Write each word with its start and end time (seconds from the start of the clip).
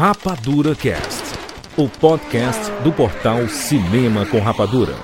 Rapadura 0.00 0.74
Cast, 0.74 1.24
o 1.76 1.86
podcast 1.86 2.72
do 2.82 2.90
portal 2.90 3.46
Cinema 3.50 4.24
com 4.24 4.40
Rapadura. 4.40 4.94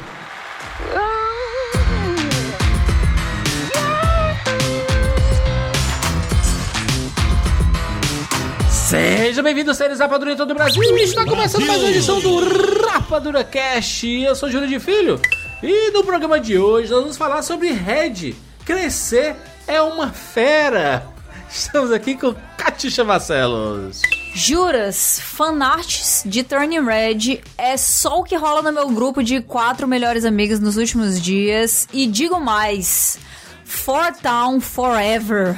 Seja 8.71 9.43
bem-vindo, 9.43 9.75
séries 9.75 9.99
Rapadura 9.99 10.33
em 10.33 10.37
todo 10.37 10.53
o 10.53 10.55
Brasil. 10.55 10.83
Está 10.83 11.27
começando 11.27 11.67
mais 11.67 11.83
uma 11.83 11.91
edição 11.91 12.19
do 12.19 12.87
Rapadura 12.87 13.45
Cast. 13.45 14.09
Eu 14.09 14.35
sou 14.35 14.51
Júlio 14.51 14.67
de 14.67 14.81
Filho 14.81 15.21
e 15.63 15.91
no 15.91 16.05
programa 16.05 16.41
de 16.41 16.57
hoje 16.57 16.91
nós 16.91 17.01
vamos 17.01 17.19
falar 17.19 17.43
sobre 17.43 17.71
Red. 17.71 18.35
Crescer 18.65 19.37
é 19.67 19.83
uma 19.83 20.09
fera. 20.09 21.07
Estamos 21.51 21.93
aqui 21.93 22.15
com 22.15 22.35
Catixa 22.57 23.05
Marcelos. 23.05 24.01
Juras, 24.37 25.19
fanarts 25.19 26.23
de 26.27 26.43
Turning 26.43 26.85
Red 26.85 27.41
é 27.57 27.75
só 27.79 28.21
o 28.21 28.23
que 28.23 28.37
rola 28.37 28.61
no 28.61 28.71
meu 28.71 28.91
grupo 28.91 29.23
de 29.23 29.41
quatro 29.41 29.89
melhores 29.89 30.27
amigas 30.27 30.61
nos 30.61 30.77
últimos 30.77 31.23
dias. 31.23 31.89
E 31.91 32.07
digo 32.07 32.39
mais: 32.39 33.19
For 33.65 34.13
Town 34.13 34.61
Forever. 34.61 35.57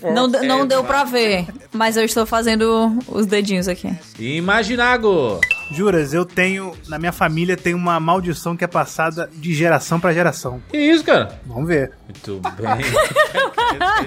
Não, 0.00 0.28
não 0.28 0.64
deu 0.64 0.84
pra 0.84 1.02
ver, 1.02 1.46
mas 1.72 1.96
eu 1.96 2.04
estou 2.04 2.24
fazendo 2.24 2.96
os 3.08 3.26
dedinhos 3.26 3.66
aqui. 3.66 3.92
Imaginago. 4.16 5.40
Juras, 5.72 6.14
eu 6.14 6.24
tenho. 6.24 6.72
Na 6.86 7.00
minha 7.00 7.10
família 7.12 7.56
tem 7.56 7.74
uma 7.74 7.98
maldição 7.98 8.56
que 8.56 8.62
é 8.62 8.68
passada 8.68 9.28
de 9.32 9.52
geração 9.52 9.98
pra 9.98 10.12
geração. 10.12 10.62
Que 10.68 10.78
isso, 10.78 11.02
cara? 11.02 11.40
Vamos 11.46 11.66
ver. 11.66 11.90
Muito 12.04 12.40
bem. 12.56 12.84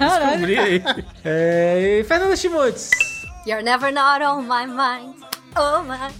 Descobri 0.00 0.58
aí. 0.58 0.82
É, 1.22 1.98
e 2.00 2.04
Fernanda 2.04 2.34
Chimotes. 2.34 3.17
You're 3.48 3.62
never 3.62 3.90
not 3.90 4.20
on 4.20 4.46
my 4.46 4.66
mind. 4.66 5.14
Oh 5.56 5.82
my, 5.82 6.10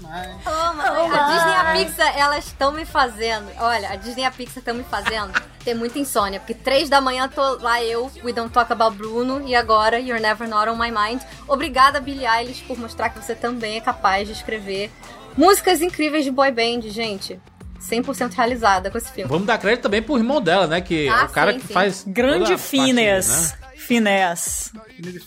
oh 0.46 0.72
my. 0.74 0.88
A 1.12 1.28
Disney 1.28 1.50
e 1.50 1.56
a 1.56 1.72
Pixar, 1.74 2.18
elas 2.18 2.46
estão 2.46 2.72
me 2.72 2.86
fazendo. 2.86 3.50
Olha, 3.60 3.90
a 3.90 3.96
Disney 3.96 4.22
e 4.22 4.24
a 4.24 4.30
Pixar 4.30 4.60
estão 4.60 4.74
me 4.74 4.82
fazendo 4.82 5.38
ter 5.62 5.74
muita 5.74 5.98
insônia. 5.98 6.40
Porque 6.40 6.54
três 6.54 6.88
da 6.88 7.02
manhã 7.02 7.28
tô 7.28 7.56
lá 7.56 7.84
eu, 7.84 8.10
We 8.24 8.32
Don't 8.32 8.50
Talk 8.50 8.72
About 8.72 8.96
Bruno, 8.96 9.46
e 9.46 9.54
agora 9.54 10.00
You're 10.00 10.22
Never 10.22 10.48
Not 10.48 10.70
On 10.70 10.76
My 10.76 10.90
Mind. 10.90 11.20
Obrigada, 11.46 12.00
Billie 12.00 12.26
Eilish, 12.26 12.62
por 12.62 12.78
mostrar 12.78 13.10
que 13.10 13.22
você 13.22 13.34
também 13.34 13.76
é 13.76 13.80
capaz 13.82 14.26
de 14.26 14.32
escrever 14.32 14.90
músicas 15.36 15.82
incríveis 15.82 16.24
de 16.24 16.30
boy 16.30 16.50
band, 16.50 16.88
gente. 16.88 17.38
100% 17.80 18.34
realizada 18.34 18.90
com 18.90 18.98
esse 18.98 19.10
filme. 19.12 19.28
Vamos 19.30 19.46
dar 19.46 19.58
crédito 19.58 19.82
também 19.82 20.02
pro 20.02 20.16
irmão 20.18 20.40
dela, 20.40 20.66
né? 20.66 20.80
Que 20.80 21.06
é 21.06 21.10
Ah, 21.10 21.24
o 21.26 21.28
cara 21.32 21.52
sim, 21.52 21.58
que 21.60 21.66
sim. 21.68 21.72
faz. 21.72 22.04
Grande 22.06 22.50
parte, 22.50 22.62
Phineas. 22.62 23.54
né? 23.54 23.58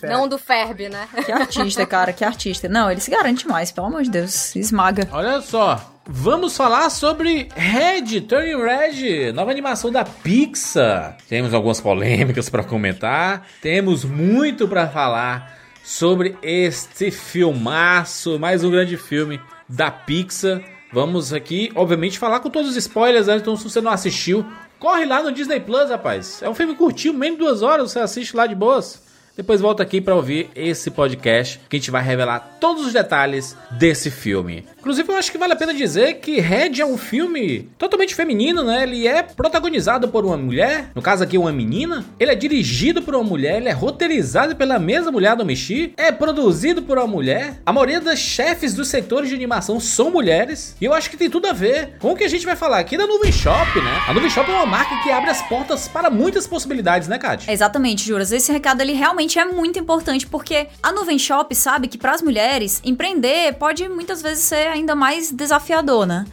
Não 0.04 0.28
do 0.28 0.38
Ferb, 0.38 0.88
né? 0.88 1.08
Que 1.24 1.32
artista, 1.32 1.84
cara, 1.86 2.12
que 2.12 2.24
artista. 2.24 2.68
Não, 2.68 2.90
ele 2.90 3.00
se 3.00 3.10
garante 3.10 3.46
mais, 3.48 3.72
pelo 3.72 3.86
amor 3.88 4.02
de 4.02 4.10
Deus. 4.10 4.54
Esmaga. 4.54 5.08
Olha 5.10 5.40
só, 5.40 5.94
vamos 6.06 6.56
falar 6.56 6.88
sobre 6.90 7.48
Red, 7.56 8.20
Turning 8.22 8.62
Red, 8.62 9.32
nova 9.32 9.50
animação 9.50 9.90
da 9.90 10.04
Pixar. 10.04 11.16
Temos 11.28 11.52
algumas 11.54 11.80
polêmicas 11.80 12.48
para 12.48 12.62
comentar, 12.62 13.46
temos 13.60 14.04
muito 14.04 14.68
para 14.68 14.86
falar 14.88 15.58
sobre 15.82 16.36
este 16.42 17.10
filmaço, 17.10 18.38
mais 18.38 18.62
um 18.62 18.70
grande 18.70 18.96
filme 18.96 19.40
da 19.68 19.90
Pixar. 19.90 20.60
Vamos 20.92 21.32
aqui, 21.32 21.72
obviamente, 21.74 22.18
falar 22.18 22.40
com 22.40 22.50
todos 22.50 22.70
os 22.70 22.76
spoilers, 22.76 23.26
né? 23.26 23.36
então 23.36 23.56
se 23.56 23.64
você 23.64 23.80
não 23.80 23.90
assistiu, 23.90 24.44
corre 24.78 25.06
lá 25.06 25.22
no 25.22 25.32
Disney 25.32 25.58
Plus, 25.58 25.88
rapaz. 25.88 26.42
É 26.42 26.48
um 26.50 26.54
filme 26.54 26.74
curtinho, 26.74 27.14
menos 27.14 27.38
de 27.38 27.44
duas 27.44 27.62
horas, 27.62 27.90
você 27.90 28.00
assiste 28.00 28.36
lá 28.36 28.46
de 28.46 28.54
boas. 28.54 29.02
Depois 29.34 29.62
volta 29.62 29.82
aqui 29.82 29.98
para 29.98 30.14
ouvir 30.14 30.50
esse 30.54 30.90
podcast 30.90 31.58
que 31.66 31.76
a 31.76 31.78
gente 31.78 31.90
vai 31.90 32.02
revelar 32.02 32.58
todos 32.60 32.84
os 32.84 32.92
detalhes 32.92 33.56
desse 33.70 34.10
filme. 34.10 34.66
Inclusive, 34.82 35.12
eu 35.12 35.16
acho 35.16 35.30
que 35.30 35.38
vale 35.38 35.52
a 35.52 35.56
pena 35.56 35.72
dizer 35.72 36.14
que 36.14 36.40
Red 36.40 36.80
é 36.80 36.84
um 36.84 36.98
filme 36.98 37.70
totalmente 37.78 38.16
feminino, 38.16 38.64
né? 38.64 38.82
Ele 38.82 39.06
é 39.06 39.22
protagonizado 39.22 40.08
por 40.08 40.24
uma 40.24 40.36
mulher, 40.36 40.90
no 40.92 41.00
caso 41.00 41.22
aqui 41.22 41.38
uma 41.38 41.52
menina. 41.52 42.04
Ele 42.18 42.32
é 42.32 42.34
dirigido 42.34 43.00
por 43.00 43.14
uma 43.14 43.22
mulher, 43.22 43.58
ele 43.58 43.68
é 43.68 43.72
roteirizado 43.72 44.56
pela 44.56 44.80
mesma 44.80 45.12
mulher 45.12 45.36
do 45.36 45.46
Michi, 45.46 45.94
é 45.96 46.10
produzido 46.10 46.82
por 46.82 46.98
uma 46.98 47.06
mulher. 47.06 47.60
A 47.64 47.72
maioria 47.72 48.00
das 48.00 48.18
chefes 48.18 48.74
dos 48.74 48.88
setores 48.88 49.28
de 49.28 49.36
animação 49.36 49.78
são 49.78 50.10
mulheres. 50.10 50.74
E 50.80 50.84
eu 50.84 50.92
acho 50.92 51.08
que 51.08 51.16
tem 51.16 51.30
tudo 51.30 51.46
a 51.46 51.52
ver 51.52 51.90
com 52.00 52.10
o 52.10 52.16
que 52.16 52.24
a 52.24 52.28
gente 52.28 52.44
vai 52.44 52.56
falar 52.56 52.80
aqui 52.80 52.98
da 52.98 53.06
Nuvem 53.06 53.30
Shop, 53.30 53.80
né? 53.80 54.02
A 54.08 54.12
Nuvem 54.12 54.30
Shop 54.30 54.50
é 54.50 54.54
uma 54.54 54.66
marca 54.66 55.00
que 55.04 55.12
abre 55.12 55.30
as 55.30 55.42
portas 55.42 55.86
para 55.86 56.10
muitas 56.10 56.44
possibilidades, 56.44 57.06
né, 57.06 57.18
Kátia? 57.18 57.52
Exatamente, 57.52 58.04
Juras. 58.04 58.32
Esse 58.32 58.50
recado 58.50 58.80
ele 58.80 58.94
realmente 58.94 59.38
é 59.38 59.44
muito 59.44 59.78
importante 59.78 60.26
porque 60.26 60.66
a 60.82 60.90
Nuvem 60.90 61.20
Shop 61.20 61.54
sabe 61.54 61.86
que 61.86 61.96
para 61.96 62.10
as 62.10 62.20
mulheres 62.20 62.80
empreender 62.84 63.52
pode 63.52 63.88
muitas 63.88 64.20
vezes 64.20 64.42
ser 64.42 64.71
ainda 64.72 64.94
mais 64.94 65.30
desafiador, 65.30 66.06
né? 66.06 66.26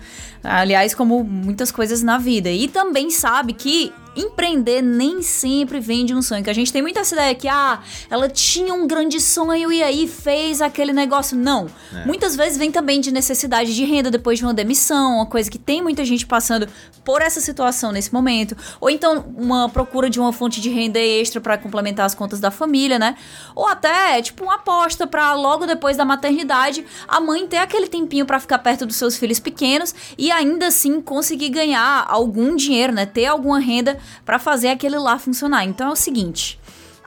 Aliás, 0.44 0.96
como 0.96 1.24
muitas 1.24 1.72
coisas 1.72 2.02
na 2.02 2.18
vida. 2.18 2.50
E 2.50 2.68
também 2.68 3.12
sabe 3.12 3.54
que 3.54 3.92
empreender 4.22 4.82
nem 4.82 5.22
sempre 5.22 5.80
vem 5.80 6.06
de 6.06 6.14
um 6.14 6.22
sonho. 6.22 6.44
Que 6.44 6.50
a 6.50 6.54
gente 6.54 6.72
tem 6.72 6.82
muita 6.82 7.00
essa 7.00 7.16
ideia 7.16 7.36
que, 7.36 7.48
ah, 7.48 7.80
ela 8.10 8.30
tinha 8.30 8.74
um 8.74 8.88
grande 8.88 9.20
sonho 9.20 9.72
e 9.72 9.82
aí 9.82 10.08
fez 10.08 10.62
aquele 10.62 10.94
negócio. 10.94 11.38
Não. 11.38 11.68
Muitas 12.06 12.36
vezes 12.36 12.58
vem 12.58 12.72
também 12.72 13.00
de 13.02 13.12
necessidade 13.12 13.74
de 13.74 13.84
renda 13.86 14.12
depois 14.12 14.38
de 14.38 14.46
uma 14.46 14.54
demissão, 14.54 15.16
uma 15.16 15.26
coisa 15.26 15.50
que 15.50 15.58
tem 15.58 15.82
muita 15.82 16.04
gente 16.06 16.26
passando 16.26 16.68
por 17.04 17.22
essa 17.22 17.42
situação 17.42 17.92
nesse 17.92 18.14
momento. 18.14 18.56
Ou 18.80 18.90
então 18.90 19.26
uma 19.36 19.70
procura 19.70 20.10
de 20.10 20.20
uma 20.20 20.32
fonte 20.32 20.62
de 20.62 20.70
renda 20.70 21.00
extra 21.00 21.42
para 21.42 21.58
complementar 21.58 22.06
as 22.06 22.14
contas 22.14 22.40
da 22.40 22.52
família, 22.52 23.00
né? 23.00 23.16
Ou 23.56 23.68
até, 23.68 24.22
tipo, 24.22 24.44
uma 24.44 24.56
aposta 24.56 25.08
para 25.08 25.34
logo 25.34 25.66
depois 25.66 25.98
da 25.98 26.06
maternidade 26.06 26.86
a 27.08 27.20
mãe 27.20 27.48
ter 27.48 27.58
aquele 27.58 27.88
tempinho 27.88 28.26
para 28.26 28.40
ficar 28.40 28.60
perto 28.60 28.86
dos 28.86 28.96
seus 28.96 29.18
filhos 29.18 29.40
pequenos 29.40 29.94
e 30.18 30.32
ainda 30.32 30.68
assim 30.68 31.02
conseguir 31.02 31.50
ganhar 31.50 32.06
algum 32.08 32.56
dinheiro, 32.56 32.94
né? 32.94 33.06
Ter 33.06 33.26
alguma 33.26 33.60
renda 33.60 33.98
para 34.26 34.40
fazer 34.40 34.70
aquele 34.70 34.98
lá 34.98 35.18
funcionar. 35.20 35.66
Então 35.66 35.90
é 35.90 35.92
o 35.92 35.96
seguinte. 35.96 36.60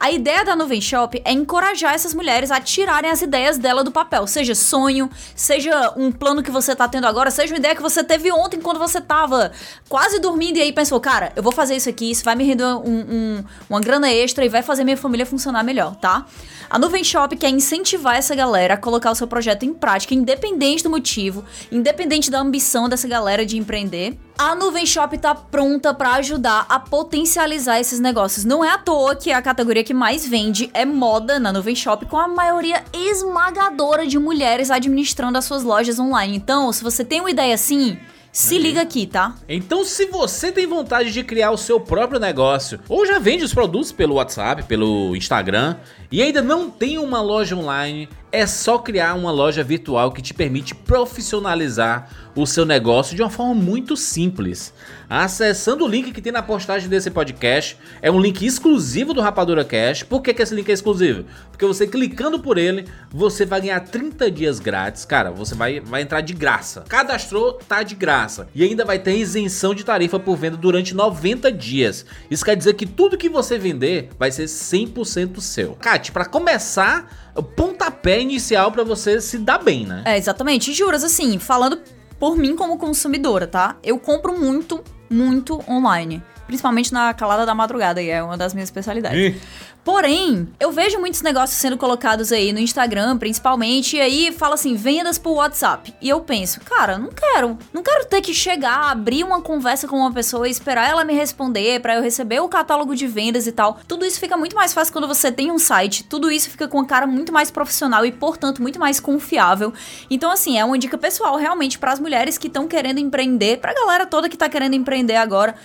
A 0.05 0.11
ideia 0.11 0.45
da 0.45 0.57
Nuvem 0.57 0.81
Shop 0.81 1.23
é 1.25 1.31
encorajar 1.31 1.95
essas 1.95 2.13
mulheres 2.13 2.51
a 2.51 2.61
tirarem 2.61 3.09
as 3.09 3.23
ideias 3.23 3.57
dela 3.57 3.85
do 3.85 3.93
papel. 3.93 4.27
Seja 4.27 4.53
sonho, 4.53 5.09
seja 5.33 5.95
um 5.97 6.11
plano 6.11 6.43
que 6.43 6.51
você 6.51 6.75
tá 6.75 6.89
tendo 6.89 7.07
agora, 7.07 7.31
seja 7.31 7.55
uma 7.55 7.59
ideia 7.59 7.77
que 7.77 7.81
você 7.83 8.03
teve 8.03 8.33
ontem 8.33 8.61
quando 8.61 8.81
você 8.81 9.01
tava 9.01 9.53
quase 9.89 10.19
dormindo 10.19 10.57
e 10.57 10.61
aí 10.63 10.73
pensou, 10.73 10.99
cara, 10.99 11.33
eu 11.37 11.43
vou 11.43 11.53
fazer 11.53 11.77
isso 11.77 11.89
aqui, 11.89 12.11
isso 12.11 12.25
vai 12.25 12.35
me 12.35 12.43
render 12.43 12.65
um- 12.65 12.81
um- 12.85 13.45
uma 13.71 13.79
grana 13.79 14.11
extra 14.11 14.45
e 14.45 14.49
vai 14.49 14.61
fazer 14.61 14.83
minha 14.83 14.97
família 14.97 15.25
funcionar 15.25 15.63
melhor, 15.63 15.95
tá? 15.95 16.27
A 16.69 16.81
Nuvem 16.81 17.05
Shop 17.05 17.37
quer 17.37 17.51
incentivar 17.51 18.17
essa 18.17 18.35
galera 18.35 18.75
a 18.75 18.77
colocar 18.77 19.13
o 19.13 19.15
seu 19.15 19.29
projeto 19.29 19.63
em 19.65 19.73
prática, 19.73 20.15
independente 20.15 20.83
do 20.83 20.91
motivo, 20.91 21.45
independente 21.71 22.29
da 22.29 22.41
ambição 22.41 22.89
dessa 22.89 23.07
galera 23.07 23.47
de 23.47 23.57
empreender. 23.57 24.19
A 24.39 24.55
Nuvem 24.55 24.87
Shop 24.87 25.17
tá 25.19 25.35
pronta 25.35 25.93
pra 25.93 26.15
ajudar 26.15 26.67
a 26.69 26.81
potencializar 26.81 27.79
esses 27.79 28.01
negócios. 28.01 28.45
Não 28.45 28.65
é 28.65 28.71
à 28.71 28.79
toa 28.79 29.15
que 29.15 29.31
a 29.31 29.43
categoria 29.43 29.85
que 29.85 29.95
mais 29.95 30.27
vende 30.27 30.71
é 30.73 30.85
moda 30.85 31.39
na 31.39 31.53
Nuvem 31.53 31.77
Shop, 31.77 32.05
com 32.07 32.19
a 32.19 32.27
maioria 32.27 32.83
esmagadora 32.93 34.07
de 34.07 34.19
mulheres 34.19 34.71
administrando 34.71 35.39
as 35.39 35.45
suas 35.45 35.63
lojas 35.63 35.99
online. 35.99 36.37
Então, 36.37 36.73
se 36.73 36.83
você 36.83 37.05
tem 37.05 37.21
uma 37.21 37.31
ideia 37.31 37.55
assim, 37.55 37.99
se 38.33 38.59
liga 38.59 38.81
aqui, 38.81 39.07
tá? 39.07 39.35
Então, 39.47 39.85
se 39.85 40.07
você 40.07 40.51
tem 40.51 40.67
vontade 40.67 41.13
de 41.13 41.23
criar 41.23 41.51
o 41.51 41.59
seu 41.59 41.79
próprio 41.79 42.19
negócio, 42.19 42.81
ou 42.89 43.05
já 43.05 43.19
vende 43.19 43.45
os 43.45 43.53
produtos 43.53 43.93
pelo 43.93 44.15
WhatsApp, 44.15 44.63
pelo 44.63 45.15
Instagram, 45.15 45.77
e 46.11 46.23
ainda 46.23 46.41
não 46.41 46.71
tem 46.71 46.97
uma 46.97 47.21
loja 47.21 47.55
online, 47.55 48.09
é 48.33 48.47
só 48.47 48.79
criar 48.79 49.15
uma 49.15 49.31
loja 49.31 49.63
virtual 49.63 50.11
que 50.11 50.23
te 50.23 50.33
permite 50.33 50.75
profissionalizar 50.75 52.09
o 52.35 52.47
seu 52.47 52.65
negócio 52.65 53.15
de 53.15 53.21
uma 53.21 53.29
forma 53.29 53.55
muito 53.55 53.95
simples. 53.95 54.73
Acessando 55.09 55.85
o 55.85 55.89
link 55.89 56.13
que 56.13 56.23
tem 56.23 56.33
na 56.33 56.43
postagem 56.43 56.89
desse 56.89 57.11
podcast, 57.11 57.77
é 58.01 58.11
um 58.11 58.19
link 58.19 58.43
exclusivo 58.43 59.13
do 59.13 59.21
Rapadura 59.21 59.63
Cash. 59.67 60.03
Por 60.03 60.23
que, 60.23 60.33
que 60.33 60.41
esse 60.41 60.55
link 60.55 60.67
é 60.71 60.73
exclusivo? 60.73 61.27
Porque 61.51 61.67
você 61.67 61.87
clicando 61.87 62.39
por 62.41 62.57
ele, 62.57 62.87
você 63.11 63.45
vai 63.45 63.61
ganhar 63.61 63.81
30 63.81 64.31
dias 64.31 64.59
grátis. 64.59 65.05
Cara, 65.05 65.31
você 65.31 65.55
vai, 65.55 65.81
vai 65.81 66.01
entrar 66.01 66.23
de 66.23 66.33
graça. 66.33 66.85
Cadastrou, 66.89 67.53
tá 67.53 67.83
de 67.83 67.95
graça. 67.95 68.49
E 68.55 68.65
ainda 68.65 68.83
vai 68.83 68.99
ter 68.99 69.15
isenção 69.15 69.75
de 69.75 69.85
tarifa 69.85 70.19
por 70.19 70.37
venda 70.37 70.57
durante 70.57 70.95
90 70.95 71.53
dias. 71.53 72.07
Isso 72.31 72.45
quer 72.45 72.57
dizer 72.57 72.73
que 72.73 72.87
tudo 72.87 73.19
que 73.19 73.29
você 73.29 73.59
vender 73.59 74.09
vai 74.19 74.33
ser 74.33 74.45
100% 74.45 75.39
seu. 75.41 75.77
Kat, 75.79 76.11
para 76.11 76.25
começar, 76.25 77.22
o 77.35 77.43
pontapé 77.43 78.21
inicial 78.21 78.71
para 78.71 78.85
você 78.85 79.21
se 79.21 79.39
dar 79.39 79.59
bem, 79.59 79.87
né? 79.87 80.03
É, 80.05 80.17
exatamente. 80.17 80.71
E 80.71 80.75
juras, 80.75 81.03
assim, 81.05 81.39
falando 81.39 81.81
por 82.19 82.37
mim 82.37 82.55
como 82.55 82.79
consumidora, 82.79 83.47
tá? 83.47 83.77
Eu 83.83 83.99
compro 83.99 84.39
muito, 84.39 84.83
muito 85.11 85.63
online. 85.69 86.23
Principalmente 86.53 86.93
na 86.93 87.15
calada 87.15 87.47
da 87.47 87.55
madrugada, 87.55 88.03
e 88.03 88.11
é 88.11 88.23
uma 88.23 88.37
das 88.37 88.53
minhas 88.53 88.67
especialidades. 88.67 89.19
Ih. 89.19 89.41
Porém, 89.83 90.49
eu 90.61 90.71
vejo 90.71 91.01
muitos 91.01 91.23
negócios 91.23 91.59
sendo 91.59 91.77
colocados 91.77 92.31
aí 92.31 92.53
no 92.53 92.61
Instagram, 92.61 93.19
principalmente, 93.19 93.97
e 93.97 94.01
aí 94.01 94.31
fala 94.31 94.55
assim, 94.55 94.77
vendas 94.77 95.19
por 95.19 95.33
WhatsApp. 95.33 95.93
E 96.01 96.09
eu 96.09 96.21
penso, 96.21 96.61
cara, 96.61 96.99
não 96.99 97.09
quero. 97.09 97.59
Não 97.73 97.83
quero 97.83 98.05
ter 98.05 98.21
que 98.21 98.33
chegar, 98.33 98.93
abrir 98.93 99.25
uma 99.25 99.41
conversa 99.41 99.89
com 99.89 99.97
uma 99.97 100.13
pessoa 100.13 100.47
e 100.47 100.53
esperar 100.53 100.89
ela 100.89 101.05
me 101.05 101.15
responder 101.15 101.81
pra 101.81 101.97
eu 101.97 102.03
receber 102.03 102.39
o 102.39 102.49
catálogo 102.49 102.95
de 102.95 103.09
vendas 103.09 103.47
e 103.49 103.53
tal. 103.53 103.81
Tudo 103.89 104.05
isso 104.05 104.21
fica 104.21 104.37
muito 104.37 104.55
mais 104.55 104.73
fácil 104.73 104.93
quando 104.93 105.09
você 105.09 105.33
tem 105.33 105.51
um 105.51 105.59
site. 105.59 106.05
Tudo 106.05 106.31
isso 106.31 106.49
fica 106.49 106.69
com 106.69 106.79
a 106.79 106.87
cara 106.87 107.07
muito 107.07 107.33
mais 107.33 107.51
profissional 107.51 108.07
e, 108.07 108.13
portanto, 108.13 108.63
muito 108.63 108.79
mais 108.79 109.01
confiável. 109.01 109.73
Então, 110.09 110.31
assim, 110.31 110.59
é 110.59 110.65
uma 110.65 110.79
dica 110.79 110.97
pessoal 110.97 111.35
realmente 111.37 111.77
para 111.79 111.93
as 111.93 111.99
mulheres 111.99 112.39
que 112.39 112.47
estão 112.47 112.69
querendo 112.69 112.99
empreender, 112.99 113.59
pra 113.59 113.75
galera 113.75 114.07
toda 114.07 114.29
que 114.29 114.37
tá 114.37 114.49
querendo 114.49 114.75
empreender 114.75 115.17
agora. 115.17 115.57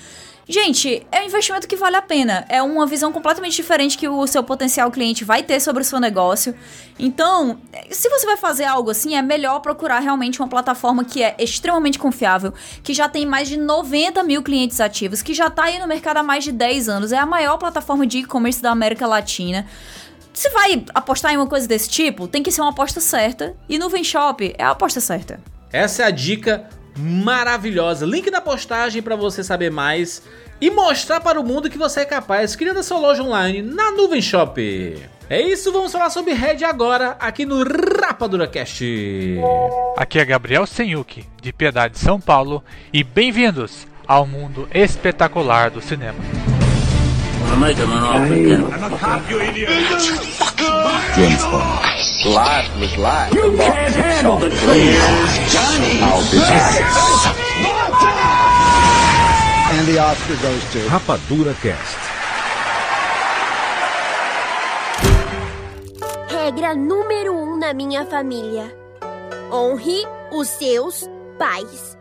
Gente, 0.49 1.05
é 1.11 1.21
um 1.21 1.25
investimento 1.25 1.67
que 1.67 1.75
vale 1.75 1.97
a 1.97 2.01
pena. 2.01 2.45
É 2.47 2.63
uma 2.63 2.85
visão 2.85 3.11
completamente 3.11 3.57
diferente 3.57 3.97
que 3.97 4.07
o 4.07 4.25
seu 4.25 4.41
potencial 4.41 4.89
cliente 4.89 5.25
vai 5.25 5.43
ter 5.43 5.59
sobre 5.59 5.81
o 5.81 5.85
seu 5.85 5.99
negócio. 5.99 6.55
Então, 6.97 7.59
se 7.91 8.07
você 8.07 8.25
vai 8.25 8.37
fazer 8.37 8.63
algo 8.63 8.89
assim, 8.89 9.17
é 9.17 9.21
melhor 9.21 9.59
procurar 9.59 9.99
realmente 9.99 10.39
uma 10.39 10.47
plataforma 10.47 11.03
que 11.03 11.21
é 11.21 11.35
extremamente 11.37 11.99
confiável, 11.99 12.53
que 12.81 12.93
já 12.93 13.09
tem 13.09 13.25
mais 13.25 13.49
de 13.49 13.57
90 13.57 14.23
mil 14.23 14.41
clientes 14.41 14.79
ativos, 14.79 15.21
que 15.21 15.33
já 15.33 15.49
tá 15.49 15.65
aí 15.65 15.79
no 15.79 15.87
mercado 15.87 16.17
há 16.17 16.23
mais 16.23 16.45
de 16.45 16.53
10 16.53 16.87
anos, 16.87 17.11
é 17.11 17.17
a 17.17 17.25
maior 17.25 17.57
plataforma 17.57 18.07
de 18.07 18.19
e-commerce 18.19 18.61
da 18.61 18.71
América 18.71 19.05
Latina. 19.05 19.67
Se 20.33 20.49
vai 20.51 20.81
apostar 20.93 21.33
em 21.33 21.37
uma 21.37 21.47
coisa 21.47 21.67
desse 21.67 21.89
tipo, 21.89 22.25
tem 22.25 22.41
que 22.41 22.51
ser 22.53 22.61
uma 22.61 22.69
aposta 22.69 23.01
certa. 23.01 23.53
E 23.67 23.77
no 23.77 23.89
Shop 24.01 24.55
é 24.57 24.63
a 24.63 24.69
aposta 24.69 25.01
certa. 25.01 25.41
Essa 25.73 26.03
é 26.03 26.05
a 26.05 26.11
dica 26.11 26.69
maravilhosa. 26.97 28.05
Link 28.05 28.29
na 28.31 28.41
postagem 28.41 29.01
para 29.01 29.15
você 29.15 29.43
saber 29.43 29.71
mais 29.71 30.21
e 30.59 30.69
mostrar 30.71 31.19
para 31.21 31.39
o 31.39 31.43
mundo 31.43 31.69
que 31.69 31.77
você 31.77 32.01
é 32.01 32.05
capaz 32.05 32.55
criando 32.55 32.79
a 32.79 32.83
sua 32.83 32.97
loja 32.97 33.23
online 33.23 33.61
na 33.61 33.91
Nuvem 33.91 34.21
Shop. 34.21 34.59
É 35.29 35.41
isso, 35.41 35.71
vamos 35.71 35.91
falar 35.91 36.09
sobre 36.09 36.33
Red 36.33 36.63
agora 36.63 37.17
aqui 37.19 37.45
no 37.45 37.63
Rapadura 37.63 38.47
Cast. 38.47 38.83
Aqui 39.97 40.19
é 40.19 40.25
Gabriel 40.25 40.65
Senyuki, 40.65 41.25
de 41.41 41.51
Piedade, 41.51 41.99
São 41.99 42.19
Paulo, 42.19 42.63
e 42.93 43.03
bem-vindos 43.03 43.85
ao 44.07 44.25
mundo 44.25 44.67
espetacular 44.73 45.69
do 45.69 45.81
cinema. 45.81 46.17
James 51.15 51.43
Bond. 51.45 51.87
Life 52.25 52.69
was 52.79 52.97
life. 52.97 53.33
You 53.33 53.57
can't 53.57 53.95
handle 53.95 54.37
the 54.37 54.49
truth. 54.49 55.51
Johnny. 55.51 56.01
I'll 56.01 56.23
be 56.31 56.37
back. 56.37 56.81
And 59.73 59.87
the 59.87 59.99
Oscar 59.99 60.35
goes 60.41 60.63
to... 60.73 60.79
Rapadura 60.89 61.53
Cast. 61.61 61.97
Regra 66.29 66.75
número 66.75 67.33
um 67.33 67.57
na 67.59 67.73
minha 67.73 68.05
família: 68.05 68.73
honre 69.51 70.05
os 70.31 70.47
seus 70.47 71.09
pais. 71.37 71.96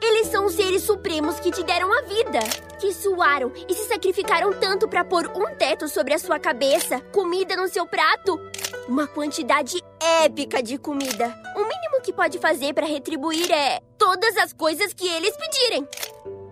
Eles 0.00 0.28
são 0.28 0.46
os 0.46 0.54
seres 0.54 0.82
supremos 0.82 1.40
que 1.40 1.50
te 1.50 1.62
deram 1.62 1.92
a 1.92 2.02
vida, 2.02 2.38
que 2.80 2.92
suaram 2.92 3.52
e 3.68 3.74
se 3.74 3.88
sacrificaram 3.88 4.52
tanto 4.52 4.86
para 4.88 5.04
pôr 5.04 5.30
um 5.34 5.54
teto 5.56 5.88
sobre 5.88 6.14
a 6.14 6.18
sua 6.18 6.38
cabeça, 6.38 7.00
comida 7.12 7.56
no 7.56 7.68
seu 7.68 7.86
prato, 7.86 8.40
uma 8.88 9.06
quantidade 9.06 9.82
épica 10.22 10.62
de 10.62 10.78
comida. 10.78 11.34
O 11.56 11.60
mínimo 11.60 12.00
que 12.02 12.12
pode 12.12 12.38
fazer 12.38 12.72
para 12.72 12.86
retribuir 12.86 13.50
é 13.50 13.80
todas 13.98 14.36
as 14.36 14.52
coisas 14.52 14.92
que 14.92 15.06
eles 15.06 15.36
pedirem. 15.36 15.86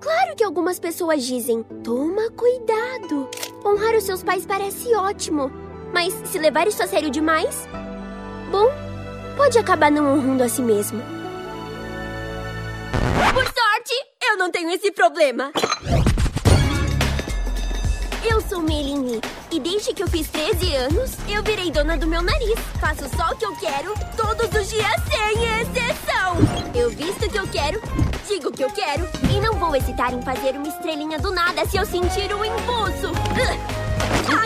Claro 0.01 0.37
que 0.37 0.45
algumas 0.45 0.79
pessoas 0.79 1.25
dizem: 1.25 1.63
toma 1.83 2.31
cuidado. 2.31 3.29
Honrar 3.65 3.95
os 3.97 4.05
seus 4.05 4.23
pais 4.23 4.45
parece 4.45 4.95
ótimo, 4.95 5.51
mas 5.93 6.13
se 6.29 6.39
levar 6.39 6.67
isso 6.69 6.83
a 6.83 6.87
sério 6.87 7.11
demais, 7.11 7.67
bom, 8.51 8.69
pode 9.37 9.59
acabar 9.59 9.91
não 9.91 10.13
honrando 10.13 10.43
a 10.43 10.49
si 10.49 10.63
mesmo. 10.63 11.16
Por 13.37 13.45
sorte, 13.45 13.93
eu 14.31 14.39
não 14.39 14.51
tenho 14.51 14.71
esse 14.71 14.91
problema. 14.91 15.53
Eu 18.27 18.41
sou 18.41 18.63
Melinli 18.63 19.21
e 19.53 19.61
desde 19.61 19.93
que 19.93 20.03
eu 20.03 20.09
fiz 20.09 20.27
13 20.31 20.75
anos, 20.75 21.11
eu 21.29 21.43
virei 21.43 21.71
dona 21.71 21.99
do 21.99 22.07
meu 22.07 22.23
nariz. 22.23 22.59
Faço 22.81 23.07
só 23.15 23.33
o 23.33 23.37
que 23.37 23.45
eu 23.45 23.55
quero, 23.57 23.93
todos 24.17 24.47
os 24.59 24.71
dias 24.71 24.91
sem 25.11 25.45
exceção. 25.61 26.39
Eu 26.75 26.89
visto 26.89 27.27
o 27.27 27.31
que 27.31 27.39
eu 27.39 27.47
quero, 27.49 27.83
digo 28.27 28.49
o 28.49 28.53
que 28.53 28.65
eu 28.65 28.71
quero 28.71 29.07
e 29.31 29.39
não 29.39 29.53
vou 29.59 29.77
hesitar 29.77 30.15
em 30.15 30.23
fazer 30.23 30.57
uma 30.57 30.69
estrelinha 30.69 31.19
do 31.19 31.31
nada 31.31 31.67
se 31.67 31.77
eu 31.77 31.85
sentir 31.85 32.35
um 32.35 32.43
impulso. 32.43 33.13
Ah, 34.35 34.46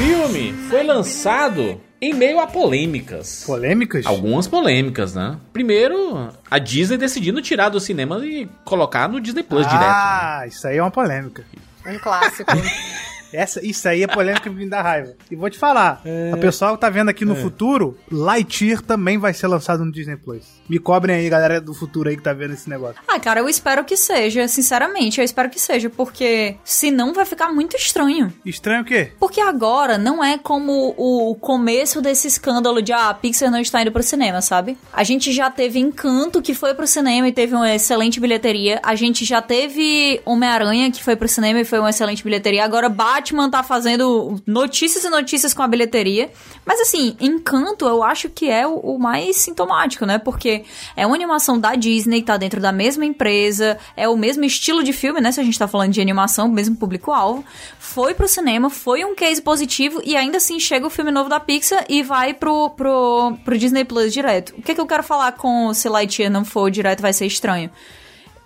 filme 0.00 0.54
foi 0.70 0.82
lançado 0.82 1.78
em 2.00 2.14
meio 2.14 2.40
a 2.40 2.46
polêmicas. 2.46 3.44
Polêmicas? 3.46 4.06
Algumas 4.06 4.48
polêmicas, 4.48 5.14
né? 5.14 5.36
Primeiro, 5.52 6.30
a 6.50 6.58
Disney 6.58 6.96
decidindo 6.96 7.42
tirar 7.42 7.68
do 7.68 7.78
cinema 7.78 8.18
e 8.24 8.48
colocar 8.64 9.06
no 9.10 9.20
Disney 9.20 9.42
Plus 9.42 9.66
direto. 9.66 9.84
Ah, 9.84 10.44
isso 10.46 10.66
aí 10.66 10.78
é 10.78 10.82
uma 10.82 10.90
polêmica. 10.90 11.44
Um 11.86 11.98
clássico. 11.98 12.50
Essa, 13.32 13.64
isso 13.64 13.88
aí 13.88 14.02
é 14.02 14.06
polêmica 14.06 14.48
que 14.48 14.50
me 14.50 14.68
dá 14.68 14.82
raiva. 14.82 15.14
E 15.30 15.36
vou 15.36 15.48
te 15.48 15.58
falar, 15.58 16.02
a 16.32 16.36
pessoal 16.36 16.74
que 16.74 16.80
tá 16.80 16.90
vendo 16.90 17.08
aqui 17.08 17.24
no 17.24 17.36
futuro, 17.36 17.96
Lightyear 18.10 18.82
também 18.82 19.18
vai 19.18 19.32
ser 19.32 19.46
lançado 19.46 19.84
no 19.84 19.92
Disney 19.92 20.16
Plus. 20.16 20.60
Me 20.68 20.78
cobrem 20.78 21.16
aí, 21.16 21.28
galera 21.28 21.60
do 21.60 21.74
futuro 21.74 22.08
aí 22.08 22.16
que 22.16 22.22
tá 22.22 22.32
vendo 22.32 22.54
esse 22.54 22.68
negócio. 22.68 22.96
Ah, 23.08 23.18
cara, 23.18 23.40
eu 23.40 23.48
espero 23.48 23.84
que 23.84 23.96
seja, 23.96 24.46
sinceramente, 24.48 25.20
eu 25.20 25.24
espero 25.24 25.50
que 25.50 25.60
seja, 25.60 25.90
porque 25.90 26.56
senão 26.64 27.12
vai 27.12 27.24
ficar 27.24 27.52
muito 27.52 27.76
estranho. 27.76 28.32
Estranho 28.44 28.82
o 28.82 28.84
quê? 28.84 29.12
Porque 29.18 29.40
agora 29.40 29.98
não 29.98 30.22
é 30.22 30.38
como 30.38 30.94
o 30.96 31.34
começo 31.34 32.00
desse 32.00 32.28
escândalo 32.28 32.80
de 32.82 32.92
ah, 32.92 33.10
a 33.10 33.14
Pixar 33.14 33.50
não 33.50 33.60
está 33.60 33.82
indo 33.82 33.92
pro 33.92 34.02
cinema, 34.02 34.40
sabe? 34.40 34.78
A 34.92 35.02
gente 35.02 35.32
já 35.32 35.50
teve 35.50 35.78
Encanto 35.78 36.42
que 36.42 36.54
foi 36.54 36.74
pro 36.74 36.86
cinema 36.86 37.28
e 37.28 37.32
teve 37.32 37.54
uma 37.54 37.74
excelente 37.74 38.20
bilheteria. 38.20 38.80
A 38.82 38.94
gente 38.94 39.24
já 39.24 39.42
teve 39.42 40.20
Homem-Aranha 40.24 40.90
que 40.90 41.02
foi 41.02 41.16
pro 41.16 41.28
cinema 41.28 41.60
e 41.60 41.64
foi 41.64 41.78
uma 41.78 41.90
excelente 41.90 42.22
bilheteria. 42.22 42.64
Agora 42.64 42.88
Batman 43.20 43.50
tá 43.50 43.62
fazendo 43.62 44.40
notícias 44.46 45.04
e 45.04 45.10
notícias 45.10 45.52
com 45.52 45.62
a 45.62 45.68
bilheteria. 45.68 46.30
Mas 46.64 46.80
assim, 46.80 47.16
Encanto 47.20 47.86
eu 47.86 48.02
acho 48.02 48.30
que 48.30 48.48
é 48.48 48.66
o, 48.66 48.74
o 48.76 48.98
mais 48.98 49.36
sintomático, 49.36 50.06
né? 50.06 50.18
Porque 50.18 50.64
é 50.96 51.06
uma 51.06 51.14
animação 51.14 51.58
da 51.58 51.74
Disney, 51.74 52.22
tá 52.22 52.38
dentro 52.38 52.60
da 52.60 52.72
mesma 52.72 53.04
empresa, 53.04 53.78
é 53.96 54.08
o 54.08 54.16
mesmo 54.16 54.44
estilo 54.44 54.82
de 54.82 54.92
filme, 54.92 55.20
né? 55.20 55.30
Se 55.30 55.40
a 55.40 55.44
gente 55.44 55.58
tá 55.58 55.68
falando 55.68 55.92
de 55.92 56.00
animação, 56.00 56.48
mesmo 56.48 56.76
público-alvo. 56.76 57.44
Foi 57.78 58.14
pro 58.14 58.26
cinema, 58.26 58.70
foi 58.70 59.04
um 59.04 59.14
case 59.14 59.42
positivo 59.42 60.00
e 60.04 60.16
ainda 60.16 60.38
assim 60.38 60.58
chega 60.58 60.86
o 60.86 60.90
filme 60.90 61.10
novo 61.10 61.28
da 61.28 61.38
Pixar 61.38 61.84
e 61.88 62.02
vai 62.02 62.32
pro, 62.32 62.70
pro, 62.70 63.36
pro 63.44 63.58
Disney 63.58 63.84
Plus 63.84 64.12
direto. 64.12 64.54
O 64.56 64.62
que, 64.62 64.72
é 64.72 64.74
que 64.74 64.80
eu 64.80 64.86
quero 64.86 65.02
falar 65.02 65.32
com 65.32 65.74
se 65.74 65.88
Lightyear 65.88 66.30
não 66.30 66.44
for 66.44 66.70
direto 66.70 67.02
vai 67.02 67.12
ser 67.12 67.26
estranho? 67.26 67.70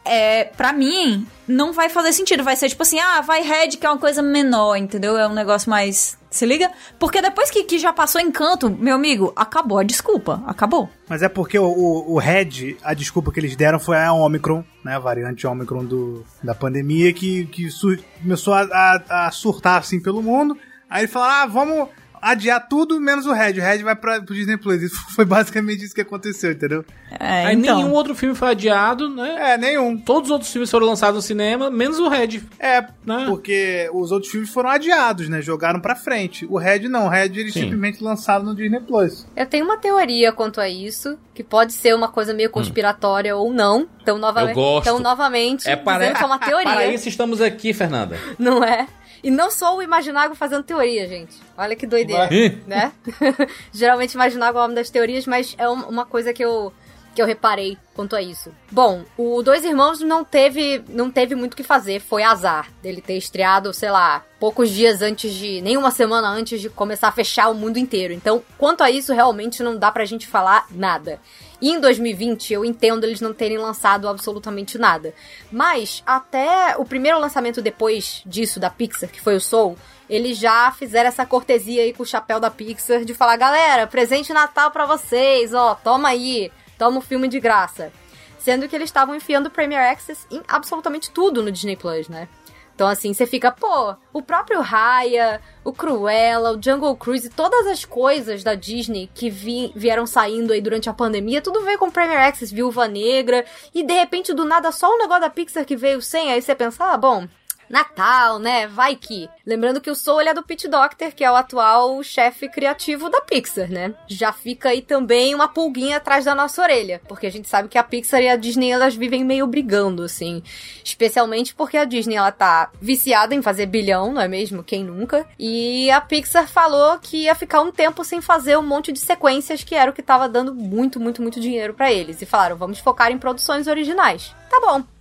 É, 0.05 0.45
pra 0.45 0.73
mim, 0.73 1.27
não 1.49 1.73
vai 1.73 1.89
fazer 1.89 2.13
sentido. 2.13 2.45
Vai 2.45 2.57
ser 2.57 2.69
tipo 2.69 2.83
assim, 2.83 2.99
ah, 3.01 3.21
vai 3.23 3.41
Red, 3.43 3.69
que 3.79 3.87
é 3.87 3.91
uma 3.91 3.99
coisa 3.99 4.23
menor, 4.23 4.77
entendeu? 4.77 5.17
É 5.17 5.27
um 5.27 5.33
negócio 5.33 5.71
mais. 5.71 6.19
Se 6.31 6.45
liga? 6.45 6.71
Porque 6.99 7.23
depois 7.23 7.49
que, 7.51 7.63
que 7.63 7.79
já 7.79 7.93
passou 7.93 8.21
encanto, 8.21 8.69
meu 8.69 8.97
amigo, 8.97 9.33
acabou 9.37 9.79
a 9.79 9.85
desculpa. 9.85 10.43
Acabou. 10.47 10.91
Mas 11.09 11.23
é 11.23 11.29
porque 11.29 11.59
o, 11.59 11.65
o, 11.65 12.15
o 12.15 12.19
Red, 12.19 12.77
a 12.83 12.93
desculpa 12.93 13.31
que 13.33 13.39
eles 13.39 13.55
deram 13.57 13.79
foi 13.79 13.97
a 13.97 14.13
Omicron, 14.13 14.65
né? 14.85 14.97
A 14.97 14.99
variante 14.99 15.47
Omicron 15.47 15.85
do, 15.85 16.25
da 16.43 16.55
pandemia, 16.55 17.13
que, 17.13 17.47
que 17.47 17.71
sur- 17.71 18.01
começou 18.21 18.53
a, 18.53 18.63
a, 19.09 19.27
a 19.27 19.31
surtar 19.31 19.79
assim 19.79 20.01
pelo 20.01 20.21
mundo. 20.23 20.59
Aí 20.91 21.03
ele 21.05 21.09
falou: 21.13 21.29
ah, 21.29 21.47
vamos 21.47 21.89
adiar 22.33 22.67
tudo 22.69 22.99
menos 23.01 23.27
o 23.27 23.33
Red. 23.33 23.53
O 23.59 23.63
Red 23.63 23.83
vai 23.83 23.95
pra, 23.95 24.21
pro 24.21 24.35
Disney 24.35 24.57
Plus. 24.57 24.83
Isso 24.83 24.97
foi 25.15 25.25
basicamente 25.25 25.85
isso 25.85 25.95
que 25.95 26.01
aconteceu, 26.01 26.53
entendeu? 26.53 26.85
É, 27.21 27.47
Aí 27.47 27.57
então. 27.57 27.77
nenhum 27.77 27.93
outro 27.93 28.15
filme 28.15 28.35
foi 28.35 28.49
adiado, 28.51 29.09
né? 29.09 29.53
É, 29.53 29.59
nenhum. 29.59 29.97
Todos 29.97 30.29
os 30.31 30.33
outros 30.33 30.51
filmes 30.51 30.71
foram 30.71 30.87
lançados 30.87 31.17
no 31.17 31.23
cinema, 31.23 31.71
menos 31.71 31.99
o 31.99 32.09
Red. 32.09 32.41
É, 32.59 32.81
Né? 33.05 33.27
porque 33.29 33.89
os 33.93 34.11
outros 34.11 34.33
filmes 34.33 34.51
foram 34.51 34.71
adiados, 34.71 35.29
né? 35.29 35.41
Jogaram 35.43 35.81
pra 35.81 35.95
frente. 35.95 36.47
O 36.47 36.57
Red 36.59 36.89
não. 36.89 37.07
O 37.07 37.09
Red 37.09 37.27
eles 37.39 37.53
Sim. 37.53 37.61
simplesmente 37.61 38.03
lançaram 38.03 38.45
no 38.45 38.55
Disney 38.55 38.81
Plus. 38.81 39.27
Eu 39.37 39.47
tenho 39.47 39.65
uma 39.65 39.77
teoria 39.77 40.33
quanto 40.33 40.61
a 40.61 40.69
isso, 40.69 41.19
que 41.35 41.45
pode 41.45 41.73
ser 41.73 41.95
uma 41.95 42.09
coisa 42.09 42.33
meio 42.33 42.51
conspiratória 42.51 43.37
ou 43.37 43.53
não. 43.53 43.87
Então, 44.03 44.19
novamente, 44.19 44.51
Eu 44.51 44.55
gosto. 44.55 44.87
então, 44.89 44.99
novamente, 44.99 45.69
É 45.69 45.77
para, 45.77 45.99
dizendo 46.01 46.17
que 46.19 46.23
é 46.23 46.27
uma 46.27 46.39
teoria, 46.41 46.73
para 46.73 46.87
isso 46.89 47.09
estamos 47.09 47.41
aqui, 47.41 47.73
Fernanda. 47.73 48.19
não 48.39 48.63
é? 48.65 48.87
E 49.25 49.31
não 49.31 49.51
sou 49.51 49.79
o 49.79 49.83
Imaginário 49.83 50.35
fazendo 50.37 50.63
teoria, 50.63 51.09
gente. 51.09 51.35
Olha 51.59 51.75
que 51.75 51.87
doideira, 51.87 52.29
Vai. 52.29 52.59
né? 52.67 52.93
Geralmente 53.73 54.13
Imaginário 54.15 54.57
é 54.57 54.59
o 54.61 54.63
nome 54.63 54.75
das 54.75 54.91
teorias, 54.91 55.27
mas 55.27 55.55
é 55.59 55.69
um- 55.69 55.89
uma 55.89 56.05
coisa 56.07 56.33
que 56.33 56.45
eu 56.45 56.73
que 57.15 57.23
eu 57.23 57.27
reparei 57.27 57.79
quanto 57.95 58.17
a 58.17 58.21
isso. 58.21 58.53
Bom, 58.73 59.05
o 59.17 59.41
Dois 59.41 59.65
Irmãos 59.65 60.01
não 60.01 60.25
teve, 60.25 60.83
não 60.89 61.09
teve 61.13 61.37
muito 61.37 61.53
o 61.53 61.57
que 61.57 61.63
fazer, 61.63 62.01
foi 62.01 62.25
azar 62.25 62.73
dele 62.83 63.01
ter 63.01 63.17
estreado, 63.17 63.73
sei 63.73 63.89
lá, 63.89 64.25
poucos 64.41 64.69
dias 64.69 65.01
antes 65.01 65.33
de, 65.33 65.61
nem 65.61 65.77
uma 65.77 65.93
semana 65.93 66.27
antes 66.29 66.61
de 66.61 66.69
começar 66.69 67.07
a 67.07 67.13
fechar 67.13 67.49
o 67.51 67.55
mundo 67.55 67.77
inteiro. 67.79 68.13
Então, 68.13 68.43
quanto 68.59 68.83
a 68.83 68.91
isso, 68.91 69.15
realmente 69.15 69.63
não 69.63 69.77
dá 69.77 69.93
pra 69.93 70.05
gente 70.05 70.27
falar 70.27 70.67
nada. 70.73 71.21
E 71.65 71.71
em 71.71 71.81
2020, 71.81 72.53
eu 72.53 72.63
entendo 72.63 73.05
eles 73.05 73.23
não 73.23 73.33
terem 73.33 73.57
lançado 73.57 74.07
absolutamente 74.07 74.77
nada. 74.77 75.15
Mas, 75.51 76.03
até 76.07 76.77
o 76.77 76.85
primeiro 76.85 77.19
lançamento 77.19 77.63
depois 77.63 78.21
disso, 78.27 78.61
da 78.61 78.69
Pixar, 78.69 79.09
que 79.09 79.19
foi 79.19 79.35
o 79.35 79.41
Soul, 79.41 79.75
eles 80.07 80.37
já 80.37 80.71
fizeram 80.73 81.09
essa 81.09 81.25
cortesia 81.25 81.81
aí 81.81 81.95
com 81.95 82.03
o 82.03 82.07
chapéu 82.07 82.39
da 82.39 82.51
Pixar 82.51 83.03
de 83.03 83.15
falar, 83.15 83.39
galera, 83.39 83.87
presente 83.87 84.31
Natal 84.31 84.71
pra 84.73 84.85
vocês, 84.85 85.55
ó, 85.55 85.75
toma 85.75 86.11
aí, 86.11 86.53
toma 86.77 86.99
um 86.99 87.01
filme 87.01 87.29
de 87.29 87.41
graça. 87.41 87.91
Sendo 88.39 88.69
que 88.69 88.77
eles 88.77 88.91
estavam 88.91 89.15
enfiando 89.15 89.47
o 89.47 89.51
Premier 89.51 89.91
Access 89.91 90.27
em 90.31 90.43
absolutamente 90.47 91.11
tudo 91.11 91.43
no 91.43 91.51
Disney 91.51 91.77
Plus, 91.77 92.11
né? 92.11 92.29
Então, 92.75 92.89
assim, 92.89 93.15
você 93.15 93.25
fica, 93.25 93.53
pô, 93.53 93.95
o 94.13 94.21
próprio 94.21 94.61
Raya, 94.61 95.41
o 95.63 95.73
Cruella, 95.73 96.53
o 96.53 96.61
Jungle 96.61 96.97
Cruise, 96.97 97.31
todas 97.31 97.67
as 97.69 97.85
coisas 97.85 98.43
da 98.43 98.55
Disney 98.55 99.09
que 99.15 99.31
vi, 99.31 99.73
vieram 99.77 100.07
saindo 100.07 100.53
aí 100.53 100.61
durante 100.61 100.91
a 100.91 100.93
pandemia, 100.93 101.41
tudo 101.41 101.63
veio 101.63 101.79
com 101.79 101.91
Premier 101.91 102.21
Access, 102.21 102.53
Viúva 102.53 102.89
Negra, 102.89 103.45
e 103.73 103.85
de 103.85 103.95
repente, 103.95 104.35
do 104.35 104.45
nada, 104.45 104.73
só 104.73 104.93
o 104.93 104.99
negócio 104.99 105.23
da 105.23 105.31
Pixar 105.31 105.65
que 105.65 105.77
veio 105.77 106.03
sem, 106.03 106.33
aí 106.33 106.43
você 106.43 106.55
pensa, 106.55 106.85
ah, 106.85 106.97
bom, 106.97 107.29
Natal, 107.69 108.39
né? 108.39 108.67
Vai 108.67 108.97
que. 108.97 109.29
Lembrando 109.47 109.81
que 109.81 109.91
o 109.91 109.95
Soul 109.95 110.23
é 110.23 110.35
do 110.35 110.43
Pete 110.43 110.69
Docter, 110.69 111.15
que 111.15 111.25
é 111.25 111.31
o 111.31 111.37
atual 111.37 112.03
chefe 112.03 112.49
criativo 112.49 113.11
da 113.11 113.21
Pixar, 113.21 113.71
né? 113.71 113.95
Já 114.07 114.33
fica 114.33 114.71
aí 114.71 114.83
também 114.83 115.35
uma 115.35 115.49
pulguinha 115.49 115.97
atrás 115.97 116.25
da 116.25 116.35
nossa 116.35 116.63
orelha, 116.63 117.01
porque 117.09 117.27
a 117.27 117.31
gente 117.31 117.49
sabe 117.49 117.69
que 117.69 117.79
a 117.79 117.83
Pixar 117.83 118.23
e 118.23 118.29
a 118.29 118.37
Disney 118.37 118.71
elas 118.71 118.95
vivem 118.95 119.25
meio 119.25 119.47
brigando, 119.47 120.03
assim. 120.03 120.43
Especialmente 120.85 121.55
porque 121.55 121.77
a 121.77 121.85
Disney 121.85 122.17
ela 122.17 122.33
tá 122.33 122.71
viciada 122.81 123.35
em 123.35 123.43
fazer 123.43 123.67
bilhão, 123.67 124.13
não 124.13 124.21
é 124.21 124.29
mesmo? 124.29 124.63
Quem 124.63 124.85
nunca? 124.85 125.27
E 125.39 125.91
a 125.91 126.01
Pixar 126.01 126.49
falou 126.49 126.99
que 126.99 127.25
ia 127.25 127.35
ficar 127.35 127.61
um 127.61 127.73
tempo 127.73 128.05
sem 128.05 128.21
fazer 128.21 128.57
um 128.57 128.63
monte 128.63 128.93
de 128.93 128.99
sequências 128.99 129.65
que 129.65 129.75
era 129.75 129.91
o 129.91 129.95
que 129.95 130.03
tava 130.03 130.29
dando 130.29 130.55
muito, 130.55 131.01
muito, 131.01 131.23
muito 131.23 131.41
dinheiro 131.41 131.75
para 131.75 131.93
eles. 131.93 132.21
E 132.21 132.27
falaram, 132.27 132.57
vamos 132.57 132.79
focar 132.79 133.11
em 133.11 133.19
produções 133.19 133.67
originais. 133.67 134.35
Tá 134.51 134.61
bom. 134.61 134.94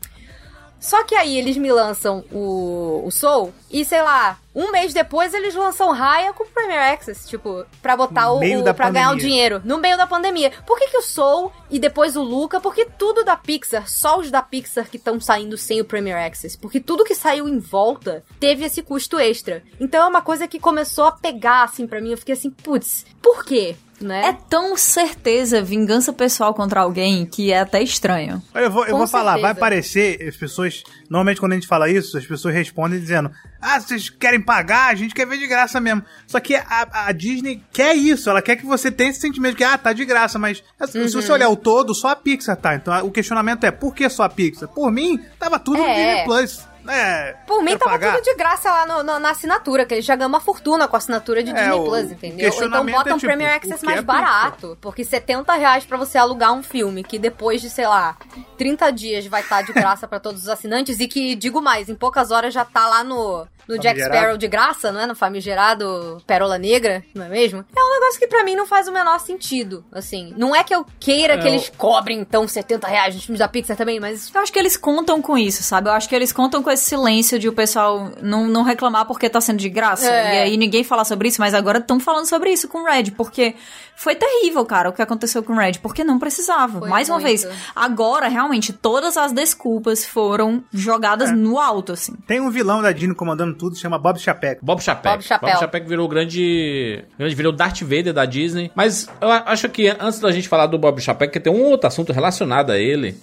Só 0.84 1.02
que 1.06 1.16
aí 1.16 1.38
eles 1.38 1.56
me 1.56 1.72
lançam 1.72 2.26
o, 2.30 3.04
o 3.06 3.10
Soul 3.10 3.54
e, 3.72 3.86
sei 3.86 4.02
lá, 4.02 4.38
um 4.54 4.70
mês 4.70 4.94
depois 4.94 5.34
eles 5.34 5.56
lançam 5.56 5.94
Raya 5.94 6.34
com 6.34 6.46
Premier 6.46 6.92
Access, 6.92 7.26
tipo, 7.26 7.66
pra 7.82 7.96
botar 7.96 8.34
o, 8.34 8.40
meio 8.40 8.60
o 8.60 8.74
pra 8.74 8.92
ganhar 8.92 9.08
o 9.08 9.12
pandemia. 9.12 9.30
dinheiro. 9.30 9.62
No 9.64 9.78
meio 9.78 9.96
da 9.96 10.06
pandemia. 10.06 10.52
Por 10.68 10.78
que, 10.78 10.90
que 10.90 10.98
o 10.98 11.02
Soul 11.02 11.54
e 11.72 11.80
depois 11.80 12.18
o 12.18 12.22
Luca? 12.22 12.60
Porque 12.60 12.84
tudo 12.84 13.24
da 13.24 13.38
Pixar, 13.38 13.90
só 13.90 14.20
os 14.20 14.30
da 14.30 14.42
Pixar 14.42 14.90
que 14.90 14.98
estão 14.98 15.22
saindo 15.22 15.58
sem 15.58 15.80
o 15.80 15.86
Premier 15.86 16.18
Access. 16.18 16.58
Porque 16.58 16.82
tudo 16.82 17.06
que 17.06 17.16
saiu 17.16 17.48
em 17.48 17.60
volta 17.60 18.22
teve 18.38 18.66
esse 18.66 18.82
custo 18.82 19.18
extra. 19.18 19.64
Então 19.80 20.04
é 20.04 20.08
uma 20.10 20.22
coisa 20.22 20.50
que 20.50 20.60
começou 20.60 21.06
a 21.06 21.14
pegar, 21.14 21.64
assim, 21.64 21.88
pra 21.88 22.02
mim. 22.02 22.12
Eu 22.12 22.18
fiquei 22.18 22.34
assim, 22.34 22.52
putz, 22.52 23.06
por 23.22 23.46
quê? 23.46 23.78
Né? 24.04 24.28
É 24.28 24.34
tão 24.50 24.76
certeza 24.76 25.62
vingança 25.62 26.12
pessoal 26.12 26.54
contra 26.54 26.82
alguém 26.82 27.26
que 27.26 27.52
é 27.54 27.62
até 27.62 27.82
estranho. 27.82 28.42
Eu 28.54 28.70
vou, 28.70 28.84
eu 28.84 28.92
Com 28.92 28.98
vou 28.98 29.08
falar, 29.08 29.38
vai 29.40 29.56
parecer, 29.56 30.22
as 30.28 30.36
pessoas, 30.36 30.84
normalmente 31.10 31.40
quando 31.40 31.54
a 31.54 31.56
gente 31.56 31.68
fala 31.68 31.90
isso, 31.90 32.18
as 32.18 32.26
pessoas 32.26 32.54
respondem 32.54 33.00
dizendo, 33.00 33.32
ah, 33.62 33.80
vocês 33.80 34.10
querem 34.10 34.42
pagar, 34.42 34.90
a 34.92 34.96
gente 34.96 35.16
quer 35.16 35.26
ver 35.26 35.38
de 35.38 35.48
graça 35.48 35.80
mesmo. 35.80 36.04
Só 36.28 36.40
que 36.40 36.54
a, 36.56 37.08
a 37.08 37.12
Disney 37.14 37.64
quer 37.72 37.96
isso, 37.96 38.30
ela 38.30 38.42
quer 38.42 38.58
que 38.58 38.66
você 38.66 38.92
tenha 38.92 39.10
esse 39.10 39.22
sentimento 39.22 39.52
de 39.52 39.58
que, 39.60 39.64
ah, 39.64 39.78
tá 39.78 39.94
de 39.94 40.04
graça, 40.04 40.38
mas 40.38 40.62
se 40.88 40.98
Uhum. 41.00 41.08
você 41.08 41.32
olhar 41.32 41.48
o 41.50 41.56
todo, 41.56 41.96
só 41.96 42.10
a 42.10 42.16
Pixar 42.16 42.58
tá. 42.58 42.76
Então 42.76 43.06
o 43.06 43.12
questionamento 43.12 43.64
é, 43.64 43.72
por 43.72 43.96
que 43.96 44.10
só 44.10 44.24
a 44.24 44.30
Pixar? 44.30 44.68
Por 44.68 44.92
mim, 44.92 45.18
tava 45.40 45.58
tudo 45.60 45.78
no 45.78 45.86
É. 45.86 45.96
Disney 45.96 46.26
Plus. 46.26 46.73
É, 46.88 47.34
Por 47.48 47.62
mim 47.64 47.78
tava 47.78 47.92
pagar? 47.92 48.16
tudo 48.16 48.24
de 48.24 48.36
graça 48.36 48.70
lá 48.70 48.86
no- 48.86 49.04
no- 49.04 49.20
na 49.20 49.30
assinatura, 49.32 49.86
que 49.86 49.94
eles 49.94 50.06
já 50.06 50.16
ganham 50.16 50.30
uma 50.30 50.40
fortuna 50.42 50.88
com 50.88 50.96
a 50.96 51.00
assinatura 51.00 51.42
de 51.44 51.52
É, 51.52 51.54
Disney 51.54 51.72
o 51.72 51.84
Plus, 51.86 52.12
entendeu? 52.12 52.50
Então 52.50 52.86
bota 52.86 53.10
é 53.10 53.14
um 53.14 53.18
tipo, 53.18 53.28
Premier 53.28 53.54
Access 53.56 53.86
mais 53.86 54.00
é 54.00 54.02
barato. 54.02 54.78
Porque 54.82 55.04
70 55.04 55.54
reais 55.54 55.86
pra 55.86 55.98
você 55.98 56.18
alugar 56.18 56.52
um 56.54 56.64
filme 56.64 57.04
que 57.04 57.18
depois 57.18 57.62
de, 57.62 57.70
sei 57.70 57.88
lá, 57.88 58.18
30 58.58 58.92
dias 58.92 59.26
vai 59.28 59.42
estar 59.42 59.62
de 59.62 59.72
graça 59.74 60.08
pra 60.08 60.20
todos 60.20 60.44
os 60.44 60.50
assinantes 60.50 61.00
e 61.00 61.08
que, 61.08 61.36
digo 61.36 61.62
mais, 61.62 61.90
em 61.90 61.96
poucas 61.96 62.32
horas 62.32 62.54
já 62.54 62.66
tá 62.66 62.88
lá 62.88 63.04
no, 63.04 63.48
no 63.68 63.80
Jack. 63.80 64.02
Sparrow 64.04 64.38
de 64.38 64.48
graça, 64.48 64.92
não 64.92 65.00
é? 65.02 65.08
No 65.08 65.16
famigerado 65.16 66.22
Pérola 66.28 66.58
Negra, 66.58 67.04
não 67.14 67.26
é 67.26 67.30
mesmo? 67.30 67.64
É 67.76 67.80
um 67.82 67.94
negócio 68.00 68.20
que 68.20 68.28
pra 68.28 68.44
mim 68.44 68.56
não 68.56 68.66
faz 68.66 68.88
o 68.88 68.92
menor 68.92 69.20
sentido, 69.20 69.84
assim. 69.92 70.34
Não 70.38 70.56
é 70.56 70.64
que 70.64 70.74
eu 70.76 70.86
queira 71.00 71.38
que 71.38 71.48
É, 71.48 71.52
eles 71.52 71.72
cobrem, 71.78 72.20
então, 72.20 72.48
70 72.48 72.88
reais 72.88 73.16
nos 73.16 73.24
filmes 73.26 73.40
da 73.40 73.48
Pixar 73.48 73.78
também, 73.78 74.00
mas 74.00 74.34
Eu 74.34 74.42
acho 74.42 74.52
que 74.52 74.60
eles 74.60 74.76
contam 74.76 75.22
com 75.22 75.38
isso, 75.38 75.64
sabe? 75.64 75.90
Eu 75.90 75.94
acho 75.94 76.10
que 76.10 76.16
eles 76.16 76.32
contam 76.34 76.62
com 76.62 76.72
esse 76.74 76.86
silêncio 76.86 77.40
de 77.40 77.48
o 77.48 77.54
pessoal 77.54 78.12
não, 78.22 78.48
não 78.48 78.64
reclamar 78.64 79.06
porque 79.06 79.30
tá 79.30 79.40
sendo 79.40 79.60
de 79.60 79.70
graça. 79.70 80.10
É. 80.10 80.36
E 80.36 80.40
aí 80.44 80.58
ninguém 80.58 80.84
falar 80.84 81.06
sobre 81.06 81.28
isso, 81.30 81.40
mas 81.40 81.54
agora 81.54 81.80
estão 81.80 82.00
falando 82.00 82.26
sobre 82.28 82.52
isso 82.52 82.68
com 82.68 82.80
o 82.84 82.86
Red, 82.86 83.12
porque 83.12 83.56
foi 83.96 84.16
terrível, 84.16 84.66
cara, 84.66 84.90
o 84.90 84.94
que 84.94 85.02
aconteceu 85.02 85.44
com 85.44 85.54
o 85.54 85.56
Red, 85.58 85.74
porque 85.82 86.04
não 86.04 86.18
precisava. 86.20 86.80
Foi 86.80 86.90
Mais 86.90 87.08
uma 87.10 87.20
muito. 87.20 87.28
vez, 87.28 87.48
agora 87.76 88.28
realmente 88.28 88.74
todas 88.74 89.16
as 89.18 89.32
desculpas 89.32 90.06
foram 90.06 90.64
jogadas 90.74 91.30
É. 91.30 91.34
no 91.34 91.60
alto, 91.60 91.94
assim. 91.94 92.14
Tem 92.28 92.42
um 92.42 92.50
vilão 92.50 92.82
da 92.82 92.92
Disney 92.92 93.16
comandando 93.16 93.54
tudo, 93.56 93.76
chama 93.76 93.98
Bob 93.98 94.20
Chapek. 94.20 94.60
Bob 94.64 94.82
Chapek. 94.82 95.16
Bob 95.18 95.24
Chapéu. 95.24 95.60
Chapek 95.60 95.88
virou 95.88 96.06
o 96.06 96.10
grande, 96.10 97.04
grande. 97.18 97.36
Virou 97.36 97.52
Darth 97.52 97.82
Vader 97.82 98.14
da 98.14 98.26
Disney. 98.26 98.72
Mas 98.76 99.08
eu 99.22 99.30
acho 99.32 99.70
que 99.70 99.88
antes 99.88 100.20
da 100.20 100.32
gente 100.32 100.48
falar 100.48 100.68
do 100.68 100.78
Bob 100.78 101.00
Chapek, 101.00 101.32
que 101.32 101.40
tem 101.40 101.54
um 101.54 101.64
outro 101.64 101.88
assunto 101.88 102.12
relacionado 102.12 102.72
a 102.72 102.78
ele. 102.80 103.16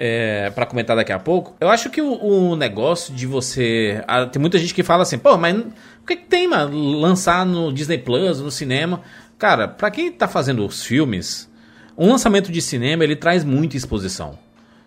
É, 0.00 0.50
para 0.50 0.64
comentar 0.64 0.94
daqui 0.94 1.10
a 1.12 1.18
pouco, 1.18 1.56
eu 1.60 1.68
acho 1.68 1.90
que 1.90 2.00
o, 2.00 2.12
o 2.22 2.54
negócio 2.56 3.12
de 3.12 3.26
você. 3.26 4.00
ah, 4.06 4.26
tem 4.26 4.40
muita 4.40 4.56
gente 4.56 4.72
que 4.72 4.84
fala 4.84 5.02
assim, 5.02 5.18
pô, 5.18 5.36
mas 5.36 5.56
o 5.56 6.06
que, 6.06 6.14
que 6.14 6.26
tem, 6.26 6.46
mano? 6.46 6.92
Lançar 7.00 7.44
no 7.44 7.72
Disney 7.72 7.98
Plus, 7.98 8.40
no 8.40 8.50
cinema. 8.50 9.00
Cara, 9.36 9.66
pra 9.66 9.90
quem 9.90 10.12
tá 10.12 10.28
fazendo 10.28 10.64
os 10.64 10.84
filmes, 10.84 11.50
um 11.96 12.10
lançamento 12.10 12.52
de 12.52 12.62
cinema 12.62 13.02
ele 13.02 13.16
traz 13.16 13.42
muita 13.44 13.76
exposição 13.76 14.38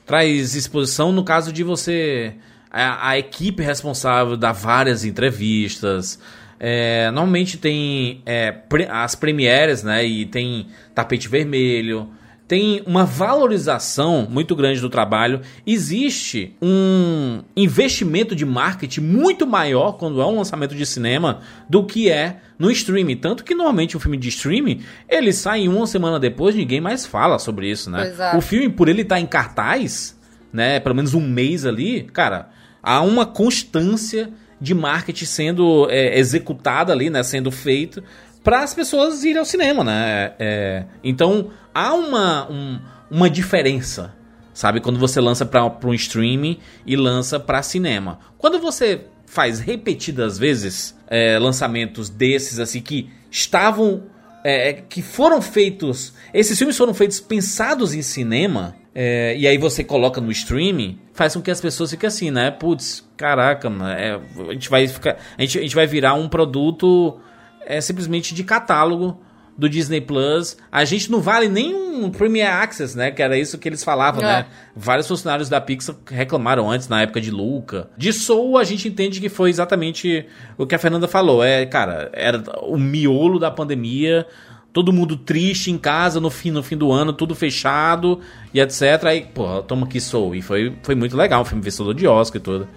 traz 0.06 0.56
exposição 0.56 1.12
no 1.14 1.24
caso 1.24 1.54
de 1.54 1.64
você. 1.64 2.34
A, 2.70 3.10
a 3.12 3.18
equipe 3.18 3.64
responsável 3.64 4.36
dá 4.36 4.52
várias 4.52 5.06
entrevistas. 5.06 6.20
É, 6.60 7.06
normalmente 7.12 7.58
tem 7.58 8.22
é, 8.26 8.52
pre- 8.52 8.88
as 8.90 9.16
premieres, 9.16 9.84
né? 9.84 10.06
E 10.06 10.26
tem 10.26 10.68
tapete 10.94 11.30
vermelho. 11.30 12.10
Tem 12.52 12.84
uma 12.86 13.06
valorização 13.06 14.28
muito 14.30 14.58
grande 14.58 14.82
do 14.82 14.90
trabalho. 14.90 15.40
Existe 15.66 16.54
um 16.62 17.44
investimento 17.56 18.36
de 18.36 18.46
marketing 18.46 19.00
muito 19.00 19.48
maior 19.48 19.94
quando 19.94 20.22
é 20.22 20.26
um 20.26 20.36
lançamento 20.36 20.76
de 20.76 20.86
cinema 20.86 21.40
do 21.70 21.86
que 21.86 22.12
é 22.12 22.42
no 22.60 22.70
streaming. 22.70 23.16
Tanto 23.16 23.46
que 23.46 23.56
normalmente 23.56 23.96
um 23.96 24.02
filme 24.02 24.18
de 24.18 24.28
streaming 24.28 24.82
ele 25.08 25.32
sai 25.32 25.66
uma 25.70 25.88
semana 25.88 26.20
depois, 26.20 26.54
ninguém 26.54 26.82
mais 26.82 27.06
fala 27.06 27.40
sobre 27.40 27.72
isso, 27.72 27.90
né? 27.90 28.14
É. 28.20 28.36
O 28.36 28.42
filme, 28.42 28.68
por 28.68 28.90
ele 28.90 29.04
estar 29.04 29.18
em 29.18 29.26
cartaz, 29.26 30.20
né, 30.52 30.82
pelo 30.82 30.94
menos 30.94 31.14
um 31.14 31.26
mês 31.26 31.66
ali, 31.66 32.04
cara, 32.04 32.50
há 32.84 33.00
uma 33.02 33.26
constância 33.26 34.30
de 34.60 34.76
marketing 34.76 35.24
sendo 35.26 35.88
é, 35.90 36.20
executada 36.20 36.92
ali, 36.92 37.10
né, 37.10 37.24
sendo 37.24 37.50
feito 37.50 38.04
para 38.44 38.64
as 38.64 38.74
pessoas 38.74 39.24
irem 39.24 39.38
ao 39.38 39.46
cinema, 39.46 39.84
né? 39.84 40.34
É, 40.40 40.86
então 41.04 41.52
há 41.74 41.94
uma, 41.94 42.50
um- 42.52 42.80
uma 43.10 43.30
diferença, 43.30 44.14
sabe, 44.54 44.80
quando 44.80 45.00
você 45.00 45.20
lança 45.22 45.46
para 45.46 45.66
um 45.84 45.94
streaming 45.94 46.58
e 46.86 46.96
lança 46.96 47.40
para 47.40 47.62
cinema. 47.62 48.20
Quando 48.38 48.60
você 48.60 49.06
faz 49.26 49.60
repetidas 49.60 50.38
vezes 50.38 50.98
é, 51.08 51.38
lançamentos 51.40 52.10
desses 52.10 52.60
assim 52.60 52.82
que 52.82 53.10
estavam 53.30 54.04
é, 54.44 54.74
que 54.74 55.02
foram 55.04 55.40
feitos. 55.42 56.14
Esses 56.34 56.58
filmes 56.58 56.76
foram 56.76 56.94
feitos 56.96 57.20
pensados 57.20 57.94
em 57.94 58.02
cinema. 58.02 58.76
é, 58.96 59.36
e 59.38 59.48
aí 59.48 59.58
você 59.58 59.84
coloca 59.84 60.20
no 60.20 60.32
streaming, 60.32 61.00
faz 61.14 61.34
com 61.36 61.42
que 61.42 61.52
as 61.52 61.62
pessoas 61.62 61.92
fiquem 61.92 62.08
assim, 62.08 62.32
né? 62.32 62.50
Putz, 62.52 63.08
caraca, 63.16 63.70
mano, 63.70 63.88
é, 63.92 64.20
a 64.50 64.54
gente 64.54 64.68
vai 64.70 64.88
ficar. 64.88 65.16
A 65.38 65.42
gente, 65.42 65.60
a 65.60 65.62
gente 65.62 65.76
vai 65.76 65.86
virar 65.88 66.16
um 66.16 66.28
produto 66.28 67.20
é, 67.66 67.80
simplesmente 67.82 68.34
de 68.34 68.44
catálogo 68.44 69.20
do 69.58 69.70
Disney 69.70 70.02
Plus. 70.02 70.58
A 70.72 70.84
gente 70.86 71.12
não 71.12 71.20
vale 71.22 71.48
nem 71.48 71.76
um 71.76 72.10
Premier 72.10 72.50
Access, 72.50 72.98
né? 72.98 73.12
Que 73.12 73.22
era 73.22 73.38
isso 73.38 73.58
que 73.58 73.68
eles 73.70 73.84
falavam, 73.84 74.22
É. 74.22 74.26
né? 74.26 74.46
Vários 74.76 75.08
funcionários 75.08 75.50
da 75.50 75.60
Pixar 75.62 75.96
reclamaram 76.10 76.72
antes, 76.72 76.88
na 76.88 77.02
época 77.02 77.22
de 77.22 77.30
Luca. 77.30 77.90
De 77.98 78.12
Soul, 78.14 78.58
a 78.58 78.64
gente 78.64 78.88
entende 78.88 79.20
que 79.20 79.30
foi 79.30 79.50
exatamente 79.50 80.26
o 80.58 80.66
que 80.66 80.74
a 80.74 80.80
Fernanda 80.80 81.08
falou. 81.08 81.44
É, 81.44 81.66
cara, 81.66 82.10
era 82.14 82.42
o 82.64 82.78
miolo 82.78 83.38
da 83.38 83.52
pandemia, 83.52 84.26
todo 84.74 84.94
mundo 84.94 85.18
triste 85.18 85.70
em 85.70 85.78
casa 85.78 86.20
no 86.20 86.30
fim, 86.30 86.50
no 86.50 86.64
fim 86.64 86.78
do 86.78 86.92
ano, 86.92 87.12
tudo 87.14 87.36
fechado 87.36 88.20
e 88.54 88.60
etc. 88.60 89.04
Aí, 89.04 89.28
pô, 89.34 89.62
toma 89.62 89.86
aqui 89.86 90.00
Soul. 90.00 90.34
E 90.34 90.42
foi, 90.42 90.76
foi 90.82 90.96
muito 90.96 91.16
legal, 91.16 91.42
um 91.42 91.46
filme 91.46 91.62
vencedor 91.64 91.94
de 91.94 92.08
Oscar 92.08 92.40
e 92.40 92.44
tudo. 92.44 92.68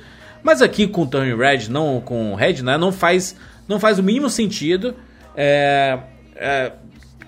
Mas 0.43 0.61
aqui 0.61 0.87
com 0.87 1.03
o 1.03 1.07
Turning 1.07 1.37
Red, 1.37 1.69
não 1.71 2.03
com 2.05 2.33
o 2.33 2.35
Red, 2.35 2.63
né? 2.63 2.77
Não 2.77 2.93
faz, 2.93 3.35
não 3.69 3.79
faz 3.81 3.99
o 3.99 4.03
mínimo 4.03 4.29
sentido. 4.31 4.95
É, 5.37 5.99
é, 6.37 6.73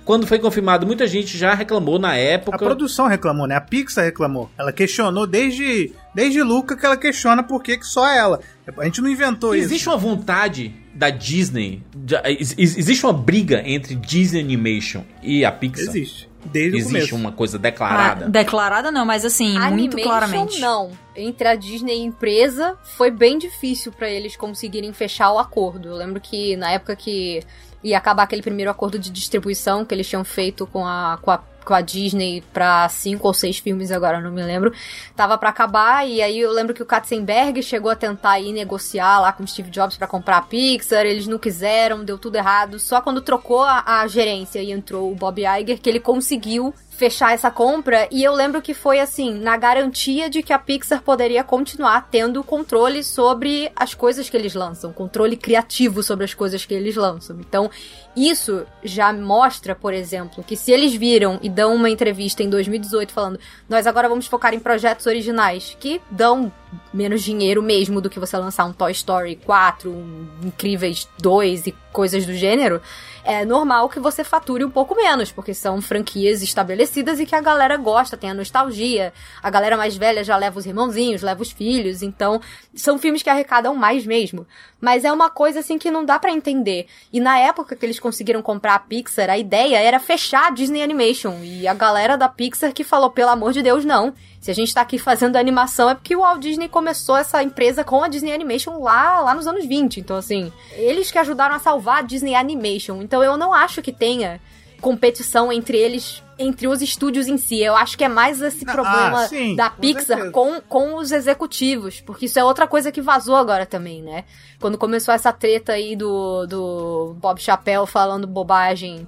quando 0.05 0.25
foi 0.27 0.39
confirmado, 0.39 0.87
muita 0.87 1.05
gente 1.07 1.37
já 1.37 1.53
reclamou 1.55 1.99
na 1.99 2.17
época. 2.17 2.55
A 2.57 2.59
produção 2.59 3.09
reclamou, 3.09 3.47
né? 3.49 3.57
A 3.57 3.61
Pixar 3.61 4.05
reclamou. 4.05 4.49
Ela 4.57 4.73
questionou 4.73 5.27
desde, 5.27 5.93
desde 6.15 6.41
Luca 6.43 6.77
que 6.77 6.87
ela 6.87 6.97
questiona 6.97 7.43
por 7.43 7.61
que, 7.63 7.77
que 7.77 7.87
só 7.87 8.07
ela. 8.09 8.39
A 8.79 8.85
gente 8.85 9.01
não 9.01 9.09
inventou 9.11 9.55
Existe 9.55 9.81
isso. 9.83 9.91
uma 9.91 9.97
vontade 9.97 10.73
da 10.95 11.11
Disney, 11.11 11.83
de- 11.95 12.15
ex- 12.25 12.55
existe 12.57 13.05
uma 13.05 13.13
briga 13.13 13.63
entre 13.67 13.97
Disney 13.97 14.41
Animation 14.41 15.03
e 15.23 15.45
a 15.45 15.51
Pixar. 15.51 15.89
Existe. 15.89 16.29
Desde 16.51 16.77
o 16.77 16.79
Existe 16.79 16.93
começo. 17.11 17.17
uma 17.17 17.33
coisa 17.33 17.57
Ah, 17.57 17.61
declarada. 17.61 18.29
declarada 18.29 18.91
não, 18.91 19.05
mas 19.05 19.25
assim, 19.25 19.59
muito 19.71 19.95
Animation, 19.95 20.03
claramente. 20.03 20.61
não. 20.61 20.91
Entre 21.15 21.49
a 21.49 21.55
Disney 21.55 21.99
e 21.99 22.03
a 22.03 22.05
empresa, 22.05 22.77
foi 22.83 23.11
bem 23.11 23.39
difícil 23.39 23.91
pra 23.93 24.09
eles 24.11 24.37
conseguirem 24.37 24.93
fechar 24.93 25.33
o 25.33 25.39
acordo. 25.39 25.89
Eu 25.89 25.95
lembro 25.97 26.21
que 26.21 26.57
na 26.57 26.71
época 26.73 26.95
que 26.97 27.43
ia 27.87 27.99
acabar 27.99 28.25
aquele 28.25 28.43
primeiro 28.43 28.71
acordo 28.71 28.99
de 28.99 29.11
distribuição 29.11 29.85
que 29.85 29.95
eles 29.95 30.09
tinham 30.09 30.25
feito 30.25 30.67
com 30.67 30.85
a, 30.87 31.19
com 31.23 31.31
a, 31.31 31.39
com 31.65 31.73
a 31.73 31.81
Disney 31.81 32.43
pra 32.53 32.89
cinco 32.89 33.29
ou 33.29 33.35
seis 33.35 33.59
filmes, 33.59 33.93
agora 33.93 34.21
não 34.21 34.31
me 34.33 34.43
lembro, 34.43 34.73
tava 35.15 35.39
pra 35.39 35.51
acabar. 35.51 36.07
E 36.07 36.21
aí 36.21 36.41
eu 36.41 36.51
lembro 36.53 36.75
que 36.75 36.83
o 36.83 36.87
Katzenberg 36.87 37.63
chegou 37.63 37.91
a 37.91 37.97
tentar 37.97 38.41
ir 38.41 38.53
negociar 38.53 39.21
lá 39.21 39.33
com 39.33 39.45
o 39.45 39.47
Steve 39.47 39.71
Jobs 39.71 39.97
pra 39.97 40.07
comprar 40.07 40.39
a 40.39 40.43
Pixar. 40.43 41.07
Eles 41.07 41.27
não 41.27 41.39
quiseram, 41.39 42.05
deu 42.05 42.19
tudo 42.19 42.37
errado. 42.37 42.79
Só 42.79 43.01
quando 43.01 43.21
trocou 43.21 43.63
a, 43.63 44.01
a 44.01 44.07
gerência 44.09 44.61
e 44.61 44.73
entrou 44.73 45.11
o 45.11 45.15
Bob 45.15 45.41
Iger 45.41 45.81
que 45.81 45.89
ele 45.89 46.01
conseguiu 46.01 46.75
fechar 46.97 47.35
essa 47.35 47.51
compra 47.51 48.09
e 48.11 48.25
eu 48.25 48.33
lembro 48.33 48.63
que 48.63 48.73
foi 48.73 48.99
assim, 48.99 49.35
na 49.35 49.57
garantia 49.57 50.31
de 50.31 50.43
que 50.43 50.53
a 50.53 50.59
Pixar 50.59 51.03
poderia 51.03 51.45
continuar 51.45 52.09
tendo 52.11 52.43
controle 52.43 53.05
sobre 53.05 53.71
as 53.77 53.95
coisas 53.95 54.29
que 54.29 54.37
eles 54.37 54.55
lançam, 54.55 54.93
controle 54.93 55.37
criativo 55.37 56.03
sobre 56.03 56.25
as 56.25 56.33
coisas 56.33 56.65
que 56.65 56.75
eles 56.75 56.97
lançam. 56.97 57.39
Então, 57.41 57.71
isso 58.17 58.67
já 58.83 59.13
mostra, 59.13 59.75
por 59.75 59.93
exemplo, 59.93 60.43
que 60.43 60.57
se 60.57 60.73
eles 60.73 60.95
viram 60.95 61.39
e 61.43 61.51
dão 61.51 61.75
uma 61.75 61.91
entrevista 61.91 62.43
em 62.43 62.49
2018 62.49 63.13
falando, 63.13 63.39
nós 63.69 63.87
agora 63.87 64.09
vamos 64.09 64.27
focar 64.27 64.55
em 64.55 64.59
projetos 64.59 65.07
originais 65.07 65.77
que 65.79 66.01
dão 66.11 66.51
menos 66.93 67.23
dinheiro 67.23 67.63
mesmo 67.63 68.01
do 68.01 68.11
que 68.11 68.19
você 68.19 68.37
lançar 68.37 68.65
um 68.65 68.73
Toy 68.73 68.93
Story 68.93 69.37
4, 69.45 69.91
um 69.91 70.27
Incríveis 70.43 71.09
2 71.19 71.67
e 71.69 71.75
coisas 71.93 72.27
do 72.27 72.35
gênero, 72.35 72.81
é 73.27 73.45
normal 73.45 73.89
que 73.89 73.99
você 73.99 74.23
fature 74.23 74.65
um 74.65 74.71
pouco 74.71 74.95
menos, 74.95 75.33
porque 75.33 75.53
são 75.53 75.83
franquias 75.83 76.43
estabelecidas 76.43 77.19
e 77.19 77.27
que 77.27 77.35
a 77.35 77.41
galera 77.41 77.77
gosta, 77.77 78.17
tem 78.17 78.31
a 78.31 78.35
nostalgia. 78.35 79.13
A 79.43 79.51
galera 79.51 79.77
mais 79.77 79.97
velha 79.97 80.23
já 80.23 80.37
leva 80.37 80.61
os 80.61 80.65
irmãozinhos, 80.65 81.23
leva 81.23 81.43
os 81.43 81.51
filhos, 81.51 82.03
então 82.03 82.41
são 82.73 82.97
filmes 82.99 83.25
que 83.25 83.31
arrecadam 83.31 83.75
mais 83.75 84.07
mesmo. 84.07 84.47
Mas 84.81 85.05
é 85.05 85.13
uma 85.13 85.29
coisa 85.29 85.59
assim 85.59 85.77
que 85.77 85.91
não 85.91 86.05
dá 86.05 86.21
pra 86.21 86.31
entender. 86.31 86.87
E 87.13 87.19
na 87.19 87.37
época 87.37 87.75
que 87.75 87.85
eles 87.85 87.99
conseguiram 87.99 88.43
comprar 88.43 88.77
a 88.77 88.79
Pixar, 88.79 89.29
a 89.29 89.37
ideia 89.37 89.77
era 89.77 89.99
fechar 89.99 90.47
a 90.47 90.51
Disney 90.51 90.85
Animation 90.85 91.41
e 91.43 91.67
a 91.67 91.75
galera 91.75 92.17
da 92.17 92.29
Pixar 92.29 92.73
que 92.73 92.85
falou 92.85 93.11
pelo 93.11 93.31
amor 93.31 93.53
de 93.53 93.61
Deus 93.61 93.85
não. 93.85 94.15
Se 94.41 94.53
a 94.53 94.55
gente 94.55 94.73
tá 94.73 94.83
aqui 94.83 94.97
fazendo 94.97 95.35
animação 95.35 95.91
é 95.91 95.97
porque 95.97 96.15
o 96.15 96.21
Walt 96.21 96.41
Disney 96.41 96.56
começou 96.69 97.17
essa 97.17 97.43
empresa 97.43 97.85
com 97.85 98.03
a 98.03 98.09
Disney 98.09 98.33
Animation 98.33 98.79
lá, 98.83 99.21
lá 99.21 99.35
nos 99.35 99.47
anos 99.47 99.67
20. 99.67 100.01
Então, 100.01 100.17
assim, 100.17 100.51
eles 100.73 101.11
que 101.11 101.19
ajudaram 101.19 101.55
a 101.55 101.59
salvar 101.59 101.99
a 101.99 102.03
Disney 102.03 102.35
Animation. 102.35 103.03
Então, 103.03 103.23
eu 103.23 103.37
não 103.37 103.53
acho 103.53 103.83
que 103.83 103.93
tenha 103.93 104.41
competição 104.81 105.51
entre 105.53 105.77
eles, 105.79 106.23
entre 106.39 106.67
os 106.69 106.83
estúdios 106.83 107.27
em 107.29 107.37
si. 107.37 107.61
Eu 107.61 107.75
acho 107.77 107.97
que 107.97 108.05
é 108.05 108.09
mais 108.09 108.41
esse 108.43 108.65
Ah, 108.67 108.73
problema 108.73 109.27
sim, 109.29 109.55
da 109.57 109.71
com 109.71 109.81
Pixar 109.81 110.05
certeza. 110.05 110.31
com, 110.31 110.61
com 110.63 110.95
os 110.97 111.13
executivos. 111.13 112.01
Porque 112.01 112.27
isso 112.27 112.39
é 112.39 112.45
outra 112.45 112.67
coisa 112.67 112.91
que 112.93 113.01
vazou 113.01 113.37
agora 113.37 113.65
também, 113.67 114.03
né? 114.03 114.25
Quando 114.61 114.79
começou 114.79 115.13
essa 115.15 115.33
treta 115.33 115.73
aí 115.73 115.95
do, 115.97 116.47
do 116.47 117.17
Bob 117.21 117.41
Chappelle 117.41 117.87
falando 117.87 118.27
bobagem 118.27 119.07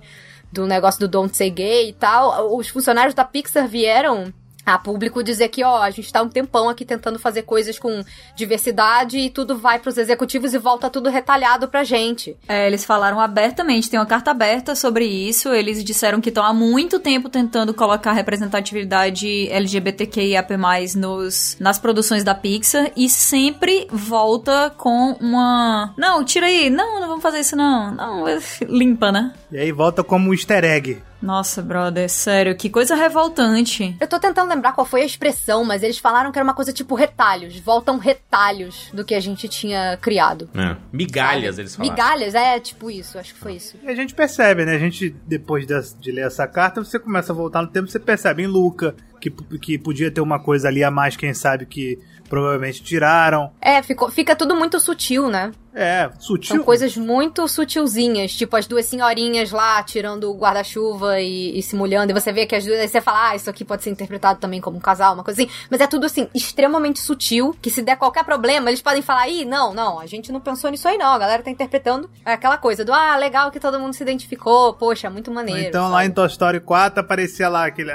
do 0.50 0.66
negócio 0.66 1.00
do 1.00 1.08
Don't 1.08 1.36
Say 1.36 1.50
Gay 1.50 1.90
e 1.90 1.92
tal, 1.92 2.56
os 2.56 2.68
funcionários 2.68 3.14
da 3.14 3.24
Pixar 3.24 3.68
vieram 3.68 4.32
a 4.74 4.78
público 4.78 5.22
dizer 5.22 5.48
que, 5.48 5.64
ó, 5.64 5.82
a 5.82 5.90
gente 5.90 6.12
tá 6.12 6.22
um 6.22 6.28
tempão 6.28 6.68
aqui 6.68 6.84
tentando 6.84 7.18
fazer 7.18 7.42
coisas 7.42 7.78
com 7.78 8.02
diversidade 8.34 9.18
e 9.18 9.30
tudo 9.30 9.56
vai 9.56 9.78
pros 9.78 9.98
executivos 9.98 10.54
e 10.54 10.58
volta 10.58 10.90
tudo 10.90 11.08
retalhado 11.08 11.68
pra 11.68 11.84
gente. 11.84 12.36
É, 12.48 12.66
eles 12.66 12.84
falaram 12.84 13.20
abertamente, 13.20 13.90
tem 13.90 13.98
uma 13.98 14.06
carta 14.06 14.30
aberta 14.30 14.74
sobre 14.74 15.04
isso. 15.04 15.52
Eles 15.52 15.82
disseram 15.82 16.20
que 16.20 16.28
estão 16.28 16.44
há 16.44 16.52
muito 16.52 16.98
tempo 16.98 17.28
tentando 17.28 17.72
colocar 17.74 18.12
representatividade 18.12 19.48
LGBTQIAP+, 19.50 20.56
nos, 20.96 21.56
nas 21.60 21.78
produções 21.78 22.24
da 22.24 22.34
Pixar 22.34 22.90
e 22.96 23.08
sempre 23.08 23.86
volta 23.90 24.72
com 24.76 25.16
uma... 25.20 25.92
Não, 25.96 26.24
tira 26.24 26.46
aí. 26.46 26.70
Não, 26.70 27.00
não 27.00 27.08
vamos 27.08 27.22
fazer 27.22 27.40
isso 27.40 27.56
não. 27.56 27.94
Não, 27.94 28.24
limpa, 28.68 29.12
né? 29.12 29.32
E 29.50 29.58
aí 29.58 29.72
volta 29.72 30.04
como 30.04 30.30
um 30.30 30.34
easter 30.34 30.64
egg. 30.64 31.02
Nossa, 31.20 31.60
brother, 31.60 32.08
sério, 32.08 32.56
que 32.56 32.70
coisa 32.70 32.94
revoltante. 32.94 33.96
Eu 34.00 34.06
tô 34.06 34.20
tentando 34.20 34.48
lembrar 34.48 34.72
qual 34.72 34.86
foi 34.86 35.02
a 35.02 35.04
expressão, 35.04 35.64
mas 35.64 35.82
eles 35.82 35.98
falaram 35.98 36.30
que 36.30 36.38
era 36.38 36.44
uma 36.44 36.54
coisa 36.54 36.72
tipo 36.72 36.94
retalhos. 36.94 37.58
Voltam 37.58 37.98
retalhos 37.98 38.88
do 38.92 39.04
que 39.04 39.14
a 39.14 39.20
gente 39.20 39.48
tinha 39.48 39.98
criado. 40.00 40.48
É. 40.54 40.76
Migalhas, 40.92 41.58
eles 41.58 41.74
falaram. 41.74 41.92
Migalhas, 41.92 42.34
é 42.34 42.60
tipo 42.60 42.90
isso, 42.90 43.18
acho 43.18 43.34
que 43.34 43.40
foi 43.40 43.54
isso. 43.54 43.76
E 43.82 43.88
a 43.88 43.94
gente 43.94 44.14
percebe, 44.14 44.64
né? 44.64 44.76
A 44.76 44.78
gente, 44.78 45.10
depois 45.26 45.66
de, 45.66 45.74
de 45.98 46.12
ler 46.12 46.26
essa 46.26 46.46
carta, 46.46 46.84
você 46.84 46.98
começa 46.98 47.32
a 47.32 47.36
voltar 47.36 47.62
no 47.62 47.68
tempo, 47.68 47.88
você 47.88 47.98
percebe 47.98 48.44
em 48.44 48.46
Luca 48.46 48.94
que, 49.18 49.30
que 49.58 49.78
podia 49.78 50.10
ter 50.10 50.20
uma 50.20 50.38
coisa 50.38 50.68
ali 50.68 50.82
a 50.82 50.90
mais, 50.90 51.16
quem 51.16 51.34
sabe, 51.34 51.66
que 51.66 51.98
provavelmente 52.28 52.82
tiraram. 52.82 53.50
É, 53.60 53.82
ficou, 53.82 54.10
fica 54.10 54.36
tudo 54.36 54.54
muito 54.54 54.78
sutil, 54.78 55.28
né? 55.28 55.50
É, 55.74 56.10
sutil. 56.18 56.56
São 56.56 56.64
coisas 56.64 56.96
muito 56.96 57.46
sutilzinhas, 57.46 58.32
tipo 58.34 58.56
as 58.56 58.66
duas 58.66 58.84
senhorinhas 58.86 59.52
lá 59.52 59.82
tirando 59.82 60.30
o 60.30 60.36
guarda-chuva 60.36 61.20
e, 61.20 61.56
e 61.58 61.62
se 61.62 61.76
molhando, 61.76 62.10
e 62.10 62.14
você 62.14 62.32
vê 62.32 62.46
que 62.46 62.54
as 62.54 62.64
duas, 62.64 62.80
aí 62.80 62.88
você 62.88 63.00
fala, 63.00 63.30
ah, 63.30 63.36
isso 63.36 63.48
aqui 63.48 63.64
pode 63.64 63.82
ser 63.82 63.90
interpretado 63.90 64.40
também 64.40 64.60
como 64.60 64.76
um 64.76 64.80
casal, 64.80 65.14
uma 65.14 65.24
coisa 65.24 65.40
assim. 65.40 65.50
Mas 65.70 65.80
é 65.80 65.86
tudo 65.86 66.06
assim, 66.06 66.28
extremamente 66.34 67.00
sutil, 67.00 67.56
que 67.62 67.70
se 67.70 67.80
der 67.80 67.96
qualquer 67.96 68.24
problema, 68.24 68.70
eles 68.70 68.82
podem 68.82 69.02
falar, 69.02 69.28
ih, 69.28 69.44
não, 69.44 69.72
não, 69.72 70.00
a 70.00 70.06
gente 70.06 70.32
não 70.32 70.40
pensou 70.40 70.70
nisso 70.70 70.88
aí 70.88 70.98
não, 70.98 71.12
a 71.12 71.18
galera 71.18 71.42
tá 71.42 71.50
interpretando 71.50 72.10
é 72.24 72.32
aquela 72.32 72.58
coisa 72.58 72.84
do, 72.84 72.92
ah, 72.92 73.16
legal 73.16 73.50
que 73.50 73.60
todo 73.60 73.78
mundo 73.78 73.94
se 73.94 74.02
identificou, 74.02 74.74
poxa, 74.74 75.08
muito 75.08 75.30
maneiro. 75.30 75.60
Então 75.60 75.84
lá 75.84 75.98
sabe? 75.98 76.06
em 76.06 76.10
Toy 76.10 76.26
Story 76.26 76.60
4 76.60 77.00
aparecia 77.00 77.48
lá 77.48 77.66
aquele, 77.66 77.92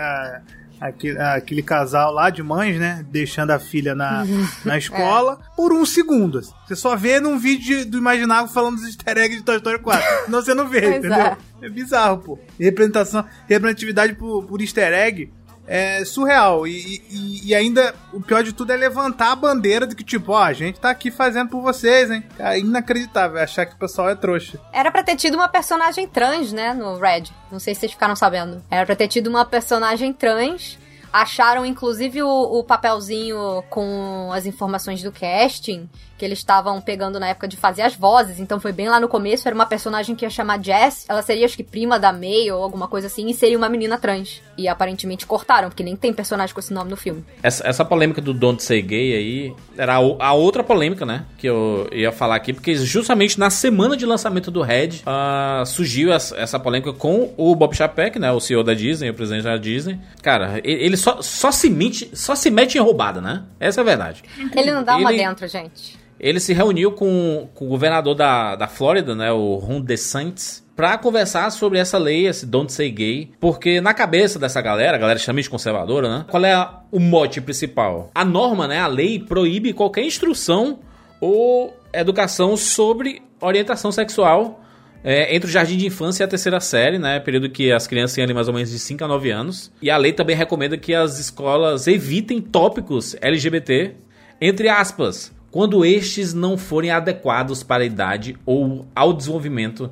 aquele, 0.88 1.18
ah, 1.20 1.34
aquele 1.36 1.62
casal 1.64 2.12
lá 2.14 2.30
de 2.30 2.42
mães, 2.44 2.80
né? 2.80 3.06
Deixando 3.10 3.52
a 3.52 3.60
filha 3.60 3.94
na, 3.96 4.24
na 4.66 4.78
escola 4.80 5.40
por 5.56 5.72
um 5.74 5.86
segundo. 5.86 6.40
assim. 6.40 6.52
Você 6.68 6.76
só 6.76 6.96
vê 6.96 7.20
num 7.20 7.38
vídeo 7.38 7.86
do 7.86 7.98
Imaginável 7.98 8.48
falando 8.54 8.76
dos 8.76 8.86
easter 8.86 9.18
eggs 9.18 9.38
de 9.38 9.44
Toy 9.44 9.58
Story 9.58 9.80
4. 9.80 10.26
Senão 10.26 10.42
você 10.42 10.54
não 10.54 10.68
vê, 10.68 10.82
Pois 10.82 10.96
entendeu? 10.98 11.18
é. 11.20 11.38
É. 11.62 11.70
bizarro, 11.70 12.18
pô. 12.20 12.40
Representação, 12.60 13.26
representatividade 13.48 14.16
por, 14.16 14.46
por 14.46 14.62
easter 14.62 14.92
egg 14.94 15.32
é 15.68 16.04
surreal. 16.06 16.68
E, 16.68 17.02
e, 17.10 17.48
e 17.48 17.56
ainda, 17.56 17.96
o 18.12 18.22
pior 18.22 18.44
de 18.44 18.54
tudo 18.54 18.72
é 18.72 18.76
levantar 18.76 19.32
a 19.32 19.36
bandeira 19.36 19.88
de 19.88 19.96
que, 19.96 20.04
tipo, 20.04 20.32
ó, 20.32 20.44
a 20.44 20.54
gente 20.54 20.80
tá 20.80 20.90
aqui 20.90 21.10
fazendo 21.10 21.50
por 21.50 21.62
vocês, 21.62 22.12
hein? 22.12 22.24
É 22.38 22.60
inacreditável 22.60 23.42
achar 23.42 23.66
que 23.66 23.76
o 23.76 23.78
pessoal 23.78 24.10
é 24.10 24.16
trouxa. 24.16 24.60
Era 24.72 24.92
pra 24.92 25.04
ter 25.04 25.16
tido 25.16 25.36
uma 25.36 25.48
personagem 25.48 26.08
trans, 26.08 26.52
né, 26.52 26.74
no 26.74 26.98
Red. 26.98 27.24
Não 27.52 27.60
sei 27.60 27.74
se 27.74 27.82
vocês 27.82 27.92
ficaram 27.92 28.16
sabendo. 28.16 28.62
Era 28.70 28.86
pra 28.86 28.96
ter 28.96 29.08
tido 29.08 29.28
uma 29.28 29.46
personagem 29.46 30.12
trans. 30.14 30.78
Acharam, 31.12 31.64
inclusive, 31.64 32.24
o, 32.24 32.28
o 32.28 32.64
papelzinho 32.64 33.64
com 33.70 34.32
as 34.34 34.48
informações 34.48 35.04
do 35.04 35.12
casting, 35.12 35.88
que 36.24 36.26
eles 36.26 36.40
estavam 36.40 36.80
pegando 36.80 37.20
na 37.20 37.28
época 37.28 37.50
de 37.50 37.58
fazer 37.58 37.82
as 37.82 37.96
vozes. 37.96 38.40
Então 38.40 38.58
foi 38.58 38.72
bem 38.72 38.88
lá 38.88 38.98
no 38.98 39.10
começo. 39.10 39.46
Era 39.46 39.54
uma 39.54 39.66
personagem 39.66 40.16
que 40.16 40.24
ia 40.24 40.30
chamar 40.30 40.64
Jess. 40.64 41.06
Ela 41.10 41.22
seria, 41.22 41.46
acho 41.46 41.58
que, 41.58 41.64
prima 41.64 42.00
da 42.00 42.14
May 42.14 42.50
ou 42.50 42.64
alguma 42.64 42.88
coisa 42.88 43.08
assim. 43.08 43.30
E 43.30 43.34
seria 43.34 43.58
uma 43.58 43.68
menina 43.68 43.98
trans. 43.98 44.42
E 44.58 44.70
aparentemente 44.70 45.26
cortaram, 45.26 45.68
porque 45.68 45.84
nem 45.84 45.98
tem 45.98 46.14
personagem 46.14 46.54
com 46.54 46.62
esse 46.62 46.74
nome 46.74 46.90
no 46.90 46.96
filme. 46.96 47.26
Essa, 47.42 47.68
essa 47.68 47.84
polêmica 47.84 48.22
do 48.22 48.34
Don't 48.34 48.64
Say 48.64 48.82
Gay 48.82 49.14
aí 49.14 49.54
era 49.78 49.96
a, 49.96 50.28
a 50.28 50.34
outra 50.34 50.64
polêmica, 50.64 51.06
né? 51.06 51.26
Que 51.38 51.48
eu 51.48 51.90
ia 51.92 52.14
falar 52.14 52.36
aqui, 52.38 52.54
porque 52.54 52.74
justamente 52.76 53.38
na 53.38 53.50
semana 53.50 53.98
de 53.98 54.06
lançamento 54.06 54.50
do 54.50 54.62
Red 54.62 55.02
ah, 55.06 55.64
surgiu 55.66 56.14
essa, 56.14 56.38
essa 56.38 56.58
polêmica 56.58 56.94
com 56.94 57.34
o 57.36 57.54
Bob 57.54 57.76
Chapek, 57.76 58.18
né? 58.18 58.32
O 58.32 58.40
CEO 58.40 58.64
da 58.64 58.74
Disney, 58.74 59.10
o 59.10 59.14
presidente 59.14 59.44
da 59.44 59.58
Disney. 59.58 60.00
Cara, 60.22 60.62
ele, 60.64 60.86
ele 60.86 60.96
só, 60.98 61.22
só, 61.22 61.52
se 61.52 61.70
mete, 61.70 62.10
só 62.14 62.34
se 62.34 62.50
mete 62.50 62.78
em 62.78 62.82
roubada, 62.82 63.20
né? 63.20 63.44
Essa 63.60 63.82
é 63.82 63.84
a 63.84 63.86
verdade. 63.86 64.24
Ele 64.56 64.72
não 64.72 64.84
dá 64.84 64.96
uma 64.96 65.12
Ele- 65.12 65.22
dentro, 65.24 65.46
gente. 65.48 66.02
Ele 66.26 66.40
se 66.40 66.54
reuniu 66.54 66.94
com, 66.94 67.50
com 67.54 67.66
o 67.66 67.68
governador 67.68 68.16
da, 68.16 68.56
da 68.56 68.68
Flórida, 68.68 69.14
né, 69.14 69.30
o 69.32 69.56
Ron 69.56 69.82
DeSantis, 69.82 70.64
pra 70.74 70.98
conversar 70.98 71.52
sobre 71.52 71.78
essa 71.80 71.98
lei, 71.98 72.28
esse 72.28 72.46
Don't 72.46 72.72
Say 72.72 72.90
Gay, 72.90 73.32
porque 73.42 73.82
na 73.82 73.94
cabeça 73.94 74.40
dessa 74.40 74.62
galera, 74.62 74.96
a 74.96 75.00
galera 75.00 75.18
extremamente 75.18 75.50
conservadora, 75.50 76.08
né, 76.08 76.26
qual 76.30 76.44
é 76.46 76.54
a- 76.54 76.80
o 76.90 77.00
mote 77.00 77.42
principal? 77.42 78.10
A 78.16 78.24
norma, 78.24 78.68
né, 78.70 78.80
a 78.80 78.88
lei 78.88 79.20
proíbe 79.20 79.74
qualquer 79.74 80.06
instrução 80.06 80.80
ou 81.20 81.76
educação 81.92 82.56
sobre 82.56 83.22
orientação 83.42 83.92
sexual 83.92 84.62
é, 85.04 85.36
entre 85.36 85.50
o 85.50 85.52
jardim 85.52 85.76
de 85.76 85.86
infância 85.86 86.24
e 86.24 86.26
a 86.26 86.28
terceira 86.30 86.62
série, 86.62 86.98
né? 86.98 87.20
Período 87.20 87.50
que 87.50 87.74
as 87.74 87.86
crianças 87.86 88.16
têm 88.16 88.24
ali 88.24 88.34
mais 88.34 88.48
ou 88.48 88.54
menos 88.54 88.72
de 88.72 88.80
5 88.80 89.04
a 89.04 89.08
9 89.10 89.30
anos. 89.32 89.70
E 89.82 89.92
a 89.92 89.98
lei 89.98 90.14
também 90.14 90.34
recomenda 90.34 90.78
que 90.78 90.96
as 90.96 91.20
escolas 91.20 91.88
evitem 91.88 92.40
tópicos 92.40 93.14
LGBT, 93.20 93.96
entre 94.40 94.70
aspas, 94.70 95.34
quando 95.54 95.86
estes 95.86 96.34
não 96.34 96.58
forem 96.58 96.90
adequados 96.90 97.62
para 97.62 97.84
a 97.84 97.86
idade 97.86 98.36
ou 98.44 98.88
ao 98.96 99.14
desenvolvimento 99.14 99.92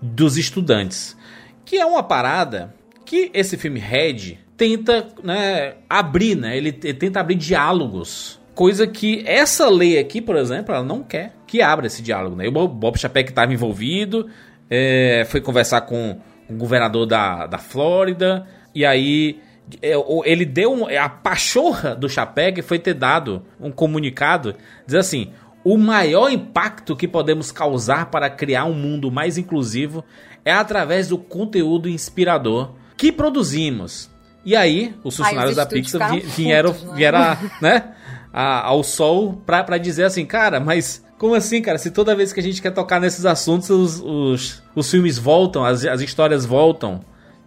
dos 0.00 0.36
estudantes. 0.36 1.16
Que 1.64 1.78
é 1.78 1.86
uma 1.86 2.02
parada 2.02 2.74
que 3.06 3.30
esse 3.32 3.56
filme 3.56 3.80
Red 3.80 4.36
tenta 4.58 5.08
né, 5.24 5.76
abrir, 5.88 6.36
né? 6.36 6.54
Ele, 6.54 6.70
tenta 6.70 7.18
abrir 7.18 7.36
diálogos. 7.36 8.38
Coisa 8.54 8.86
que 8.86 9.24
essa 9.26 9.70
lei 9.70 9.98
aqui, 9.98 10.20
por 10.20 10.36
exemplo, 10.36 10.74
ela 10.74 10.84
não 10.84 11.02
quer 11.02 11.32
que 11.46 11.62
abra 11.62 11.86
esse 11.86 12.02
diálogo. 12.02 12.36
Né? 12.36 12.46
O 12.48 12.68
Bob 12.68 12.98
Chapek 12.98 13.30
estava 13.30 13.54
envolvido, 13.54 14.28
é, 14.68 15.24
foi 15.30 15.40
conversar 15.40 15.80
com 15.80 16.20
o 16.46 16.54
governador 16.54 17.06
da, 17.06 17.46
da 17.46 17.56
Flórida, 17.56 18.46
e 18.74 18.84
aí 18.84 19.40
ele 20.24 20.44
deu 20.44 20.72
um, 20.72 20.86
a 20.86 21.08
pachorra 21.08 21.94
do 21.94 22.08
Chapek 22.08 22.62
foi 22.62 22.78
ter 22.78 22.94
dado 22.94 23.42
um 23.60 23.70
comunicado 23.70 24.54
diz 24.86 24.94
assim 24.94 25.32
o 25.62 25.76
maior 25.76 26.30
impacto 26.30 26.96
que 26.96 27.06
podemos 27.06 27.52
causar 27.52 28.06
para 28.06 28.30
criar 28.30 28.64
um 28.64 28.72
mundo 28.72 29.10
mais 29.10 29.36
inclusivo 29.36 30.04
é 30.44 30.52
através 30.52 31.08
do 31.08 31.18
conteúdo 31.18 31.88
inspirador 31.88 32.72
que 32.96 33.12
produzimos. 33.12 34.10
E 34.44 34.56
aí, 34.56 34.94
os 35.04 35.16
funcionários 35.16 35.50
os 35.50 35.56
da 35.56 35.66
Pixar 35.66 36.16
vieram, 36.34 36.72
putos, 36.72 36.94
vieram 36.94 37.18
né, 37.60 37.92
a, 38.32 38.66
ao 38.66 38.82
sol 38.82 39.42
para 39.44 39.76
dizer 39.76 40.04
assim, 40.04 40.24
cara, 40.24 40.58
mas 40.58 41.04
como 41.18 41.34
assim, 41.34 41.60
cara? 41.60 41.76
Se 41.76 41.90
toda 41.90 42.16
vez 42.16 42.32
que 42.32 42.40
a 42.40 42.42
gente 42.42 42.62
quer 42.62 42.70
tocar 42.70 42.98
nesses 42.98 43.26
assuntos, 43.26 43.68
os, 43.68 44.00
os, 44.00 44.62
os 44.74 44.90
filmes 44.90 45.18
voltam, 45.18 45.62
as, 45.64 45.84
as 45.84 46.00
histórias 46.00 46.46
voltam. 46.46 47.00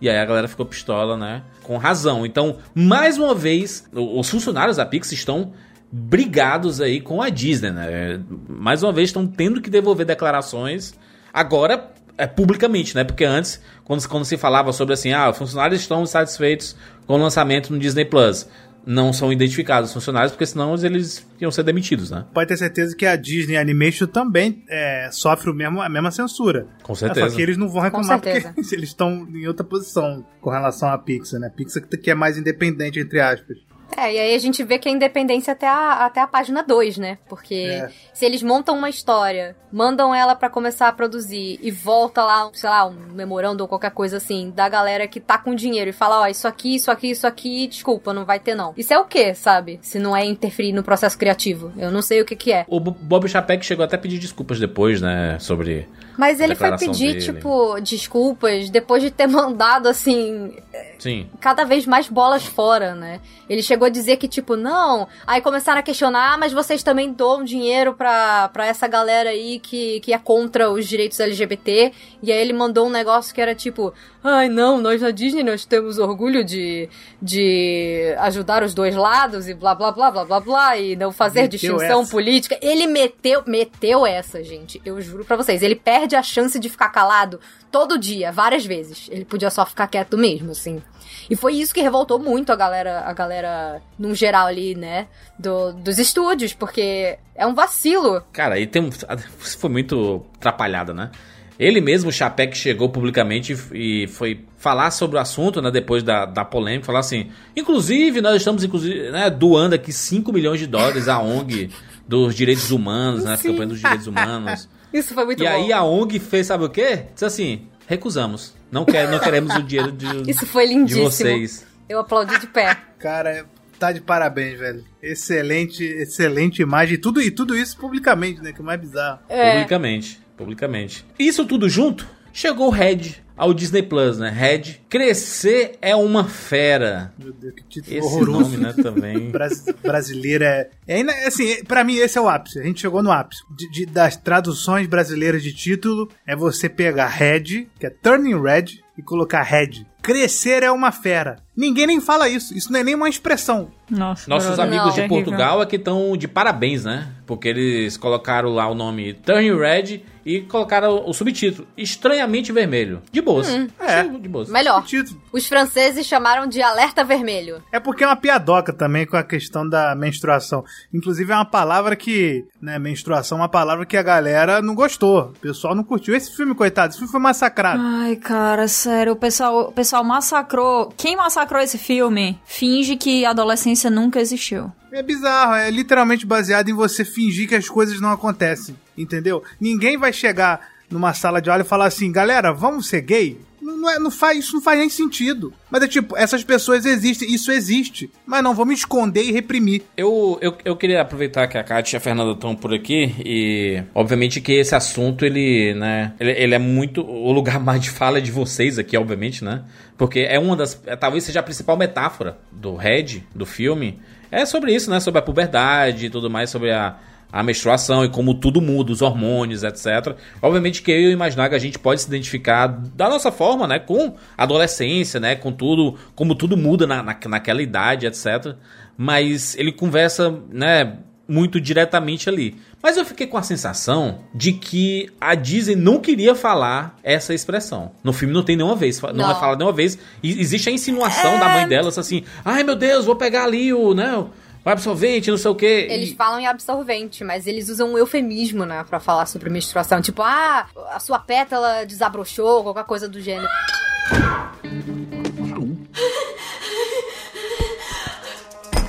E 0.04 0.10
aí 0.10 0.18
a 0.18 0.26
galera 0.26 0.50
ficou 0.50 0.66
pistola, 0.66 1.16
né? 1.16 1.44
Com 1.64 1.78
razão. 1.78 2.26
Então, 2.26 2.58
mais 2.76 3.18
uma 3.18 3.34
vez, 3.34 3.90
os 3.94 4.30
funcionários 4.30 4.76
da 4.76 4.86
Pixar 4.86 5.14
estão 5.14 5.54
brigados 5.90 6.82
aí 6.82 7.00
com 7.00 7.22
a 7.22 7.30
Disney, 7.30 7.72
né? 7.72 8.20
Mais 8.50 8.84
uma 8.84 8.92
vez 8.92 9.08
estão 9.08 9.26
tendo 9.26 9.62
que 9.62 9.70
devolver 9.70 10.06
declarações 10.06 10.94
agora 11.34 11.90
é 12.18 12.28
publicamente, 12.28 12.94
né? 12.94 13.06
Porque 13.06 13.24
antes, 13.24 13.62
quando, 13.86 14.06
quando 14.10 14.26
se 14.26 14.36
falava 14.36 14.74
sobre 14.74 14.94
assim, 14.94 15.14
ah, 15.14 15.32
funcionários 15.32 15.80
estão 15.80 16.06
satisfeitos 16.06 16.76
com 17.08 17.14
o 17.14 17.18
lançamento 17.18 17.72
no 17.72 17.80
Disney 17.80 18.04
Plus, 18.04 18.46
não 18.86 19.14
são 19.14 19.32
identificados 19.32 19.90
os 19.90 19.94
funcionários, 19.94 20.32
porque 20.32 20.46
senão 20.46 20.76
eles 20.76 21.26
iam 21.40 21.52
ser 21.52 21.64
demitidos, 21.64 22.12
né? 22.12 22.26
Pode 22.34 22.48
ter 22.48 22.58
certeza 22.58 22.96
que 22.96 23.06
a 23.06 23.16
Disney 23.16 23.58
Animation 23.58 24.08
também 24.08 24.64
é, 24.70 25.10
sofre 25.12 25.50
o 25.50 25.54
mesmo, 25.54 25.82
a 25.82 25.90
mesma 25.90 26.12
censura. 26.12 26.68
Com 26.84 26.94
certeza. 26.94 27.26
É, 27.26 27.30
só 27.30 27.36
que 27.36 27.42
eles 27.42 27.58
não 27.58 27.70
vão 27.70 27.82
reclamar 27.82 28.20
porque 28.20 28.46
eles 28.76 28.90
estão 28.90 29.28
em 29.34 29.48
outra 29.48 29.66
posição 29.66 30.26
com 30.42 30.50
relação 30.50 30.90
à 30.90 30.98
Pixar, 30.98 31.40
né? 31.40 31.52
Pixar 31.56 31.84
que 31.88 32.12
é 32.12 32.16
mais 32.16 32.38
independente, 32.38 33.00
entre 33.00 33.20
aspas. 33.20 33.58
É, 33.98 34.14
e 34.14 34.20
aí 34.20 34.36
a 34.36 34.40
gente 34.40 34.64
vê 34.64 34.78
que 34.78 34.90
a 34.90 34.92
independência 34.92 35.54
até 35.54 35.68
a, 35.68 36.06
até 36.06 36.22
a 36.22 36.28
página 36.28 36.64
2, 36.64 36.98
né? 36.98 37.18
Porque 37.28 37.56
é. 37.56 37.90
se 38.14 38.26
eles 38.26 38.42
montam 38.44 38.78
uma 38.78 38.90
história, 38.90 39.56
mandam 39.72 40.14
ela 40.14 40.36
para 40.36 40.50
começar 40.50 40.88
a 40.88 40.92
produzir 40.92 41.60
e 41.62 41.72
volta 41.72 42.24
lá, 42.24 42.50
sei 42.54 42.70
lá, 42.70 42.86
um 42.86 42.94
memorando 43.14 43.64
ou 43.64 43.68
qualquer 43.68 43.92
coisa 43.92 44.18
assim, 44.18 44.52
da 44.52 44.68
galera 44.70 45.08
que 45.08 45.20
tá 45.20 45.38
com 45.38 45.56
dinheiro 45.56 45.90
e 45.90 45.94
fala, 45.94 46.22
ó, 46.22 46.24
oh, 46.24 46.28
isso 46.28 46.48
aqui, 46.48 46.76
isso 46.76 46.92
aqui, 46.92 47.12
isso 47.12 47.28
aqui, 47.28 47.68
desculpa, 47.68 48.14
não 48.14 48.26
vai 48.26 48.40
ter 48.40 48.56
não. 48.56 48.74
Isso 48.78 48.94
é 48.94 49.00
o 49.00 49.06
quê, 49.06 49.34
sabe? 49.34 49.80
Se 49.82 50.00
não 50.00 50.16
é 50.16 50.26
interferir 50.26 50.74
no 50.74 50.84
processo 50.84 51.18
criativo. 51.18 51.72
Eu 51.78 51.92
não 51.92 52.02
sei 52.02 52.22
o 52.22 52.26
que 52.26 52.36
que 52.36 52.52
é. 52.52 52.66
O 52.68 52.80
Bob 52.80 53.28
Chapek 53.28 53.66
chegou 53.66 53.84
até 53.84 53.96
a 53.96 54.00
pedir 54.00 54.20
desculpas 54.20 54.60
depois, 54.60 55.02
né, 55.02 55.38
sobre 55.40 55.88
mas 56.18 56.40
ele 56.40 56.56
foi 56.56 56.78
pedir, 56.78 57.14
dele. 57.14 57.22
tipo, 57.22 57.80
desculpas 57.82 58.70
depois 58.70 59.02
de 59.02 59.12
ter 59.12 59.28
mandado, 59.28 59.88
assim. 59.88 60.56
Sim. 61.00 61.28
Cada 61.40 61.66
vez 61.66 61.86
mais 61.86 62.08
bolas 62.08 62.46
fora, 62.46 62.96
né? 62.96 63.20
Ele 63.50 63.62
chegou 63.62 63.86
a 63.86 63.90
dizer 63.90 64.18
que, 64.18 64.28
tipo, 64.28 64.56
não. 64.56 65.08
Aí 65.28 65.42
começaram 65.42 65.80
a 65.80 65.84
questionar, 65.84 66.34
ah, 66.34 66.38
mas 66.38 66.54
vocês 66.54 66.82
também 66.82 67.12
doam 67.12 67.44
dinheiro 67.44 67.94
pra, 67.94 68.50
pra 68.50 68.66
essa 68.66 68.88
galera 68.88 69.30
aí 69.32 69.60
que, 69.60 70.00
que 70.00 70.14
é 70.14 70.18
contra 70.18 70.72
os 70.72 70.88
direitos 70.88 71.20
LGBT. 71.20 71.92
E 72.22 72.32
aí 72.32 72.38
ele 72.40 72.54
mandou 72.54 72.88
um 72.88 72.90
negócio 72.90 73.34
que 73.36 73.42
era 73.42 73.54
tipo: 73.54 73.94
ai, 74.24 74.48
não, 74.48 74.80
nós 74.80 75.02
na 75.02 75.12
Disney 75.12 75.44
nós 75.44 75.66
temos 75.66 75.98
orgulho 75.98 76.44
de, 76.44 76.90
de 77.22 78.16
ajudar 78.20 78.64
os 78.64 78.74
dois 78.74 78.96
lados 78.96 79.48
e 79.50 79.54
blá 79.54 79.76
blá 79.76 79.92
blá 79.92 80.10
blá 80.10 80.26
blá 80.26 80.40
blá. 80.40 80.78
E 80.78 80.96
não 80.96 81.12
fazer 81.12 81.42
meteu 81.42 81.60
distinção 81.60 82.02
essa. 82.02 82.12
política. 82.12 82.58
Ele 82.62 82.88
meteu, 82.88 83.44
meteu 83.46 84.06
essa, 84.06 84.42
gente. 84.44 84.82
Eu 84.86 85.02
juro 85.02 85.26
pra 85.26 85.36
vocês. 85.36 85.62
Ele 85.62 85.76
perde 85.76 86.03
perde 86.04 86.16
a 86.16 86.24
chance 86.24 86.60
de 86.60 86.70
ficar 86.70 86.90
calado 86.90 87.40
todo 87.72 87.98
dia, 87.98 88.32
várias 88.32 88.66
vezes. 88.66 89.08
Ele 89.10 89.24
podia 89.24 89.50
só 89.50 89.66
ficar 89.66 89.88
quieto 89.88 90.18
mesmo, 90.18 90.52
assim. 90.52 90.82
E 91.30 91.36
foi 91.36 91.54
isso 91.56 91.74
que 91.74 91.82
revoltou 91.82 92.20
muito 92.20 92.52
a 92.52 92.56
galera, 92.56 93.02
a 93.06 93.14
galera, 93.14 93.82
num 93.98 94.14
geral 94.14 94.48
ali, 94.48 94.76
né? 94.76 95.08
Do, 95.40 95.72
dos 95.72 95.98
estúdios, 95.98 96.54
porque 96.54 97.18
é 97.34 97.48
um 97.48 97.54
vacilo. 97.54 98.22
Cara, 98.34 98.60
e 98.60 98.68
tem 98.68 98.82
um. 98.82 98.92
Foi 98.92 99.70
muito 99.70 100.26
atrapalhada, 100.36 100.94
né? 100.94 101.10
Ele 101.58 101.80
mesmo, 101.80 102.10
o 102.10 102.14
Chapek, 102.14 102.58
chegou 102.58 102.90
publicamente 102.90 103.56
e 103.72 104.08
foi 104.08 104.44
falar 104.58 104.92
sobre 104.92 105.18
o 105.18 105.20
assunto, 105.20 105.62
né, 105.62 105.70
depois 105.70 106.02
da, 106.02 106.26
da 106.26 106.44
polêmica, 106.44 106.86
falar 106.86 107.00
assim, 107.00 107.30
inclusive, 107.56 108.22
nós 108.22 108.38
estamos 108.38 108.64
inclusive, 108.64 109.12
né, 109.12 109.30
doando 109.30 109.76
aqui 109.76 109.94
5 109.94 110.34
milhões 110.34 110.60
de 110.60 110.66
dólares 110.66 111.08
à 111.08 111.20
ONG 111.20 111.70
dos 112.08 112.34
direitos 112.34 112.72
humanos, 112.72 113.24
né, 113.24 113.38
campanha 113.38 113.68
dos 113.68 113.80
direitos 113.80 114.08
humanos. 114.08 114.68
Isso 114.94 115.14
foi 115.14 115.26
muito 115.26 115.44
e 115.44 115.46
bom. 115.46 115.52
E 115.52 115.56
aí 115.56 115.74
a 115.74 115.84
ONG 115.84 116.20
fez, 116.20 116.48
sabe 116.48 116.64
o 116.64 116.70
quê? 116.70 117.08
Disse 117.14 117.26
assim, 117.26 117.68
recusamos. 117.88 118.54
Não, 118.72 118.86
quer, 118.86 119.10
não 119.10 119.20
queremos 119.20 119.56
o 119.56 119.64
dinheiro 119.64 119.92
de, 119.92 120.08
Isso 120.30 120.46
foi 120.46 120.66
lindíssimo. 120.68 121.10
de 121.10 121.16
vocês. 121.16 121.66
Eu 121.90 122.00
aplaudi 122.00 122.40
de 122.40 122.48
pé. 122.48 122.78
Cara, 123.00 123.46
tá 123.78 123.92
de 123.92 124.00
parabéns, 124.02 124.58
velho. 124.58 124.84
Excelente, 125.02 125.84
excelente 125.84 126.62
imagem. 126.62 126.96
E 126.96 126.98
tudo, 126.98 127.22
e 127.22 127.30
tudo 127.30 127.58
isso 127.58 127.78
publicamente, 127.78 128.42
né? 128.42 128.54
Que 128.54 128.62
é 128.62 128.64
mais 128.64 128.80
bizarro. 128.80 129.20
É. 129.28 129.52
Publicamente, 129.52 130.22
publicamente. 130.38 131.06
Isso 131.20 131.46
tudo 131.46 131.68
junto, 131.68 132.08
chegou 132.32 132.68
o 132.68 132.72
Red 132.72 133.23
ao 133.44 133.54
Disney 133.54 133.84
Plus, 133.84 134.18
né? 134.18 134.30
Red. 134.30 134.80
Crescer 134.90 135.78
é 135.82 135.94
uma 135.94 136.24
fera. 136.24 137.14
Meu 137.20 137.34
Deus, 137.34 137.54
que 137.56 137.64
título 137.64 137.98
esse 137.98 138.08
horroroso. 138.08 138.40
nome, 138.40 138.58
né, 138.58 138.74
também. 138.82 139.20
Bras 139.32 139.66
brasileira 139.84 140.70
é... 140.88 141.02
é... 141.02 141.28
Assim, 141.28 141.62
pra 141.66 141.84
mim 141.84 141.96
esse 141.96 142.18
é 142.18 142.22
o 142.22 142.30
ápice. 142.30 142.60
A 142.60 142.64
gente 142.64 142.80
chegou 142.80 143.04
no 143.04 143.12
ápice. 143.12 143.42
De, 143.54 143.70
de, 143.70 143.86
das 143.86 144.16
traduções 144.16 144.88
brasileiras 144.88 145.44
de 145.44 145.52
título, 145.54 146.10
é 146.26 146.38
você 146.38 146.70
pegar 146.70 147.08
Red, 147.08 147.68
que 147.78 147.86
é 147.86 147.90
Turning 147.90 148.42
Red, 148.42 148.82
e 148.98 149.02
colocar 149.02 149.42
Red. 149.42 149.86
Crescer 150.02 150.64
é 150.64 150.72
uma 150.72 150.92
fera. 150.92 151.38
Ninguém 151.56 151.88
nem 151.88 152.02
fala 152.02 152.28
isso. 152.28 152.54
Isso 152.54 152.72
não 152.72 152.80
é 152.80 152.84
nem 152.84 152.96
uma 152.96 153.10
expressão. 153.10 153.72
Nossa, 153.90 154.30
Nossos 154.30 154.60
amigos 154.60 154.96
não. 154.96 155.04
de 155.04 155.08
Portugal 155.08 155.62
é 155.62 155.66
que 155.66 155.78
estão 155.78 156.16
de 156.18 156.28
parabéns, 156.28 156.84
né? 156.84 157.10
Porque 157.36 157.50
eles 157.50 157.98
colocaram 157.98 158.50
lá 158.50 158.68
o 158.68 158.76
nome 158.76 159.14
Turning 159.14 159.58
Red 159.58 160.02
e 160.26 160.42
colocaram 160.42 161.04
o 161.06 161.14
subtítulo 161.14 161.68
Estranhamente 161.78 162.52
Vermelho. 162.52 163.02
De 163.12 163.22
boas. 163.22 163.50
Hum, 163.50 163.68
é. 163.80 164.04
De 164.04 164.30
boas. 164.30 164.50
Melhor. 164.50 164.82
Subtítulo. 164.82 165.22
Os 165.32 165.48
franceses 165.48 166.06
chamaram 166.06 166.48
de 166.48 166.62
Alerta 166.62 167.04
Vermelho. 167.04 167.62
É 167.72 167.80
porque 167.80 168.04
é 168.04 168.08
uma 168.08 168.16
piadoca 168.16 168.72
também 168.72 169.06
com 169.06 169.18
a 169.18 169.24
questão 169.24 169.68
da 169.68 169.96
menstruação. 169.96 170.64
Inclusive 170.94 171.32
é 171.32 171.36
uma 171.36 171.46
palavra 171.46 171.96
que, 171.96 172.46
né, 172.62 172.80
menstruação 172.80 173.38
é 173.38 173.42
uma 173.42 173.50
palavra 173.50 173.86
que 173.86 173.98
a 173.98 174.04
galera 174.04 174.62
não 174.62 174.76
gostou. 174.76 175.34
O 175.36 175.40
pessoal 175.40 175.76
não 175.76 175.84
curtiu 175.84 176.16
esse 176.16 176.36
filme, 176.36 176.56
coitado. 176.56 176.90
Esse 176.92 177.00
filme 177.00 177.12
foi 177.12 177.20
massacrado. 177.20 177.82
Ai, 177.82 178.16
cara, 178.16 178.68
sério, 178.68 179.14
o 179.14 179.18
pessoal, 179.18 179.70
o 179.70 179.72
pessoal 179.72 180.04
massacrou. 180.04 180.94
Quem 180.96 181.16
massacrou 181.16 181.62
esse 181.62 181.78
filme 181.78 182.40
finge 182.46 182.96
que 182.96 183.26
a 183.26 183.32
adolescência 183.32 183.90
nunca 183.90 184.22
existiu. 184.22 184.72
É 184.94 185.02
bizarro, 185.02 185.56
é 185.56 185.72
literalmente 185.72 186.24
baseado 186.24 186.70
em 186.70 186.74
você 186.74 187.04
fingir 187.04 187.50
que 187.50 187.56
as 187.56 187.68
coisas 187.68 188.00
não 188.00 188.12
acontecem, 188.12 188.76
entendeu? 188.96 189.44
Ninguém 189.60 189.98
vai 189.98 190.14
chegar 190.14 190.70
numa 190.88 191.16
sala 191.16 191.42
de 191.42 191.50
aula 191.50 191.64
e 191.64 191.68
falar 191.68 191.88
assim, 191.88 192.12
galera, 192.12 192.54
vamos 192.54 192.88
ser 192.88 193.02
gay? 193.02 193.40
Não, 193.60 193.90
é, 193.90 193.98
não 193.98 194.12
faz, 194.12 194.38
isso 194.38 194.54
não 194.54 194.62
faz 194.62 194.78
nem 194.78 194.90
sentido. 194.90 195.52
Mas 195.72 195.82
é 195.82 195.88
tipo, 195.88 196.16
essas 196.16 196.44
pessoas 196.44 196.86
existem, 196.86 197.34
isso 197.34 197.52
existe. 197.52 198.12
Mas 198.24 198.44
não, 198.44 198.54
vamos 198.54 198.76
esconder 198.76 199.24
e 199.24 199.32
reprimir. 199.32 199.82
Eu, 199.98 200.38
eu, 200.42 200.56
eu 200.64 200.76
queria 200.76 201.02
aproveitar 201.02 201.48
que 201.48 201.58
a 201.58 201.64
Kátia 201.64 201.96
e 201.96 201.98
a 201.98 202.00
Fernanda 202.00 202.34
estão 202.34 202.56
por 202.56 202.72
aqui 202.72 203.16
e, 203.26 203.82
obviamente, 203.96 204.42
que 204.42 204.52
esse 204.52 204.76
assunto, 204.76 205.26
ele, 205.26 205.74
né, 205.74 206.14
ele, 206.20 206.32
ele, 206.32 206.54
é 206.54 206.60
muito. 206.60 207.02
O 207.02 207.32
lugar 207.32 207.58
mais 207.64 207.82
de 207.82 207.90
fala 207.90 208.22
de 208.22 208.32
vocês 208.32 208.78
aqui, 208.78 208.96
obviamente, 208.96 209.44
né? 209.44 209.64
Porque 209.98 210.20
é 210.20 210.38
uma 210.38 210.56
das. 210.56 210.80
É, 210.86 210.96
talvez 210.96 211.24
seja 211.24 211.40
a 211.40 211.44
principal 211.44 211.78
metáfora 211.78 212.38
do 212.52 212.76
Red, 212.76 213.24
do 213.34 213.46
filme. 213.46 214.00
É 214.34 214.46
sobre 214.46 214.74
isso, 214.74 214.90
né? 214.90 215.00
Sobre 215.00 215.20
a 215.20 215.22
puberdade 215.22 216.08
e 216.08 216.10
tudo 216.10 216.30
mais, 216.30 216.50
sobre 216.50 216.72
a 216.72 216.96
a 217.34 217.42
menstruação 217.42 218.06
e 218.06 218.10
como 218.10 218.36
tudo 218.36 218.62
muda, 218.62 218.92
os 218.92 219.02
hormônios, 219.02 219.64
etc. 219.64 220.16
Obviamente 220.40 220.84
que 220.84 220.92
eu 220.92 221.00
e 221.00 221.08
o 221.08 221.12
Imaginaga 221.12 221.56
a 221.56 221.60
gente 221.60 221.80
pode 221.80 222.00
se 222.00 222.08
identificar 222.08 222.68
da 222.68 223.10
nossa 223.10 223.32
forma, 223.32 223.68
né, 223.68 223.80
com 223.80 224.14
a 224.38 224.44
adolescência, 224.44 225.20
né, 225.20 225.36
com 225.36 225.52
tudo, 225.52 225.96
como 226.14 226.36
tudo 226.36 226.56
muda 226.56 226.86
na, 226.86 227.02
na, 227.02 227.18
naquela 227.28 227.64
idade, 227.64 228.06
etc. 228.06 228.54
Mas 228.96 229.58
ele 229.58 229.72
conversa, 229.72 230.32
né, 230.52 231.00
muito 231.28 231.60
diretamente 231.60 232.30
ali. 232.30 232.56
Mas 232.82 232.98
eu 232.98 233.06
fiquei 233.06 233.28
com 233.28 233.38
a 233.38 233.44
sensação 233.44 234.20
de 234.34 234.54
que 234.54 235.10
a 235.20 235.36
Disney 235.36 235.76
não 235.76 236.00
queria 236.00 236.36
falar 236.36 236.98
essa 237.02 237.34
expressão. 237.34 237.92
No 238.04 238.12
filme 238.12 238.34
não 238.34 238.44
tem 238.44 238.56
nenhuma 238.56 238.76
vez, 238.76 239.02
não, 239.02 239.14
não. 239.14 239.32
é 239.32 239.36
falado 239.36 239.58
nenhuma 239.58 239.76
vez. 239.76 239.98
E 240.22 240.40
existe 240.40 240.70
a 240.70 240.72
insinuação 240.72 241.36
é... 241.36 241.40
da 241.40 241.50
mãe 241.50 241.68
delas 241.68 241.98
assim: 241.98 242.24
"Ai, 242.44 242.64
meu 242.64 242.76
Deus, 242.76 243.06
vou 243.06 243.16
pegar 243.16 243.46
ali 243.46 243.74
o, 243.74 243.94
né, 243.94 244.26
o 244.66 244.70
absorvente, 244.70 245.30
não 245.30 245.38
sei 245.38 245.52
o 245.52 245.56
quê. 245.56 245.88
Eles 245.90 246.12
e... 246.12 246.16
falam 246.16 246.40
em 246.40 246.48
absorvente, 246.48 247.24
mas 247.24 247.48
eles 247.48 247.70
usam 247.70 247.94
um 247.94 247.98
eufemismo, 247.98 248.66
né, 248.66 248.86
pra 248.88 249.00
falar 249.00 249.26
sobre 249.26 249.50
menstruação. 249.50 250.02
Tipo, 250.02 250.22
ah, 250.22 250.68
a 250.92 251.00
sua 251.00 251.20
pétala 251.20 251.86
desabrochou, 251.86 252.64
qualquer 252.64 252.86
coisa 252.86 253.08
do 253.08 253.20
gênero. 253.20 253.50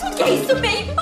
O 0.05 0.17
que 0.17 0.23
é 0.23 0.35
isso, 0.35 0.55
May? 0.61 0.94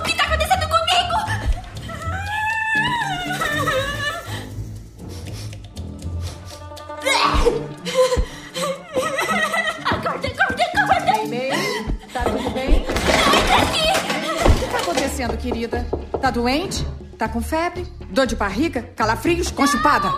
Acontecendo, 15.12 15.36
querida? 15.36 15.86
Tá 16.20 16.30
doente? 16.30 16.86
Tá 17.18 17.28
com 17.28 17.42
febre? 17.42 17.86
Dor 18.10 18.26
de 18.26 18.34
barriga? 18.34 18.82
Calafrios? 18.96 19.50
Constipada? 19.50 20.08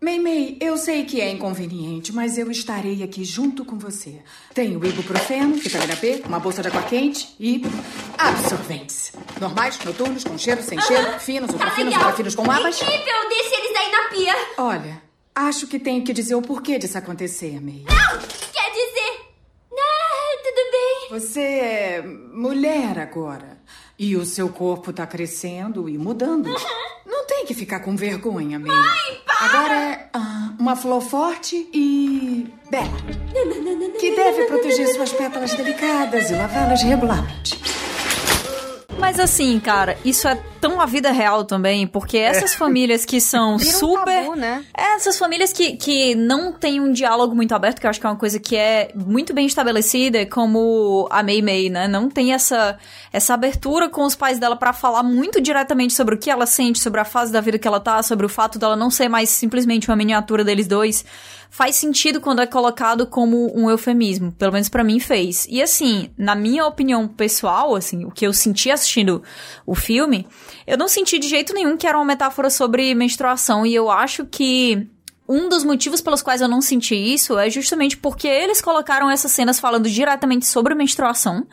May, 0.00 0.56
eu 0.60 0.76
sei 0.76 1.04
que 1.04 1.20
é 1.20 1.30
inconveniente, 1.30 2.12
mas 2.12 2.38
eu 2.38 2.50
estarei 2.50 3.02
aqui 3.02 3.24
junto 3.24 3.64
com 3.64 3.78
você. 3.78 4.20
Tenho 4.54 4.84
ibuprofeno, 4.84 5.54
vitamina 5.54 5.96
B, 5.96 6.22
uma 6.26 6.38
bolsa 6.38 6.62
de 6.62 6.68
água 6.68 6.82
quente 6.82 7.34
e 7.38 7.62
absorventes. 8.16 9.12
Normais, 9.40 9.78
noturnos, 9.84 10.24
com 10.24 10.38
cheiro, 10.38 10.62
sem 10.62 10.80
cheiro, 10.80 11.18
finos, 11.18 11.50
ultrafinos, 11.50 11.94
ultrafinos 11.94 12.34
com 12.34 12.50
abas. 12.50 12.80
Incrível! 12.80 13.28
Deixe 13.28 13.54
eles 13.54 13.76
aí 13.76 13.92
na 13.92 14.08
pia! 14.08 14.34
Olha, 14.58 15.02
acho 15.34 15.66
que 15.66 15.78
tenho 15.78 16.04
que 16.04 16.12
dizer 16.12 16.34
o 16.34 16.42
porquê 16.42 16.78
disso 16.78 16.98
acontecer, 16.98 17.60
May. 17.60 17.84
Não! 17.88 18.18
Quer 18.52 18.70
dizer... 18.70 19.32
Ah, 19.72 20.42
tudo 20.42 20.70
bem. 20.70 21.20
Você 21.20 21.40
é 21.40 22.02
mulher 22.02 22.98
agora. 22.98 23.62
E 23.98 24.16
o 24.16 24.24
seu 24.24 24.48
corpo 24.48 24.92
tá 24.92 25.06
crescendo 25.06 25.88
e 25.88 25.96
mudando. 25.96 26.48
Não 27.06 27.26
tem 27.26 27.44
que 27.46 27.54
ficar 27.54 27.80
com 27.80 27.94
vergonha, 27.96 28.58
May. 28.58 28.70
Mãe, 28.70 29.20
para! 29.26 29.46
Agora 29.46 29.74
é 29.74 30.08
ah, 30.12 30.54
uma 30.58 30.76
flor 30.76 31.00
forte 31.00 31.68
e 31.72 32.52
bela. 32.70 32.90
Que 33.98 34.14
deve 34.14 34.44
proteger 34.46 34.88
suas 34.88 35.12
pétalas 35.12 35.52
delicadas 35.54 36.30
e 36.30 36.34
lavá-las 36.34 36.82
regularmente. 36.82 37.60
Mas 39.02 39.18
assim, 39.18 39.58
cara, 39.58 39.98
isso 40.04 40.28
é 40.28 40.38
tão 40.60 40.80
a 40.80 40.86
vida 40.86 41.10
real 41.10 41.44
também, 41.44 41.88
porque 41.88 42.16
essas 42.16 42.54
famílias 42.54 43.04
que 43.04 43.20
são 43.20 43.58
Vira 43.58 43.76
um 43.76 43.80
super. 43.80 44.22
tabu, 44.22 44.36
né? 44.36 44.64
Essas 44.72 45.18
famílias 45.18 45.52
que, 45.52 45.76
que 45.76 46.14
não 46.14 46.52
têm 46.52 46.80
um 46.80 46.92
diálogo 46.92 47.34
muito 47.34 47.52
aberto, 47.52 47.80
que 47.80 47.86
eu 47.86 47.90
acho 47.90 47.98
que 47.98 48.06
é 48.06 48.08
uma 48.08 48.16
coisa 48.16 48.38
que 48.38 48.54
é 48.54 48.92
muito 48.94 49.34
bem 49.34 49.44
estabelecida, 49.44 50.24
como 50.26 51.08
a 51.10 51.20
Mei 51.20 51.42
Mei, 51.42 51.68
né? 51.68 51.88
Não 51.88 52.08
tem 52.08 52.32
essa, 52.32 52.78
essa 53.12 53.34
abertura 53.34 53.88
com 53.88 54.04
os 54.04 54.14
pais 54.14 54.38
dela 54.38 54.54
pra 54.54 54.72
falar 54.72 55.02
muito 55.02 55.40
diretamente 55.40 55.94
sobre 55.94 56.14
o 56.14 56.18
que 56.18 56.30
ela 56.30 56.46
sente, 56.46 56.78
sobre 56.78 57.00
a 57.00 57.04
fase 57.04 57.32
da 57.32 57.40
vida 57.40 57.58
que 57.58 57.66
ela 57.66 57.80
tá, 57.80 58.00
sobre 58.04 58.24
o 58.24 58.28
fato 58.28 58.56
dela 58.56 58.76
não 58.76 58.88
ser 58.88 59.08
mais 59.08 59.30
simplesmente 59.30 59.90
uma 59.90 59.96
miniatura 59.96 60.44
deles 60.44 60.68
dois. 60.68 61.04
Faz 61.54 61.76
sentido 61.76 62.18
quando 62.18 62.40
é 62.40 62.46
colocado 62.46 63.06
como 63.06 63.54
um 63.54 63.68
eufemismo. 63.68 64.32
Pelo 64.32 64.52
menos 64.52 64.70
pra 64.70 64.82
mim 64.82 64.98
fez. 64.98 65.46
E 65.50 65.60
assim, 65.60 66.08
na 66.16 66.34
minha 66.34 66.64
opinião 66.64 67.06
pessoal, 67.06 67.76
assim, 67.76 68.06
o 68.06 68.10
que 68.10 68.26
eu 68.26 68.32
senti 68.32 68.70
assistindo 68.70 69.22
o 69.66 69.74
filme, 69.74 70.26
eu 70.66 70.78
não 70.78 70.88
senti 70.88 71.18
de 71.18 71.28
jeito 71.28 71.52
nenhum 71.52 71.76
que 71.76 71.86
era 71.86 71.98
uma 71.98 72.06
metáfora 72.06 72.48
sobre 72.48 72.94
menstruação. 72.94 73.66
E 73.66 73.74
eu 73.74 73.90
acho 73.90 74.24
que 74.24 74.88
um 75.28 75.50
dos 75.50 75.62
motivos 75.62 76.00
pelos 76.00 76.22
quais 76.22 76.40
eu 76.40 76.48
não 76.48 76.62
senti 76.62 76.94
isso 76.94 77.38
é 77.38 77.50
justamente 77.50 77.98
porque 77.98 78.26
eles 78.26 78.62
colocaram 78.62 79.10
essas 79.10 79.30
cenas 79.32 79.60
falando 79.60 79.90
diretamente 79.90 80.46
sobre 80.46 80.74
menstruação. 80.74 81.46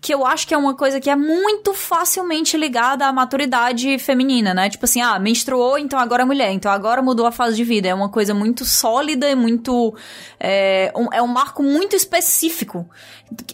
Que 0.00 0.14
eu 0.14 0.24
acho 0.24 0.46
que 0.46 0.54
é 0.54 0.58
uma 0.58 0.74
coisa 0.74 1.00
que 1.00 1.10
é 1.10 1.16
muito 1.16 1.74
facilmente 1.74 2.56
ligada 2.56 3.06
à 3.06 3.12
maturidade 3.12 3.98
feminina, 3.98 4.54
né? 4.54 4.68
Tipo 4.70 4.84
assim, 4.84 5.00
ah, 5.00 5.18
menstruou, 5.18 5.78
então 5.78 5.98
agora 5.98 6.22
é 6.22 6.24
mulher, 6.24 6.52
então 6.52 6.70
agora 6.70 7.02
mudou 7.02 7.26
a 7.26 7.32
fase 7.32 7.56
de 7.56 7.64
vida. 7.64 7.88
É 7.88 7.94
uma 7.94 8.08
coisa 8.08 8.32
muito 8.34 8.64
sólida 8.64 9.28
e 9.28 9.34
muito. 9.34 9.94
É 10.38 10.92
um, 10.94 11.08
é 11.12 11.22
um 11.22 11.26
marco 11.26 11.62
muito 11.62 11.96
específico. 11.96 12.88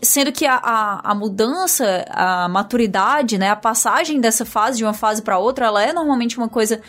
Sendo 0.02 0.30
que 0.30 0.46
a, 0.46 0.54
a, 0.56 1.10
a 1.10 1.14
mudança, 1.14 2.04
a 2.08 2.48
maturidade, 2.48 3.38
né? 3.38 3.50
A 3.50 3.56
passagem 3.56 4.20
dessa 4.20 4.44
fase 4.44 4.78
de 4.78 4.84
uma 4.84 4.94
fase 4.94 5.22
para 5.22 5.38
outra, 5.38 5.66
ela 5.66 5.82
é 5.82 5.92
normalmente 5.92 6.38
uma 6.38 6.48
coisa 6.48 6.80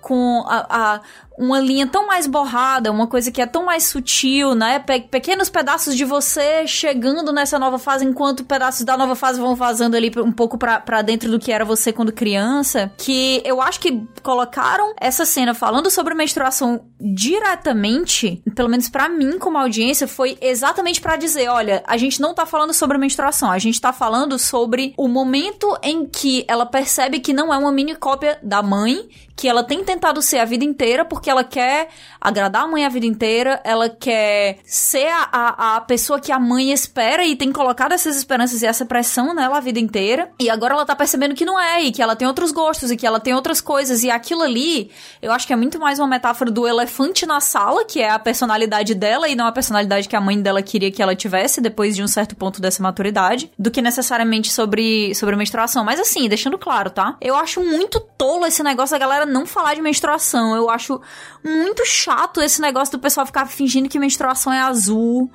com 0.00 0.44
a, 0.46 0.66
a, 0.70 1.00
uma 1.40 1.58
linha 1.58 1.86
tão 1.86 2.06
mais 2.06 2.26
borrada, 2.26 2.92
uma 2.92 3.06
coisa 3.06 3.32
que 3.32 3.40
é 3.40 3.46
tão 3.46 3.64
mais 3.64 3.84
sutil, 3.84 4.54
né? 4.54 4.78
Pe 4.78 5.00
pequenos 5.00 5.48
pedaços 5.48 5.96
de 5.96 6.04
você 6.04 6.66
chegando 6.66 7.32
nessa 7.32 7.58
nova 7.58 7.78
fase, 7.78 8.04
enquanto 8.04 8.44
pedaços 8.44 8.84
da 8.84 8.94
nova 8.94 9.14
fase 9.14 9.40
vão 9.40 9.56
vazando 9.56 9.96
ali 9.96 10.12
um 10.18 10.30
pouco 10.30 10.58
para 10.58 11.00
dentro 11.00 11.30
do 11.30 11.38
que 11.38 11.50
era 11.50 11.64
você 11.64 11.94
quando 11.94 12.12
criança. 12.12 12.92
Que 12.98 13.40
eu 13.42 13.62
acho 13.62 13.80
que 13.80 14.06
colocaram 14.22 14.92
essa 15.00 15.24
cena 15.24 15.54
falando 15.54 15.90
sobre 15.90 16.14
menstruação 16.14 16.84
diretamente, 17.00 18.42
pelo 18.54 18.68
menos 18.68 18.90
para 18.90 19.08
mim 19.08 19.38
como 19.38 19.56
audiência, 19.56 20.06
foi 20.06 20.36
exatamente 20.42 21.00
para 21.00 21.16
dizer: 21.16 21.48
olha, 21.48 21.82
a 21.86 21.96
gente 21.96 22.20
não 22.20 22.34
tá 22.34 22.44
falando 22.44 22.74
sobre 22.74 22.98
menstruação, 22.98 23.50
a 23.50 23.58
gente 23.58 23.80
tá 23.80 23.94
falando 23.94 24.38
sobre 24.38 24.92
o 24.94 25.08
momento 25.08 25.74
em 25.82 26.04
que 26.04 26.44
ela 26.46 26.66
percebe 26.66 27.18
que 27.18 27.32
não 27.32 27.52
é 27.52 27.56
uma 27.56 27.72
mini 27.72 27.96
cópia 27.96 28.38
da 28.42 28.62
mãe, 28.62 29.08
que 29.34 29.48
ela 29.48 29.64
tem 29.64 29.82
tentado 29.82 30.20
ser 30.20 30.38
a 30.38 30.44
vida 30.44 30.66
inteira 30.66 31.02
porque 31.02 31.29
ela 31.30 31.44
quer 31.44 31.88
agradar 32.20 32.64
a 32.64 32.66
mãe 32.66 32.84
a 32.84 32.88
vida 32.88 33.06
inteira, 33.06 33.60
ela 33.64 33.88
quer 33.88 34.58
ser 34.64 35.08
a, 35.08 35.28
a, 35.32 35.76
a, 35.76 35.80
pessoa 35.80 36.20
que 36.20 36.30
a 36.30 36.38
mãe 36.38 36.72
espera 36.72 37.24
e 37.24 37.34
tem 37.34 37.50
colocado 37.50 37.92
essas 37.92 38.16
esperanças 38.16 38.62
e 38.62 38.66
essa 38.66 38.84
pressão 38.84 39.32
nela 39.32 39.58
a 39.58 39.60
vida 39.60 39.78
inteira. 39.78 40.30
E 40.38 40.50
agora 40.50 40.74
ela 40.74 40.84
tá 40.84 40.94
percebendo 40.94 41.34
que 41.34 41.44
não 41.44 41.58
é, 41.58 41.82
e 41.82 41.92
que 41.92 42.02
ela 42.02 42.14
tem 42.14 42.28
outros 42.28 42.52
gostos, 42.52 42.90
e 42.90 42.96
que 42.96 43.06
ela 43.06 43.18
tem 43.18 43.34
outras 43.34 43.60
coisas. 43.60 44.02
E 44.02 44.10
aquilo 44.10 44.42
ali, 44.42 44.90
eu 45.22 45.32
acho 45.32 45.46
que 45.46 45.52
é 45.52 45.56
muito 45.56 45.78
mais 45.78 45.98
uma 45.98 46.08
metáfora 46.08 46.50
do 46.50 46.66
elefante 46.66 47.24
na 47.24 47.40
sala, 47.40 47.84
que 47.84 48.00
é 48.00 48.10
a 48.10 48.18
personalidade 48.18 48.94
dela 48.94 49.28
e 49.28 49.34
não 49.34 49.46
a 49.46 49.52
personalidade 49.52 50.08
que 50.08 50.16
a 50.16 50.20
mãe 50.20 50.40
dela 50.40 50.62
queria 50.62 50.90
que 50.90 51.02
ela 51.02 51.14
tivesse 51.14 51.60
depois 51.60 51.96
de 51.96 52.02
um 52.02 52.08
certo 52.08 52.36
ponto 52.36 52.60
dessa 52.60 52.82
maturidade, 52.82 53.50
do 53.58 53.70
que 53.70 53.80
necessariamente 53.80 54.52
sobre, 54.52 55.14
sobre 55.14 55.36
menstruação. 55.36 55.84
Mas 55.84 56.00
assim, 56.00 56.28
deixando 56.28 56.58
claro, 56.58 56.90
tá? 56.90 57.16
Eu 57.20 57.36
acho 57.36 57.62
muito 57.62 58.00
tolo 58.00 58.46
esse 58.46 58.62
negócio 58.62 58.94
da 58.94 58.98
galera 58.98 59.24
não 59.24 59.46
falar 59.46 59.74
de 59.74 59.82
menstruação. 59.82 60.54
Eu 60.54 60.68
acho 60.68 61.00
muito 61.44 61.84
chato 61.86 62.40
esse 62.40 62.60
negócio 62.60 62.92
do 62.92 63.00
pessoal 63.00 63.26
ficar 63.26 63.46
fingindo 63.46 63.88
que 63.88 63.98
menstruação 63.98 64.52
é 64.52 64.60
azul. 64.60 65.30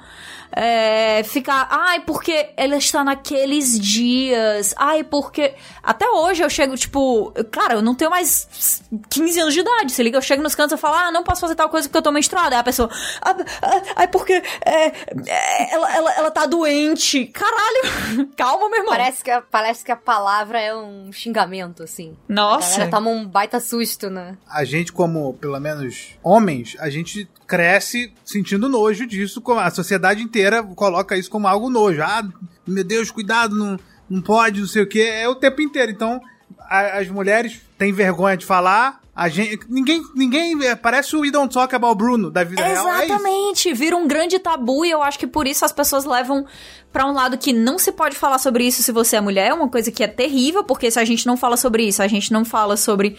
É, 0.52 1.24
ficar, 1.24 1.68
ai, 1.70 2.02
porque 2.02 2.50
ela 2.56 2.78
está 2.78 3.04
naqueles 3.04 3.80
dias. 3.80 4.74
Ai, 4.78 5.04
porque. 5.04 5.54
Até 5.84 6.10
hoje 6.10 6.44
eu 6.44 6.50
chego, 6.50 6.76
tipo, 6.76 7.32
cara, 7.52 7.76
eu 7.76 7.82
não 7.82 7.94
tenho 7.94 8.10
mais 8.10 8.82
15 9.10 9.40
anos 9.40 9.54
de 9.54 9.60
idade. 9.60 9.92
Se 9.92 10.02
liga, 10.04 10.18
eu 10.18 10.22
chego 10.22 10.42
nos 10.42 10.56
cantos 10.56 10.78
e 10.78 10.82
falo, 10.82 10.96
ah, 10.96 11.12
não 11.12 11.24
posso 11.24 11.42
fazer 11.42 11.56
tal 11.56 11.70
coisa 11.70 11.88
porque 11.88 11.98
eu 11.98 12.02
tô 12.02 12.12
menstruada. 12.12 12.56
Aí 12.56 12.60
a 12.60 12.64
pessoa, 12.64 12.90
ah, 13.22 13.36
ah, 13.62 13.82
ai, 13.98 14.08
porque 14.08 14.34
é, 14.66 14.88
é, 15.28 15.74
ela, 15.74 15.96
ela, 15.96 16.14
ela 16.14 16.32
tá 16.32 16.46
doente. 16.46 17.26
Caralho, 17.28 18.30
calma, 18.36 18.70
meu 18.70 18.80
irmão. 18.80 18.96
Parece 18.96 19.24
que, 19.24 19.32
a, 19.32 19.42
parece 19.42 19.84
que 19.84 19.92
a 19.92 19.96
palavra 19.96 20.60
é 20.60 20.76
um 20.76 21.12
xingamento, 21.12 21.84
assim. 21.84 22.16
Nossa. 22.28 22.68
A 22.68 22.72
galera 22.72 22.92
toma 22.92 23.10
um 23.10 23.26
baita 23.26 23.60
susto, 23.60 24.10
né? 24.10 24.38
A 24.50 24.64
gente, 24.64 24.92
como, 24.92 25.34
pelo 25.36 25.60
menos, 25.60 26.18
homens, 26.24 26.76
a 26.80 26.90
gente 26.90 27.30
cresce 27.48 28.12
sentindo 28.24 28.68
nojo 28.68 29.06
disso, 29.06 29.42
a 29.58 29.70
sociedade 29.70 30.22
inteira 30.22 30.64
coloca 30.64 31.18
isso 31.18 31.30
como 31.30 31.48
algo 31.48 31.70
nojo. 31.70 32.02
Ah, 32.02 32.28
meu 32.66 32.84
Deus, 32.84 33.12
cuidado, 33.12 33.56
não, 33.56 33.80
não 34.10 34.22
pode, 34.22 34.60
não 34.60 34.68
sei 34.68 34.84
o 34.84 34.88
que, 34.88 35.02
é 35.02 35.28
o 35.28 35.36
tempo 35.36 35.62
inteiro. 35.62 35.92
Então, 35.92 36.22
a, 36.60 37.00
as 37.00 37.08
mulheres 37.08 37.62
têm 37.78 37.92
vergonha 37.92 38.38
de 38.38 38.46
falar, 38.46 39.02
a 39.16 39.30
gente, 39.30 39.60
ninguém, 39.70 40.04
ninguém, 40.14 40.58
parece 40.76 41.16
o 41.16 41.22
We 41.22 41.32
Don't 41.32 41.54
Talk 41.54 41.74
About 41.74 41.96
Bruno 41.96 42.30
da 42.30 42.44
vida 42.44 42.62
real. 42.62 42.90
é 42.90 43.06
Exatamente, 43.06 43.74
vira 43.74 43.96
um 43.96 44.06
grande 44.10 44.38
tabu 44.40 44.84
e 44.84 44.92
eu 44.92 45.02
acho 45.02 45.18
que 45.18 45.26
por 45.26 45.48
isso 45.48 45.64
as 45.64 45.72
pessoas 45.72 46.04
levam 46.04 46.46
para 46.92 47.06
um 47.06 47.14
lado 47.14 47.38
que 47.38 47.54
não 47.54 47.80
se 47.80 47.94
pode 47.94 48.18
falar 48.18 48.40
sobre 48.40 48.66
isso 48.68 48.84
se 48.84 48.92
você 48.92 49.16
é 49.16 49.22
mulher, 49.22 49.54
uma 49.54 49.70
coisa 49.70 49.90
que 49.90 50.04
é 50.04 50.08
terrível, 50.08 50.66
porque 50.66 50.92
se 50.92 51.00
a 51.00 51.06
gente 51.06 51.26
não 51.26 51.38
fala 51.38 51.56
sobre 51.56 51.88
isso, 51.88 52.04
a 52.04 52.08
gente 52.08 52.32
não 52.34 52.44
fala 52.44 52.76
sobre 52.76 53.16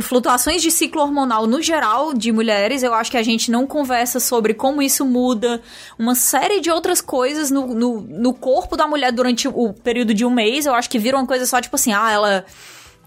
flutuações 0.00 0.60
de 0.60 0.72
ciclo 0.72 1.02
hormonal 1.02 1.46
no 1.46 1.62
geral 1.62 2.12
de 2.12 2.32
mulheres, 2.32 2.82
eu 2.82 2.92
acho 2.92 3.12
que 3.12 3.16
a 3.16 3.22
gente 3.22 3.48
não 3.48 3.64
conversa 3.64 4.18
sobre 4.18 4.54
como 4.54 4.82
isso 4.82 5.04
muda 5.04 5.62
uma 5.96 6.16
série 6.16 6.60
de 6.60 6.68
outras 6.68 7.00
coisas 7.00 7.48
no, 7.48 7.68
no, 7.68 8.00
no 8.00 8.34
corpo 8.34 8.76
da 8.76 8.88
mulher 8.88 9.12
durante 9.12 9.46
o 9.46 9.72
período 9.72 10.12
de 10.12 10.24
um 10.24 10.30
mês, 10.30 10.66
eu 10.66 10.74
acho 10.74 10.90
que 10.90 10.98
vira 10.98 11.16
uma 11.16 11.26
coisa 11.26 11.46
só 11.46 11.60
tipo 11.60 11.76
assim, 11.76 11.92
ah, 11.92 12.10
ela 12.10 12.44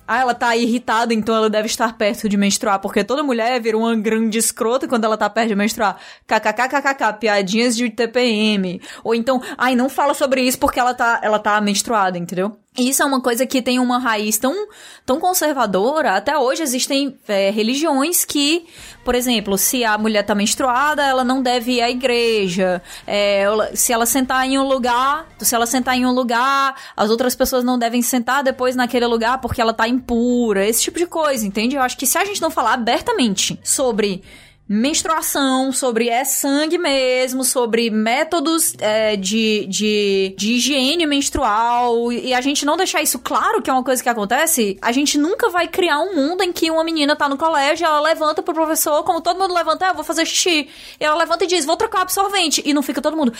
ah, 0.07 0.19
ela 0.19 0.33
tá 0.33 0.55
irritada, 0.55 1.13
então 1.13 1.35
ela 1.35 1.49
deve 1.49 1.67
estar 1.67 1.97
perto 1.97 2.29
de 2.29 2.37
menstruar, 2.37 2.79
porque 2.79 3.03
toda 3.03 3.23
mulher 3.23 3.59
vira 3.61 3.77
uma 3.77 3.95
grande 3.95 4.37
escrota 4.37 4.87
quando 4.87 5.05
ela 5.05 5.17
tá 5.17 5.29
perto 5.29 5.49
de 5.49 5.55
menstruar. 5.55 5.97
KKKKK, 6.27 7.19
piadinhas 7.19 7.75
de 7.75 7.89
TPM. 7.89 8.81
Ou 9.03 9.15
então, 9.15 9.41
ai, 9.57 9.75
não 9.75 9.89
fala 9.89 10.13
sobre 10.13 10.41
isso 10.41 10.59
porque 10.59 10.79
ela 10.79 10.93
tá, 10.93 11.19
ela 11.23 11.39
tá 11.39 11.59
menstruada, 11.61 12.17
entendeu? 12.17 12.57
Isso 12.77 13.01
é 13.01 13.05
uma 13.05 13.21
coisa 13.21 13.45
que 13.45 13.61
tem 13.61 13.79
uma 13.79 13.97
raiz 13.97 14.37
tão, 14.37 14.67
tão 15.05 15.19
conservadora. 15.19 16.15
Até 16.15 16.37
hoje 16.37 16.61
existem 16.61 17.17
é, 17.27 17.49
religiões 17.49 18.25
que, 18.25 18.65
por 19.03 19.15
exemplo, 19.15 19.57
se 19.57 19.85
a 19.85 19.97
mulher 19.97 20.23
tá 20.23 20.35
menstruada, 20.35 21.01
ela 21.03 21.23
não 21.23 21.41
deve 21.41 21.73
ir 21.73 21.81
à 21.81 21.89
igreja. 21.89 22.81
É, 23.07 23.45
se 23.73 23.93
ela 23.93 24.05
sentar 24.05 24.45
em 24.45 24.59
um 24.59 24.67
lugar, 24.67 25.25
se 25.39 25.55
ela 25.55 25.65
sentar 25.65 25.97
em 25.97 26.05
um 26.05 26.11
lugar, 26.11 26.75
as 26.97 27.09
outras 27.09 27.33
pessoas 27.33 27.63
não 27.63 27.79
devem 27.79 28.01
sentar 28.01 28.43
depois 28.43 28.75
naquele 28.75 29.05
lugar 29.05 29.39
porque 29.39 29.61
ela 29.61 29.73
tá 29.73 29.87
impura. 29.87 30.65
Esse 30.65 30.83
tipo 30.83 30.99
de 30.99 31.05
coisa, 31.05 31.45
entende? 31.45 31.77
Eu 31.77 31.81
acho 31.81 31.97
que 31.97 32.05
se 32.05 32.17
a 32.17 32.25
gente 32.25 32.41
não 32.41 32.51
falar 32.51 32.73
abertamente 32.73 33.57
sobre 33.63 34.21
menstruação, 34.67 35.71
sobre 35.71 36.09
é 36.09 36.23
sangue 36.23 36.77
mesmo, 36.77 37.43
sobre 37.43 37.89
métodos 37.89 38.73
é, 38.79 39.15
de, 39.15 39.65
de, 39.67 40.35
de 40.37 40.53
higiene 40.53 41.05
menstrual, 41.05 42.11
e 42.11 42.33
a 42.33 42.41
gente 42.41 42.65
não 42.65 42.75
deixar 42.75 43.01
isso 43.01 43.19
claro 43.19 43.61
que 43.61 43.69
é 43.69 43.73
uma 43.73 43.83
coisa 43.83 44.01
que 44.01 44.09
acontece, 44.09 44.77
a 44.81 44.91
gente 44.91 45.17
nunca 45.17 45.49
vai 45.49 45.67
criar 45.67 45.99
um 45.99 46.15
mundo 46.15 46.43
em 46.43 46.51
que 46.51 46.71
uma 46.71 46.83
menina 46.83 47.15
tá 47.15 47.27
no 47.27 47.37
colégio, 47.37 47.85
ela 47.85 47.99
levanta 47.99 48.41
pro 48.41 48.53
professor, 48.53 49.03
como 49.03 49.21
todo 49.21 49.39
mundo 49.39 49.53
levanta, 49.53 49.89
ah, 49.89 49.93
vou 49.93 50.03
fazer 50.03 50.25
xixi. 50.25 50.69
E 50.99 51.03
ela 51.03 51.15
levanta 51.15 51.43
e 51.43 51.47
diz, 51.47 51.65
vou 51.65 51.75
trocar 51.75 51.99
o 51.99 52.01
absorvente. 52.01 52.61
E 52.65 52.73
não 52.73 52.81
fica 52.81 53.01
todo 53.01 53.17
mundo. 53.17 53.33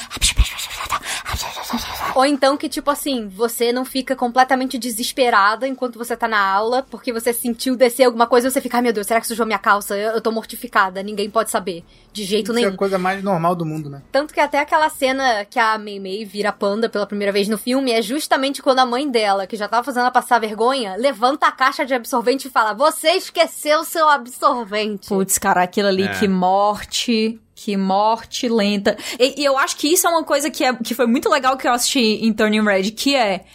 Ou 2.15 2.25
então 2.25 2.57
que, 2.57 2.67
tipo 2.67 2.89
assim, 2.89 3.27
você 3.27 3.71
não 3.71 3.85
fica 3.85 4.15
completamente 4.15 4.77
desesperada 4.77 5.67
enquanto 5.67 5.97
você 5.97 6.15
tá 6.15 6.27
na 6.27 6.39
aula, 6.39 6.83
porque 6.89 7.13
você 7.13 7.33
sentiu 7.33 7.75
descer 7.75 8.05
alguma 8.05 8.27
coisa 8.27 8.49
você 8.49 8.61
fica, 8.61 8.77
ai 8.77 8.83
meu 8.83 8.93
Deus, 8.93 9.07
será 9.07 9.21
que 9.21 9.27
sujou 9.27 9.45
minha 9.45 9.59
calça? 9.59 9.97
Eu, 9.97 10.13
eu 10.13 10.21
tô 10.21 10.31
mortificada, 10.31 11.03
ninguém 11.03 11.14
pode 11.29 11.49
saber. 11.51 11.83
De 12.13 12.23
jeito 12.23 12.51
Isso 12.51 12.59
é 12.59 12.61
nenhum. 12.61 12.73
a 12.73 12.77
coisa 12.77 12.97
mais 12.97 13.21
normal 13.23 13.55
do 13.55 13.65
mundo, 13.65 13.89
né? 13.89 14.01
Tanto 14.11 14.33
que 14.33 14.39
até 14.39 14.59
aquela 14.59 14.89
cena 14.89 15.43
que 15.45 15.59
a 15.59 15.77
Mei 15.77 15.99
Mei 15.99 16.23
vira 16.23 16.51
panda 16.51 16.87
pela 16.87 17.05
primeira 17.05 17.31
vez 17.31 17.47
no 17.49 17.57
filme 17.57 17.91
é 17.91 18.01
justamente 18.01 18.61
quando 18.61 18.79
a 18.79 18.85
mãe 18.85 19.09
dela, 19.09 19.45
que 19.45 19.55
já 19.57 19.67
tava 19.67 19.83
fazendo 19.83 20.01
ela 20.03 20.11
passar 20.11 20.39
vergonha, 20.39 20.95
levanta 20.97 21.47
a 21.47 21.51
caixa 21.51 21.85
de 21.85 21.93
absorvente 21.93 22.47
e 22.47 22.51
fala: 22.51 22.73
Você 22.73 23.11
esqueceu 23.11 23.83
seu 23.83 24.07
absorvente. 24.09 25.07
Putz, 25.09 25.37
cara, 25.37 25.63
aquilo 25.63 25.87
ali, 25.89 26.03
É. 26.03 26.19
que 26.19 26.27
morte. 26.27 27.39
Que 27.57 27.77
morte 27.77 28.49
lenta. 28.49 28.97
E, 29.17 29.41
e 29.41 29.45
eu 29.45 29.57
acho 29.57 29.77
que 29.77 29.87
isso 29.87 30.05
é 30.05 30.09
uma 30.09 30.25
coisa 30.25 30.49
que, 30.51 30.63
é, 30.63 30.73
que 30.75 30.93
foi 30.93 31.07
muito 31.07 31.29
legal 31.29 31.55
que 31.55 31.65
eu 31.65 31.71
assisti 31.71 31.99
em 32.25 32.33
Turning 32.33 32.63
Red, 32.63 32.91
que 32.91 33.15
é. 33.15 33.45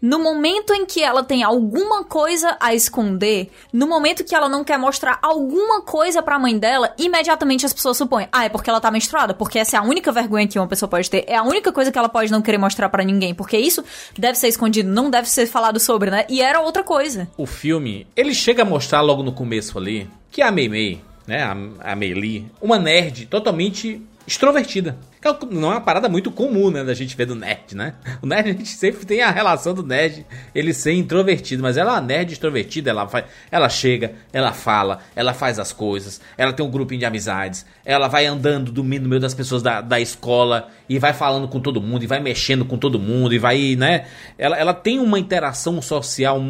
No 0.00 0.20
momento 0.20 0.72
em 0.72 0.86
que 0.86 1.02
ela 1.02 1.24
tem 1.24 1.42
alguma 1.42 2.04
coisa 2.04 2.56
a 2.60 2.72
esconder, 2.72 3.50
no 3.72 3.86
momento 3.88 4.22
que 4.22 4.32
ela 4.32 4.48
não 4.48 4.62
quer 4.62 4.78
mostrar 4.78 5.18
alguma 5.20 5.82
coisa 5.82 6.22
pra 6.22 6.38
mãe 6.38 6.56
dela, 6.56 6.94
imediatamente 6.96 7.66
as 7.66 7.72
pessoas 7.72 7.96
supõem: 7.96 8.28
ah, 8.30 8.44
é 8.44 8.48
porque 8.48 8.70
ela 8.70 8.80
tá 8.80 8.92
menstruada, 8.92 9.34
porque 9.34 9.58
essa 9.58 9.76
é 9.76 9.78
a 9.80 9.82
única 9.82 10.12
vergonha 10.12 10.46
que 10.46 10.56
uma 10.56 10.68
pessoa 10.68 10.88
pode 10.88 11.10
ter, 11.10 11.24
é 11.26 11.34
a 11.34 11.42
única 11.42 11.72
coisa 11.72 11.90
que 11.90 11.98
ela 11.98 12.08
pode 12.08 12.30
não 12.30 12.40
querer 12.40 12.58
mostrar 12.58 12.88
pra 12.88 13.02
ninguém, 13.02 13.34
porque 13.34 13.58
isso 13.58 13.84
deve 14.16 14.38
ser 14.38 14.46
escondido, 14.46 14.88
não 14.88 15.10
deve 15.10 15.28
ser 15.28 15.46
falado 15.46 15.80
sobre, 15.80 16.10
né? 16.10 16.24
E 16.28 16.40
era 16.40 16.60
outra 16.60 16.84
coisa. 16.84 17.28
O 17.36 17.44
filme, 17.44 18.06
ele 18.14 18.34
chega 18.34 18.62
a 18.62 18.66
mostrar 18.66 19.00
logo 19.00 19.24
no 19.24 19.32
começo 19.32 19.76
ali 19.76 20.08
que 20.30 20.42
a 20.42 20.52
Mei 20.52 20.68
Mei, 20.68 21.02
né, 21.26 21.42
a, 21.42 21.92
a 21.92 21.96
Mei 21.96 22.12
Li, 22.12 22.46
uma 22.60 22.78
nerd 22.78 23.26
totalmente 23.26 24.00
extrovertida. 24.28 24.96
É 25.24 25.46
Não 25.54 25.70
é 25.72 25.74
uma 25.74 25.80
parada 25.80 26.08
muito 26.08 26.30
comum, 26.30 26.70
né, 26.70 26.84
da 26.84 26.94
gente 26.94 27.16
ver 27.16 27.26
do 27.26 27.34
nerd, 27.34 27.74
né? 27.74 27.94
O 28.22 28.26
nerd, 28.26 28.50
a 28.50 28.52
gente 28.52 28.68
sempre 28.68 29.04
tem 29.04 29.20
a 29.22 29.30
relação 29.30 29.74
do 29.74 29.82
nerd, 29.82 30.24
ele 30.54 30.72
ser 30.72 30.92
introvertido, 30.92 31.62
mas 31.62 31.76
ela 31.76 31.90
é 31.90 31.94
uma 31.94 32.00
nerd 32.00 32.32
extrovertida, 32.32 32.90
ela, 32.90 33.04
vai, 33.04 33.24
ela 33.50 33.68
chega, 33.68 34.12
ela 34.32 34.52
fala, 34.52 35.00
ela 35.16 35.34
faz 35.34 35.58
as 35.58 35.72
coisas, 35.72 36.20
ela 36.36 36.52
tem 36.52 36.64
um 36.64 36.70
grupinho 36.70 37.00
de 37.00 37.06
amizades, 37.06 37.66
ela 37.84 38.08
vai 38.08 38.26
andando 38.26 38.70
do 38.70 38.84
meio 38.84 39.02
no 39.02 39.08
meio 39.08 39.20
das 39.20 39.34
pessoas 39.34 39.62
da, 39.62 39.80
da 39.80 39.98
escola 40.00 40.68
e 40.88 40.98
vai 40.98 41.12
falando 41.12 41.48
com 41.48 41.60
todo 41.60 41.80
mundo, 41.80 42.02
e 42.02 42.06
vai 42.06 42.20
mexendo 42.20 42.64
com 42.64 42.78
todo 42.78 42.98
mundo, 42.98 43.34
e 43.34 43.38
vai, 43.38 43.76
né? 43.76 44.06
Ela, 44.38 44.56
ela 44.56 44.74
tem 44.74 44.98
uma 44.98 45.18
interação 45.18 45.80
social 45.82 46.40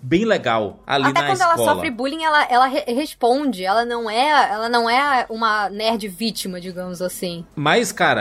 bem 0.00 0.24
legal 0.24 0.80
ali 0.86 1.06
Até 1.06 1.20
na 1.20 1.26
quando 1.26 1.38
escola. 1.40 1.54
ela 1.62 1.74
sofre 1.74 1.90
bullying, 1.90 2.22
ela, 2.24 2.44
ela 2.50 2.66
re- 2.66 2.84
responde. 2.94 3.64
Ela 3.64 3.84
não 3.84 4.08
é, 4.08 4.50
ela 4.52 4.68
não 4.68 4.88
é 4.88 5.26
uma 5.28 5.68
nerd 5.68 6.06
vítima, 6.08 6.60
digamos 6.60 7.02
assim. 7.02 7.44
Mas, 7.54 7.92
cara, 7.92 8.11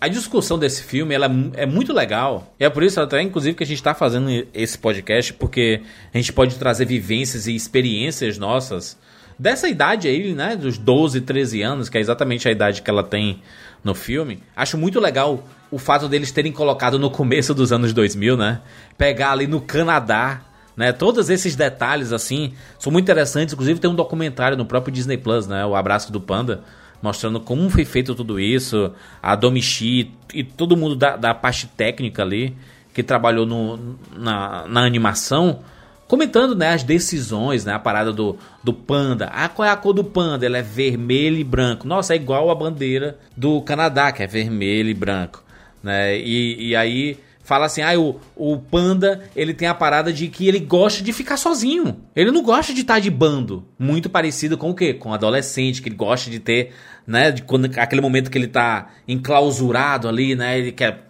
a 0.00 0.08
discussão 0.08 0.58
desse 0.58 0.82
filme 0.82 1.14
ela 1.14 1.26
é 1.26 1.28
mu- 1.28 1.52
muito 1.74 1.92
legal. 1.92 2.54
E 2.60 2.64
é 2.64 2.70
por 2.70 2.82
isso 2.82 3.00
até, 3.00 3.20
inclusive, 3.22 3.56
que 3.56 3.64
a 3.64 3.66
gente 3.66 3.82
tá 3.82 3.94
fazendo 3.94 4.28
esse 4.52 4.76
podcast, 4.78 5.32
porque 5.32 5.82
a 6.12 6.16
gente 6.18 6.32
pode 6.32 6.56
trazer 6.56 6.84
vivências 6.84 7.46
e 7.46 7.54
experiências 7.54 8.38
nossas 8.38 8.98
dessa 9.38 9.68
idade 9.68 10.08
aí, 10.08 10.34
né? 10.34 10.56
Dos 10.56 10.78
12, 10.78 11.20
13 11.22 11.62
anos, 11.62 11.88
que 11.88 11.98
é 11.98 12.00
exatamente 12.00 12.46
a 12.48 12.50
idade 12.50 12.82
que 12.82 12.90
ela 12.90 13.02
tem 13.02 13.40
no 13.84 13.94
filme. 13.94 14.42
Acho 14.54 14.76
muito 14.76 14.98
legal 15.00 15.46
o 15.70 15.78
fato 15.78 16.08
deles 16.08 16.30
terem 16.32 16.52
colocado 16.52 16.98
no 16.98 17.10
começo 17.10 17.52
dos 17.54 17.72
anos 17.72 17.92
2000, 17.92 18.36
né? 18.36 18.60
Pegar 18.98 19.32
ali 19.32 19.46
no 19.46 19.60
Canadá. 19.60 20.42
Né, 20.76 20.92
todos 20.92 21.30
esses 21.30 21.56
detalhes 21.56 22.12
assim 22.12 22.52
são 22.78 22.92
muito 22.92 23.04
interessantes. 23.06 23.54
Inclusive 23.54 23.80
tem 23.80 23.88
um 23.90 23.94
documentário 23.94 24.58
no 24.58 24.66
próprio 24.66 24.92
Disney 24.92 25.16
Plus, 25.16 25.46
né, 25.46 25.64
o 25.64 25.74
Abraço 25.74 26.12
do 26.12 26.20
Panda, 26.20 26.64
mostrando 27.02 27.40
como 27.40 27.68
foi 27.70 27.84
feito 27.84 28.14
tudo 28.14 28.40
isso, 28.40 28.92
a 29.22 29.34
Domichi 29.34 30.10
e 30.32 30.42
todo 30.42 30.76
mundo 30.76 30.96
da, 30.96 31.16
da 31.16 31.34
parte 31.34 31.66
técnica 31.66 32.22
ali 32.22 32.56
que 32.92 33.02
trabalhou 33.02 33.44
no, 33.44 33.98
na, 34.16 34.66
na 34.66 34.84
animação, 34.84 35.60
comentando 36.08 36.54
né, 36.54 36.72
as 36.72 36.82
decisões, 36.82 37.64
né, 37.64 37.74
a 37.74 37.78
parada 37.78 38.10
do, 38.10 38.38
do 38.64 38.72
panda. 38.72 39.26
Ah, 39.34 39.50
qual 39.50 39.68
é 39.68 39.70
a 39.70 39.76
cor 39.76 39.92
do 39.92 40.02
panda? 40.02 40.46
Ele 40.46 40.56
é 40.56 40.62
vermelho 40.62 41.36
e 41.36 41.44
branco. 41.44 41.86
Nossa, 41.86 42.14
é 42.14 42.16
igual 42.16 42.50
a 42.50 42.54
bandeira 42.54 43.18
do 43.36 43.60
Canadá, 43.60 44.10
que 44.12 44.22
é 44.22 44.26
vermelho 44.26 44.88
e 44.88 44.94
branco. 44.94 45.44
Né? 45.82 46.18
E, 46.18 46.68
e 46.68 46.76
aí 46.76 47.18
fala 47.46 47.66
assim, 47.66 47.80
ah, 47.80 47.96
o, 47.96 48.18
o 48.34 48.58
panda, 48.58 49.22
ele 49.36 49.54
tem 49.54 49.68
a 49.68 49.74
parada 49.74 50.12
de 50.12 50.26
que 50.26 50.48
ele 50.48 50.58
gosta 50.58 51.00
de 51.00 51.12
ficar 51.12 51.36
sozinho. 51.36 51.96
Ele 52.14 52.32
não 52.32 52.42
gosta 52.42 52.74
de 52.74 52.80
estar 52.80 52.98
de 52.98 53.08
bando. 53.08 53.64
Muito 53.78 54.10
parecido 54.10 54.58
com 54.58 54.70
o 54.70 54.74
quê? 54.74 54.92
Com 54.92 55.10
o 55.10 55.14
adolescente, 55.14 55.80
que 55.80 55.88
ele 55.88 55.94
gosta 55.94 56.28
de 56.28 56.40
ter, 56.40 56.72
né, 57.06 57.30
de 57.30 57.42
quando, 57.42 57.70
aquele 57.78 58.00
momento 58.00 58.32
que 58.32 58.36
ele 58.36 58.48
tá 58.48 58.88
enclausurado 59.06 60.08
ali, 60.08 60.34
né, 60.34 60.58
ele 60.58 60.72
quer... 60.72 61.06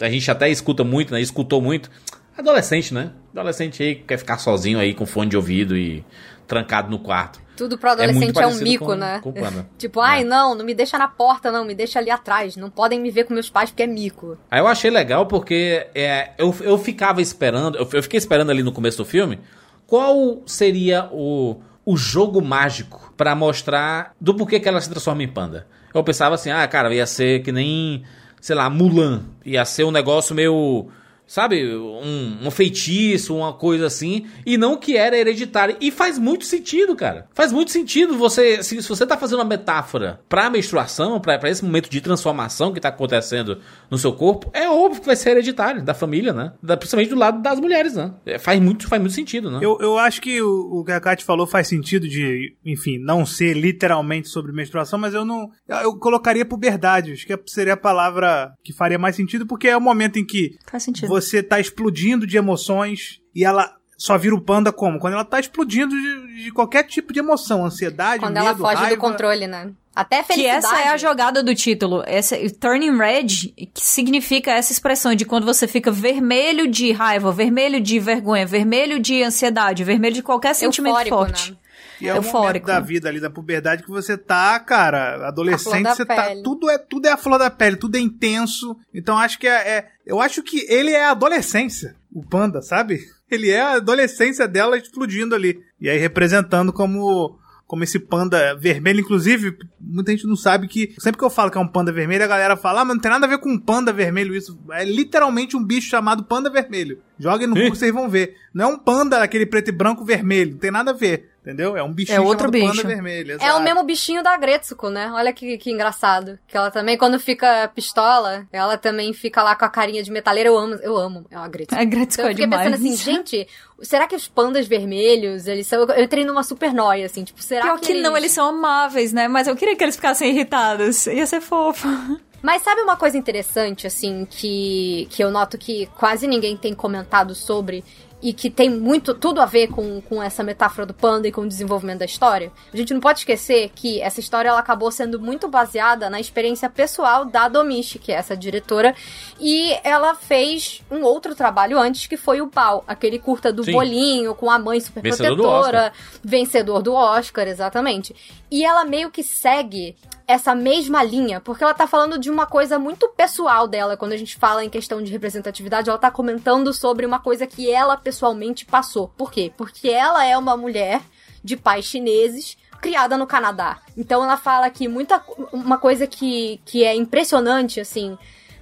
A 0.00 0.08
gente 0.08 0.30
até 0.30 0.48
escuta 0.48 0.84
muito, 0.84 1.12
né, 1.12 1.20
escutou 1.20 1.60
muito. 1.60 1.90
Adolescente, 2.38 2.94
né? 2.94 3.10
Adolescente 3.32 3.82
aí 3.82 3.96
que 3.96 4.04
quer 4.04 4.16
ficar 4.16 4.38
sozinho 4.38 4.78
aí 4.78 4.94
com 4.94 5.04
fone 5.04 5.28
de 5.28 5.36
ouvido 5.36 5.76
e 5.76 6.04
trancado 6.46 6.88
no 6.88 7.00
quarto. 7.00 7.40
Tudo 7.60 7.76
pro 7.76 7.90
É 7.90 7.92
adolescente 7.92 8.28
é, 8.28 8.30
um 8.30 8.32
parecido 8.32 8.64
mico, 8.64 8.86
com- 8.86 8.94
né? 8.94 9.20
com 9.22 9.34
tipo, 9.76 10.00
ai, 10.00 10.24
não, 10.24 10.54
não 10.54 10.64
me 10.64 10.72
deixa 10.72 10.96
na 10.96 11.06
porta, 11.06 11.52
não, 11.52 11.62
me 11.62 11.74
deixa 11.74 11.98
ali 11.98 12.10
atrás. 12.10 12.56
Não 12.56 12.70
podem 12.70 12.98
me 12.98 13.10
ver 13.10 13.24
com 13.24 13.34
meus 13.34 13.50
pais 13.50 13.68
porque 13.68 13.82
é 13.82 13.86
mico. 13.86 14.38
Aí 14.50 14.60
eu 14.60 14.66
achei 14.66 14.90
legal 14.90 15.26
porque 15.26 15.86
é, 15.94 16.30
eu, 16.38 16.56
eu 16.62 16.78
ficava 16.78 17.20
esperando, 17.20 17.76
eu, 17.76 17.86
eu 17.92 18.02
fiquei 18.02 18.16
esperando 18.16 18.48
ali 18.48 18.62
no 18.62 18.72
começo 18.72 18.96
do 18.96 19.04
filme, 19.04 19.38
qual 19.86 20.40
seria 20.46 21.06
o, 21.12 21.60
o 21.84 21.96
jogo 21.98 22.40
mágico 22.40 23.12
pra 23.14 23.34
mostrar 23.34 24.14
do 24.18 24.34
porquê 24.34 24.58
que 24.58 24.66
ela 24.66 24.80
se 24.80 24.88
transforma 24.88 25.22
em 25.22 25.28
panda. 25.28 25.66
Eu 25.92 26.02
pensava 26.02 26.36
assim, 26.36 26.50
ah, 26.50 26.66
cara, 26.66 26.94
ia 26.94 27.04
ser 27.06 27.42
que 27.42 27.52
nem, 27.52 28.04
sei 28.40 28.56
lá, 28.56 28.70
Mulan. 28.70 29.24
Ia 29.44 29.66
ser 29.66 29.84
um 29.84 29.90
negócio 29.90 30.34
meio, 30.34 30.88
sabe, 31.30 31.64
um, 31.76 32.38
um 32.42 32.50
feitiço, 32.50 33.36
uma 33.36 33.52
coisa 33.52 33.86
assim, 33.86 34.26
e 34.44 34.58
não 34.58 34.76
que 34.76 34.96
era 34.96 35.16
hereditário. 35.16 35.76
E 35.80 35.92
faz 35.92 36.18
muito 36.18 36.44
sentido, 36.44 36.96
cara. 36.96 37.28
Faz 37.32 37.52
muito 37.52 37.70
sentido 37.70 38.18
você, 38.18 38.64
se, 38.64 38.82
se 38.82 38.88
você 38.88 39.06
tá 39.06 39.16
fazendo 39.16 39.38
uma 39.38 39.44
metáfora 39.44 40.20
pra 40.28 40.50
menstruação, 40.50 41.20
pra, 41.20 41.38
pra 41.38 41.48
esse 41.48 41.64
momento 41.64 41.88
de 41.88 42.00
transformação 42.00 42.72
que 42.72 42.80
tá 42.80 42.88
acontecendo 42.88 43.60
no 43.88 43.96
seu 43.96 44.12
corpo, 44.12 44.50
é 44.52 44.68
óbvio 44.68 45.00
que 45.00 45.06
vai 45.06 45.14
ser 45.14 45.30
hereditário, 45.30 45.84
da 45.84 45.94
família, 45.94 46.32
né? 46.32 46.52
Da, 46.60 46.76
principalmente 46.76 47.10
do 47.10 47.16
lado 47.16 47.40
das 47.40 47.60
mulheres, 47.60 47.94
né? 47.94 48.12
É, 48.26 48.36
faz, 48.36 48.58
muito, 48.60 48.88
faz 48.88 49.00
muito 49.00 49.14
sentido, 49.14 49.52
né? 49.52 49.60
Eu, 49.62 49.78
eu 49.80 49.96
acho 49.98 50.20
que 50.20 50.42
o, 50.42 50.80
o 50.80 50.84
que 50.84 50.90
a 50.90 51.00
Kat 51.00 51.24
falou 51.24 51.46
faz 51.46 51.68
sentido 51.68 52.08
de, 52.08 52.56
enfim, 52.66 52.98
não 52.98 53.24
ser 53.24 53.54
literalmente 53.54 54.28
sobre 54.28 54.50
menstruação, 54.50 54.98
mas 54.98 55.14
eu 55.14 55.24
não. 55.24 55.48
Eu 55.68 55.96
colocaria 55.96 56.44
puberdade. 56.44 57.12
Acho 57.12 57.24
que 57.24 57.38
seria 57.46 57.74
a 57.74 57.76
palavra 57.76 58.52
que 58.64 58.72
faria 58.72 58.98
mais 58.98 59.14
sentido, 59.14 59.46
porque 59.46 59.68
é 59.68 59.76
o 59.76 59.80
momento 59.80 60.18
em 60.18 60.26
que 60.26 60.58
Faz 60.68 60.82
sentido. 60.82 61.19
Você 61.20 61.42
tá 61.42 61.60
explodindo 61.60 62.26
de 62.26 62.36
emoções 62.36 63.20
e 63.34 63.44
ela 63.44 63.74
só 63.96 64.16
vira 64.16 64.34
o 64.34 64.40
panda 64.40 64.72
como? 64.72 64.98
Quando 64.98 65.14
ela 65.14 65.24
tá 65.24 65.38
explodindo 65.38 65.94
de, 65.94 66.44
de 66.44 66.50
qualquer 66.52 66.84
tipo 66.84 67.12
de 67.12 67.18
emoção, 67.18 67.64
ansiedade, 67.64 68.20
Quando 68.20 68.34
medo, 68.34 68.46
ela 68.46 68.56
foge 68.56 68.74
raiva. 68.76 68.96
do 68.96 69.00
controle, 69.00 69.46
né? 69.46 69.70
Até 69.94 70.22
Que 70.22 70.28
felicidade. 70.34 70.64
essa 70.64 70.80
é 70.80 70.88
a 70.88 70.96
jogada 70.96 71.42
do 71.42 71.54
título. 71.54 72.02
Essa, 72.06 72.36
Turning 72.60 72.96
Red, 72.96 73.26
que 73.74 73.84
significa 73.84 74.52
essa 74.52 74.72
expressão 74.72 75.14
de 75.14 75.24
quando 75.26 75.44
você 75.44 75.66
fica 75.66 75.90
vermelho 75.90 76.66
de 76.68 76.92
raiva, 76.92 77.32
vermelho 77.32 77.80
de 77.80 77.98
vergonha, 77.98 78.46
vermelho 78.46 79.00
de 79.00 79.22
ansiedade, 79.22 79.82
vermelho 79.84 80.14
de 80.14 80.22
qualquer 80.22 80.54
sentimento 80.54 80.94
Eufórico, 80.94 81.16
forte. 81.16 81.50
né? 81.52 81.56
E 82.00 82.08
é 82.08 82.12
o 82.12 82.16
momento 82.16 82.34
Eufórico. 82.34 82.66
da 82.66 82.80
vida 82.80 83.08
ali, 83.08 83.20
da 83.20 83.30
puberdade, 83.30 83.82
que 83.82 83.90
você 83.90 84.16
tá, 84.16 84.58
cara, 84.60 85.28
adolescente, 85.28 85.88
você 85.88 86.04
tá. 86.04 86.24
pele. 86.28 86.42
Tudo 86.42 86.68
é, 86.70 86.78
tudo 86.78 87.06
é 87.06 87.12
a 87.12 87.16
flor 87.16 87.38
da 87.38 87.50
pele, 87.50 87.76
tudo 87.76 87.96
é 87.96 88.00
intenso. 88.00 88.76
Então 88.94 89.18
acho 89.18 89.38
que 89.38 89.46
é, 89.46 89.68
é- 89.68 89.88
Eu 90.06 90.20
acho 90.20 90.42
que 90.42 90.66
ele 90.68 90.90
é 90.92 91.04
a 91.04 91.10
adolescência, 91.12 91.94
o 92.12 92.24
panda, 92.24 92.62
sabe? 92.62 93.00
Ele 93.30 93.50
é 93.50 93.60
a 93.60 93.72
adolescência 93.74 94.48
dela 94.48 94.76
explodindo 94.76 95.34
ali. 95.34 95.60
E 95.80 95.88
aí 95.88 95.98
representando 95.98 96.72
como. 96.72 97.38
Como 97.66 97.84
esse 97.84 98.00
panda 98.00 98.52
vermelho, 98.56 98.98
inclusive, 98.98 99.56
muita 99.80 100.10
gente 100.10 100.26
não 100.26 100.34
sabe 100.34 100.66
que. 100.66 100.92
Sempre 100.98 101.18
que 101.20 101.24
eu 101.24 101.30
falo 101.30 101.52
que 101.52 101.56
é 101.56 101.60
um 101.60 101.68
panda 101.68 101.92
vermelho, 101.92 102.24
a 102.24 102.26
galera 102.26 102.56
fala, 102.56 102.80
ah, 102.80 102.84
mas 102.84 102.96
não 102.96 103.00
tem 103.00 103.08
nada 103.12 103.26
a 103.26 103.28
ver 103.28 103.38
com 103.38 103.48
um 103.48 103.60
panda 103.60 103.92
vermelho 103.92 104.34
isso. 104.34 104.58
É 104.72 104.84
literalmente 104.84 105.56
um 105.56 105.62
bicho 105.64 105.88
chamado 105.88 106.24
panda 106.24 106.50
vermelho. 106.50 107.00
Joguem 107.16 107.46
no 107.46 107.54
Google, 107.54 107.76
vocês 107.76 107.94
vão 107.94 108.08
ver. 108.08 108.34
Não 108.52 108.64
é 108.64 108.74
um 108.74 108.76
panda, 108.76 109.22
aquele 109.22 109.46
preto 109.46 109.68
e 109.68 109.72
branco 109.72 110.04
vermelho. 110.04 110.50
Não 110.50 110.58
tem 110.58 110.72
nada 110.72 110.90
a 110.90 110.94
ver. 110.94 111.29
Entendeu? 111.40 111.74
É 111.76 111.82
um 111.82 111.90
bichinho 111.92 112.16
É 112.16 112.20
outro 112.20 112.52
chamado 112.52 112.52
bicho. 112.52 112.82
panda 112.82 112.88
vermelho. 112.88 113.38
É 113.40 113.54
o 113.54 113.60
mesmo 113.60 113.82
bichinho 113.82 114.22
da 114.22 114.36
Gretsuko, 114.36 114.90
né? 114.90 115.10
Olha 115.12 115.32
que, 115.32 115.56
que 115.56 115.70
engraçado. 115.70 116.38
Que 116.46 116.54
ela 116.56 116.70
também, 116.70 116.98
quando 116.98 117.18
fica 117.18 117.70
pistola, 117.74 118.46
ela 118.52 118.76
também 118.76 119.12
fica 119.14 119.42
lá 119.42 119.56
com 119.56 119.64
a 119.64 119.68
carinha 119.70 120.02
de 120.02 120.10
metaleira. 120.10 120.50
Eu 120.50 120.58
amo, 120.58 120.74
eu 120.82 120.96
amo. 120.98 121.24
É 121.30 121.38
uma 121.38 121.48
Gretsuko. 121.48 121.80
A 121.80 121.84
Gretzko 121.84 122.12
Então 122.20 122.24
eu 122.26 122.28
é 122.28 122.34
fiquei 122.34 122.46
demais. 122.46 122.62
pensando 122.70 122.86
assim, 122.86 122.96
gente, 122.96 123.48
será 123.80 124.06
que 124.06 124.14
os 124.14 124.28
pandas 124.28 124.66
vermelhos, 124.68 125.46
eles 125.46 125.66
são... 125.66 125.80
Eu 125.84 126.04
entrei 126.04 126.24
numa 126.26 126.42
super 126.42 126.74
noia, 126.74 127.06
assim, 127.06 127.24
tipo, 127.24 127.42
será 127.42 127.62
Pior 127.62 127.80
que, 127.80 127.86
que 127.94 128.00
não, 128.02 128.14
eles 128.16 128.32
são 128.32 128.46
amáveis, 128.46 129.12
né? 129.12 129.26
Mas 129.26 129.46
eu 129.48 129.56
queria 129.56 129.74
que 129.74 129.82
eles 129.82 129.96
ficassem 129.96 130.30
irritados. 130.30 131.06
Ia 131.06 131.26
ser 131.26 131.40
fofo. 131.40 131.88
Mas 132.42 132.62
sabe 132.62 132.80
uma 132.80 132.96
coisa 132.96 133.18
interessante, 133.18 133.86
assim, 133.86 134.26
que, 134.28 135.06
que 135.10 135.22
eu 135.22 135.30
noto 135.30 135.58
que 135.58 135.86
quase 135.98 136.26
ninguém 136.26 136.56
tem 136.56 136.74
comentado 136.74 137.34
sobre 137.34 137.84
e 138.22 138.32
que 138.32 138.50
tem 138.50 138.68
muito, 138.68 139.14
tudo 139.14 139.40
a 139.40 139.46
ver 139.46 139.68
com, 139.68 140.00
com 140.02 140.22
essa 140.22 140.42
metáfora 140.42 140.86
do 140.86 140.94
panda 140.94 141.26
e 141.26 141.32
com 141.32 141.42
o 141.42 141.48
desenvolvimento 141.48 142.00
da 142.00 142.04
história? 142.04 142.52
A 142.72 142.76
gente 142.76 142.92
não 142.92 143.00
pode 143.00 143.20
esquecer 143.20 143.70
que 143.74 144.00
essa 144.00 144.20
história 144.20 144.48
ela 144.48 144.58
acabou 144.58 144.90
sendo 144.90 145.18
muito 145.18 145.48
baseada 145.48 146.10
na 146.10 146.20
experiência 146.20 146.68
pessoal 146.68 147.24
da 147.24 147.48
Domichi, 147.48 147.98
que 147.98 148.12
é 148.12 148.16
essa 148.16 148.36
diretora, 148.36 148.94
e 149.40 149.76
ela 149.82 150.14
fez 150.14 150.82
um 150.90 151.02
outro 151.02 151.34
trabalho 151.34 151.78
antes, 151.78 152.06
que 152.06 152.16
foi 152.16 152.40
o 152.40 152.48
Pau, 152.48 152.84
aquele 152.86 153.18
curta 153.18 153.52
do 153.52 153.64
Sim. 153.64 153.72
bolinho, 153.72 154.34
com 154.34 154.50
a 154.50 154.58
mãe 154.58 154.80
super 154.80 155.02
Vencedor 155.02 155.36
do 155.36 155.42
protetora, 155.42 155.92
vencedor 156.22 156.82
do 156.82 156.92
Oscar, 156.92 157.48
exatamente. 157.48 158.14
E 158.50 158.64
ela 158.64 158.84
meio 158.84 159.10
que 159.10 159.22
segue 159.22 159.96
essa 160.30 160.54
mesma 160.54 161.02
linha, 161.02 161.40
porque 161.40 161.64
ela 161.64 161.74
tá 161.74 161.86
falando 161.86 162.18
de 162.18 162.30
uma 162.30 162.46
coisa 162.46 162.78
muito 162.78 163.08
pessoal 163.08 163.66
dela. 163.66 163.96
Quando 163.96 164.12
a 164.12 164.16
gente 164.16 164.36
fala 164.36 164.64
em 164.64 164.70
questão 164.70 165.02
de 165.02 165.10
representatividade, 165.10 165.88
ela 165.88 165.98
tá 165.98 166.10
comentando 166.10 166.72
sobre 166.72 167.04
uma 167.04 167.18
coisa 167.18 167.46
que 167.46 167.70
ela 167.70 167.96
pessoalmente 167.96 168.64
passou. 168.64 169.08
Por 169.16 169.30
quê? 169.30 169.52
Porque 169.56 169.88
ela 169.88 170.24
é 170.24 170.36
uma 170.36 170.56
mulher 170.56 171.02
de 171.42 171.56
pais 171.56 171.84
chineses 171.84 172.56
criada 172.80 173.16
no 173.18 173.26
Canadá. 173.26 173.78
Então 173.96 174.22
ela 174.24 174.36
fala 174.36 174.70
que 174.70 174.88
muita 174.88 175.22
uma 175.52 175.78
coisa 175.78 176.06
que, 176.06 176.60
que 176.64 176.84
é 176.84 176.94
impressionante 176.94 177.80
assim 177.80 178.16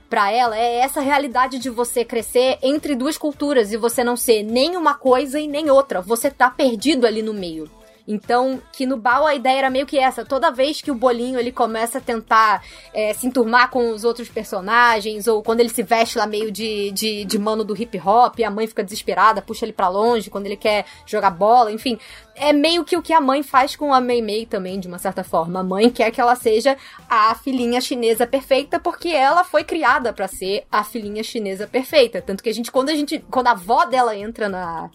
Pra 0.09 0.33
ela 0.33 0.57
é 0.57 0.77
essa 0.77 1.03
realidade 1.03 1.59
de 1.59 1.69
você 1.69 2.03
crescer 2.03 2.59
entre 2.63 2.97
duas 2.97 3.19
culturas 3.19 3.73
e 3.73 3.77
você 3.77 4.03
não 4.03 4.17
ser 4.17 4.43
nem 4.43 4.75
uma 4.75 4.95
coisa 4.95 5.39
e 5.39 5.47
nem 5.47 5.71
outra. 5.71 6.01
Você 6.01 6.31
tá 6.31 6.51
perdido 6.51 7.07
ali 7.07 7.21
no 7.21 7.35
meio. 7.35 7.71
Então, 8.11 8.59
que 8.73 8.87
no 8.87 8.97
Bao 8.97 9.27
a 9.27 9.35
ideia 9.35 9.59
era 9.59 9.71
meio 9.71 9.85
que 9.85 9.99
essa. 9.99 10.25
Toda 10.25 10.51
vez 10.51 10.81
que 10.81 10.91
o 10.91 10.95
bolinho 10.95 11.39
ele 11.39 11.53
começa 11.53 11.99
a 11.99 12.01
tentar 12.01 12.65
é, 12.95 13.13
se 13.13 13.27
enturmar 13.27 13.69
com 13.69 13.91
os 13.91 14.03
outros 14.03 14.31
personagens, 14.31 15.29
ou 15.29 15.43
quando 15.43 15.61
ele 15.61 15.69
se 15.69 15.83
veste 15.83 16.17
lá 16.17 16.27
meio 16.27 16.51
de, 16.51 16.91
de, 16.93 17.27
de 17.27 17.39
mano 17.39 17.63
do 17.63 17.79
hip 17.79 18.01
hop, 18.01 18.41
a 18.41 18.51
mãe 18.51 18.67
fica 18.67 18.83
desesperada, 18.83 19.43
puxa 19.43 19.67
ele 19.67 19.75
pra 19.75 19.89
longe 19.89 20.31
quando 20.31 20.47
ele 20.47 20.57
quer 20.57 20.87
jogar 21.05 21.31
bola, 21.31 21.71
enfim. 21.71 21.99
É 22.35 22.51
meio 22.51 22.83
que 22.83 22.97
o 22.97 23.03
que 23.03 23.13
a 23.13 23.21
mãe 23.21 23.43
faz 23.43 23.77
com 23.77 23.93
a 23.93 24.01
Mei 24.01 24.23
Mei 24.23 24.47
também, 24.47 24.81
de 24.81 24.89
uma 24.89 24.99
certa 24.99 25.23
forma. 25.23 25.61
A 25.61 25.65
mãe 25.65 25.91
quer 25.91 26.11
que 26.11 26.21
ela 26.21 26.35
seja 26.35 26.79
a 27.11 27.35
filhinha 27.35 27.79
chinesa 27.79 28.27
perfeita, 28.27 28.81
porque 28.81 29.09
ela 29.09 29.45
foi 29.45 29.65
criada 29.65 30.15
pra 30.15 30.27
ser 30.27 30.65
a 30.73 30.83
filhinha 30.83 31.23
chinesa 31.23 31.67
perfeita. 31.67 32.23
Tanto 32.23 32.43
que 32.43 32.49
a 32.49 32.55
gente, 32.55 32.73
quando 32.73 32.89
a 32.89 32.95
gente. 32.95 33.19
Quando 33.31 33.49
a 33.49 33.51
avó 33.51 33.85
dela 33.85 34.17
entra 34.17 34.49
na 34.49 34.89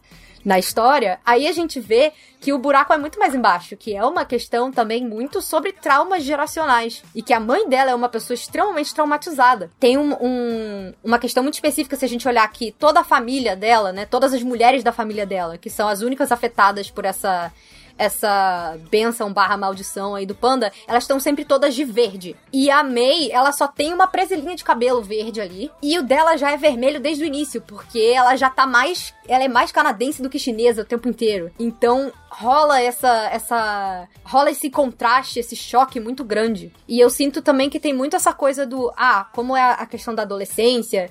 na 0.43 0.59
história, 0.59 1.19
aí 1.25 1.47
a 1.47 1.51
gente 1.51 1.79
vê 1.79 2.11
que 2.39 2.51
o 2.51 2.57
buraco 2.57 2.91
é 2.91 2.97
muito 2.97 3.17
mais 3.17 3.33
embaixo, 3.33 3.77
que 3.77 3.95
é 3.95 4.03
uma 4.03 4.25
questão 4.25 4.69
também 4.71 5.07
muito 5.07 5.41
sobre 5.41 5.71
traumas 5.71 6.23
geracionais. 6.23 7.01
E 7.15 7.21
que 7.21 7.31
a 7.33 7.39
mãe 7.39 7.69
dela 7.69 7.91
é 7.91 7.95
uma 7.95 8.09
pessoa 8.09 8.35
extremamente 8.35 8.93
traumatizada. 8.93 9.71
Tem 9.79 9.97
um, 9.97 10.13
um- 10.21 10.93
uma 11.03 11.17
questão 11.17 11.41
muito 11.43 11.53
específica 11.55 11.95
se 11.95 12.03
a 12.03 12.09
gente 12.09 12.27
olhar 12.27 12.43
aqui, 12.43 12.75
toda 12.77 12.99
a 12.99 13.03
família 13.03 13.55
dela, 13.55 13.93
né? 13.93 14.05
Todas 14.05 14.33
as 14.33 14.43
mulheres 14.43 14.83
da 14.83 14.91
família 14.91 15.25
dela, 15.25 15.57
que 15.57 15.69
são 15.69 15.87
as 15.87 16.01
únicas 16.01 16.31
afetadas 16.31 16.91
por 16.91 17.05
essa 17.05 17.49
essa 17.97 18.77
benção 18.89 19.31
barra 19.31 19.57
maldição 19.57 20.15
aí 20.15 20.25
do 20.25 20.35
panda, 20.35 20.71
elas 20.87 21.03
estão 21.03 21.19
sempre 21.19 21.45
todas 21.45 21.75
de 21.75 21.83
verde. 21.83 22.35
E 22.51 22.69
a 22.69 22.83
May, 22.83 23.31
ela 23.31 23.51
só 23.51 23.67
tem 23.67 23.93
uma 23.93 24.07
presilhinha 24.07 24.55
de 24.55 24.63
cabelo 24.63 25.01
verde 25.01 25.39
ali. 25.39 25.71
E 25.81 25.97
o 25.97 26.03
dela 26.03 26.37
já 26.37 26.51
é 26.51 26.57
vermelho 26.57 26.99
desde 26.99 27.23
o 27.23 27.27
início, 27.27 27.61
porque 27.61 27.99
ela 27.99 28.35
já 28.35 28.49
tá 28.49 28.65
mais. 28.65 29.13
Ela 29.27 29.43
é 29.43 29.47
mais 29.47 29.71
canadense 29.71 30.21
do 30.21 30.29
que 30.29 30.39
chinesa 30.39 30.81
o 30.81 30.85
tempo 30.85 31.07
inteiro. 31.07 31.51
Então 31.59 32.11
rola 32.29 32.81
essa. 32.81 33.29
essa 33.31 34.07
rola 34.23 34.51
esse 34.51 34.69
contraste, 34.69 35.39
esse 35.39 35.55
choque 35.55 35.99
muito 35.99 36.23
grande. 36.23 36.71
E 36.87 36.99
eu 36.99 37.09
sinto 37.09 37.41
também 37.41 37.69
que 37.69 37.79
tem 37.79 37.93
muito 37.93 38.15
essa 38.15 38.33
coisa 38.33 38.65
do. 38.65 38.91
Ah, 38.97 39.27
como 39.33 39.55
é 39.55 39.61
a 39.61 39.85
questão 39.85 40.13
da 40.13 40.23
adolescência 40.23 41.09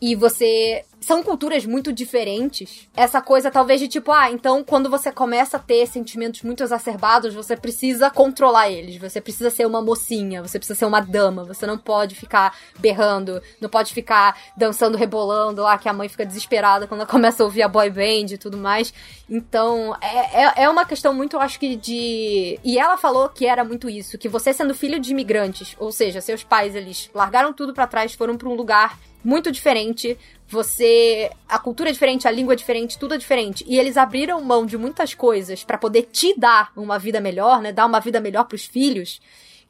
e 0.00 0.14
você. 0.14 0.84
São 1.00 1.22
culturas 1.22 1.66
muito 1.66 1.92
diferentes. 1.92 2.88
Essa 2.96 3.20
coisa, 3.20 3.50
talvez, 3.50 3.78
de 3.78 3.88
tipo, 3.88 4.10
ah, 4.10 4.30
então 4.30 4.64
quando 4.64 4.88
você 4.88 5.12
começa 5.12 5.58
a 5.58 5.60
ter 5.60 5.86
sentimentos 5.86 6.40
muito 6.40 6.62
exacerbados, 6.62 7.34
você 7.34 7.54
precisa 7.54 8.10
controlar 8.10 8.70
eles. 8.70 8.96
Você 8.96 9.20
precisa 9.20 9.50
ser 9.50 9.66
uma 9.66 9.82
mocinha, 9.82 10.40
você 10.40 10.58
precisa 10.58 10.78
ser 10.78 10.86
uma 10.86 11.00
dama. 11.00 11.44
Você 11.44 11.66
não 11.66 11.76
pode 11.76 12.14
ficar 12.14 12.56
berrando, 12.78 13.42
não 13.60 13.68
pode 13.68 13.92
ficar 13.92 14.34
dançando, 14.56 14.96
rebolando 14.96 15.60
lá, 15.60 15.76
que 15.76 15.90
a 15.90 15.92
mãe 15.92 16.08
fica 16.08 16.24
desesperada 16.24 16.86
quando 16.86 17.00
ela 17.02 17.08
começa 17.10 17.42
a 17.42 17.46
ouvir 17.46 17.62
a 17.62 17.68
boy 17.68 17.90
band 17.90 18.32
e 18.32 18.38
tudo 18.38 18.56
mais. 18.56 18.94
Então, 19.28 19.94
é, 20.00 20.42
é, 20.42 20.64
é 20.64 20.68
uma 20.70 20.86
questão 20.86 21.12
muito, 21.12 21.38
acho 21.38 21.60
que, 21.60 21.76
de. 21.76 22.58
E 22.64 22.78
ela 22.78 22.96
falou 22.96 23.28
que 23.28 23.46
era 23.46 23.62
muito 23.62 23.90
isso, 23.90 24.16
que 24.16 24.28
você 24.28 24.54
sendo 24.54 24.74
filho 24.74 24.98
de 24.98 25.10
imigrantes, 25.10 25.76
ou 25.78 25.92
seja, 25.92 26.20
seus 26.22 26.42
pais, 26.42 26.74
eles 26.74 27.10
largaram 27.14 27.52
tudo 27.52 27.74
pra 27.74 27.86
trás, 27.86 28.14
foram 28.14 28.36
pra 28.38 28.48
um 28.48 28.54
lugar 28.54 28.98
muito 29.24 29.50
diferente. 29.50 30.18
Você. 30.46 31.30
A 31.48 31.58
cultura 31.58 31.88
é 31.88 31.92
diferente, 31.92 32.28
a 32.28 32.30
língua 32.30 32.52
é 32.52 32.56
diferente, 32.56 32.98
tudo 32.98 33.14
é 33.14 33.18
diferente. 33.18 33.64
E 33.66 33.78
eles 33.78 33.96
abriram 33.96 34.40
mão 34.42 34.66
de 34.66 34.76
muitas 34.76 35.14
coisas 35.14 35.64
pra 35.64 35.78
poder 35.78 36.02
te 36.12 36.38
dar 36.38 36.70
uma 36.76 36.98
vida 36.98 37.20
melhor, 37.20 37.62
né? 37.62 37.72
Dar 37.72 37.86
uma 37.86 38.00
vida 38.00 38.20
melhor 38.20 38.44
pros 38.44 38.64
filhos. 38.64 39.20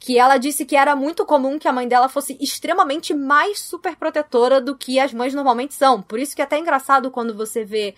Que 0.00 0.18
ela 0.18 0.36
disse 0.36 0.66
que 0.66 0.76
era 0.76 0.94
muito 0.96 1.24
comum 1.24 1.58
que 1.58 1.68
a 1.68 1.72
mãe 1.72 1.88
dela 1.88 2.08
fosse 2.08 2.36
extremamente 2.40 3.14
mais 3.14 3.60
super 3.60 3.96
protetora 3.96 4.60
do 4.60 4.76
que 4.76 4.98
as 4.98 5.14
mães 5.14 5.32
normalmente 5.32 5.72
são. 5.72 6.02
Por 6.02 6.18
isso 6.18 6.34
que 6.34 6.42
é 6.42 6.44
até 6.44 6.58
engraçado 6.58 7.10
quando 7.10 7.34
você 7.34 7.64
vê 7.64 7.94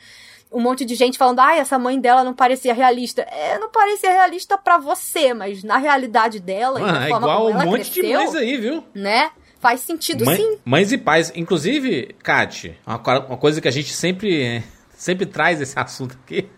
um 0.52 0.60
monte 0.60 0.84
de 0.84 0.94
gente 0.94 1.18
falando, 1.18 1.40
ai, 1.40 1.58
essa 1.58 1.78
mãe 1.78 1.98
dela 1.98 2.22
não 2.22 2.32
parecia 2.34 2.72
realista. 2.72 3.22
É, 3.22 3.58
não 3.58 3.70
parecia 3.70 4.10
realista 4.10 4.56
pra 4.56 4.78
você, 4.78 5.34
mas 5.34 5.64
na 5.64 5.78
realidade 5.78 6.38
dela, 6.38 6.80
e 6.80 6.84
da 6.84 7.06
é 7.06 7.10
igual 7.10 7.48
um 7.48 7.52
monte 7.52 7.90
de 7.90 8.00
cresceu, 8.00 8.20
mães 8.20 8.34
aí, 8.34 8.56
viu? 8.56 8.84
né? 8.94 9.30
Faz 9.66 9.80
sentido 9.80 10.24
Mãe- 10.24 10.36
sim. 10.36 10.58
Mães 10.64 10.92
e 10.92 10.98
pais. 10.98 11.32
Inclusive, 11.34 12.14
Kat, 12.22 12.78
uma, 12.86 12.96
uma 13.26 13.36
coisa 13.36 13.60
que 13.60 13.66
a 13.66 13.70
gente 13.72 13.92
sempre, 13.92 14.62
sempre 14.96 15.26
traz 15.26 15.60
esse 15.60 15.76
assunto 15.76 16.16
aqui. 16.22 16.48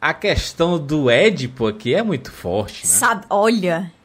A 0.00 0.14
questão 0.14 0.78
do 0.78 1.10
Édipo 1.10 1.66
aqui 1.66 1.96
é 1.96 2.02
muito 2.04 2.30
forte, 2.30 2.86
né? 2.86 2.92
Sabe, 2.92 3.26
olha. 3.28 3.90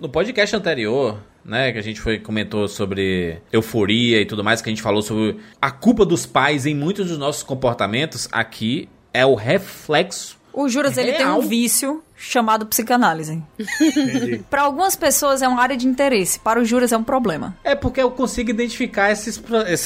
No 0.00 0.08
podcast 0.08 0.56
anterior, 0.56 1.18
né, 1.44 1.70
que 1.70 1.78
a 1.78 1.82
gente 1.82 2.00
foi 2.00 2.18
comentou 2.18 2.66
sobre 2.66 3.38
euforia 3.52 4.20
e 4.20 4.26
tudo 4.26 4.42
mais, 4.42 4.60
que 4.60 4.68
a 4.68 4.72
gente 4.72 4.82
falou 4.82 5.02
sobre 5.02 5.38
a 5.60 5.70
culpa 5.70 6.04
dos 6.04 6.26
pais 6.26 6.66
em 6.66 6.74
muitos 6.74 7.08
dos 7.08 7.18
nossos 7.18 7.44
comportamentos, 7.44 8.28
aqui 8.32 8.88
é 9.14 9.24
o 9.24 9.36
reflexo. 9.36 10.36
O 10.52 10.68
Juras, 10.68 10.98
ele 10.98 11.12
tem 11.14 11.26
um 11.26 11.40
vício 11.40 12.02
chamado 12.14 12.66
psicanálise. 12.66 13.42
Para 14.50 14.62
algumas 14.62 14.94
pessoas 14.94 15.42
é 15.42 15.48
uma 15.48 15.60
área 15.62 15.76
de 15.76 15.86
interesse, 15.86 16.38
para 16.38 16.60
o 16.60 16.64
Juras 16.64 16.92
é 16.92 16.96
um 16.96 17.02
problema. 17.02 17.56
É 17.64 17.74
porque 17.74 18.00
eu 18.00 18.10
consigo 18.10 18.50
identificar 18.50 19.10
esses, 19.10 19.42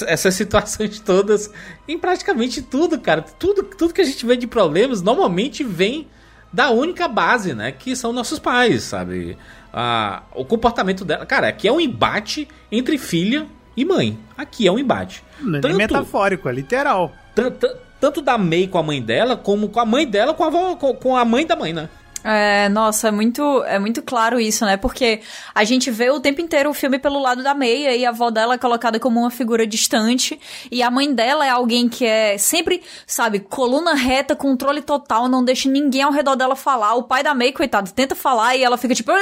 essas 0.06 0.34
situações 0.34 0.98
todas 1.00 1.50
em 1.86 1.98
praticamente 1.98 2.60
tudo, 2.62 2.98
cara. 3.00 3.22
Tudo, 3.22 3.62
tudo 3.62 3.94
que 3.94 4.00
a 4.00 4.04
gente 4.04 4.26
vê 4.26 4.36
de 4.36 4.46
problemas 4.46 5.00
normalmente 5.02 5.62
vem 5.64 6.08
da 6.52 6.70
única 6.70 7.06
base, 7.08 7.54
né? 7.54 7.72
Que 7.72 7.94
são 7.94 8.12
nossos 8.12 8.38
pais, 8.38 8.82
sabe? 8.82 9.36
Ah, 9.72 10.22
o 10.34 10.44
comportamento 10.44 11.04
dela. 11.04 11.24
Cara, 11.26 11.48
aqui 11.48 11.68
é 11.68 11.72
um 11.72 11.80
embate 11.80 12.48
entre 12.72 12.98
filha 12.98 13.46
e 13.76 13.84
mãe. 13.84 14.18
Aqui 14.36 14.66
é 14.66 14.72
um 14.72 14.78
embate. 14.78 15.22
Não 15.40 15.58
é 15.58 15.62
nem 15.62 15.74
metafórico, 15.74 16.48
é 16.48 16.52
literal. 16.52 17.12
tan- 17.34 17.50
tan- 17.50 17.74
tanto 18.00 18.20
da 18.20 18.36
May 18.38 18.66
com 18.66 18.78
a 18.78 18.82
mãe 18.82 19.00
dela, 19.02 19.36
como 19.36 19.68
com 19.68 19.80
a 19.80 19.84
mãe 19.84 20.06
dela 20.06 20.34
com 20.34 20.44
a, 20.44 20.46
avó, 20.46 20.76
com, 20.76 20.94
com 20.94 21.16
a 21.16 21.24
mãe 21.24 21.46
da 21.46 21.56
mãe, 21.56 21.72
né? 21.72 21.88
É, 22.28 22.68
nossa, 22.70 23.06
é 23.06 23.10
muito, 23.12 23.62
é 23.68 23.78
muito 23.78 24.02
claro 24.02 24.40
isso, 24.40 24.64
né? 24.64 24.76
Porque 24.76 25.20
a 25.54 25.62
gente 25.62 25.92
vê 25.92 26.10
o 26.10 26.18
tempo 26.18 26.40
inteiro 26.40 26.68
o 26.68 26.74
filme 26.74 26.98
pelo 26.98 27.20
lado 27.20 27.40
da 27.40 27.54
meia 27.54 27.94
e 27.94 28.04
a 28.04 28.08
avó 28.08 28.30
dela 28.30 28.54
é 28.54 28.58
colocada 28.58 28.98
como 28.98 29.20
uma 29.20 29.30
figura 29.30 29.64
distante 29.64 30.36
e 30.68 30.82
a 30.82 30.90
mãe 30.90 31.14
dela 31.14 31.46
é 31.46 31.50
alguém 31.50 31.88
que 31.88 32.04
é 32.04 32.36
sempre, 32.36 32.82
sabe, 33.06 33.38
coluna 33.38 33.94
reta, 33.94 34.34
controle 34.34 34.82
total, 34.82 35.28
não 35.28 35.44
deixa 35.44 35.68
ninguém 35.68 36.02
ao 36.02 36.10
redor 36.10 36.34
dela 36.34 36.56
falar. 36.56 36.94
O 36.94 37.04
pai 37.04 37.22
da 37.22 37.32
May, 37.32 37.52
coitado, 37.52 37.92
tenta 37.92 38.16
falar 38.16 38.56
e 38.56 38.64
ela 38.64 38.76
fica 38.76 38.92
tipo, 38.92 39.12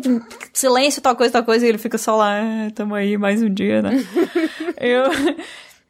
silêncio, 0.50 1.02
tal 1.02 1.14
coisa, 1.14 1.34
tal 1.34 1.44
coisa, 1.44 1.66
e 1.66 1.68
ele 1.68 1.76
fica 1.76 1.98
só 1.98 2.16
lá, 2.16 2.40
ah, 2.40 2.70
tamo 2.74 2.94
aí 2.94 3.18
mais 3.18 3.42
um 3.42 3.52
dia, 3.52 3.82
né? 3.82 4.02
Eu... 4.80 5.04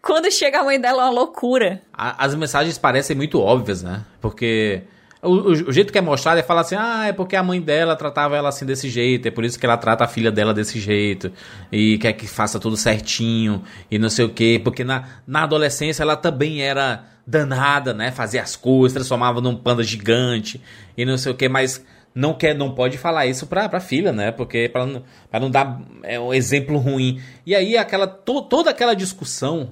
Quando 0.05 0.31
chega 0.31 0.61
a 0.61 0.65
mãe 0.65 0.81
dela 0.81 1.03
é 1.03 1.05
uma 1.07 1.11
loucura. 1.13 1.81
A- 1.93 2.25
as 2.25 2.35
mensagens 2.35 2.77
parecem 2.79 3.17
muito 3.17 3.41
óbvias, 3.41 3.83
né? 3.83 4.03
Porque 4.21 4.83
o, 5.23 5.31
o- 5.31 5.51
o 5.69 5.73
jeito 5.73 5.91
que 5.93 5.99
é 5.99 6.03
mostrado 6.03 6.39
é 6.39 6.43
falar 6.43 6.61
assim: 6.61 6.77
ah, 6.79 7.07
é 7.07 7.13
porque 7.13 7.35
a 7.37 7.43
mãe 7.43 7.61
dela 7.61 7.97
tratava 7.97 8.37
ela 8.37 8.51
assim 8.51 8.67
desse 8.67 8.89
jeito, 8.91 9.27
é 9.27 9.31
por 9.31 9.45
isso 9.45 9.59
que 9.59 9.65
ela 9.65 9.77
trata 9.79 10.05
a 10.05 10.09
filha 10.09 10.31
dela 10.31 10.53
desse 10.53 10.79
jeito, 10.79 11.33
e 11.73 11.97
quer 11.99 12.13
que 12.13 12.27
faça 12.27 12.61
tudo 12.61 12.77
certinho, 12.77 13.63
e 13.91 13.99
não 13.99 14.11
sei 14.11 14.25
o 14.27 14.29
quê, 14.29 14.61
porque 14.63 14.85
na, 14.85 15.05
na 15.27 15.45
adolescência 15.45 16.03
ela 16.03 16.17
também 16.17 16.61
era 16.63 17.05
danada, 17.27 17.95
né? 17.95 18.11
Fazia 18.13 18.43
as 18.43 18.55
coisas, 18.57 18.93
transformava 18.93 19.41
num 19.41 19.57
panda 19.57 19.83
gigante 19.83 20.61
e 20.97 21.07
não 21.07 21.17
sei 21.17 21.33
o 21.33 21.35
que, 21.35 21.49
mas 21.49 21.83
não 22.15 22.35
quer, 22.35 22.55
não 22.55 22.73
pode 22.75 22.99
falar 22.99 23.25
isso 23.27 23.47
pra, 23.47 23.67
pra 23.71 23.81
filha, 23.81 24.13
né? 24.13 24.31
Porque 24.31 24.69
pra, 24.69 24.85
não- 24.85 25.03
não 25.41 25.51
dar 25.51 25.81
é, 26.03 26.21
um 26.21 26.35
exemplo 26.35 26.77
ruim. 26.77 27.21
E 27.47 27.55
aí 27.55 27.79
aquela 27.79 28.07
to- 28.07 28.43
toda 28.43 28.69
aquela 28.71 28.93
discussão 28.93 29.71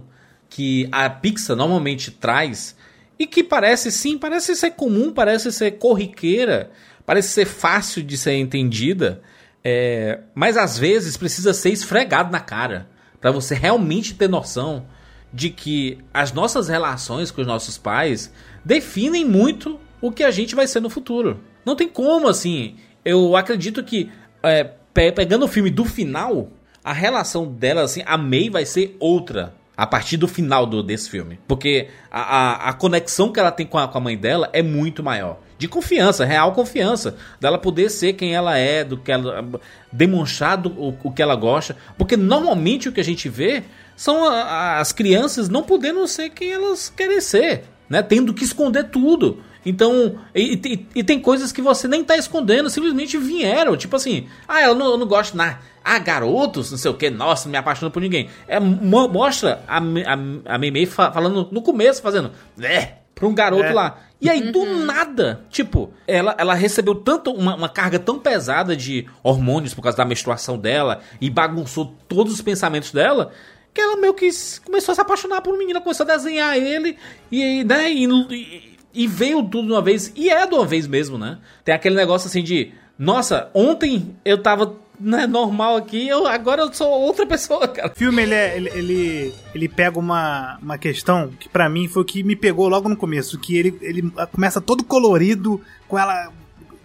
que 0.55 0.87
a 0.93 1.09
Pixar 1.09 1.57
normalmente 1.57 2.11
traz 2.11 2.77
e 3.19 3.27
que 3.27 3.43
parece 3.43 3.91
sim, 3.91 4.19
parece 4.19 4.55
ser 4.55 4.73
comum, 4.73 5.11
parece 5.11 5.51
ser 5.51 5.73
corriqueira, 5.73 6.71
parece 7.07 7.29
ser 7.31 7.47
fácil 7.47 8.03
de 8.03 8.19
ser 8.19 8.35
entendida, 8.35 9.23
é, 9.65 10.21
mas 10.35 10.59
às 10.59 10.77
vezes 10.79 11.17
precisa 11.17 11.55
ser 11.55 11.71
esfregado 11.71 12.31
na 12.31 12.39
cara 12.41 12.87
pra 13.19 13.31
você 13.31 13.55
realmente 13.55 14.13
ter 14.13 14.29
noção 14.29 14.85
de 15.33 15.49
que 15.49 15.99
as 16.13 16.33
nossas 16.33 16.69
relações 16.69 17.31
com 17.31 17.41
os 17.41 17.47
nossos 17.47 17.79
pais 17.79 18.31
definem 18.63 19.25
muito 19.25 19.81
o 20.03 20.13
que 20.13 20.23
a 20.23 20.31
gente 20.31 20.55
vai 20.55 20.67
ser 20.67 20.81
no 20.81 20.91
futuro. 20.91 21.41
Não 21.65 21.75
tem 21.75 21.89
como, 21.89 22.29
assim. 22.29 22.77
Eu 23.03 23.35
acredito 23.37 23.83
que, 23.83 24.11
é, 24.43 24.65
pe- 24.93 25.13
pegando 25.13 25.47
o 25.47 25.49
filme 25.49 25.71
do 25.71 25.87
final, 25.87 26.51
a 26.85 26.93
relação 26.93 27.47
dela, 27.47 27.83
assim, 27.83 28.03
a 28.05 28.19
May 28.19 28.51
vai 28.51 28.67
ser 28.67 28.95
outra. 29.01 29.55
A 29.77 29.87
partir 29.87 30.17
do 30.19 30.29
final 30.29 30.67
do, 30.67 30.83
desse 30.83 31.09
filme. 31.09 31.41
Porque 31.49 31.89
a, 32.11 32.21
a, 32.21 32.69
a 32.69 32.73
conexão 32.75 33.33
que 33.33 33.41
ela 33.41 33.51
tem 33.51 33.67
com 33.67 33.79
a, 33.79 33.89
com 33.89 33.97
a 33.99 34.01
mãe 34.01 34.17
dela 34.17 34.51
é 34.53 34.63
muito 34.63 35.03
maior. 35.03 35.39
De 35.59 35.67
confiança, 35.67 36.25
real 36.25 36.53
confiança. 36.53 37.17
Dela 37.41 37.57
poder 37.59 37.89
ser 37.89 38.13
quem 38.13 38.35
ela 38.35 38.59
é, 38.59 38.85
do 38.85 38.99
que 38.99 39.11
ela. 39.11 39.43
demonstrar 39.91 40.57
do, 40.59 40.69
o, 40.71 40.99
o 41.05 41.11
que 41.13 41.23
ela 41.23 41.35
gosta. 41.37 41.77
Porque 41.97 42.17
normalmente 42.17 42.89
o 42.89 42.93
que 42.93 43.01
a 43.01 43.05
gente 43.05 43.29
vê 43.29 43.63
são 43.97 44.25
a- 44.29 44.79
as 44.79 44.93
crianças 44.93 45.49
não 45.49 45.63
podendo 45.63 46.07
ser 46.07 46.31
quem 46.31 46.53
elas 46.53 46.89
querem 46.95 47.21
ser, 47.21 47.65
né? 47.89 48.03
Tendo 48.03 48.35
que 48.35 48.45
esconder 48.45 48.85
tudo. 48.91 49.43
Então, 49.65 50.17
e, 50.35 50.55
e- 50.65 50.87
e 50.97 51.05
tem 51.05 51.21
coisas 51.21 51.53
que 51.53 51.63
você 51.63 51.87
nem 51.87 52.03
tá 52.03 52.17
escondendo, 52.17 52.69
simplesmente 52.69 53.17
vieram. 53.19 53.77
Tipo 53.77 53.97
assim, 53.97 54.27
ah, 54.49 54.61
eu 54.63 54.75
não, 54.75 54.93
eu 54.93 54.97
não 54.99 55.07
gosto 55.07 55.37
nada. 55.37 55.61
Ah, 55.85 55.99
garotos, 55.99 56.71
não 56.71 56.79
sei 56.79 56.91
o 56.91 56.95
que, 56.95 57.11
nossa, 57.11 57.45
não 57.47 57.53
me 57.53 57.59
apaixono 57.59 57.91
por 57.91 58.01
ninguém. 58.01 58.29
É, 58.47 58.59
mo- 58.61 59.09
mostra 59.09 59.63
a, 59.67 59.79
a, 59.79 60.55
a 60.55 60.59
Meimei 60.59 60.87
fa- 60.87 61.11
falando 61.13 61.49
no 61.51 61.63
começo, 61.63 62.01
fazendo, 62.03 62.31
é, 62.61 62.95
pra 63.15 63.27
um 63.27 63.35
garoto 63.35 63.65
É. 63.65 63.73
lá. 63.73 63.99
E 64.21 64.31
aí, 64.31 64.53
do 64.53 64.65
nada, 64.85 65.45
tipo, 65.51 65.93
ela, 66.07 66.35
ela 66.39 66.55
recebeu 66.55 66.95
tanto 66.95 67.33
uma, 67.33 67.57
uma 67.57 67.69
carga 67.69 67.99
tão 67.99 68.21
pesada 68.21 68.77
de 68.77 69.07
hormônios 69.23 69.75
por 69.75 69.83
causa 69.83 69.99
da 69.99 70.05
menstruação 70.05 70.57
dela 70.57 71.01
e 71.21 71.29
bagunçou 71.29 71.97
todos 72.09 72.33
os 72.33 72.41
pensamentos 72.41 72.93
dela. 72.93 73.33
Que 73.75 73.81
ela 73.81 73.97
meio 73.97 74.15
que 74.15 74.29
começou 74.65 74.93
a 74.93 74.95
se 74.95 75.01
apaixonar 75.01 75.41
por 75.41 75.55
um 75.55 75.59
menino, 75.59 75.81
começou 75.81 76.05
a 76.05 76.15
desenhar 76.17 76.57
ele 76.57 76.97
e, 77.33 77.65
né, 77.65 77.91
e, 77.91 78.05
e- 78.05 78.72
e 78.95 79.07
veio 79.07 79.43
tudo 79.43 79.67
de 79.67 79.73
uma 79.73 79.83
vez. 79.83 80.13
E 80.17 80.29
é 80.31 80.47
de 80.47 80.55
uma 80.55 80.67
vez 80.67 80.87
mesmo, 80.87 81.17
né? 81.19 81.39
Tem 81.65 81.75
aquele 81.75 81.95
negócio 81.97 82.29
assim 82.29 82.43
de, 82.43 82.73
nossa, 82.99 83.51
ontem 83.55 84.15
eu 84.25 84.39
tava 84.43 84.77
né, 85.01 85.27
normal 85.27 85.77
aqui, 85.77 86.07
eu, 86.07 86.27
agora 86.27 86.63
eu 86.63 86.73
sou 86.73 86.89
outra 86.89 87.25
pessoa, 87.27 87.67
cara. 87.67 87.91
O 87.93 87.97
filme, 87.99 88.23
ele, 88.23 88.35
é- 88.35 88.57
ele, 88.57 88.69
ele, 88.71 89.35
ele 89.55 89.69
pega 89.69 89.99
uma, 89.99 90.59
uma 90.63 90.79
questão 90.79 91.31
que 91.41 91.49
pra 91.49 91.69
mim 91.69 91.89
foi 91.89 92.03
o 92.03 92.05
que 92.07 92.23
me 92.23 92.37
pegou 92.37 92.69
logo 92.69 92.89
no 92.89 92.97
começo, 92.97 93.39
que 93.39 93.57
ele, 93.57 93.77
ele 93.81 94.11
começa 94.33 94.61
todo 94.61 94.85
colorido, 94.85 95.61
com 95.89 95.99
ela 95.99 96.31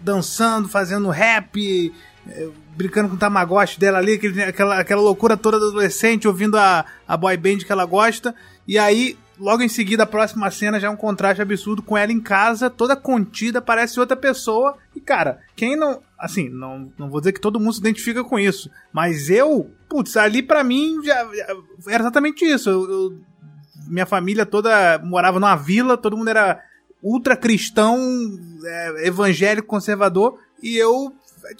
dançando, 0.00 0.68
fazendo 0.68 1.08
rap, 1.10 1.92
eh, 2.28 2.48
brincando 2.76 3.08
com 3.10 3.14
o 3.16 3.18
Tamagotchi 3.18 3.78
dela 3.78 3.98
ali, 3.98 4.14
aquele- 4.14 4.42
aquela, 4.42 4.78
aquela 4.80 5.02
loucura 5.02 5.36
toda 5.36 5.58
do 5.58 5.68
adolescente, 5.68 6.26
ouvindo 6.26 6.56
a, 6.56 6.84
a 7.06 7.16
boy 7.16 7.36
band 7.36 7.58
que 7.58 7.70
ela 7.72 7.84
gosta, 7.84 8.34
e 8.66 8.78
aí... 8.78 9.16
Logo 9.38 9.62
em 9.62 9.68
seguida, 9.68 10.02
a 10.02 10.06
próxima 10.06 10.50
cena 10.50 10.80
já 10.80 10.88
é 10.88 10.90
um 10.90 10.96
contraste 10.96 11.40
absurdo 11.40 11.82
com 11.82 11.96
ela 11.96 12.10
em 12.10 12.20
casa, 12.20 12.68
toda 12.68 12.96
contida, 12.96 13.60
parece 13.62 14.00
outra 14.00 14.16
pessoa. 14.16 14.76
E, 14.96 15.00
cara, 15.00 15.40
quem 15.54 15.76
não. 15.76 16.00
Assim, 16.18 16.48
não, 16.48 16.92
não 16.98 17.08
vou 17.08 17.20
dizer 17.20 17.32
que 17.32 17.40
todo 17.40 17.60
mundo 17.60 17.72
se 17.74 17.78
identifica 17.80 18.24
com 18.24 18.38
isso. 18.38 18.68
Mas 18.92 19.30
eu, 19.30 19.70
putz, 19.88 20.16
ali 20.16 20.42
pra 20.42 20.64
mim 20.64 21.00
já, 21.04 21.24
já- 21.34 21.56
era 21.88 22.02
exatamente 22.02 22.44
isso. 22.44 22.68
Eu- 22.68 22.90
eu- 22.90 23.18
minha 23.86 24.04
família 24.06 24.44
toda 24.44 24.98
morava 25.04 25.38
numa 25.38 25.54
vila, 25.54 25.96
todo 25.96 26.16
mundo 26.16 26.28
era 26.28 26.60
ultra 27.02 27.36
cristão, 27.36 27.96
é, 28.64 29.06
evangélico, 29.06 29.68
conservador. 29.68 30.38
E 30.60 30.76
eu 30.76 31.12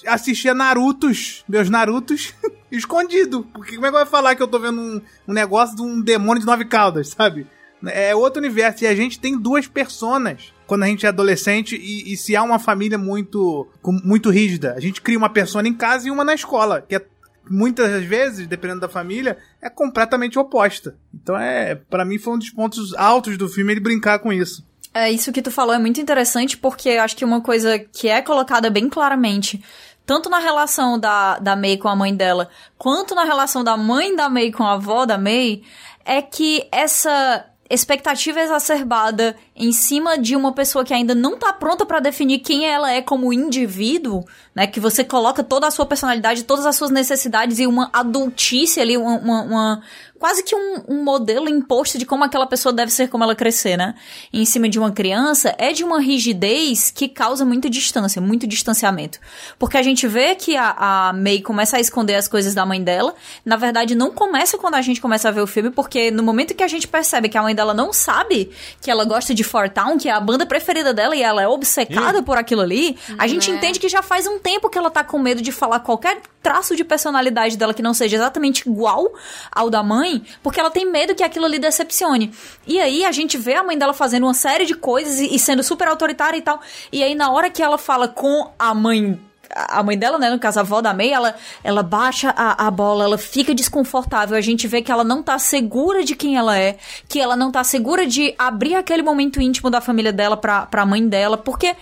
assistia 0.07 0.53
Narutos, 0.53 1.45
meus 1.49 1.71
Narutos, 1.71 2.35
escondido. 2.73 3.45
Porque 3.55 3.77
como 3.77 3.87
é 3.87 3.91
que 3.91 3.97
vou 3.97 4.07
falar 4.07 4.35
que 4.35 4.43
eu 4.43 4.49
tô 4.49 4.59
vendo 4.59 4.81
um, 4.81 5.01
um 5.29 5.33
negócio 5.33 5.77
de 5.77 5.83
um 5.83 6.01
demônio 6.01 6.41
de 6.41 6.47
nove 6.47 6.65
caudas, 6.65 7.11
sabe? 7.11 7.47
É 7.87 8.15
outro 8.15 8.41
universo. 8.41 8.85
E 8.85 8.87
a 8.87 8.95
gente 8.95 9.21
tem 9.21 9.39
duas 9.39 9.67
personas 9.67 10.53
quando 10.67 10.83
a 10.83 10.87
gente 10.87 11.07
é 11.07 11.09
adolescente 11.09 11.77
e, 11.77 12.13
e 12.13 12.17
se 12.17 12.37
há 12.37 12.43
uma 12.43 12.59
família 12.59 12.99
muito, 12.99 13.67
muito 14.05 14.31
rígida. 14.31 14.75
A 14.75 14.81
gente 14.81 15.01
cria 15.01 15.19
uma 15.19 15.31
persona 15.31 15.67
em 15.67 15.75
casa 15.75 16.09
e 16.09 16.11
uma 16.11 16.25
na 16.25 16.35
escola, 16.35 16.83
que 16.83 16.95
é 16.95 17.05
muitas 17.51 18.05
vezes, 18.05 18.47
dependendo 18.47 18.81
da 18.81 18.89
família, 18.89 19.39
é 19.63 19.71
completamente 19.71 20.39
oposta. 20.39 20.97
Então 21.15 21.37
é, 21.39 21.75
para 21.75 22.05
mim 22.05 22.19
foi 22.19 22.35
um 22.35 22.39
dos 22.39 22.51
pontos 22.51 22.95
altos 22.95 23.39
do 23.39 23.49
filme 23.49 23.73
ele 23.73 23.81
brincar 23.81 24.19
com 24.19 24.33
isso. 24.33 24.67
É, 24.93 25.11
isso 25.11 25.33
que 25.33 25.43
tu 25.43 25.51
falou 25.51 25.75
é 25.75 25.79
muito 25.79 26.01
interessante 26.01 26.57
porque 26.57 26.91
acho 26.91 27.17
que 27.17 27.25
uma 27.25 27.41
coisa 27.41 27.79
que 27.79 28.09
é 28.09 28.21
colocada 28.21 28.69
bem 28.71 28.89
claramente, 28.89 29.63
tanto 30.05 30.29
na 30.29 30.39
relação 30.39 30.99
da, 30.99 31.39
da 31.39 31.55
May 31.55 31.77
com 31.77 31.89
a 31.89 31.97
mãe 31.97 32.15
dela, 32.15 32.49
quanto 32.77 33.15
na 33.15 33.25
relação 33.25 33.63
da 33.63 33.77
mãe 33.77 34.15
da 34.17 34.29
May 34.29 34.51
com 34.51 34.65
a 34.65 34.75
avó 34.75 35.05
da 35.05 35.19
May, 35.19 35.63
é 36.05 36.23
que 36.23 36.67
essa 36.73 37.45
expectativa 37.75 38.41
exacerbada 38.41 39.37
em 39.55 39.73
cima 39.73 40.17
de 40.19 40.35
uma 40.35 40.53
pessoa 40.53 40.85
que 40.85 40.95
ainda 40.95 41.15
não 41.15 41.37
tá 41.39 41.53
pronta 41.53 41.85
pra 41.85 42.01
definir 42.01 42.39
quem 42.39 42.67
ela 42.67 42.91
é 42.91 43.03
como 43.03 43.33
indivíduo, 43.33 44.25
né? 44.55 44.67
Que 44.67 44.81
você 44.81 45.05
coloca 45.05 45.43
toda 45.45 45.67
a 45.67 45.71
sua 45.71 45.85
personalidade, 45.85 46.45
todas 46.45 46.65
as 46.65 46.77
suas 46.77 46.91
necessidades 46.91 47.59
e 47.59 47.67
uma 47.67 47.91
adultice 47.93 48.81
ali, 48.81 48.97
uma, 48.97 49.19
uma- 49.19 49.43
uma- 49.43 49.83
quase 50.19 50.43
que 50.43 50.55
um, 50.55 50.83
um 50.89 51.05
modelo 51.05 51.49
imposto 51.49 51.99
de 51.99 52.05
como 52.05 52.25
aquela 52.25 52.47
pessoa 52.47 52.73
deve 52.73 52.93
ser, 52.93 53.09
como 53.09 53.25
ela 53.25 53.35
crescer, 53.35 53.77
né? 53.77 53.95
Em 54.33 54.45
cima 54.45 54.69
de 54.69 54.79
uma 54.79 54.91
criança, 54.91 55.55
é 55.59 55.73
de 55.73 55.85
uma 55.85 56.01
rigidez 56.01 56.91
que 56.91 57.09
causa 57.09 57.45
muita 57.45 57.71
distância, 57.71 58.21
muito 58.21 58.47
distanciamento. 58.47 59.19
Porque 59.59 59.77
a 59.77 59.83
gente 59.83 60.07
vê 60.07 60.35
que 60.35 60.57
a, 60.57 61.09
a 61.09 61.13
May 61.13 61.41
começa 61.41 61.77
a 61.77 61.81
esconder 61.81 62.17
as 62.17 62.27
coisas 62.27 62.55
da 62.55 62.67
mãe 62.67 62.83
dela. 62.83 63.15
Na 63.45 63.57
verdade, 63.57 63.95
não 63.95 64.11
começa 64.11 64.59
quando 64.59 64.75
a 64.75 64.83
gente 64.83 65.01
começa 65.01 65.29
a 65.29 65.33
ver 65.33 65.41
o 65.41 65.47
filme, 65.47 65.71
porque 65.71 66.11
no 66.11 66.23
momento 66.23 66.55
que 66.55 66.63
a 66.63 66.69
gente 66.69 66.89
percebe 66.89 67.29
que 67.29 67.39
a 67.39 67.43
mãe 67.43 67.55
dela 67.55 67.73
não 67.73 67.93
sabe 67.93 68.51
que 68.81 68.91
ela 68.91 69.05
gosta 69.05 69.35
de 69.35 69.45
Four 69.45 69.71
Town, 69.71 69.99
que 69.99 70.09
é 70.09 70.13
a 70.13 70.21
banda 70.21 70.45
preferida 70.45 70.93
dela, 70.93 71.15
e 71.15 71.23
ela 71.23 71.43
é 71.43 71.49
obcecada 71.49 72.23
por 72.23 72.37
aquilo 72.37 72.63
ali, 72.63 72.97
a 73.17 73.27
gente 73.27 73.51
entende 73.51 73.79
que 73.79 73.89
já 73.89 74.03
faz 74.03 74.27
um 74.27 74.39
tempo 74.39 74.69
que 74.69 74.79
ela 74.79 74.91
tá 74.91 75.05
com 75.05 75.19
medo 75.19 75.41
de 75.41 75.53
falar 75.53 75.81
qualquer 75.81 76.21
traço 76.43 76.75
de 76.77 76.85
personalidade 76.85 77.57
dela 77.57 77.75
que 77.75 77.83
não 77.83 77.93
seja 77.93 78.17
exatamente 78.17 78.69
igual 78.69 79.13
ao 79.53 79.69
da 79.69 79.83
mãe, 79.83 80.08
porque 80.43 80.61
ela 80.61 80.71
tem 80.71 80.91
medo 80.91 81.15
que 81.15 81.23
aquilo 81.23 81.45
ali 81.45 81.59
decepcione. 81.59 82.33
E 82.67 82.81
aí 82.81 83.05
a 83.05 83.13
gente 83.13 83.37
vê 83.37 83.55
a 83.55 83.63
mãe 83.63 83.77
dela 83.77 83.93
fazendo 83.93 84.25
uma 84.25 84.35
série 84.35 84.65
de 84.65 84.75
coisas 84.75 85.19
e, 85.21 85.35
e 85.35 85.39
sendo 85.39 85.63
super 85.63 85.89
autoritária 85.89 86.37
e 86.37 86.43
tal. 86.43 86.61
E 86.93 87.03
aí 87.03 87.15
na 87.15 87.31
hora 87.31 87.51
que 87.51 87.63
ela 87.63 87.79
fala 87.79 88.09
com 88.09 88.51
a 88.59 88.75
mãe 88.75 89.19
a 89.51 89.83
mãe 89.83 89.97
dela, 89.99 90.19
né, 90.19 90.31
no 90.31 90.39
caso 90.39 90.59
a 90.59 90.63
avó 90.63 90.81
da 90.81 90.93
May, 90.93 91.11
ela, 91.11 91.35
ela 91.65 91.83
baixa 91.83 92.35
a, 92.37 92.67
a 92.67 92.71
bola, 92.71 93.05
ela 93.05 93.19
fica 93.19 93.55
desconfortável, 93.55 94.37
a 94.37 94.41
gente 94.41 94.69
vê 94.69 94.83
que 94.83 94.93
ela 94.93 95.05
não 95.05 95.23
tá 95.23 95.39
segura 95.39 96.05
de 96.05 96.15
quem 96.15 96.37
ela 96.37 96.59
é, 96.59 96.77
que 97.09 97.19
ela 97.19 97.35
não 97.35 97.51
tá 97.51 97.65
segura 97.65 98.07
de 98.07 98.35
abrir 98.39 98.75
aquele 98.75 99.03
momento 99.03 99.41
íntimo 99.41 99.71
da 99.71 99.81
família 99.81 100.13
dela 100.13 100.37
pra, 100.37 100.67
pra 100.67 100.85
mãe 100.85 101.07
dela, 101.09 101.39
porque 101.39 101.75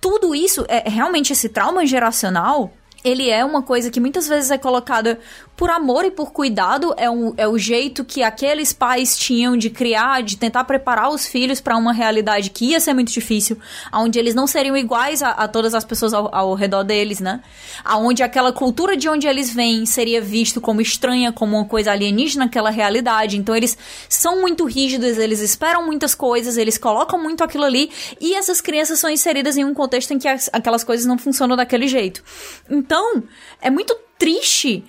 tudo 0.00 0.34
isso, 0.34 0.64
é 0.68 0.88
realmente 0.88 1.32
esse 1.32 1.48
trauma 1.48 1.86
geracional, 1.86 2.72
ele 3.04 3.28
é 3.30 3.44
uma 3.44 3.62
coisa 3.62 3.90
que 3.90 4.00
muitas 4.00 4.28
vezes 4.28 4.50
é 4.50 4.58
colocada 4.58 5.18
por 5.62 5.70
amor 5.70 6.04
e 6.04 6.10
por 6.10 6.32
cuidado, 6.32 6.92
é, 6.96 7.08
um, 7.08 7.34
é 7.36 7.46
o 7.46 7.56
jeito 7.56 8.04
que 8.04 8.20
aqueles 8.20 8.72
pais 8.72 9.16
tinham 9.16 9.56
de 9.56 9.70
criar, 9.70 10.20
de 10.20 10.36
tentar 10.36 10.64
preparar 10.64 11.08
os 11.08 11.24
filhos 11.24 11.60
para 11.60 11.76
uma 11.76 11.92
realidade 11.92 12.50
que 12.50 12.64
ia 12.70 12.80
ser 12.80 12.92
muito 12.92 13.12
difícil, 13.12 13.56
onde 13.94 14.18
eles 14.18 14.34
não 14.34 14.44
seriam 14.44 14.76
iguais 14.76 15.22
a, 15.22 15.30
a 15.30 15.46
todas 15.46 15.72
as 15.72 15.84
pessoas 15.84 16.12
ao, 16.12 16.34
ao 16.34 16.54
redor 16.54 16.82
deles, 16.82 17.20
né? 17.20 17.40
Aonde 17.84 18.24
aquela 18.24 18.52
cultura 18.52 18.96
de 18.96 19.08
onde 19.08 19.28
eles 19.28 19.54
vêm 19.54 19.86
seria 19.86 20.20
visto 20.20 20.60
como 20.60 20.80
estranha, 20.80 21.30
como 21.30 21.56
uma 21.56 21.64
coisa 21.64 21.92
alienígena 21.92 22.46
naquela 22.46 22.70
realidade. 22.70 23.36
Então 23.36 23.54
eles 23.54 23.78
são 24.08 24.40
muito 24.40 24.64
rígidos, 24.64 25.16
eles 25.16 25.38
esperam 25.38 25.86
muitas 25.86 26.12
coisas, 26.12 26.56
eles 26.56 26.76
colocam 26.76 27.22
muito 27.22 27.44
aquilo 27.44 27.62
ali, 27.62 27.88
e 28.20 28.34
essas 28.34 28.60
crianças 28.60 28.98
são 28.98 29.08
inseridas 29.08 29.56
em 29.56 29.64
um 29.64 29.72
contexto 29.72 30.12
em 30.12 30.18
que 30.18 30.26
as- 30.26 30.50
aquelas 30.52 30.82
coisas 30.82 31.06
não 31.06 31.16
funcionam 31.16 31.54
daquele 31.54 31.86
jeito. 31.86 32.20
Então, 32.68 33.22
é 33.60 33.70
muito 33.70 33.96
triste 34.18 34.84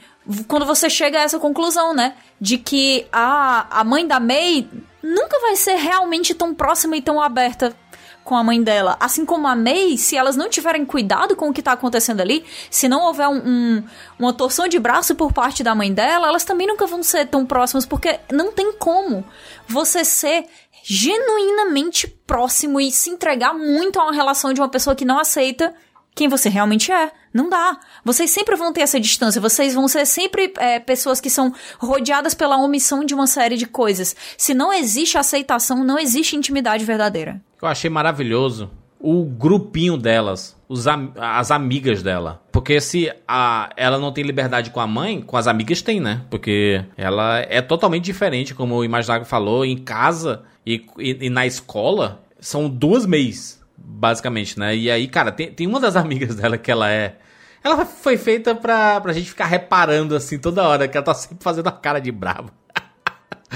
quando 0.47 0.65
você 0.65 0.89
chega 0.89 1.19
a 1.19 1.23
essa 1.23 1.39
conclusão, 1.39 1.93
né? 1.93 2.15
De 2.39 2.57
que 2.57 3.05
a, 3.11 3.79
a 3.79 3.83
mãe 3.83 4.07
da 4.07 4.19
May 4.19 4.67
nunca 5.01 5.39
vai 5.39 5.55
ser 5.55 5.75
realmente 5.75 6.33
tão 6.33 6.53
próxima 6.53 6.95
e 6.95 7.01
tão 7.01 7.21
aberta 7.21 7.75
com 8.23 8.35
a 8.35 8.43
mãe 8.43 8.63
dela, 8.63 8.95
assim 8.99 9.25
como 9.25 9.47
a 9.47 9.55
May, 9.55 9.97
se 9.97 10.15
elas 10.15 10.37
não 10.37 10.49
tiverem 10.49 10.85
cuidado 10.85 11.35
com 11.35 11.49
o 11.49 11.53
que 11.53 11.61
tá 11.61 11.73
acontecendo 11.73 12.21
ali, 12.21 12.45
se 12.69 12.87
não 12.87 13.01
houver 13.01 13.27
um, 13.27 13.35
um, 13.45 13.83
uma 14.17 14.31
torção 14.31 14.67
de 14.67 14.79
braço 14.79 15.13
por 15.13 15.33
parte 15.33 15.61
da 15.61 15.75
mãe 15.75 15.93
dela, 15.93 16.27
elas 16.27 16.45
também 16.45 16.65
nunca 16.65 16.87
vão 16.87 17.03
ser 17.03 17.27
tão 17.27 17.45
próximas, 17.45 17.85
porque 17.85 18.19
não 18.31 18.51
tem 18.53 18.71
como 18.73 19.25
você 19.67 20.05
ser 20.05 20.45
genuinamente 20.83 22.07
próximo 22.07 22.79
e 22.79 22.91
se 22.91 23.09
entregar 23.09 23.53
muito 23.53 23.99
a 23.99 24.03
uma 24.03 24.13
relação 24.13 24.53
de 24.53 24.61
uma 24.61 24.69
pessoa 24.69 24.95
que 24.95 25.05
não 25.05 25.19
aceita 25.19 25.73
quem 26.15 26.27
você 26.27 26.47
realmente 26.49 26.91
é. 26.91 27.11
Não 27.33 27.49
dá. 27.49 27.79
Vocês 28.05 28.29
sempre 28.29 28.55
vão 28.55 28.71
ter 28.71 28.81
essa 28.81 28.99
distância. 28.99 29.41
Vocês 29.41 29.73
vão 29.73 29.87
ser 29.87 30.05
sempre 30.05 30.53
é, 30.57 30.79
pessoas 30.79 31.19
que 31.19 31.29
são 31.29 31.53
rodeadas 31.79 32.33
pela 32.33 32.57
omissão 32.57 33.03
de 33.03 33.13
uma 33.13 33.27
série 33.27 33.57
de 33.57 33.65
coisas. 33.65 34.15
Se 34.37 34.53
não 34.53 34.71
existe 34.71 35.17
aceitação, 35.17 35.83
não 35.83 35.97
existe 35.97 36.35
intimidade 36.35 36.85
verdadeira. 36.85 37.41
Eu 37.61 37.67
achei 37.67 37.89
maravilhoso 37.89 38.69
o 39.03 39.25
grupinho 39.25 39.97
delas, 39.97 40.57
os 40.69 40.87
am 40.87 41.11
as 41.17 41.51
amigas 41.51 42.01
dela. 42.01 42.41
Porque 42.53 42.79
se 42.79 43.11
a, 43.27 43.69
ela 43.75 43.99
não 43.99 44.13
tem 44.13 44.23
liberdade 44.23 44.69
com 44.69 44.79
a 44.79 44.87
mãe, 44.87 45.21
com 45.21 45.35
as 45.35 45.45
amigas 45.45 45.81
tem, 45.81 45.99
né? 45.99 46.21
Porque 46.29 46.81
ela 46.95 47.39
é 47.39 47.61
totalmente 47.61 48.05
diferente, 48.05 48.55
como 48.55 48.75
o 48.75 48.85
Imaginago 48.85 49.25
falou, 49.25 49.65
em 49.65 49.77
casa 49.77 50.43
e, 50.65 50.85
e, 50.97 51.25
e 51.25 51.29
na 51.29 51.45
escola. 51.45 52.23
São 52.39 52.69
duas 52.69 53.05
meis, 53.05 53.61
basicamente, 53.77 54.57
né? 54.57 54.73
E 54.73 54.89
aí, 54.89 55.05
cara, 55.09 55.33
tem, 55.33 55.51
tem 55.51 55.67
uma 55.67 55.81
das 55.81 55.97
amigas 55.97 56.35
dela 56.35 56.57
que 56.57 56.71
ela 56.71 56.89
é. 56.89 57.17
Ela 57.63 57.85
foi 57.85 58.17
feita 58.17 58.53
pra, 58.53 58.99
pra 58.99 59.13
gente 59.13 59.29
ficar 59.29 59.45
reparando 59.45 60.15
assim 60.15 60.37
toda 60.37 60.67
hora, 60.67 60.87
que 60.87 60.97
ela 60.97 61.05
tá 61.05 61.13
sempre 61.13 61.43
fazendo 61.43 61.67
a 61.67 61.71
cara 61.71 61.99
de 61.99 62.11
brava. 62.11 62.51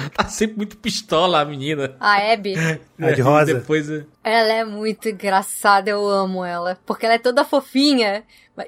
tá 0.16 0.26
sempre 0.26 0.58
muito 0.58 0.78
pistola 0.78 1.42
a 1.42 1.46
menina. 1.46 1.96
A 2.00 2.34
Abby. 2.34 2.56
A 3.00 3.12
de 3.12 3.22
rosa. 3.22 3.54
Depois. 3.54 3.88
Ela 4.24 4.54
é 4.54 4.66
muito 4.66 5.08
engraçada, 5.10 5.90
eu 5.90 6.08
amo 6.08 6.44
ela. 6.44 6.78
Porque 6.86 7.06
ela 7.06 7.16
é 7.16 7.20
toda 7.20 7.46
fofinha 7.46 8.24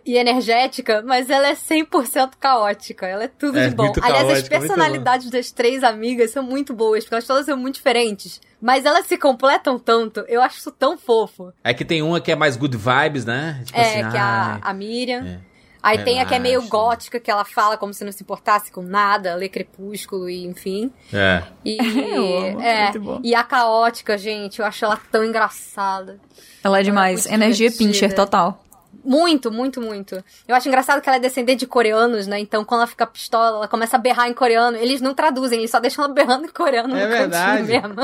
e 0.06 0.18
energética, 0.18 1.02
mas 1.06 1.30
ela 1.30 1.48
é 1.48 1.54
100% 1.56 2.34
caótica. 2.40 3.08
Ela 3.08 3.24
é 3.24 3.28
tudo 3.28 3.58
É, 3.58 3.70
de 3.70 3.76
bom. 3.76 3.86
muito 3.86 4.04
Aliás, 4.04 4.28
as 4.28 4.34
caótica, 4.34 4.58
muito 4.58 4.68
personalidades 4.68 5.30
das 5.30 5.52
três 5.52 5.84
amigas 5.84 6.32
são 6.32 6.44
muito 6.44 6.74
boas, 6.74 7.04
porque 7.04 7.16
elas 7.16 7.26
todas 7.26 7.46
são 7.46 7.58
muito 7.58 7.76
diferentes. 7.76 8.40
Mas 8.62 8.86
elas 8.86 9.08
se 9.08 9.18
completam 9.18 9.80
tanto, 9.80 10.20
eu 10.28 10.42
acho 10.42 10.60
isso 10.60 10.72
tão 10.72 10.98
fofo. 10.98 11.52
É 11.64 11.74
que 11.74 11.84
tem 11.84 12.02
uma 12.02 12.22
que 12.22 12.32
é 12.32 12.36
mais 12.36 12.56
good 12.56 12.78
vibes, 12.78 13.26
né? 13.26 13.62
Tipo 13.66 13.80
é, 13.80 13.82
assim, 13.82 14.12
que 14.12 14.18
a, 14.18 14.54
ai, 14.54 14.60
a 14.62 14.74
Miriam. 14.74 15.26
É. 15.26 15.49
Aí 15.82 16.04
tem 16.04 16.20
a 16.22 16.26
que 16.26 16.36
é 16.36 16.40
meio 16.40 16.60
Relaxa. 16.60 16.70
gótica, 16.78 17.20
que 17.20 17.32
ela 17.32 17.46
fala 17.46 17.78
como 17.78 17.94
se 17.94 18.04
não 18.04 18.12
se 18.12 18.22
importasse 18.24 18.70
com 18.72 18.82
nada, 18.82 19.34
lê 19.36 19.48
crepúsculo 19.48 20.30
e 20.30 20.46
enfim. 20.46 20.92
É. 21.14 21.42
E, 21.64 21.78
Eu 22.16 22.38
amo, 22.38 22.62
é, 22.62 22.84
muito 22.84 23.00
bom. 23.02 23.20
e 23.24 23.34
a 23.34 23.44
caótica, 23.44 24.18
gente, 24.18 24.60
eu 24.60 24.66
acho 24.66 24.84
ela 24.84 25.00
tão 25.12 25.24
engraçada. 25.24 26.20
Ela 26.64 26.80
é 26.80 26.84
demais. 26.84 27.22
muito 27.26 27.34
Energia 27.34 27.70
divertida. 27.70 27.92
pincher 27.92 28.14
total. 28.16 28.64
Muito, 29.06 29.50
muito, 29.50 29.80
muito. 29.82 30.22
Eu 30.46 30.54
acho 30.56 30.68
engraçado 30.68 31.02
que 31.02 31.08
ela 31.08 31.16
é 31.16 31.20
descendente 31.22 31.60
de 31.60 31.68
coreanos, 31.68 32.28
né? 32.28 32.38
Então, 32.40 32.66
quando 32.66 32.82
ela 32.82 32.88
fica 32.88 33.08
pistola, 33.08 33.58
ela 33.58 33.68
começa 33.68 33.96
a 33.96 34.00
berrar 34.00 34.28
em 34.28 34.34
coreano. 34.34 34.76
Eles 34.76 35.00
não 35.00 35.14
traduzem, 35.14 35.60
eles 35.60 35.72
só 35.72 35.80
deixam 35.80 36.04
ela 36.04 36.14
berrando 36.14 36.46
em 36.46 36.50
coreano 36.50 36.94
É 36.98 37.06
no 37.06 37.10
cantinho 37.10 37.30
verdade. 37.30 37.64
mesmo. 37.64 37.96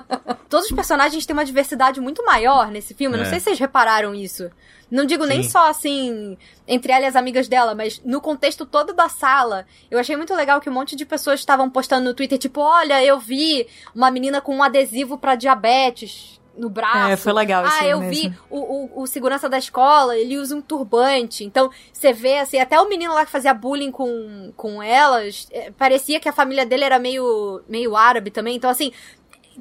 Todos 0.48 0.66
os 0.66 0.72
personagens 0.72 1.26
têm 1.26 1.34
uma 1.34 1.44
diversidade 1.44 2.00
muito 2.00 2.24
maior 2.24 2.68
nesse 2.70 2.94
filme. 2.94 3.16
Não 3.16 3.24
É. 3.24 3.28
sei 3.28 3.38
se 3.38 3.44
vocês 3.44 3.58
repararam 3.58 4.14
isso. 4.14 4.50
Não 4.90 5.04
digo 5.04 5.24
nem 5.24 5.42
Sim. 5.42 5.50
só 5.50 5.68
assim, 5.70 6.36
entre 6.66 6.92
ela 6.92 7.04
e 7.04 7.06
as 7.08 7.16
amigas 7.16 7.46
dela, 7.46 7.74
mas 7.74 8.00
no 8.04 8.20
contexto 8.20 8.66
todo 8.66 8.92
da 8.92 9.08
sala. 9.08 9.66
Eu 9.90 9.98
achei 9.98 10.16
muito 10.16 10.34
legal 10.34 10.60
que 10.60 10.68
um 10.68 10.72
monte 10.72 10.96
de 10.96 11.06
pessoas 11.06 11.40
estavam 11.40 11.70
postando 11.70 12.04
no 12.04 12.14
Twitter, 12.14 12.38
tipo, 12.38 12.60
olha, 12.60 13.04
eu 13.04 13.18
vi 13.18 13.66
uma 13.94 14.10
menina 14.10 14.40
com 14.40 14.56
um 14.56 14.62
adesivo 14.62 15.16
pra 15.16 15.34
diabetes 15.36 16.40
no 16.56 16.68
braço. 16.68 17.12
É, 17.12 17.16
foi 17.16 17.32
legal 17.32 17.64
isso 17.64 17.76
Ah, 17.80 17.86
eu 17.86 18.00
mesmo. 18.00 18.30
vi 18.30 18.36
o, 18.50 18.58
o, 18.58 19.02
o 19.02 19.06
segurança 19.06 19.48
da 19.48 19.56
escola, 19.58 20.16
ele 20.16 20.36
usa 20.36 20.54
um 20.54 20.60
turbante. 20.60 21.44
Então, 21.44 21.70
você 21.92 22.12
vê, 22.12 22.38
assim, 22.38 22.58
até 22.58 22.78
o 22.78 22.88
menino 22.88 23.14
lá 23.14 23.24
que 23.24 23.30
fazia 23.30 23.54
bullying 23.54 23.90
com, 23.90 24.52
com 24.56 24.82
elas, 24.82 25.46
é, 25.52 25.70
parecia 25.70 26.20
que 26.20 26.28
a 26.28 26.32
família 26.32 26.66
dele 26.66 26.84
era 26.84 26.98
meio, 26.98 27.62
meio 27.68 27.96
árabe 27.96 28.30
também. 28.30 28.56
Então, 28.56 28.68
assim, 28.68 28.92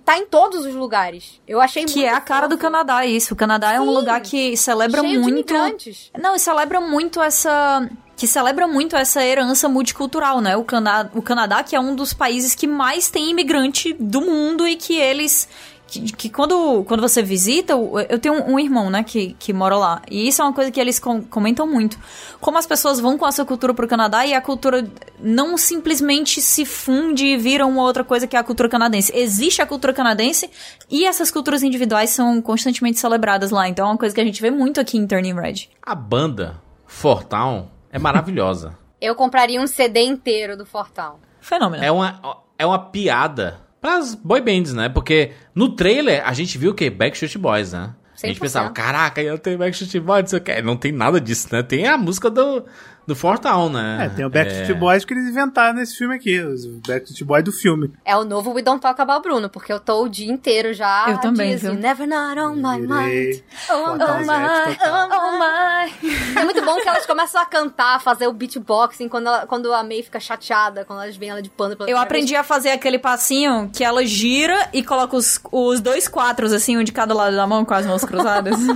tá 0.03 0.17
em 0.17 0.25
todos 0.25 0.65
os 0.65 0.73
lugares. 0.73 1.39
Eu 1.47 1.59
achei 1.61 1.83
muito 1.83 1.93
Que 1.93 2.05
é 2.05 2.13
a 2.13 2.21
cara 2.21 2.47
do. 2.47 2.57
Canadá, 2.57 3.05
isso. 3.05 3.33
O 3.33 3.37
Canadá 3.37 3.73
é 3.73 3.79
um 3.79 3.85
Sim. 3.85 3.93
lugar 3.93 4.21
que 4.21 4.57
celebra 4.57 5.01
muito. 5.01 5.29
imigrantes. 5.29 6.11
Não, 6.19 6.35
e 6.35 6.39
celebra 6.39 6.81
muito 6.81 7.21
essa. 7.21 7.89
Que 8.15 8.27
celebra 8.27 8.67
muito 8.67 8.95
essa 8.95 9.23
herança 9.23 9.69
multicultural, 9.69 10.41
né? 10.41 10.57
O, 10.57 10.63
Cana 10.63 11.09
o 11.15 11.21
Canadá, 11.21 11.63
que 11.63 11.75
é 11.75 11.79
um 11.79 11.95
dos 11.95 12.13
países 12.13 12.53
que 12.53 12.67
mais 12.67 13.09
tem 13.09 13.29
imigrante 13.29 13.93
do 13.93 14.21
mundo 14.21 14.67
e 14.67 14.75
que 14.75 14.95
eles. 14.95 15.47
Que, 15.89 16.01
que 16.13 16.29
quando, 16.29 16.83
quando 16.85 17.01
você 17.01 17.23
visita, 17.23 17.73
eu 18.07 18.19
tenho 18.19 18.35
um, 18.35 18.53
um 18.53 18.59
irmão, 18.59 18.89
né, 18.91 19.03
que, 19.03 19.35
que 19.39 19.51
mora 19.51 19.75
lá. 19.75 20.01
E 20.09 20.27
isso 20.27 20.41
é 20.41 20.45
uma 20.45 20.53
coisa 20.53 20.69
que 20.69 20.79
eles 20.79 20.99
com- 20.99 21.21
comentam 21.23 21.65
muito. 21.65 21.97
Como 22.39 22.57
as 22.57 22.67
pessoas 22.67 22.99
vão 22.99 23.17
com 23.17 23.27
essa 23.27 23.43
cultura 23.43 23.73
pro 23.73 23.87
Canadá 23.87 24.25
e 24.25 24.33
a 24.33 24.39
cultura 24.41 24.87
não 25.19 25.57
simplesmente 25.57 26.41
se 26.41 26.63
funde 26.65 27.25
e 27.25 27.37
vira 27.37 27.65
uma 27.65 27.81
outra 27.81 28.03
coisa 28.03 28.27
que 28.27 28.35
é 28.35 28.39
a 28.39 28.43
cultura 28.43 28.69
canadense. 28.69 29.11
Existe 29.15 29.61
a 29.61 29.65
cultura 29.65 29.91
canadense 29.91 30.49
e 30.89 31.05
essas 31.05 31.31
culturas 31.31 31.63
individuais 31.63 32.11
são 32.11 32.39
constantemente 32.41 32.99
celebradas 32.99 33.49
lá. 33.49 33.67
Então 33.67 33.87
é 33.87 33.91
uma 33.91 33.97
coisa 33.97 34.13
que 34.13 34.21
a 34.21 34.25
gente 34.25 34.41
vê 34.41 34.51
muito 34.51 34.79
aqui 34.79 34.97
em 34.97 35.07
Turning 35.07 35.33
Red. 35.33 35.69
A 35.81 35.95
banda 35.95 36.61
Fortown 36.85 37.67
é 37.91 37.97
maravilhosa. 37.97 38.77
Eu 39.01 39.15
compraria 39.15 39.59
um 39.61 39.65
CD 39.65 40.01
inteiro 40.03 40.55
do 40.57 40.65
Fortal. 40.65 41.19
Fenômeno. 41.39 41.83
é, 41.83 41.89
uma, 41.91 42.19
é 42.57 42.65
uma 42.65 42.77
piada 42.77 43.59
pras 43.81 44.15
boy 44.15 44.41
bands, 44.41 44.73
né? 44.73 44.89
Porque 44.89 45.31
no 45.53 45.69
trailer 45.69 46.21
a 46.25 46.33
gente 46.33 46.57
viu 46.57 46.71
o 46.71 46.73
quê? 46.73 46.89
Backstreet 46.89 47.37
Boys, 47.37 47.73
né? 47.73 47.93
A 48.21 48.27
gente 48.27 48.37
100%. 48.37 48.41
pensava, 48.41 48.69
caraca, 48.71 49.21
eu 49.21 49.37
tenho 49.37 49.57
Backstreet 49.57 50.03
Boys, 50.03 50.23
não 50.23 50.27
sei 50.27 50.39
o 50.39 50.41
quê. 50.41 50.61
Não 50.61 50.75
tem 50.75 50.91
nada 50.91 51.21
disso, 51.21 51.47
né? 51.51 51.63
Tem 51.63 51.87
a 51.87 51.97
música 51.97 52.29
do, 52.29 52.65
do 53.09 53.15
Fortown, 53.15 53.69
né? 53.69 54.05
É, 54.05 54.09
tem 54.09 54.23
o 54.23 54.29
Backstreet 54.29 54.77
Boys 54.77 55.03
que 55.03 55.13
eles 55.13 55.27
inventaram 55.27 55.73
nesse 55.73 55.97
filme 55.97 56.15
aqui. 56.15 56.39
Os 56.39 56.65
Backstreet 56.65 57.23
Boys 57.25 57.43
do 57.43 57.51
filme. 57.51 57.91
É 58.05 58.15
o 58.15 58.23
novo 58.23 58.53
We 58.53 58.61
Don't 58.61 58.79
Talk 58.79 59.01
About 59.01 59.21
Bruno, 59.21 59.49
porque 59.49 59.73
eu 59.73 59.79
tô 59.79 60.03
o 60.03 60.09
dia 60.09 60.31
inteiro 60.31 60.73
já. 60.73 61.07
Eu 61.09 61.17
também, 61.17 61.55
viu? 61.57 61.73
Never 61.73 62.07
not 62.07 62.39
on 62.39 62.55
my 62.55 62.79
mind. 62.79 63.41
Oh, 63.69 63.73
Fortal 63.73 64.17
oh, 64.17 64.19
my, 64.19 64.77
oh, 65.11 65.39
my. 65.39 66.39
É 66.39 66.43
muito 66.45 66.63
bom 66.63 66.75
que 66.75 66.87
elas 66.87 67.05
começam 67.05 67.41
a 67.41 67.45
cantar, 67.45 67.99
fazer 67.99 68.27
o 68.27 68.33
beatboxing 68.33 69.09
quando, 69.09 69.27
ela- 69.27 69.47
quando 69.47 69.73
a 69.73 69.83
May 69.83 70.03
fica 70.03 70.19
chateada, 70.19 70.85
quando 70.85 71.01
elas 71.01 71.17
veem 71.17 71.31
ela 71.31 71.41
de 71.41 71.49
pano 71.49 71.75
pela 71.75 71.89
Eu 71.89 71.97
aprendi 71.97 72.35
a 72.35 72.43
fazer 72.43 72.69
aquele 72.69 72.99
passinho 72.99 73.69
que 73.73 73.83
ela 73.83 74.05
gira 74.05 74.69
e 74.71 74.83
coloca 74.83 75.17
os, 75.17 75.39
os 75.51 75.81
dois 75.81 76.07
quatros, 76.07 76.53
assim, 76.53 76.77
um 76.77 76.83
de 76.83 76.91
cada 76.91 77.13
lado 77.13 77.35
da 77.35 77.47
mão 77.47 77.65
com 77.65 77.73
as 77.73 77.85
mãos 77.85 78.03
cruzadas. 78.03 78.55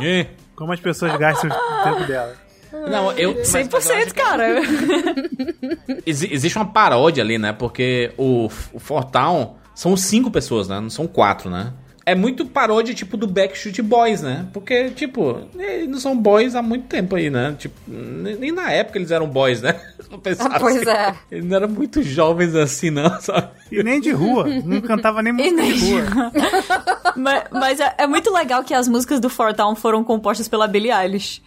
É. 0.00 0.28
Como 0.54 0.72
as 0.72 0.80
pessoas 0.80 1.16
gastam 1.16 1.50
o 1.50 1.82
tempo 1.84 2.04
dela. 2.04 2.47
Não, 2.72 3.12
eu. 3.12 3.34
mas- 3.34 3.52
mas 3.52 3.72
eu 3.72 3.80
100%, 3.80 4.06
que- 4.06 4.20
cara. 4.20 4.60
Exi- 6.06 6.28
existe 6.32 6.56
uma 6.58 6.66
paródia 6.66 7.22
ali, 7.22 7.38
né? 7.38 7.52
Porque 7.52 8.12
o, 8.16 8.48
o 8.72 8.78
Fortown 8.78 9.56
são 9.74 9.96
cinco 9.96 10.30
pessoas, 10.30 10.68
né? 10.68 10.80
Não 10.80 10.90
são 10.90 11.06
quatro, 11.06 11.50
né? 11.50 11.72
É 12.08 12.14
muito 12.14 12.46
paródia, 12.46 12.94
tipo, 12.94 13.16
do 13.16 13.26
Backstreet 13.26 13.82
Boys, 13.82 14.22
né? 14.22 14.46
Porque, 14.52 14.90
tipo, 14.90 15.42
eles 15.58 15.88
não 15.88 16.00
são 16.00 16.16
boys 16.16 16.54
há 16.54 16.62
muito 16.62 16.86
tempo 16.86 17.16
aí, 17.16 17.28
né? 17.28 17.54
Tipo, 17.58 17.76
nem 17.86 18.50
na 18.50 18.72
época 18.72 18.98
eles 18.98 19.10
eram 19.10 19.28
boys, 19.28 19.60
né? 19.60 19.78
Ah, 20.40 20.58
pois 20.58 20.78
assim. 20.78 20.88
é. 20.88 21.14
Eles 21.30 21.44
não 21.44 21.56
eram 21.56 21.68
muito 21.68 22.02
jovens 22.02 22.54
assim, 22.54 22.88
não, 22.88 23.10
sabe? 23.20 23.48
E 23.70 23.82
nem 23.82 24.00
de 24.00 24.10
rua. 24.10 24.46
Não 24.64 24.80
cantava 24.80 25.22
nem 25.22 25.34
música 25.34 25.54
nem 25.54 25.74
de 25.74 25.90
rua. 25.90 26.32
mas 27.14 27.44
mas 27.52 27.80
é, 27.80 27.94
é 27.98 28.06
muito 28.06 28.32
legal 28.32 28.64
que 28.64 28.72
as 28.72 28.88
músicas 28.88 29.20
do 29.20 29.28
Fortown 29.28 29.74
foram 29.74 30.02
compostas 30.02 30.48
pela 30.48 30.66
Billie 30.66 30.90
Eilish. 30.90 31.42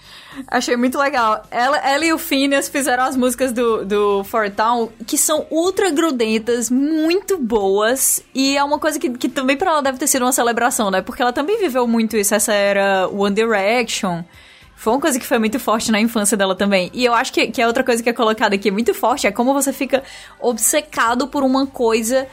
Achei 0.47 0.78
muito 0.78 0.97
legal. 0.97 1.43
Ela, 1.51 1.78
ela 1.78 2.05
e 2.05 2.14
o 2.14 2.18
Phineas 2.18 2.70
fizeram 2.70 3.03
as 3.03 3.18
músicas 3.18 3.51
do, 3.51 3.84
do 3.86 4.24
Fortown, 4.24 4.89
que 5.05 5.18
são 5.18 5.45
ultra 5.49 5.89
grudentas, 5.89 6.70
muito 6.70 7.38
boas. 7.38 8.24
E 8.34 8.55
é 8.55 8.64
uma 8.64 8.80
coisa 8.80 8.99
que, 8.99 9.09
que 9.09 9.28
também 9.28 9.57
pra 9.57 9.72
ela 9.72 9.82
deve 9.82 9.97
ter 9.97 10.07
sido 10.07 10.24
uma 10.24 10.32
celebração, 10.32 10.51
né? 10.91 11.02
Porque 11.02 11.22
ela 11.22 11.34
também 11.34 11.60
viveu 11.60 11.88
muito 11.88 12.18
isso, 12.18 12.34
essa 12.34 12.54
era 12.54 13.08
One 13.10 13.36
Direction. 13.36 14.24
Foi 14.76 14.93
uma 14.93 14.99
coisa 14.99 15.20
que 15.20 15.26
foi 15.26 15.38
muito 15.38 15.60
forte 15.60 15.91
na 15.91 15.99
infância 15.99 16.36
dela 16.36 16.56
também. 16.56 16.89
E 16.93 17.06
eu 17.06 17.14
acho 17.14 17.32
que, 17.32 17.47
que 17.47 17.62
é 17.62 17.68
outra 17.68 17.84
coisa 17.84 18.02
que 18.02 18.10
é 18.10 18.14
colocada 18.14 18.56
aqui 18.56 18.72
muito 18.72 18.93
forte, 18.93 19.28
é 19.28 19.32
como 19.32 19.54
você 19.54 19.72
fica 19.72 20.04
obcecado 20.39 21.28
por 21.28 21.43
uma 21.43 21.68
coisa 21.68 22.28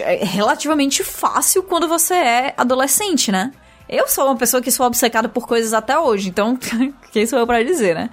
é 0.00 0.24
relativamente 0.24 1.04
fácil 1.04 1.62
quando 1.62 1.86
você 1.86 2.14
é 2.14 2.54
adolescente, 2.56 3.30
né? 3.30 3.52
Eu 3.88 4.08
sou 4.08 4.26
uma 4.26 4.36
pessoa 4.36 4.62
que 4.62 4.70
sou 4.70 4.86
obcecada 4.86 5.28
por 5.28 5.46
coisas 5.46 5.72
até 5.72 5.98
hoje, 5.98 6.28
então 6.28 6.58
quem 7.12 7.26
sou 7.26 7.38
eu 7.38 7.46
pra 7.46 7.62
dizer, 7.62 7.94
né? 7.94 8.10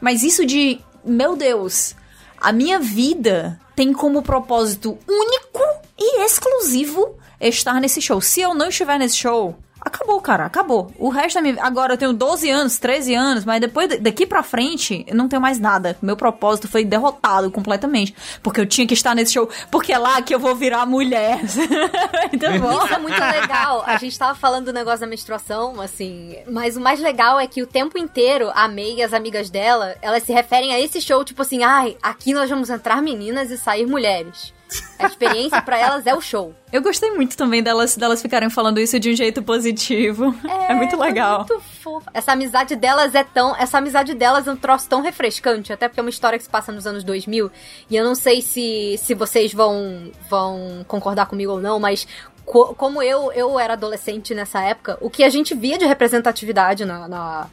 Mas 0.00 0.22
isso 0.22 0.44
de, 0.44 0.80
meu 1.04 1.36
Deus, 1.36 1.94
a 2.40 2.52
minha 2.52 2.78
vida 2.78 3.58
tem 3.76 3.92
como 3.92 4.22
propósito 4.22 4.98
único 5.08 5.60
e 5.98 6.24
exclusivo 6.24 7.16
estar 7.48 7.80
nesse 7.80 8.00
show. 8.00 8.20
Se 8.20 8.40
eu 8.40 8.54
não 8.54 8.68
estiver 8.68 8.98
nesse 8.98 9.16
show, 9.16 9.56
Acabou, 9.84 10.20
cara, 10.20 10.46
acabou. 10.46 10.92
O 10.96 11.08
resto 11.08 11.34
da 11.34 11.40
minha 11.40 11.60
Agora 11.60 11.94
eu 11.94 11.98
tenho 11.98 12.12
12 12.12 12.48
anos, 12.48 12.78
13 12.78 13.14
anos, 13.14 13.44
mas 13.44 13.60
depois 13.60 13.88
daqui 14.00 14.24
pra 14.24 14.42
frente 14.42 15.04
eu 15.08 15.14
não 15.16 15.28
tenho 15.28 15.42
mais 15.42 15.58
nada. 15.58 15.96
Meu 16.00 16.16
propósito 16.16 16.68
foi 16.68 16.84
derrotado 16.84 17.50
completamente. 17.50 18.14
Porque 18.42 18.60
eu 18.60 18.66
tinha 18.66 18.86
que 18.86 18.94
estar 18.94 19.12
nesse 19.12 19.32
show, 19.32 19.48
porque 19.72 19.92
é 19.92 19.98
lá 19.98 20.22
que 20.22 20.32
eu 20.32 20.38
vou 20.38 20.54
virar 20.54 20.86
mulher. 20.86 21.40
então, 22.32 22.60
bom. 22.60 22.84
Isso 22.84 22.94
é 22.94 22.98
muito 22.98 23.20
legal. 23.20 23.82
A 23.84 23.96
gente 23.96 24.16
tava 24.16 24.38
falando 24.38 24.66
do 24.66 24.72
negócio 24.72 25.00
da 25.00 25.06
menstruação, 25.06 25.80
assim. 25.80 26.36
Mas 26.48 26.76
o 26.76 26.80
mais 26.80 27.00
legal 27.00 27.40
é 27.40 27.46
que 27.48 27.60
o 27.60 27.66
tempo 27.66 27.98
inteiro 27.98 28.52
a 28.54 28.68
May 28.68 28.98
e 28.98 29.02
as 29.02 29.12
amigas 29.12 29.50
dela, 29.50 29.96
elas 30.00 30.22
se 30.22 30.32
referem 30.32 30.72
a 30.72 30.80
esse 30.80 31.00
show, 31.00 31.24
tipo 31.24 31.42
assim, 31.42 31.64
ai, 31.64 31.96
aqui 32.00 32.32
nós 32.32 32.48
vamos 32.48 32.70
entrar 32.70 33.02
meninas 33.02 33.50
e 33.50 33.58
sair 33.58 33.86
mulheres. 33.86 34.52
A 34.98 35.06
experiência 35.06 35.60
para 35.62 35.78
elas 35.78 36.06
é 36.06 36.14
o 36.14 36.20
show. 36.20 36.54
Eu 36.72 36.82
gostei 36.82 37.10
muito 37.10 37.36
também 37.36 37.62
delas, 37.62 37.96
delas 37.96 38.22
ficarem 38.22 38.48
falando 38.48 38.78
isso 38.78 38.98
de 38.98 39.10
um 39.10 39.16
jeito 39.16 39.42
positivo. 39.42 40.34
É, 40.48 40.72
é 40.72 40.74
muito 40.74 40.96
legal. 40.96 41.34
É 41.34 41.38
muito 41.38 41.60
fofo. 41.82 42.06
Essa 42.14 42.32
amizade 42.32 42.76
delas 42.76 43.14
é 43.14 43.24
tão. 43.24 43.54
Essa 43.56 43.78
amizade 43.78 44.14
delas 44.14 44.46
é 44.46 44.52
um 44.52 44.56
troço 44.56 44.88
tão 44.88 45.02
refrescante, 45.02 45.72
até 45.72 45.88
porque 45.88 46.00
é 46.00 46.02
uma 46.02 46.10
história 46.10 46.38
que 46.38 46.44
se 46.44 46.50
passa 46.50 46.72
nos 46.72 46.86
anos 46.86 47.04
2000. 47.04 47.50
E 47.90 47.96
eu 47.96 48.04
não 48.04 48.14
sei 48.14 48.40
se, 48.40 48.96
se 48.98 49.14
vocês 49.14 49.52
vão, 49.52 50.10
vão 50.28 50.84
concordar 50.88 51.26
comigo 51.26 51.52
ou 51.52 51.60
não, 51.60 51.78
mas 51.78 52.06
como 52.44 53.02
eu, 53.02 53.32
eu 53.32 53.58
era 53.58 53.74
adolescente 53.74 54.34
nessa 54.34 54.60
época, 54.62 54.98
o 55.00 55.08
que 55.08 55.22
a 55.24 55.30
gente 55.30 55.54
via 55.54 55.78
de 55.78 55.86
representatividade 55.86 56.84
na, 56.84 57.08
na 57.08 57.50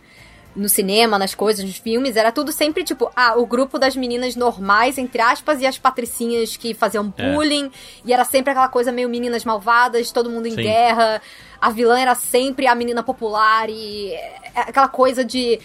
no 0.56 0.68
cinema, 0.68 1.18
nas 1.18 1.36
coisas, 1.36 1.64
nos 1.64 1.78
filmes, 1.78 2.16
era 2.16 2.32
tudo 2.32 2.52
sempre 2.52 2.84
tipo, 2.84 3.12
ah, 3.16 3.36
o 3.38 3.46
grupo 3.46 3.78
das 3.78 3.96
meninas 3.96 4.36
normais, 4.36 4.98
entre 4.98 5.22
aspas, 5.22 5.62
e 5.62 5.66
as 5.66 5.78
patricinhas 5.78 6.58
que 6.58 6.74
faziam 6.74 7.14
é. 7.18 7.32
bullying, 7.32 7.68
é. 7.68 7.70
e 8.06 8.14
era 8.14 8.26
sempre 8.26 8.52
aquela 8.52 8.68
coisa 8.68 8.92
meio 8.92 9.10
meninas 9.10 9.46
malvadas, 9.46 10.12
todo 10.12 10.30
mundo 10.30 10.48
em 10.48 10.56
Sim. 10.56 10.62
guerra. 10.64 11.22
A 11.62 11.70
vilã 11.70 12.00
era 12.00 12.16
sempre 12.16 12.68
a 12.68 12.76
menina 12.76 13.04
popular 13.04 13.70
e 13.70 14.14
é, 14.14 14.36
aquela 14.56 14.88
coisa 14.88 15.24
de 15.24 15.60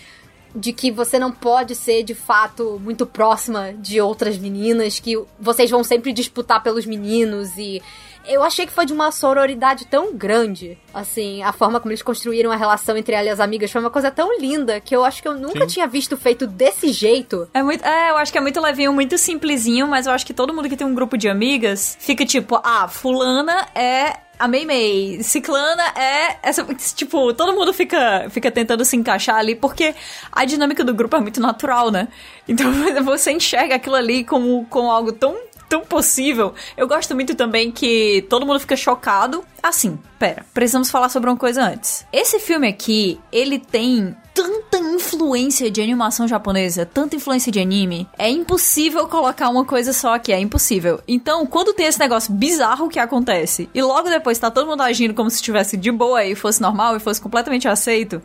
de 0.55 0.73
que 0.73 0.91
você 0.91 1.19
não 1.19 1.33
pode 1.33 1.75
ser 1.75 2.05
de 2.05 2.15
fato 2.15 2.81
muito 2.81 3.05
próxima 3.05 3.73
de 3.73 4.01
outras 4.01 4.39
meninas, 4.39 5.01
que 5.01 5.21
vocês 5.39 5.69
vão 5.69 5.83
sempre 5.83 6.13
disputar 6.13 6.63
pelos 6.63 6.87
meninos 6.87 7.59
e 7.59 7.83
eu 8.27 8.43
achei 8.43 8.67
que 8.67 8.73
foi 8.73 8.87
de 8.87 8.93
uma 8.93 9.11
sororidade 9.11 9.87
tão 9.87 10.15
grande. 10.15 10.79
Assim, 10.93 11.43
a 11.43 11.53
forma 11.53 11.81
como 11.81 11.93
eles 11.93 12.03
construíram 12.03 12.51
a 12.51 12.57
relação 12.57 12.97
entre 12.97 13.15
ela 13.15 13.27
e 13.27 13.31
as 13.31 13.41
amigas 13.41 13.71
foi 13.71 13.81
uma 13.81 13.91
coisa 13.91 14.11
tão 14.11 14.39
linda 14.39 14.81
que 14.81 14.95
eu 14.95 15.05
acho 15.05 15.21
que 15.21 15.29
eu 15.29 15.35
nunca 15.35 15.61
Sim. 15.61 15.67
tinha 15.67 15.87
visto 15.87 16.17
feito 16.17 16.47
desse 16.47 16.89
jeito. 16.93 17.49
É 17.53 17.63
muito. 17.63 17.85
É, 17.85 18.11
eu 18.11 18.17
acho 18.17 18.33
que 18.33 18.39
é 18.39 18.41
muito 18.41 18.61
levinho, 18.61 18.93
muito 18.93 19.19
simplesinho, 19.19 19.87
mas 19.87 20.07
eu 20.07 20.13
acho 20.13 20.25
que 20.25 20.35
todo 20.35 20.55
mundo 20.55 20.69
que 20.69 20.77
tem 20.77 20.87
um 20.87 20.95
grupo 20.95 21.17
de 21.17 21.29
amigas 21.29 21.97
fica 22.01 22.25
tipo, 22.25 22.61
ah, 22.63 22.89
fulana 22.89 23.67
é 23.75 24.25
a 24.39 24.49
Mei 24.49 24.65
Mei, 24.65 25.23
Ciclana 25.23 25.85
é 25.97 26.39
essa, 26.43 26.65
tipo, 26.97 27.33
todo 27.35 27.55
mundo 27.55 27.73
fica 27.73 28.29
fica 28.31 28.51
tentando 28.51 28.85
se 28.85 28.97
encaixar 28.97 29.37
ali 29.37 29.55
porque 29.55 29.95
a 30.33 30.45
dinâmica 30.45 30.83
do 30.83 30.93
grupo 30.93 31.17
é 31.17 31.21
muito 31.21 31.41
natural, 31.41 31.91
né? 31.91 32.09
Então 32.49 32.73
você 33.05 33.33
enxerga 33.33 33.77
aquilo 33.77 33.95
ali 33.95 34.25
como, 34.25 34.67
como 34.67 34.91
algo 34.91 35.13
tão 35.13 35.37
tão 35.75 35.85
possível. 35.85 36.55
Eu 36.77 36.87
gosto 36.87 37.15
muito 37.15 37.35
também 37.35 37.73
que 37.73 38.25
todo 38.31 38.47
mundo 38.47 38.61
fica 38.61 38.77
chocado. 38.77 39.45
Assim, 39.61 39.99
pera, 40.19 40.47
precisamos 40.55 40.91
falar 40.91 41.09
sobre 41.09 41.29
uma 41.29 41.37
coisa 41.37 41.65
antes. 41.65 42.07
Esse 42.13 42.39
filme 42.39 42.69
aqui, 42.69 43.21
ele 43.33 43.59
tem 43.59 44.15
tanta 44.33 44.79
influência 44.79 45.71
de 45.71 45.81
animação 45.81 46.27
japonesa, 46.29 46.85
tanta 46.85 47.17
influência 47.17 47.53
de 47.53 47.61
anime, 47.61 48.09
é 48.19 48.29
impossível 48.29 49.07
colocar 49.07 49.49
uma 49.49 49.65
coisa 49.65 49.93
só 49.93 50.15
aqui, 50.15 50.33
é 50.33 50.41
impossível. 50.41 51.01
Então, 51.07 51.47
quando 51.47 51.73
tem 51.73 51.87
esse 51.87 52.01
negócio 52.01 52.33
bizarro 52.35 52.89
que 52.89 52.99
acontece, 52.99 53.69
e 53.73 53.81
logo 53.81 54.09
depois 54.09 54.39
tá 54.39 54.51
todo 54.51 54.67
mundo 54.67 54.83
agindo 54.83 55.15
como 55.15 55.31
se 55.31 55.37
estivesse 55.37 55.77
de 55.77 55.91
boa 55.93 56.25
e 56.25 56.35
fosse 56.35 56.61
normal 56.61 56.97
e 56.97 57.01
fosse 57.01 57.21
completamente 57.21 57.69
aceito, 57.69 58.21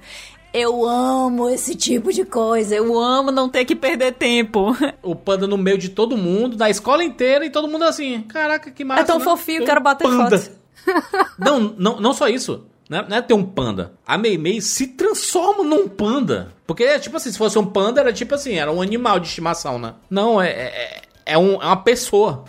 eu 0.53 0.85
amo 0.85 1.49
esse 1.49 1.75
tipo 1.75 2.11
de 2.11 2.25
coisa. 2.25 2.75
Eu 2.75 2.97
amo 2.99 3.31
não 3.31 3.49
ter 3.49 3.65
que 3.65 3.75
perder 3.75 4.13
tempo. 4.13 4.75
O 5.01 5.15
panda 5.15 5.47
no 5.47 5.57
meio 5.57 5.77
de 5.77 5.89
todo 5.89 6.17
mundo, 6.17 6.55
da 6.55 6.69
escola 6.69 7.03
inteira, 7.03 7.45
e 7.45 7.49
todo 7.49 7.67
mundo 7.67 7.83
assim. 7.83 8.21
Caraca, 8.23 8.69
que 8.69 8.83
massa. 8.83 9.01
É 9.01 9.05
tão 9.05 9.17
né? 9.17 9.23
fofinho, 9.23 9.65
quero 9.65 9.81
bater 9.81 10.03
panda. 10.03 10.37
foto. 10.37 10.51
não, 11.39 11.59
não, 11.77 11.99
não 11.99 12.13
só 12.13 12.27
isso. 12.27 12.65
Não 12.89 12.99
é, 12.99 13.07
não 13.07 13.17
é 13.17 13.21
ter 13.21 13.33
um 13.33 13.43
panda. 13.43 13.93
A 14.05 14.17
Meimei 14.17 14.61
se 14.61 14.87
transforma 14.87 15.63
num 15.63 15.87
panda. 15.87 16.53
Porque 16.67 16.83
é 16.83 16.99
tipo 16.99 17.17
assim, 17.17 17.31
se 17.31 17.37
fosse 17.37 17.57
um 17.57 17.65
panda, 17.65 18.01
era 18.01 18.11
tipo 18.11 18.35
assim, 18.35 18.55
era 18.55 18.71
um 18.71 18.81
animal 18.81 19.19
de 19.19 19.27
estimação, 19.27 19.79
né? 19.79 19.93
Não, 20.09 20.41
é, 20.41 20.49
é 20.49 21.01
é, 21.29 21.37
um, 21.37 21.53
é 21.61 21.65
uma 21.65 21.77
pessoa. 21.77 22.43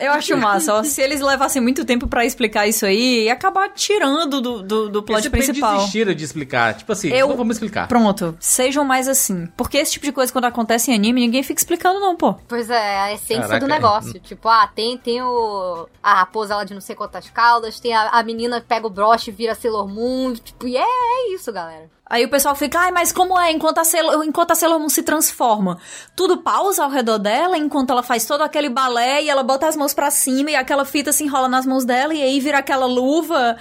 Eu 0.00 0.12
acho 0.12 0.36
massa, 0.36 0.74
ó. 0.74 0.82
Se 0.82 1.00
eles 1.00 1.20
levassem 1.20 1.60
muito 1.60 1.84
tempo 1.84 2.06
para 2.06 2.24
explicar 2.24 2.66
isso 2.66 2.86
aí, 2.86 3.24
ia 3.24 3.32
acabar 3.32 3.68
tirando 3.70 4.40
do, 4.40 4.62
do, 4.62 4.88
do 4.88 5.02
plot 5.02 5.20
Eles 5.20 5.28
principal. 5.28 5.76
desistiram 5.76 6.14
de 6.14 6.24
explicar. 6.24 6.74
Tipo 6.74 6.92
assim, 6.92 7.08
eu, 7.08 7.28
não 7.28 7.36
vamos 7.36 7.56
explicar. 7.56 7.86
Pronto, 7.88 8.36
sejam 8.40 8.84
mais 8.84 9.08
assim. 9.08 9.46
Porque 9.56 9.78
esse 9.78 9.92
tipo 9.92 10.06
de 10.06 10.12
coisa, 10.12 10.32
quando 10.32 10.46
acontece 10.46 10.90
em 10.90 10.94
anime, 10.94 11.20
ninguém 11.20 11.42
fica 11.42 11.60
explicando, 11.60 12.00
não, 12.00 12.16
pô. 12.16 12.34
Pois 12.46 12.70
é, 12.70 12.98
a 13.00 13.12
essência 13.12 13.42
Caraca, 13.42 13.60
do 13.60 13.68
negócio. 13.68 14.20
Tipo, 14.20 14.48
ah, 14.48 14.68
tem, 14.74 14.96
tem 14.96 15.22
o. 15.22 15.88
A 16.02 16.14
raposa 16.20 16.56
lá 16.56 16.64
de 16.64 16.74
não 16.74 16.80
sei 16.80 16.96
quantas 16.96 17.28
caudas, 17.30 17.78
tem 17.80 17.94
a, 17.94 18.08
a 18.08 18.22
menina 18.22 18.60
que 18.60 18.66
pega 18.66 18.86
o 18.86 18.90
broche 18.90 19.30
e 19.30 19.34
vira 19.34 19.54
Sailor 19.54 19.88
Moon. 19.88 20.34
Tipo, 20.34 20.66
e 20.66 20.76
é, 20.76 20.82
é 20.82 21.34
isso, 21.34 21.52
galera. 21.52 21.90
Aí 22.10 22.24
o 22.24 22.30
pessoal 22.30 22.54
fica, 22.54 22.78
ai, 22.80 22.90
mas 22.90 23.12
como 23.12 23.38
é 23.38 23.52
enquanto 23.52 23.78
a, 23.78 23.84
Sailor, 23.84 24.24
enquanto 24.24 24.52
a 24.52 24.54
Sailor 24.54 24.78
Moon 24.78 24.88
se 24.88 25.02
transforma? 25.02 25.78
Tudo 26.16 26.38
pausa 26.38 26.84
ao 26.84 26.90
redor 26.90 27.18
dela 27.18 27.58
enquanto 27.58 27.90
ela 27.90 28.02
faz 28.02 28.24
todo 28.24 28.42
aquele 28.42 28.70
balé 28.70 29.22
e 29.22 29.28
ela 29.28 29.42
bota 29.42 29.68
as 29.68 29.76
mãos 29.76 29.92
para 29.92 30.10
cima 30.10 30.50
e 30.50 30.56
aquela 30.56 30.84
fita 30.84 31.12
se 31.12 31.24
enrola 31.24 31.48
nas 31.48 31.66
mãos 31.66 31.84
dela 31.84 32.14
e 32.14 32.22
aí 32.22 32.40
vira 32.40 32.58
aquela 32.58 32.86
luva. 32.86 33.56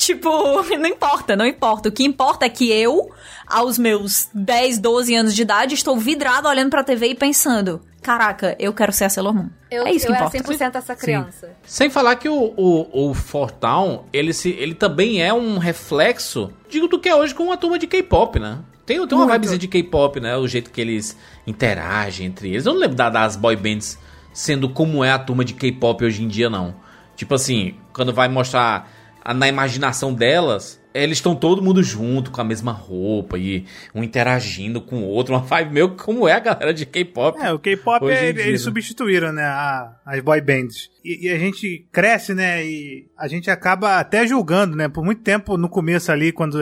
Tipo, 0.00 0.62
não 0.78 0.86
importa, 0.86 1.36
não 1.36 1.44
importa. 1.44 1.90
O 1.90 1.92
que 1.92 2.02
importa 2.02 2.46
é 2.46 2.48
que 2.48 2.72
eu, 2.72 3.10
aos 3.46 3.76
meus 3.76 4.30
10, 4.32 4.78
12 4.78 5.14
anos 5.14 5.34
de 5.34 5.42
idade, 5.42 5.74
estou 5.74 5.98
vidrado 5.98 6.48
olhando 6.48 6.70
pra 6.70 6.82
TV 6.82 7.08
e 7.08 7.14
pensando: 7.14 7.82
caraca, 8.00 8.56
eu 8.58 8.72
quero 8.72 8.92
ser 8.92 9.04
a 9.04 9.10
Sailor 9.10 9.34
Moon. 9.34 9.50
Eu, 9.70 9.86
é 9.86 9.92
isso 9.92 10.06
que 10.06 10.12
eu 10.12 10.16
importa. 10.16 10.38
Eu 10.38 10.42
100% 10.42 10.74
essa 10.74 10.96
criança. 10.96 11.48
Sim. 11.48 11.52
Sem 11.64 11.90
falar 11.90 12.16
que 12.16 12.30
o, 12.30 12.54
o, 12.56 13.10
o 13.10 13.14
Fortown, 13.14 14.06
ele, 14.10 14.32
se, 14.32 14.48
ele 14.48 14.74
também 14.74 15.22
é 15.22 15.34
um 15.34 15.58
reflexo, 15.58 16.50
digo, 16.70 16.88
do 16.88 16.98
que 16.98 17.08
é 17.08 17.14
hoje 17.14 17.34
com 17.34 17.44
uma 17.44 17.58
turma 17.58 17.78
de 17.78 17.86
K-pop, 17.86 18.38
né? 18.38 18.58
Tem, 18.86 19.06
tem 19.06 19.18
uma 19.18 19.30
vibezinha 19.30 19.58
de 19.58 19.68
K-pop, 19.68 20.18
né? 20.18 20.34
O 20.34 20.48
jeito 20.48 20.70
que 20.70 20.80
eles 20.80 21.14
interagem 21.46 22.26
entre 22.26 22.48
eles. 22.48 22.64
Eu 22.64 22.72
não 22.72 22.80
lembro 22.80 22.96
das 22.96 23.36
boy 23.36 23.54
bands 23.54 23.98
sendo 24.32 24.70
como 24.70 25.04
é 25.04 25.12
a 25.12 25.18
turma 25.18 25.44
de 25.44 25.52
K-pop 25.52 26.02
hoje 26.02 26.22
em 26.22 26.26
dia, 26.26 26.48
não. 26.48 26.74
Tipo 27.14 27.34
assim, 27.34 27.74
quando 27.92 28.14
vai 28.14 28.30
mostrar 28.30 28.90
na 29.34 29.48
imaginação 29.48 30.14
delas, 30.14 30.80
eles 30.92 31.18
estão 31.18 31.34
todo 31.34 31.62
mundo 31.62 31.82
junto, 31.82 32.30
com 32.30 32.40
a 32.40 32.44
mesma 32.44 32.72
roupa 32.72 33.38
e 33.38 33.64
um 33.94 34.02
interagindo 34.02 34.80
com 34.80 35.02
o 35.02 35.06
outro, 35.06 35.34
uma 35.34 35.40
vibe 35.40 35.72
meio 35.72 35.90
como 35.96 36.26
é 36.26 36.32
a 36.32 36.40
galera 36.40 36.74
de 36.74 36.84
K-pop. 36.84 37.38
É, 37.40 37.52
o 37.52 37.58
K-pop 37.58 38.08
é, 38.08 38.28
eles 38.28 38.46
né? 38.46 38.58
substituíram, 38.58 39.32
né, 39.32 39.44
a, 39.44 39.96
as 40.04 40.20
boy 40.20 40.40
bands. 40.40 40.90
E, 41.04 41.26
e, 41.26 41.30
a 41.30 41.38
gente 41.38 41.86
cresce, 41.92 42.34
né, 42.34 42.64
e 42.64 43.06
a 43.16 43.28
gente 43.28 43.50
acaba 43.50 43.98
até 43.98 44.26
julgando, 44.26 44.76
né, 44.76 44.88
por 44.88 45.04
muito 45.04 45.22
tempo 45.22 45.56
no 45.56 45.68
começo 45.68 46.10
ali, 46.10 46.32
quando, 46.32 46.58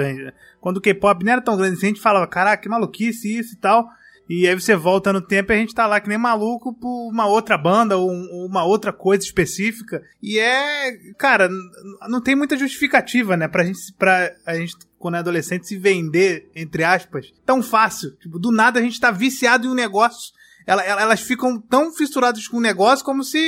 quando 0.60 0.76
o 0.76 0.80
K-pop 0.80 1.24
não 1.24 1.32
era 1.32 1.40
tão 1.40 1.56
grande 1.56 1.76
assim, 1.76 1.86
a 1.86 1.90
gente 1.90 2.00
falava, 2.00 2.26
caraca, 2.26 2.62
que 2.62 2.68
maluquice 2.68 3.38
isso 3.38 3.54
e 3.54 3.58
tal. 3.58 3.86
E 4.28 4.46
aí 4.46 4.54
você 4.54 4.76
volta 4.76 5.12
no 5.12 5.20
tempo 5.20 5.52
e 5.52 5.54
a 5.54 5.58
gente 5.58 5.74
tá 5.74 5.86
lá 5.86 6.00
que 6.00 6.08
nem 6.08 6.18
maluco 6.18 6.74
por 6.74 7.08
uma 7.10 7.26
outra 7.26 7.56
banda 7.56 7.96
ou 7.96 8.10
uma 8.10 8.64
outra 8.64 8.92
coisa 8.92 9.24
específica. 9.24 10.02
E 10.22 10.38
é, 10.38 10.92
cara, 11.16 11.48
não 12.08 12.20
tem 12.20 12.36
muita 12.36 12.56
justificativa, 12.56 13.36
né, 13.36 13.48
pra 13.48 13.64
gente, 13.64 13.92
pra 13.98 14.30
a 14.44 14.54
gente 14.54 14.76
quando 14.98 15.14
é 15.14 15.18
adolescente 15.18 15.66
se 15.66 15.78
vender, 15.78 16.50
entre 16.54 16.84
aspas, 16.84 17.32
tão 17.46 17.62
fácil. 17.62 18.10
Tipo, 18.16 18.38
do 18.38 18.50
nada 18.50 18.80
a 18.80 18.82
gente 18.82 19.00
tá 19.00 19.10
viciado 19.10 19.66
em 19.66 19.70
um 19.70 19.74
negócio 19.74 20.32
elas 20.68 21.20
ficam 21.20 21.58
tão 21.58 21.90
fissuradas 21.92 22.46
com 22.46 22.58
o 22.58 22.60
negócio 22.60 23.04
como 23.04 23.24
se. 23.24 23.38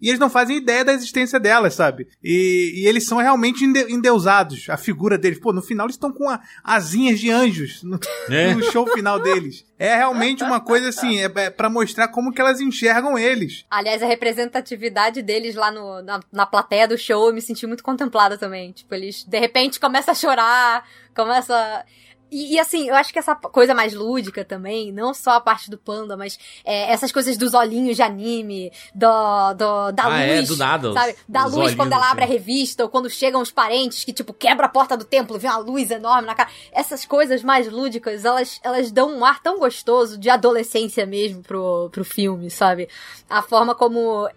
E 0.00 0.08
eles 0.08 0.20
não 0.20 0.28
fazem 0.28 0.58
ideia 0.58 0.84
da 0.84 0.92
existência 0.92 1.40
delas, 1.40 1.74
sabe? 1.74 2.06
E, 2.22 2.82
e 2.82 2.86
eles 2.86 3.06
são 3.06 3.16
realmente 3.16 3.64
endeusados. 3.64 4.68
A 4.68 4.76
figura 4.76 5.16
deles. 5.16 5.40
Pô, 5.40 5.52
no 5.52 5.62
final 5.62 5.86
eles 5.86 5.96
estão 5.96 6.12
com 6.12 6.28
a, 6.28 6.38
asinhas 6.62 7.18
de 7.18 7.30
anjos 7.30 7.82
no, 7.82 7.98
é. 8.28 8.54
no, 8.54 8.62
show 8.70 8.86
final 8.92 9.18
deles. 9.18 9.64
É 9.78 9.96
realmente 9.96 10.44
uma 10.44 10.60
coisa 10.60 10.90
assim, 10.90 11.18
é, 11.18 11.24
é 11.24 11.50
para 11.50 11.70
mostrar 11.70 12.08
como 12.08 12.32
que 12.32 12.40
elas 12.40 12.60
enxergam 12.60 13.18
eles. 13.18 13.64
Aliás, 13.70 14.02
a 14.02 14.06
representatividade 14.06 15.22
deles 15.22 15.54
lá 15.54 15.70
no, 15.70 16.02
na, 16.02 16.20
na 16.30 16.46
plateia 16.46 16.86
do 16.86 16.98
show, 16.98 17.28
eu 17.28 17.34
me 17.34 17.40
senti 17.40 17.66
muito 17.66 17.82
contemplada 17.82 18.36
também. 18.36 18.72
Tipo, 18.72 18.94
eles 18.94 19.24
de 19.24 19.38
repente 19.38 19.80
começam 19.80 20.12
a 20.12 20.14
chorar, 20.14 20.88
começam 21.14 21.56
a 21.56 21.84
e, 22.30 22.54
e, 22.54 22.58
assim, 22.58 22.88
eu 22.88 22.94
acho 22.94 23.12
que 23.12 23.18
essa 23.18 23.34
coisa 23.36 23.72
mais 23.74 23.94
lúdica 23.94 24.44
também, 24.44 24.90
não 24.90 25.14
só 25.14 25.32
a 25.32 25.40
parte 25.40 25.70
do 25.70 25.78
panda, 25.78 26.16
mas 26.16 26.38
é, 26.64 26.90
essas 26.90 27.12
coisas 27.12 27.36
dos 27.36 27.54
olhinhos 27.54 27.96
de 27.96 28.02
anime, 28.02 28.72
do, 28.94 29.54
do 29.54 29.92
da 29.92 30.06
ah, 30.06 30.20
é, 30.20 30.38
luz, 30.38 30.50
é, 30.50 30.52
do 30.52 30.56
nada, 30.56 30.92
sabe? 30.92 31.16
Da 31.28 31.46
luz 31.46 31.74
quando 31.74 31.92
ela 31.92 32.10
abre 32.10 32.24
a 32.24 32.26
revista, 32.26 32.82
ou 32.82 32.88
quando 32.88 33.08
chegam 33.08 33.40
os 33.40 33.52
parentes 33.52 34.02
que, 34.02 34.12
tipo, 34.12 34.34
quebra 34.34 34.66
a 34.66 34.68
porta 34.68 34.96
do 34.96 35.04
templo, 35.04 35.38
vê 35.38 35.46
uma 35.46 35.58
luz 35.58 35.90
enorme 35.90 36.26
na 36.26 36.34
cara. 36.34 36.50
Essas 36.72 37.04
coisas 37.04 37.42
mais 37.44 37.70
lúdicas, 37.70 38.24
elas, 38.24 38.60
elas 38.64 38.90
dão 38.90 39.16
um 39.16 39.24
ar 39.24 39.40
tão 39.40 39.58
gostoso 39.58 40.18
de 40.18 40.28
adolescência 40.28 41.06
mesmo 41.06 41.42
pro, 41.42 41.88
pro 41.90 42.04
filme, 42.04 42.50
sabe? 42.50 42.88
A 43.30 43.40
forma 43.40 43.74
como 43.74 44.28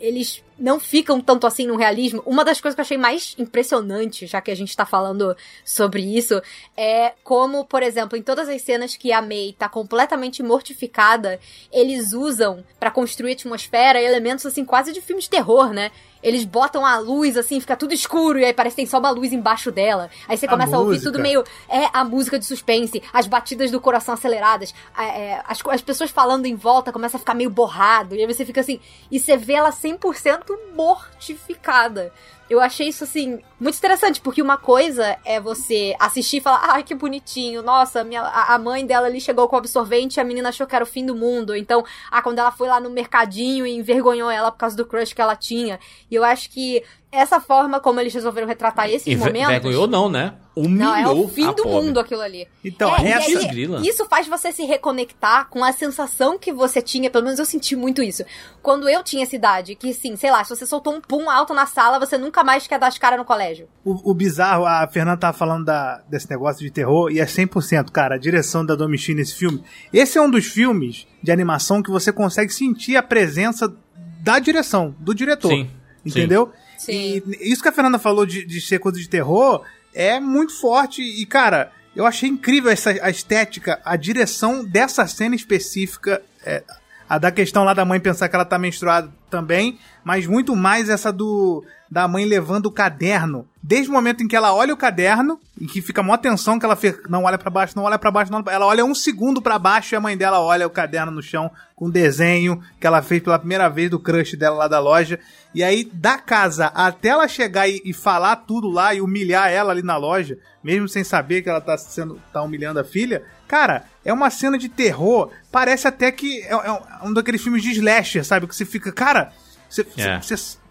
eles 0.00 0.42
não 0.58 0.78
ficam 0.78 1.20
tanto 1.20 1.46
assim 1.46 1.66
no 1.66 1.76
realismo. 1.76 2.22
Uma 2.24 2.44
das 2.44 2.60
coisas 2.60 2.74
que 2.74 2.80
eu 2.80 2.84
achei 2.84 2.98
mais 2.98 3.34
impressionante, 3.38 4.26
já 4.26 4.40
que 4.40 4.50
a 4.50 4.54
gente 4.54 4.76
tá 4.76 4.86
falando 4.86 5.36
sobre 5.64 6.02
isso, 6.02 6.40
é 6.76 7.12
como, 7.22 7.64
por 7.64 7.82
exemplo, 7.82 8.16
em 8.16 8.22
todas 8.22 8.48
as 8.48 8.62
cenas 8.62 8.96
que 8.96 9.12
a 9.12 9.20
May 9.20 9.54
tá 9.58 9.68
completamente 9.68 10.42
mortificada, 10.42 11.40
eles 11.72 12.12
usam 12.12 12.64
para 12.78 12.90
construir 12.90 13.32
atmosfera 13.32 14.00
elementos 14.00 14.46
assim 14.46 14.64
quase 14.64 14.92
de 14.92 15.00
filmes 15.00 15.24
de 15.24 15.30
terror, 15.30 15.72
né? 15.72 15.90
Eles 16.24 16.44
botam 16.44 16.84
a 16.86 16.96
luz, 16.98 17.36
assim, 17.36 17.60
fica 17.60 17.76
tudo 17.76 17.92
escuro, 17.92 18.38
e 18.38 18.44
aí 18.46 18.54
parece 18.54 18.74
que 18.74 18.82
tem 18.82 18.86
só 18.86 18.98
uma 18.98 19.10
luz 19.10 19.32
embaixo 19.32 19.70
dela. 19.70 20.08
Aí 20.26 20.36
você 20.38 20.46
A 20.46 20.48
começa 20.48 20.74
a, 20.74 20.78
ouvir 20.78 20.92
música. 20.94 21.12
tudo 21.12 21.20
meio. 21.22 21.44
É 21.68 21.88
a 21.92 22.02
música 22.02 22.38
de 22.38 22.46
suspense, 22.46 23.02
as 23.12 23.26
batidas 23.26 23.70
do 23.70 23.78
coração 23.80 24.14
aceleradas, 24.14 24.74
a- 24.96 25.04
é, 25.04 25.42
as, 25.46 25.60
as 25.68 25.82
pessoas 25.82 26.10
falando 26.10 26.46
em 26.46 26.54
volta 26.56 26.90
começa 26.90 27.18
a 27.18 27.20
ficar 27.20 27.34
meio 27.34 27.50
borrado. 27.50 28.14
E 28.16 28.20
aí 28.20 28.26
você 28.26 28.44
fica 28.44 28.62
assim. 28.62 28.80
E 29.10 29.20
você 29.20 29.36
vê 29.36 29.52
ela 29.52 29.70
100% 29.70 30.44
mortificada. 30.74 32.10
Eu 32.48 32.60
achei 32.60 32.88
isso, 32.88 33.04
assim, 33.04 33.40
muito 33.58 33.78
interessante, 33.78 34.20
porque 34.20 34.42
uma 34.42 34.58
coisa 34.58 35.16
é 35.24 35.40
você 35.40 35.96
assistir 35.98 36.36
e 36.36 36.40
falar, 36.40 36.60
ai, 36.62 36.82
que 36.82 36.94
bonitinho, 36.94 37.62
nossa, 37.62 38.04
minha, 38.04 38.20
a, 38.20 38.54
a 38.54 38.58
mãe 38.58 38.84
dela 38.84 39.06
ali 39.06 39.18
chegou 39.18 39.48
com 39.48 39.56
o 39.56 39.58
absorvente 39.58 40.18
e 40.18 40.20
a 40.20 40.24
menina 40.24 40.50
achou 40.50 40.66
que 40.66 40.74
era 40.74 40.84
o 40.84 40.86
fim 40.86 41.06
do 41.06 41.14
mundo. 41.14 41.56
Então, 41.56 41.82
ah, 42.10 42.20
quando 42.20 42.38
ela 42.38 42.52
foi 42.52 42.68
lá 42.68 42.78
no 42.78 42.90
mercadinho 42.90 43.66
e 43.66 43.74
envergonhou 43.74 44.30
ela 44.30 44.52
por 44.52 44.58
causa 44.58 44.76
do 44.76 44.84
crush 44.84 45.14
que 45.14 45.22
ela 45.22 45.34
tinha. 45.34 45.80
E 46.10 46.14
eu 46.14 46.22
acho 46.22 46.50
que 46.50 46.82
essa 47.14 47.40
forma 47.40 47.80
como 47.80 48.00
eles 48.00 48.12
resolveram 48.12 48.46
retratar 48.46 48.88
esses 48.88 49.06
E 49.06 49.16
momentos. 49.16 49.48
vergonhou 49.48 49.86
não, 49.86 50.08
né? 50.08 50.34
Humilhou 50.56 50.86
Não, 50.92 50.96
é 50.96 51.08
o 51.08 51.26
fim 51.28 51.46
do 51.48 51.64
pobre. 51.64 51.70
mundo 51.72 51.98
aquilo 51.98 52.20
ali. 52.20 52.46
Então, 52.64 52.94
é, 52.96 53.08
essa- 53.10 53.28
e 53.30 53.36
aí, 53.38 53.48
Grila. 53.48 53.80
isso 53.84 54.04
faz 54.08 54.28
você 54.28 54.52
se 54.52 54.62
reconectar 54.64 55.48
com 55.48 55.64
a 55.64 55.72
sensação 55.72 56.38
que 56.38 56.52
você 56.52 56.80
tinha, 56.80 57.10
pelo 57.10 57.24
menos 57.24 57.40
eu 57.40 57.44
senti 57.44 57.74
muito 57.74 58.00
isso. 58.02 58.22
Quando 58.62 58.88
eu 58.88 59.02
tinha 59.02 59.24
essa 59.24 59.34
idade, 59.34 59.74
que 59.74 59.92
sim, 59.92 60.14
sei 60.14 60.30
lá, 60.30 60.44
se 60.44 60.54
você 60.54 60.64
soltou 60.64 60.94
um 60.94 61.00
pum 61.00 61.28
alto 61.28 61.52
na 61.52 61.66
sala, 61.66 61.98
você 61.98 62.16
nunca 62.16 62.44
mais 62.44 62.68
quer 62.68 62.78
dar 62.78 62.86
as 62.86 62.96
caras 62.98 63.18
no 63.18 63.24
colégio. 63.24 63.66
O, 63.84 64.12
o 64.12 64.14
bizarro, 64.14 64.64
a 64.64 64.86
Fernanda 64.86 65.16
tava 65.18 65.36
falando 65.36 65.64
da, 65.64 66.02
desse 66.08 66.30
negócio 66.30 66.62
de 66.62 66.70
terror, 66.70 67.10
e 67.10 67.18
é 67.18 67.24
100%, 67.26 67.90
cara, 67.90 68.14
a 68.14 68.18
direção 68.18 68.64
da 68.64 68.76
Domichin 68.76 69.14
nesse 69.14 69.34
filme. 69.34 69.60
Esse 69.92 70.18
é 70.18 70.22
um 70.22 70.30
dos 70.30 70.46
filmes 70.46 71.04
de 71.20 71.32
animação 71.32 71.82
que 71.82 71.90
você 71.90 72.12
consegue 72.12 72.52
sentir 72.52 72.96
a 72.96 73.02
presença 73.02 73.74
da 74.22 74.38
direção, 74.38 74.94
do 75.00 75.12
diretor. 75.12 75.48
Sim, 75.50 75.68
Entendeu? 76.06 76.52
Sim. 76.54 76.63
E 76.92 77.22
isso 77.40 77.62
que 77.62 77.68
a 77.68 77.72
Fernanda 77.72 77.98
falou 77.98 78.26
de, 78.26 78.44
de 78.44 78.60
ser 78.60 78.78
coisa 78.78 78.98
de 78.98 79.08
terror 79.08 79.64
é 79.92 80.18
muito 80.18 80.58
forte. 80.60 81.02
E, 81.02 81.24
cara, 81.26 81.72
eu 81.94 82.06
achei 82.06 82.28
incrível 82.28 82.70
essa 82.70 82.90
a 82.90 83.10
estética, 83.10 83.80
a 83.84 83.96
direção 83.96 84.64
dessa 84.64 85.06
cena 85.06 85.34
específica. 85.34 86.22
é, 86.44 86.62
a 87.08 87.18
da 87.18 87.30
questão 87.30 87.64
lá 87.64 87.74
da 87.74 87.84
mãe 87.84 88.00
pensar 88.00 88.28
que 88.28 88.34
ela 88.34 88.44
tá 88.44 88.58
menstruada 88.58 89.10
também, 89.30 89.78
mas 90.02 90.26
muito 90.26 90.56
mais 90.56 90.88
essa 90.88 91.12
do 91.12 91.64
da 91.94 92.08
mãe 92.08 92.24
levando 92.24 92.66
o 92.66 92.72
caderno. 92.72 93.46
Desde 93.62 93.88
o 93.88 93.92
momento 93.92 94.22
em 94.22 94.26
que 94.28 94.34
ela 94.34 94.52
olha 94.52 94.74
o 94.74 94.76
caderno, 94.76 95.38
e 95.60 95.64
que 95.66 95.80
fica 95.80 96.02
mó 96.02 96.12
atenção 96.12 96.58
que 96.58 96.66
ela 96.66 96.74
fe- 96.74 97.00
não 97.08 97.22
olha 97.22 97.38
pra 97.38 97.48
baixo, 97.50 97.74
não 97.76 97.84
olha 97.84 97.96
pra 97.98 98.10
baixo, 98.10 98.30
não 98.32 98.38
olha 98.38 98.44
pra... 98.44 98.52
ela 98.52 98.66
olha 98.66 98.84
um 98.84 98.94
segundo 98.96 99.40
pra 99.40 99.58
baixo 99.60 99.94
e 99.94 99.96
a 99.96 100.00
mãe 100.00 100.16
dela 100.16 100.40
olha 100.40 100.66
o 100.66 100.70
caderno 100.70 101.12
no 101.12 101.22
chão 101.22 101.48
com 101.76 101.86
o 101.86 101.90
desenho 101.90 102.60
que 102.80 102.86
ela 102.86 103.00
fez 103.00 103.22
pela 103.22 103.38
primeira 103.38 103.68
vez 103.70 103.88
do 103.90 104.00
crush 104.00 104.36
dela 104.36 104.56
lá 104.56 104.68
da 104.68 104.80
loja. 104.80 105.20
E 105.54 105.62
aí, 105.62 105.84
da 105.92 106.18
casa 106.18 106.66
até 106.74 107.10
ela 107.10 107.28
chegar 107.28 107.68
e, 107.68 107.80
e 107.84 107.92
falar 107.92 108.34
tudo 108.36 108.68
lá 108.68 108.92
e 108.92 109.00
humilhar 109.00 109.48
ela 109.48 109.70
ali 109.70 109.82
na 109.82 109.96
loja, 109.96 110.36
mesmo 110.64 110.88
sem 110.88 111.04
saber 111.04 111.42
que 111.42 111.48
ela 111.48 111.60
tá 111.60 111.78
sendo 111.78 112.20
tá 112.32 112.42
humilhando 112.42 112.80
a 112.80 112.84
filha, 112.84 113.22
cara, 113.46 113.84
é 114.04 114.12
uma 114.12 114.30
cena 114.30 114.58
de 114.58 114.68
terror. 114.68 115.30
Parece 115.52 115.86
até 115.86 116.10
que 116.10 116.42
é, 116.42 116.52
é 116.52 116.80
um 117.04 117.12
daqueles 117.12 117.40
filmes 117.40 117.62
de 117.62 117.70
slasher, 117.70 118.24
sabe? 118.24 118.48
Que 118.48 118.54
você 118.56 118.64
fica, 118.64 118.90
cara, 118.90 119.32
você, 119.70 119.86
É. 119.96 120.20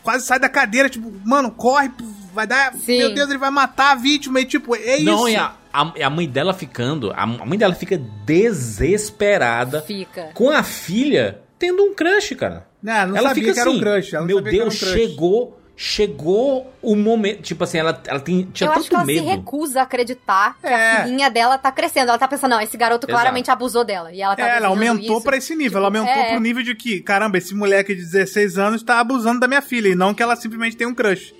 quase 0.03 0.25
sai 0.25 0.39
da 0.39 0.49
cadeira, 0.49 0.89
tipo, 0.89 1.11
mano, 1.25 1.49
corre, 1.51 1.89
vai 2.33 2.45
dar. 2.45 2.73
Sim. 2.73 2.97
Meu 2.97 3.13
Deus, 3.13 3.29
ele 3.29 3.39
vai 3.39 3.49
matar 3.49 3.91
a 3.91 3.95
vítima. 3.95 4.39
E 4.41 4.45
tipo, 4.45 4.75
é 4.75 4.97
isso. 4.97 5.05
Não, 5.05 5.27
e 5.27 5.35
a, 5.35 5.53
a, 5.71 6.05
a 6.05 6.09
mãe 6.09 6.27
dela 6.27 6.53
ficando. 6.53 7.11
A 7.15 7.25
mãe 7.25 7.57
dela 7.57 7.73
fica 7.73 7.97
desesperada 8.25 9.81
Fica. 9.81 10.29
com 10.33 10.49
a 10.49 10.61
filha 10.63 11.41
tendo 11.57 11.81
um 11.83 11.93
crush, 11.95 12.35
cara. 12.35 12.67
Não, 12.81 13.07
não 13.07 13.17
ela 13.17 13.29
sabia 13.29 13.43
fica 13.43 13.53
que 13.53 13.59
era 13.59 13.69
um 13.69 13.73
assim, 13.73 13.81
crush. 13.81 14.13
Ela 14.13 14.19
não 14.21 14.27
meu 14.27 14.37
sabia 14.37 14.51
que 14.51 14.57
era 14.59 14.65
um 14.65 14.69
Deus, 14.69 14.79
crush." 14.79 14.93
chegou, 14.93 15.59
chegou 15.75 16.71
o 16.81 16.95
momento, 16.95 17.41
tipo 17.41 17.63
assim, 17.63 17.77
ela, 17.79 17.99
ela 18.07 18.19
tem, 18.19 18.43
tinha 18.53 18.67
eu 18.69 18.71
acho 18.73 18.83
que 18.83 18.89
tanto 18.89 18.95
ela 18.97 19.05
medo. 19.05 19.19
se 19.19 19.25
recusa 19.35 19.79
a 19.79 19.83
acreditar 19.83 20.57
que 20.59 20.67
É. 20.67 20.91
a 20.91 21.03
filhinha 21.03 21.29
dela 21.29 21.57
tá 21.57 21.71
crescendo. 21.71 22.09
Ela 22.09 22.17
tá 22.17 22.27
pensando, 22.27 22.51
não, 22.51 22.61
esse 22.61 22.77
garoto 22.77 23.05
Exato. 23.07 23.19
claramente 23.19 23.49
abusou 23.51 23.83
dela. 23.83 24.11
E 24.11 24.21
ela 24.21 24.35
tá 24.35 24.47
É, 24.47 24.57
ela 24.57 24.67
aumentou 24.67 25.17
isso. 25.17 25.23
pra 25.23 25.37
esse 25.37 25.55
nível. 25.55 25.79
ela 25.79 25.87
aumentou 25.87 26.09
é. 26.13 26.31
pro 26.31 26.39
nível 26.39 26.63
de 26.63 26.75
que, 26.75 27.01
caramba, 27.01 27.37
esse 27.37 27.55
moleque 27.55 27.95
de 27.95 28.01
16 28.01 28.57
anos 28.57 28.83
tá 28.83 28.99
abusando 28.99 29.39
da 29.39 29.47
minha 29.47 29.61
filha. 29.61 29.87
E 29.89 29.95
não 29.95 30.13
que 30.13 30.21
ela 30.21 30.35
simplesmente 30.35 30.77
tem 30.77 30.85
um 30.87 30.93
crush. 30.93 31.33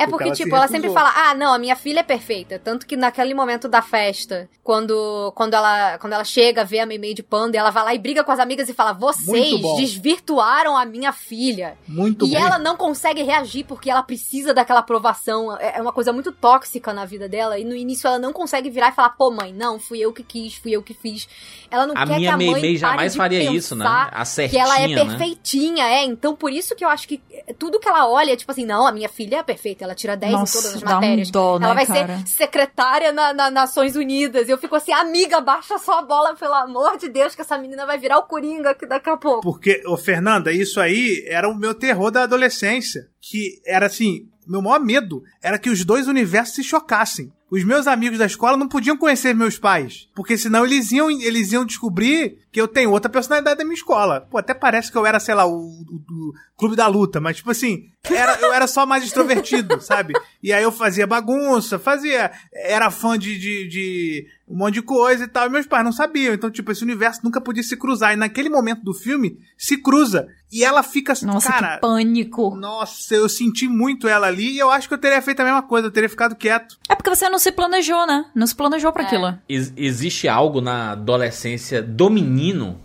É 0.00 0.06
Porque 0.06 0.10
porque, 0.10 0.24
ela 0.24 0.34
se 0.34 0.44
tipo, 0.44 0.56
ela 0.56 0.68
sempre 0.68 0.90
fala, 0.90 1.12
ah, 1.16 1.34
não, 1.34 1.52
a 1.52 1.58
minha 1.58 1.74
filha 1.74 2.00
é 2.00 2.04
perfeita. 2.04 2.58
Tanto 2.58 2.86
que 2.86 2.96
naquele 2.96 3.34
momento 3.34 3.68
da 3.68 3.82
festa, 3.82 4.48
quando, 4.62 5.32
quando, 5.34 5.54
ela, 5.54 5.98
quando 5.98 6.12
ela 6.12 6.24
chega, 6.24 6.64
vê 6.64 6.78
a 6.78 6.86
Meimei 6.86 7.14
de 7.14 7.22
panda, 7.22 7.56
ela 7.56 7.70
vai 7.70 7.84
lá 7.84 7.94
e 7.94 7.98
briga 7.98 8.22
com 8.22 8.32
as 8.32 8.38
amigas 8.38 8.68
e 8.68 8.74
fala, 8.74 8.92
vocês 8.92 9.60
bom. 9.60 9.76
desvirtuaram 9.76 10.76
a 10.76 10.84
minha 10.84 11.12
filha. 11.12 11.76
Muito 11.88 12.26
e 12.26 12.30
bem. 12.30 12.42
ela 12.42 12.58
não 12.58 12.76
consegue 12.76 13.22
reagir 13.22 13.64
porque 13.64 13.90
ela 13.90 14.02
precisa 14.02 14.54
daquela 14.54 14.80
aprovação. 14.80 15.56
É 15.58 15.80
é 15.80 15.82
uma 15.82 15.92
coisa 15.92 16.12
muito 16.12 16.30
tóxica 16.30 16.92
na 16.92 17.04
vida 17.04 17.28
dela. 17.28 17.58
E 17.58 17.64
no 17.64 17.74
início 17.74 18.06
ela 18.06 18.18
não 18.18 18.32
consegue 18.32 18.70
virar 18.70 18.90
e 18.90 18.92
falar, 18.92 19.10
pô, 19.10 19.30
mãe, 19.30 19.52
não, 19.52 19.78
fui 19.78 19.98
eu 19.98 20.12
que 20.12 20.22
quis, 20.22 20.54
fui 20.54 20.72
eu 20.72 20.82
que 20.82 20.94
fiz. 20.94 21.28
Ela 21.70 21.86
não 21.86 21.94
A 21.96 22.06
quer 22.06 22.16
minha 22.16 22.20
que 22.20 22.26
a 22.34 22.36
mãe 22.36 22.52
Meimei 22.52 22.76
jamais 22.76 23.12
de 23.12 23.18
faria 23.18 23.50
isso, 23.50 23.74
né? 23.74 23.84
A 23.86 24.24
que 24.24 24.58
ela 24.58 24.74
é 24.74 24.78
certinha, 24.80 25.04
né? 25.04 25.10
perfeitinha, 25.10 25.84
é. 25.86 26.04
Então 26.04 26.36
por 26.36 26.52
isso 26.52 26.74
que 26.74 26.84
eu 26.84 26.88
acho 26.88 27.08
que 27.08 27.20
tudo 27.58 27.80
que 27.80 27.88
ela 27.88 28.08
olha 28.08 28.32
é 28.32 28.36
tipo 28.36 28.50
assim, 28.50 28.64
não, 28.64 28.86
a 28.86 28.92
minha 28.92 29.08
filha 29.08 29.36
é 29.36 29.42
perfeita, 29.42 29.84
ela 29.90 29.94
tira 29.96 30.16
10 30.16 30.32
Nossa, 30.32 30.58
em 30.58 30.62
todas 30.62 30.76
as 30.76 30.82
dá 30.82 30.90
um 30.90 30.94
matérias. 30.94 31.30
dó, 31.30 31.58
né, 31.58 31.64
ela 31.66 31.74
vai 31.74 31.86
cara? 31.86 32.18
ser 32.18 32.26
secretária 32.28 33.12
na, 33.12 33.32
na 33.32 33.50
Nações 33.50 33.96
Unidas. 33.96 34.48
E 34.48 34.50
eu 34.52 34.58
fico 34.58 34.74
assim, 34.76 34.92
amiga, 34.92 35.40
baixa 35.40 35.78
sua 35.78 36.02
bola, 36.02 36.34
pelo 36.34 36.54
amor 36.54 36.96
de 36.96 37.08
Deus, 37.08 37.34
que 37.34 37.40
essa 37.40 37.58
menina 37.58 37.84
vai 37.86 37.98
virar 37.98 38.18
o 38.18 38.22
Coringa 38.24 38.70
aqui 38.70 38.86
daqui 38.86 39.10
a 39.10 39.16
pouco. 39.16 39.42
Porque, 39.42 39.82
ô 39.86 39.96
Fernanda, 39.96 40.52
isso 40.52 40.80
aí 40.80 41.24
era 41.26 41.48
o 41.48 41.54
meu 41.54 41.74
terror 41.74 42.10
da 42.10 42.22
adolescência. 42.22 43.08
Que 43.20 43.60
era 43.66 43.86
assim, 43.86 44.28
meu 44.46 44.62
maior 44.62 44.80
medo 44.80 45.22
era 45.42 45.58
que 45.58 45.68
os 45.70 45.84
dois 45.84 46.08
universos 46.08 46.54
se 46.54 46.64
chocassem. 46.64 47.32
Os 47.50 47.64
meus 47.64 47.88
amigos 47.88 48.16
da 48.18 48.26
escola 48.26 48.56
não 48.56 48.68
podiam 48.68 48.96
conhecer 48.96 49.34
meus 49.34 49.58
pais. 49.58 50.08
Porque 50.14 50.38
senão 50.38 50.64
eles 50.64 50.92
iam, 50.92 51.10
eles 51.10 51.50
iam 51.50 51.64
descobrir 51.66 52.38
que 52.52 52.60
eu 52.60 52.68
tenho 52.68 52.92
outra 52.92 53.10
personalidade 53.10 53.58
da 53.58 53.64
minha 53.64 53.74
escola. 53.74 54.20
Pô, 54.30 54.38
até 54.38 54.54
parece 54.54 54.90
que 54.92 54.96
eu 54.96 55.04
era, 55.04 55.18
sei 55.18 55.34
lá, 55.34 55.44
o, 55.46 55.56
o- 55.58 55.98
do 55.98 56.32
clube 56.60 56.76
da 56.76 56.86
luta, 56.86 57.18
mas 57.20 57.38
tipo 57.38 57.50
assim, 57.50 57.86
era, 58.04 58.34
eu 58.40 58.52
era 58.52 58.66
só 58.66 58.84
mais 58.84 59.02
extrovertido, 59.02 59.80
sabe? 59.82 60.12
E 60.42 60.52
aí 60.52 60.62
eu 60.62 60.70
fazia 60.70 61.06
bagunça, 61.06 61.78
fazia. 61.78 62.30
Era 62.52 62.90
fã 62.90 63.18
de, 63.18 63.38
de, 63.38 63.66
de 63.68 64.26
um 64.46 64.58
monte 64.58 64.74
de 64.74 64.82
coisa 64.82 65.24
e 65.24 65.26
tal. 65.26 65.46
E 65.46 65.50
meus 65.50 65.66
pais 65.66 65.82
não 65.84 65.92
sabiam. 65.92 66.34
Então, 66.34 66.50
tipo, 66.50 66.70
esse 66.70 66.84
universo 66.84 67.22
nunca 67.24 67.40
podia 67.40 67.62
se 67.62 67.76
cruzar. 67.76 68.12
E 68.12 68.16
naquele 68.16 68.50
momento 68.50 68.82
do 68.82 68.92
filme, 68.92 69.38
se 69.56 69.78
cruza. 69.78 70.28
E 70.52 70.62
ela 70.62 70.82
fica. 70.82 71.14
Nossa, 71.22 71.50
cara, 71.50 71.74
que 71.76 71.80
pânico. 71.80 72.54
nossa, 72.56 73.14
eu 73.14 73.28
senti 73.28 73.66
muito 73.66 74.06
ela 74.06 74.26
ali 74.26 74.52
e 74.52 74.58
eu 74.58 74.70
acho 74.70 74.86
que 74.86 74.94
eu 74.94 74.98
teria 74.98 75.22
feito 75.22 75.40
a 75.40 75.44
mesma 75.44 75.62
coisa, 75.62 75.86
eu 75.86 75.92
teria 75.92 76.08
ficado 76.08 76.36
quieto. 76.36 76.78
É 76.88 76.94
porque 76.94 77.08
você 77.08 77.28
não 77.28 77.38
se 77.38 77.50
planejou, 77.52 78.06
né? 78.06 78.26
Não 78.34 78.46
se 78.46 78.54
planejou 78.54 78.92
pra 78.92 79.04
aquilo. 79.04 79.38
Ex- 79.48 79.72
existe 79.76 80.28
algo 80.28 80.60
na 80.60 80.92
adolescência 80.92 81.82
do 81.82 82.10
menino 82.10 82.80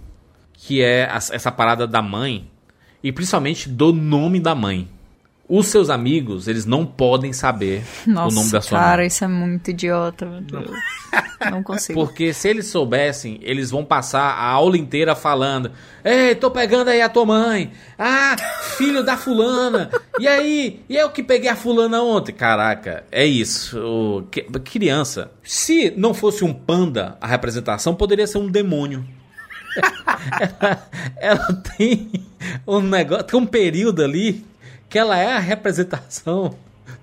que 0.53 0.81
é 0.81 1.09
essa 1.11 1.51
parada 1.51 1.85
da 1.85 2.01
mãe 2.01 2.49
e 3.05 3.11
principalmente 3.11 3.69
do 3.69 3.93
nome 3.93 4.39
da 4.39 4.55
mãe. 4.55 4.87
Os 5.47 5.67
seus 5.67 5.91
amigos, 5.91 6.47
eles 6.47 6.65
não 6.65 6.83
podem 6.87 7.31
saber 7.31 7.83
Nossa, 8.07 8.33
o 8.35 8.39
nome 8.39 8.51
da 8.51 8.61
sua 8.61 8.79
cara, 8.79 8.97
mãe. 8.97 9.05
isso 9.07 9.23
é 9.23 9.27
muito 9.27 9.69
idiota, 9.69 10.25
meu 10.25 10.41
Deus. 10.41 10.71
Não 11.51 11.61
consigo. 11.61 12.03
Porque 12.03 12.33
se 12.33 12.49
eles 12.49 12.65
soubessem, 12.65 13.37
eles 13.43 13.69
vão 13.69 13.85
passar 13.85 14.23
a 14.23 14.43
aula 14.49 14.75
inteira 14.75 15.13
falando: 15.13 15.69
Ei, 16.03 16.33
tô 16.33 16.49
pegando 16.49 16.87
aí 16.89 16.99
a 16.99 17.07
tua 17.09 17.25
mãe. 17.27 17.71
Ah, 17.99 18.35
filho 18.75 19.03
da 19.03 19.15
fulana. 19.17 19.91
E 20.19 20.27
aí? 20.27 20.79
E 20.89 20.95
eu 20.95 21.11
que 21.11 21.21
peguei 21.21 21.49
a 21.49 21.55
fulana 21.55 22.01
ontem. 22.01 22.31
Caraca, 22.33 23.03
é 23.11 23.23
isso. 23.23 23.77
O- 23.79 24.23
que- 24.31 24.41
criança. 24.63 25.29
Se 25.43 25.93
não 25.95 26.15
fosse 26.15 26.43
um 26.43 26.51
panda 26.53 27.17
a 27.21 27.27
representação, 27.27 27.93
poderia 27.93 28.25
ser 28.25 28.39
um 28.39 28.49
demônio. 28.49 29.05
Ela, 30.39 30.89
ela 31.17 31.63
tem 31.77 32.11
um 32.67 32.81
negócio, 32.81 33.25
tem 33.25 33.39
um 33.39 33.45
período 33.45 34.03
ali 34.03 34.45
que 34.89 34.97
ela 34.97 35.17
é 35.17 35.33
a 35.33 35.39
representação 35.39 36.57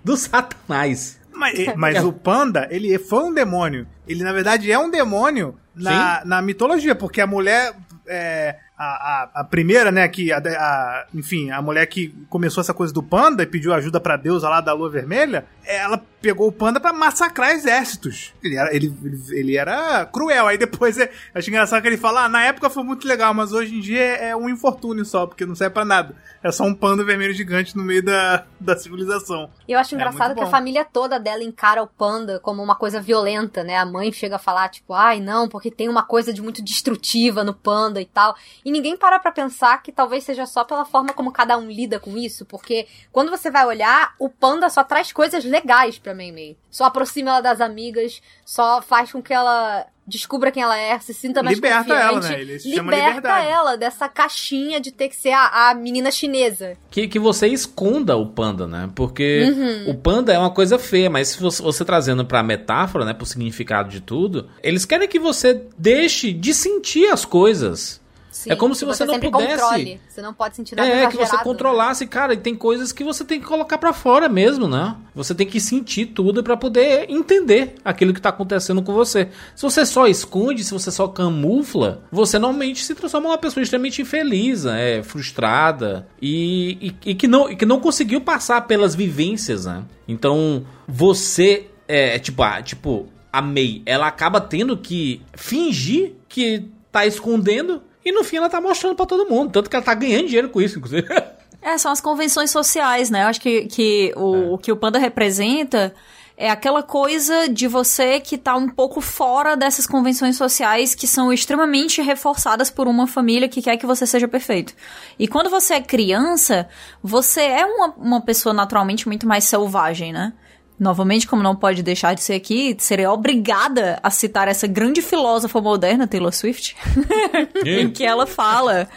do 0.04 0.16
satanás. 0.16 1.18
Mas, 1.32 1.74
mas 1.76 2.04
o 2.04 2.12
panda, 2.12 2.68
ele 2.70 2.98
foi 2.98 3.24
um 3.24 3.34
demônio. 3.34 3.86
Ele, 4.06 4.22
na 4.22 4.32
verdade, 4.32 4.70
é 4.70 4.78
um 4.78 4.90
demônio 4.90 5.56
na, 5.74 6.24
na 6.24 6.42
mitologia, 6.42 6.94
porque 6.94 7.20
a 7.20 7.26
mulher. 7.26 7.74
é, 8.06 8.56
a, 8.76 8.84
a, 8.84 9.30
a 9.40 9.44
primeira, 9.44 9.90
né, 9.92 10.08
que, 10.08 10.32
a, 10.32 10.38
a- 10.38 11.06
enfim, 11.14 11.50
a 11.50 11.60
mulher 11.62 11.86
que 11.86 12.08
começou 12.28 12.60
essa 12.60 12.74
coisa 12.74 12.92
do 12.92 13.02
panda 13.02 13.42
e 13.42 13.46
pediu 13.46 13.72
ajuda 13.72 14.00
pra 14.00 14.16
deusa 14.16 14.48
lá 14.48 14.60
da 14.60 14.72
lua 14.72 14.90
vermelha, 14.90 15.46
ela 15.64 16.02
pegou 16.20 16.48
o 16.48 16.52
panda 16.52 16.78
pra 16.80 16.92
massacrar 16.92 17.50
exércitos. 17.50 18.32
Ele 18.42 18.56
era, 18.56 18.74
ele, 18.74 18.94
ele, 19.30 19.56
era 19.56 20.06
cruel. 20.06 20.46
Aí 20.46 20.56
depois, 20.58 20.96
é, 20.98 21.10
acho 21.34 21.48
engraçado 21.50 21.82
que 21.82 21.88
ele 21.88 21.96
fala, 21.96 22.24
ah, 22.24 22.28
na 22.28 22.44
época 22.44 22.70
foi 22.70 22.82
muito 22.84 23.06
legal, 23.08 23.34
mas 23.34 23.52
hoje 23.52 23.74
em 23.76 23.80
dia 23.80 24.00
é, 24.00 24.28
é 24.30 24.36
um 24.36 24.48
infortúnio 24.48 25.04
só, 25.04 25.26
porque 25.26 25.44
não 25.46 25.54
serve 25.54 25.74
pra 25.74 25.84
nada. 25.84 26.14
É 26.42 26.50
só 26.52 26.64
um 26.64 26.74
panda 26.74 27.04
vermelho 27.04 27.32
gigante 27.34 27.76
no 27.76 27.82
meio 27.84 28.04
da, 28.04 28.44
da 28.60 28.76
civilização. 28.76 29.50
E 29.66 29.72
eu 29.72 29.78
acho 29.78 29.94
É 29.94 29.96
engraçado 29.96 30.26
muito 30.28 30.36
que 30.36 30.42
a 30.42 30.46
bom. 30.46 30.50
família 30.50 30.84
toda 30.84 31.18
dela 31.18 31.42
encara 31.42 31.82
o 31.82 31.86
panda 31.86 32.38
como 32.40 32.62
uma 32.62 32.74
coisa 32.76 33.00
violenta, 33.00 33.62
né? 33.64 33.76
A 33.76 33.84
mãe 33.86 34.12
chega 34.12 34.36
a 34.36 34.40
falar, 34.40 34.68
tipo, 34.68 34.92
ai 34.94 35.20
não, 35.20 35.48
porque 35.48 35.70
tem 35.70 35.88
uma 35.88 36.04
coisa 36.04 36.32
de 36.32 36.40
muito 36.42 36.62
destrutiva 36.62 37.42
no 37.44 37.54
panda 37.54 38.00
e 38.00 38.06
tal. 38.06 38.34
E 38.64 38.70
ninguém 38.70 38.96
para 38.96 39.18
pra 39.18 39.32
pensar 39.32 39.82
que 39.82 39.90
talvez 39.92 40.24
seja 40.24 40.46
só 40.46 40.62
pela 40.64 40.84
forma 40.84 41.12
como 41.12 41.32
cada 41.32 41.56
um 41.58 41.68
lida 41.70 41.98
com 41.98 42.16
isso, 42.16 42.44
porque 42.46 42.86
quando 43.10 43.30
você 43.30 43.50
vai 43.50 43.66
olhar, 43.66 44.14
o 44.18 44.28
panda 44.28 44.68
só 44.70 44.84
traz 44.84 45.12
coisas 45.12 45.44
legais 45.44 45.98
pra 45.98 46.14
Mei 46.14 46.30
Mei. 46.32 46.56
Só 46.70 46.84
aproxima 46.84 47.30
ela 47.30 47.40
das 47.40 47.60
amigas, 47.60 48.22
só 48.44 48.80
faz 48.80 49.10
com 49.12 49.20
que 49.22 49.32
ela 49.32 49.86
descubra 50.04 50.50
quem 50.50 50.62
ela 50.62 50.76
é, 50.76 50.98
se 50.98 51.14
sinta 51.14 51.42
mais 51.44 51.56
Liberta 51.56 51.78
confiante. 51.94 52.02
ela, 52.02 52.20
né? 52.20 52.40
Ele 52.40 52.58
liberta 52.64 53.38
ela 53.38 53.76
dessa 53.76 54.08
caixinha 54.08 54.80
de 54.80 54.90
ter 54.90 55.08
que 55.08 55.14
ser 55.14 55.30
a, 55.30 55.70
a 55.70 55.74
menina 55.74 56.10
chinesa. 56.10 56.76
Que, 56.90 57.06
que 57.06 57.20
você 57.20 57.46
esconda 57.46 58.16
o 58.16 58.26
panda, 58.26 58.66
né? 58.66 58.90
Porque 58.96 59.44
Uhum. 59.52 59.90
o 59.90 59.94
panda 59.94 60.32
é 60.32 60.38
uma 60.38 60.50
coisa 60.50 60.76
feia, 60.78 61.08
mas 61.08 61.28
se 61.28 61.40
você, 61.40 61.62
você 61.62 61.84
trazendo 61.84 62.24
pra 62.24 62.42
metáfora, 62.42 63.04
né? 63.04 63.14
Pro 63.14 63.24
significado 63.24 63.90
de 63.90 64.00
tudo, 64.00 64.48
eles 64.62 64.84
querem 64.84 65.06
que 65.06 65.20
você 65.20 65.62
deixe 65.78 66.32
de 66.32 66.52
sentir 66.52 67.06
as 67.06 67.24
coisas. 67.24 68.01
Sim, 68.32 68.50
É 68.50 68.56
como 68.56 68.74
se 68.74 68.80
que 68.80 68.86
você 68.86 69.04
não 69.04 69.20
pudesse- 69.20 69.60
Controle. 69.60 70.00
Você 70.08 70.22
não 70.22 70.32
pode 70.32 70.56
sentir 70.56 70.74
nada 70.74 70.88
É, 70.88 71.06
que 71.06 71.16
você 71.18 71.36
né? 71.36 71.42
controlasse, 71.44 72.06
cara, 72.06 72.32
e 72.32 72.38
tem 72.38 72.54
coisas 72.54 72.90
que 72.90 73.04
você 73.04 73.24
tem 73.26 73.38
que 73.38 73.44
colocar 73.46 73.76
pra 73.76 73.92
fora 73.92 74.26
mesmo, 74.26 74.66
né? 74.66 74.96
Você 75.14 75.34
tem 75.34 75.46
que 75.46 75.60
sentir 75.60 76.06
tudo 76.06 76.42
pra 76.42 76.56
poder 76.56 77.04
entender 77.10 77.74
aquilo 77.84 78.14
que 78.14 78.20
tá 78.22 78.30
acontecendo 78.30 78.82
com 78.82 78.94
você. 78.94 79.28
Se 79.54 79.62
você 79.62 79.84
só 79.84 80.06
esconde, 80.06 80.64
se 80.64 80.72
você 80.72 80.90
só 80.90 81.06
camufla, 81.08 82.02
você 82.10 82.38
normalmente 82.38 82.82
se 82.82 82.94
transforma 82.94 83.28
numa 83.28 83.36
pessoa 83.38 83.62
extremamente 83.62 84.00
infeliz, 84.00 84.64
é, 84.64 85.02
frustrada 85.02 86.08
e, 86.20 86.94
e, 87.04 87.10
e 87.10 87.14
que 87.14 87.28
não, 87.28 87.50
e 87.50 87.54
que 87.54 87.66
não 87.66 87.80
conseguiu 87.80 88.22
passar 88.22 88.62
pelas 88.62 88.94
vivências, 88.94 89.66
né? 89.66 89.82
Então, 90.08 90.64
você 90.88 91.66
é, 91.86 92.16
é 92.16 92.18
tipo, 92.18 92.42
a, 92.42 92.62
tipo, 92.62 93.06
a 93.30 93.42
May, 93.42 93.82
ela 93.84 94.06
acaba 94.06 94.40
tendo 94.40 94.74
que 94.76 95.20
fingir 95.34 96.12
que 96.28 96.64
tá 96.90 97.06
escondendo 97.06 97.82
e 98.04 98.12
no 98.12 98.24
fim 98.24 98.36
ela 98.36 98.48
tá 98.48 98.60
mostrando 98.60 98.94
pra 98.94 99.06
todo 99.06 99.28
mundo. 99.28 99.52
Tanto 99.52 99.70
que 99.70 99.76
ela 99.76 99.84
tá 99.84 99.94
ganhando 99.94 100.26
dinheiro 100.26 100.48
com 100.48 100.60
isso, 100.60 100.78
inclusive. 100.78 101.08
É, 101.64 101.78
são 101.78 101.92
as 101.92 102.00
convenções 102.00 102.50
sociais, 102.50 103.08
né? 103.08 103.22
Eu 103.22 103.28
acho 103.28 103.40
que, 103.40 103.66
que 103.66 104.12
o, 104.16 104.54
o 104.54 104.58
que 104.58 104.72
o 104.72 104.76
panda 104.76 104.98
representa 104.98 105.94
é 106.36 106.50
aquela 106.50 106.82
coisa 106.82 107.48
de 107.48 107.68
você 107.68 108.18
que 108.18 108.36
tá 108.36 108.56
um 108.56 108.68
pouco 108.68 109.00
fora 109.00 109.56
dessas 109.56 109.86
convenções 109.86 110.36
sociais 110.36 110.92
que 110.92 111.06
são 111.06 111.32
extremamente 111.32 112.02
reforçadas 112.02 112.68
por 112.68 112.88
uma 112.88 113.06
família 113.06 113.48
que 113.48 113.62
quer 113.62 113.76
que 113.76 113.86
você 113.86 114.04
seja 114.04 114.26
perfeito. 114.26 114.74
E 115.16 115.28
quando 115.28 115.48
você 115.48 115.74
é 115.74 115.80
criança, 115.80 116.68
você 117.00 117.42
é 117.42 117.64
uma, 117.64 117.94
uma 117.96 118.20
pessoa 118.20 118.52
naturalmente 118.52 119.06
muito 119.06 119.24
mais 119.24 119.44
selvagem, 119.44 120.12
né? 120.12 120.32
Novamente, 120.78 121.26
como 121.26 121.42
não 121.42 121.54
pode 121.54 121.82
deixar 121.82 122.14
de 122.14 122.22
ser 122.22 122.34
aqui, 122.34 122.76
serei 122.78 123.06
obrigada 123.06 124.00
a 124.02 124.10
citar 124.10 124.48
essa 124.48 124.66
grande 124.66 125.00
filósofa 125.00 125.60
moderna, 125.60 126.08
Taylor 126.08 126.32
Swift, 126.32 126.76
em 127.64 127.90
que 127.90 128.04
ela 128.04 128.26
fala, 128.26 128.88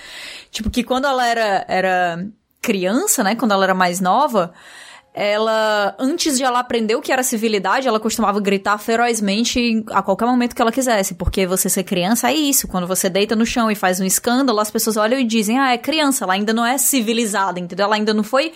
tipo, 0.50 0.70
que 0.70 0.84
quando 0.84 1.06
ela 1.06 1.28
era, 1.28 1.66
era 1.68 2.28
criança, 2.62 3.24
né, 3.24 3.36
quando 3.36 3.52
ela 3.52 3.66
era 3.66 3.76
mais 3.76 4.00
nova, 4.00 4.54
ela, 5.18 5.96
antes 5.98 6.38
de 6.38 6.44
ela 6.44 6.60
aprender 6.60 6.94
o 6.96 7.02
que 7.02 7.10
era 7.10 7.24
civilidade, 7.24 7.88
ela 7.88 8.02
costumava 8.02 8.42
gritar 8.42 8.78
ferozmente 8.78 9.82
a 9.92 10.02
qualquer 10.02 10.26
momento 10.26 10.54
que 10.54 10.62
ela 10.62 10.74
quisesse, 10.74 11.14
porque 11.16 11.48
você 11.48 11.70
ser 11.70 11.84
criança 11.84 12.30
é 12.30 12.36
isso, 12.36 12.68
quando 12.68 12.86
você 12.86 13.10
deita 13.10 13.34
no 13.34 13.46
chão 13.46 13.72
e 13.72 13.76
faz 13.76 14.02
um 14.02 14.04
escândalo, 14.04 14.60
as 14.60 14.70
pessoas 14.70 14.98
olham 14.98 15.18
e 15.18 15.24
dizem, 15.24 15.58
ah, 15.58 15.72
é 15.72 15.78
criança, 15.78 16.26
ela 16.26 16.34
ainda 16.34 16.52
não 16.52 16.66
é 16.66 16.78
civilizada, 16.78 17.58
entendeu? 17.58 17.86
Ela 17.86 17.96
ainda 17.96 18.14
não 18.14 18.24
foi 18.24 18.52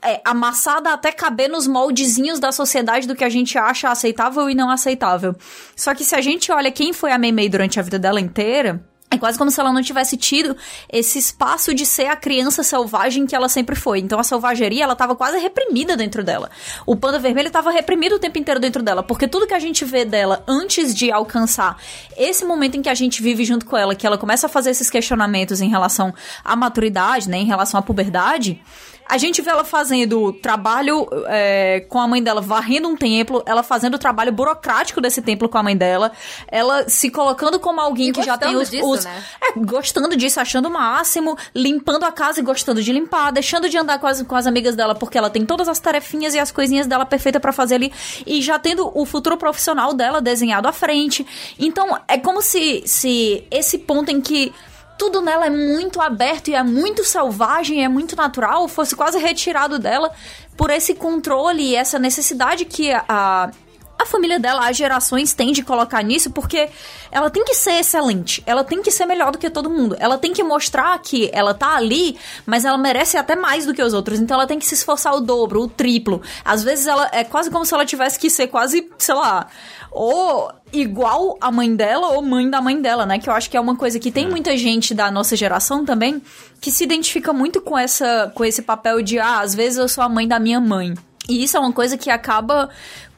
é, 0.00 0.20
amassada 0.24 0.92
até 0.92 1.10
caber 1.10 1.50
nos 1.50 1.66
moldezinhos 1.66 2.38
da 2.38 2.52
sociedade 2.52 3.08
do 3.08 3.16
que 3.16 3.24
a 3.24 3.28
gente 3.28 3.58
acha 3.58 3.90
aceitável 3.90 4.48
e 4.48 4.54
não 4.54 4.70
aceitável. 4.70 5.34
Só 5.74 5.92
que 5.92 6.04
se 6.04 6.14
a 6.14 6.20
gente 6.20 6.52
olha 6.52 6.70
quem 6.70 6.92
foi 6.92 7.10
a 7.10 7.18
Mei 7.18 7.32
Mei 7.32 7.48
durante 7.48 7.80
a 7.80 7.82
vida 7.82 7.98
dela 7.98 8.20
inteira, 8.20 8.80
é 9.16 9.18
quase 9.18 9.36
como 9.36 9.50
se 9.50 9.60
ela 9.60 9.72
não 9.72 9.82
tivesse 9.82 10.16
tido 10.16 10.56
esse 10.90 11.18
espaço 11.18 11.74
de 11.74 11.84
ser 11.84 12.06
a 12.06 12.16
criança 12.16 12.62
selvagem 12.62 13.26
que 13.26 13.34
ela 13.34 13.48
sempre 13.48 13.74
foi. 13.74 13.98
Então 13.98 14.18
a 14.18 14.24
selvageria, 14.24 14.84
ela 14.84 14.94
tava 14.94 15.16
quase 15.16 15.38
reprimida 15.38 15.96
dentro 15.96 16.22
dela. 16.22 16.50
O 16.86 16.94
panda 16.96 17.18
vermelho 17.18 17.50
tava 17.50 17.70
reprimido 17.70 18.16
o 18.16 18.18
tempo 18.18 18.38
inteiro 18.38 18.60
dentro 18.60 18.82
dela, 18.82 19.02
porque 19.02 19.26
tudo 19.26 19.46
que 19.46 19.54
a 19.54 19.58
gente 19.58 19.84
vê 19.84 20.04
dela 20.04 20.44
antes 20.46 20.94
de 20.94 21.10
alcançar 21.10 21.80
esse 22.16 22.44
momento 22.44 22.76
em 22.76 22.82
que 22.82 22.88
a 22.88 22.94
gente 22.94 23.22
vive 23.22 23.44
junto 23.44 23.66
com 23.66 23.76
ela, 23.76 23.94
que 23.94 24.06
ela 24.06 24.18
começa 24.18 24.46
a 24.46 24.48
fazer 24.48 24.70
esses 24.70 24.88
questionamentos 24.88 25.60
em 25.60 25.68
relação 25.68 26.14
à 26.44 26.54
maturidade, 26.54 27.28
né, 27.28 27.38
em 27.38 27.46
relação 27.46 27.78
à 27.78 27.82
puberdade, 27.82 28.60
a 29.08 29.18
gente 29.18 29.40
vê 29.42 29.50
ela 29.50 29.64
fazendo 29.64 30.32
trabalho 30.32 31.06
é, 31.28 31.80
com 31.88 31.98
a 32.00 32.08
mãe 32.08 32.22
dela, 32.22 32.40
varrendo 32.40 32.88
um 32.88 32.96
templo, 32.96 33.42
ela 33.46 33.62
fazendo 33.62 33.94
o 33.94 33.98
trabalho 33.98 34.32
burocrático 34.32 35.00
desse 35.00 35.22
templo 35.22 35.48
com 35.48 35.58
a 35.58 35.62
mãe 35.62 35.76
dela, 35.76 36.12
ela 36.48 36.88
se 36.88 37.10
colocando 37.10 37.58
como 37.60 37.80
alguém 37.80 38.08
E 38.08 38.12
que 38.12 38.22
já 38.22 38.36
tem 38.36 38.56
os, 38.56 38.70
disso, 38.70 38.88
os- 38.90 39.04
né? 39.04 39.22
é, 39.42 39.52
gostando 39.58 40.16
disso, 40.16 40.40
achando 40.40 40.66
o 40.66 40.70
máximo, 40.70 41.36
limpando 41.54 42.04
a 42.04 42.12
casa 42.12 42.40
e 42.40 42.42
gostando 42.42 42.82
de 42.82 42.92
limpar, 42.92 43.30
deixando 43.32 43.68
de 43.68 43.78
andar 43.78 43.98
com 43.98 44.06
as, 44.06 44.22
com 44.22 44.34
as 44.34 44.46
amigas 44.46 44.74
dela, 44.74 44.94
porque 44.94 45.16
ela 45.16 45.30
tem 45.30 45.44
todas 45.46 45.68
as 45.68 45.78
tarefinhas 45.78 46.34
e 46.34 46.38
as 46.38 46.50
coisinhas 46.50 46.86
dela 46.86 47.06
perfeita 47.06 47.38
pra 47.38 47.52
fazer 47.52 47.76
ali, 47.76 47.92
e 48.26 48.42
já 48.42 48.58
tendo 48.58 48.90
o 48.94 49.04
futuro 49.06 49.36
profissional 49.36 49.94
dela 49.94 50.20
desenhado 50.20 50.66
à 50.68 50.72
frente. 50.72 51.26
Então, 51.58 51.98
é 52.08 52.18
como 52.18 52.42
se, 52.42 52.82
se 52.86 53.44
esse 53.50 53.78
ponto 53.78 54.10
em 54.10 54.20
que 54.20 54.52
tudo 54.98 55.20
nela 55.20 55.46
é 55.46 55.50
muito 55.50 56.00
aberto 56.00 56.48
e 56.48 56.54
é 56.54 56.62
muito 56.62 57.04
selvagem, 57.04 57.84
é 57.84 57.88
muito 57.88 58.16
natural, 58.16 58.66
fosse 58.68 58.96
quase 58.96 59.18
retirado 59.18 59.78
dela 59.78 60.12
por 60.56 60.70
esse 60.70 60.94
controle 60.94 61.62
e 61.62 61.76
essa 61.76 61.98
necessidade 61.98 62.64
que 62.64 62.90
a, 62.92 63.50
a 63.98 64.04
família 64.04 64.38
dela, 64.38 64.68
as 64.68 64.76
gerações 64.76 65.32
têm 65.32 65.52
de 65.52 65.62
colocar 65.62 66.02
nisso, 66.02 66.30
porque 66.30 66.68
ela 67.10 67.30
tem 67.30 67.44
que 67.44 67.54
ser 67.54 67.80
excelente, 67.80 68.42
ela 68.46 68.62
tem 68.62 68.82
que 68.82 68.90
ser 68.90 69.06
melhor 69.06 69.32
do 69.32 69.38
que 69.38 69.48
todo 69.48 69.70
mundo, 69.70 69.96
ela 69.98 70.18
tem 70.18 70.32
que 70.32 70.42
mostrar 70.42 70.98
que 70.98 71.30
ela 71.32 71.54
tá 71.54 71.76
ali, 71.76 72.16
mas 72.44 72.64
ela 72.64 72.76
merece 72.76 73.16
até 73.16 73.34
mais 73.34 73.64
do 73.64 73.72
que 73.72 73.82
os 73.82 73.94
outros, 73.94 74.20
então 74.20 74.36
ela 74.36 74.46
tem 74.46 74.58
que 74.58 74.66
se 74.66 74.74
esforçar 74.74 75.14
o 75.14 75.20
dobro, 75.20 75.62
o 75.62 75.68
triplo. 75.68 76.20
Às 76.44 76.62
vezes 76.62 76.86
ela 76.86 77.08
é 77.12 77.24
quase 77.24 77.50
como 77.50 77.64
se 77.64 77.72
ela 77.72 77.86
tivesse 77.86 78.18
que 78.18 78.28
ser 78.28 78.48
quase, 78.48 78.88
sei 78.98 79.14
lá, 79.14 79.46
ou 79.90 80.52
igual 80.72 81.38
a 81.40 81.50
mãe 81.50 81.74
dela 81.74 82.08
ou 82.08 82.22
mãe 82.22 82.50
da 82.50 82.60
mãe 82.60 82.80
dela, 82.80 83.06
né? 83.06 83.18
Que 83.18 83.30
eu 83.30 83.32
acho 83.32 83.48
que 83.48 83.56
é 83.56 83.60
uma 83.60 83.76
coisa 83.76 83.98
que 83.98 84.10
tem 84.10 84.28
muita 84.28 84.56
gente 84.56 84.92
da 84.94 85.10
nossa 85.10 85.34
geração 85.34 85.84
também 85.86 86.20
que 86.60 86.70
se 86.70 86.84
identifica 86.84 87.32
muito 87.32 87.62
com 87.62 87.78
essa 87.78 88.30
com 88.34 88.44
esse 88.44 88.60
papel 88.62 89.00
de 89.00 89.18
ah, 89.18 89.40
às 89.40 89.54
vezes 89.54 89.78
eu 89.78 89.88
sou 89.88 90.04
a 90.04 90.08
mãe 90.08 90.28
da 90.28 90.38
minha 90.38 90.60
mãe. 90.60 90.94
E 91.28 91.42
isso 91.42 91.56
é 91.56 91.60
uma 91.60 91.72
coisa 91.72 91.96
que 91.96 92.10
acaba 92.10 92.68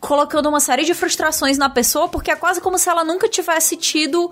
colocando 0.01 0.49
uma 0.49 0.61
série 0.61 0.85
de 0.85 0.95
frustrações 0.95 1.59
na 1.59 1.69
pessoa, 1.69 2.09
porque 2.09 2.31
é 2.31 2.37
quase 2.37 2.61
como 2.61 2.79
se 2.79 2.89
ela 2.89 3.05
nunca 3.05 3.29
tivesse 3.29 3.77
tido 3.77 4.31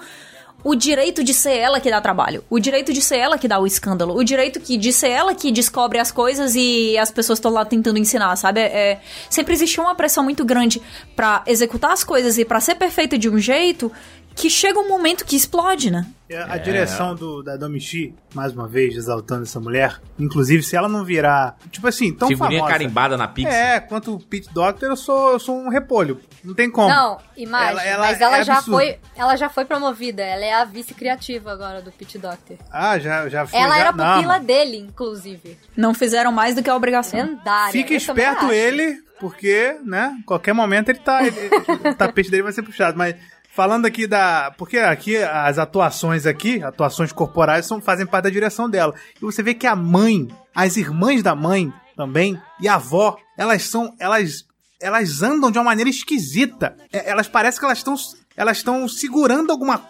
o 0.64 0.74
direito 0.74 1.22
de 1.22 1.33
ser 1.33 1.57
ela 1.59 1.79
que 1.79 1.89
dá 1.91 2.01
trabalho, 2.01 2.43
o 2.51 2.59
direito 2.59 2.93
de 2.93 3.01
ser 3.01 3.18
ela 3.18 3.39
que 3.39 3.47
dá 3.47 3.59
o 3.59 3.66
escândalo, 3.66 4.16
o 4.16 4.24
direito 4.24 4.59
que, 4.59 4.77
de 4.77 4.93
ser 4.93 5.11
ela 5.11 5.33
que 5.35 5.53
descobre 5.53 5.99
as 5.99 6.11
coisas 6.11 6.55
e 6.57 6.99
as 6.99 7.11
pessoas 7.11 7.39
estão 7.39 7.53
lá 7.53 7.64
tentando 7.64 7.99
ensinar, 7.99 8.35
sabe? 8.35 8.61
É, 8.61 8.64
é- 8.64 9.01
sempre 9.31 9.55
existiu 9.55 9.85
uma 9.85 9.95
pressão 9.95 10.24
muito 10.24 10.45
grande 10.45 10.83
pra 11.14 11.43
executar 11.47 11.93
as 11.93 12.03
coisas 12.03 12.37
e 12.37 12.45
pra 12.45 12.59
ser 12.59 12.74
perfeita 12.74 13.16
de 13.16 13.29
um 13.29 13.39
jeito 13.39 13.93
que 14.37 14.49
chega 14.51 14.78
um 14.78 14.87
momento 14.89 15.24
que 15.24 15.34
explode, 15.34 15.91
né? 15.91 16.07
E 16.28 16.34
A, 16.34 16.53
a 16.55 16.59
direção 16.59 17.14
do, 17.14 17.43
da 17.43 17.57
Domichi, 17.57 18.12
mais 18.34 18.53
uma 18.53 18.66
vez, 18.68 18.95
exaltando 18.97 19.45
essa 19.45 19.59
mulher. 19.59 20.01
Inclusive, 20.18 20.62
se 20.62 20.76
ela 20.76 20.89
não 20.89 21.05
virar, 21.05 21.57
tipo 21.70 21.87
assim, 21.89 22.12
tão 22.12 22.28
Figurinha 22.28 22.59
famosa. 22.61 22.72
carimbada 22.72 23.16
na 23.16 23.26
Pixar. 23.28 23.53
É, 23.55 23.80
quanto 23.80 24.14
o 24.16 24.20
Pete 24.20 24.53
Doctor, 24.53 24.91
eu 24.91 24.97
sou, 24.97 25.32
eu 25.32 25.39
sou 25.39 25.57
um 25.57 25.68
repolho. 25.68 26.20
Não 26.45 26.53
tem 26.53 26.70
como. 26.70 26.89
Não, 26.89 27.18
imagem, 27.37 27.70
Ela- 27.70 27.84
ela 27.84 28.07
mas 28.07 28.20
ela 28.20 28.39
é 28.39 28.45
já 28.45 28.55
absurda. 28.59 28.76
foi, 28.78 28.99
ela 29.16 29.37
já 29.37 29.49
foi 29.49 29.64
promovida, 29.64 30.22
ela 30.22 30.45
é 30.45 30.53
a 30.53 30.64
vice 30.64 30.93
criativa 30.95 31.53
agora 31.53 31.80
do 31.80 31.91
Pit 31.91 32.18
Doctor. 32.18 32.57
Ah, 32.70 32.99
já, 32.99 33.28
já 33.28 33.47
foi. 33.47 33.59
ela 33.59 33.74
já, 33.74 33.80
era 33.80 33.93
não, 33.93 34.14
pupila 34.16 34.39
dele, 34.39 34.76
inclusive. 34.78 35.57
Não 35.76 35.95
fizeram 35.95 36.30
mais 36.32 36.55
do 36.55 36.62
que 36.62 36.68
a 36.68 36.76
obrigação. 36.76 37.20
Lendária. 37.20 37.72
Fica 37.72 37.93
eu 37.93 37.97
esperto 37.97 38.51
ele, 38.53 38.99
porque, 39.20 39.76
né, 39.84 40.14
qualquer 40.26 40.53
momento 40.53 40.89
ele 40.91 40.99
tá. 40.99 41.24
ele- 41.24 41.51
o 41.89 41.95
tapete 41.95 42.30
dele 42.30 42.43
vai 42.43 42.53
ser 42.53 42.62
puxado. 42.62 42.99
Mas 42.99 43.14
falando 43.57 43.87
aqui 43.87 44.07
da. 44.07 44.53
Porque 44.57 44.79
aqui 44.79 45.17
as 45.17 45.59
atuações 45.59 46.27
aqui, 46.27 46.63
atuações 46.63 47.11
corporais, 47.11 47.67
são, 47.67 47.81
fazem 47.81 48.07
parte 48.07 48.25
da 48.25 48.31
direção 48.31 48.69
dela. 48.71 48.95
E 49.17 49.21
você 49.25 49.43
vê 49.43 49.55
que 49.55 49.67
a 49.67 49.75
mãe, 49.75 50.29
as 50.55 50.77
irmãs 50.77 51.23
da 51.23 51.35
mãe 51.35 51.73
também, 51.97 52.41
e 52.61 52.69
a 52.69 52.75
avó, 52.75 53.17
elas 53.37 53.63
são. 53.65 53.95
Elas. 53.99 54.45
Elas 54.79 55.23
andam 55.23 55.51
de 55.51 55.57
uma 55.57 55.65
maneira 55.65 55.89
esquisita. 55.89 56.77
É, 56.93 57.09
Elas 57.11 57.27
parecem 57.27 57.59
que 57.59 57.65
elas 57.65 57.79
estão 57.79 57.97
elas 58.37 58.59
estão 58.59 58.87
segurando 58.87 59.51
alguma. 59.51 59.83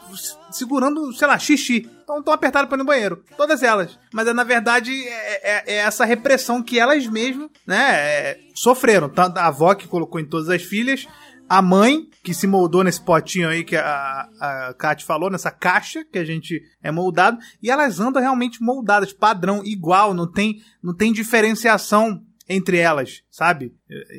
segurando, 0.52 1.12
sei 1.12 1.26
lá, 1.26 1.36
xixi. 1.36 1.90
Estão 2.00 2.22
tão 2.22 2.32
apertadas 2.32 2.68
para 2.68 2.76
ir 2.76 2.78
no 2.78 2.84
banheiro. 2.84 3.24
Todas 3.36 3.64
elas. 3.64 3.98
Mas 4.12 4.32
na 4.32 4.44
verdade 4.44 4.92
é, 5.08 5.50
é- 5.50 5.64
é 5.66 5.76
essa 5.78 6.04
repressão 6.04 6.62
que 6.62 6.78
elas 6.78 7.04
mesmas, 7.08 7.50
né, 7.66 7.76
é, 7.96 8.38
sofreram. 8.54 9.08
Tanto 9.08 9.38
a 9.38 9.46
avó 9.46 9.74
que 9.74 9.88
colocou 9.88 10.20
em 10.20 10.24
todas 10.24 10.48
as 10.48 10.62
filhas. 10.62 11.08
A 11.48 11.62
mãe, 11.62 12.08
que 12.24 12.34
se 12.34 12.46
moldou 12.46 12.82
nesse 12.82 13.00
potinho 13.00 13.48
aí 13.48 13.62
que 13.62 13.76
a, 13.76 14.28
a 14.40 14.74
Kat 14.76 15.04
falou, 15.04 15.30
nessa 15.30 15.50
caixa 15.50 16.04
que 16.04 16.18
a 16.18 16.24
gente 16.24 16.60
é 16.82 16.90
moldado, 16.90 17.38
e 17.62 17.70
elas 17.70 18.00
andam 18.00 18.20
realmente 18.20 18.62
moldadas, 18.62 19.12
padrão, 19.12 19.62
igual, 19.64 20.12
não 20.12 20.30
tem, 20.30 20.60
não 20.82 20.94
tem 20.94 21.12
diferenciação 21.12 22.22
entre 22.48 22.78
elas, 22.78 23.22
sabe? 23.30 23.74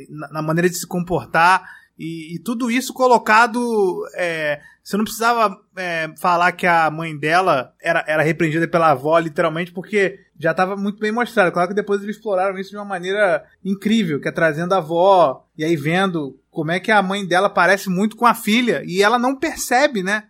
Na, 0.09 0.33
na 0.33 0.41
maneira 0.41 0.69
de 0.69 0.77
se 0.77 0.87
comportar. 0.87 1.69
E, 1.97 2.35
e 2.35 2.39
tudo 2.39 2.69
isso 2.69 2.93
colocado. 2.93 4.03
é, 4.15 4.59
você 4.83 4.95
não 4.95 5.03
precisava 5.03 5.59
é, 5.75 6.09
falar 6.17 6.53
que 6.53 6.65
a 6.65 6.89
mãe 6.89 7.17
dela 7.17 7.73
era, 7.81 8.05
era 8.07 8.23
repreendida 8.23 8.65
pela 8.69 8.91
avó, 8.91 9.19
literalmente, 9.19 9.73
porque 9.73 10.17
já 10.39 10.51
estava 10.51 10.77
muito 10.77 10.99
bem 10.99 11.11
mostrado. 11.11 11.51
Claro 11.51 11.67
que 11.67 11.75
depois 11.75 12.01
eles 12.01 12.15
exploraram 12.15 12.57
isso 12.57 12.69
de 12.69 12.77
uma 12.77 12.85
maneira 12.85 13.43
incrível, 13.65 14.21
que 14.21 14.29
é 14.29 14.31
trazendo 14.31 14.73
a 14.73 14.77
avó 14.77 15.45
e 15.57 15.65
aí 15.65 15.75
vendo 15.75 16.39
como 16.49 16.71
é 16.71 16.79
que 16.79 16.91
a 16.91 17.01
mãe 17.01 17.25
dela 17.25 17.49
parece 17.49 17.89
muito 17.89 18.15
com 18.15 18.25
a 18.25 18.33
filha 18.33 18.81
e 18.85 19.03
ela 19.03 19.19
não 19.19 19.35
percebe, 19.35 20.01
né? 20.01 20.23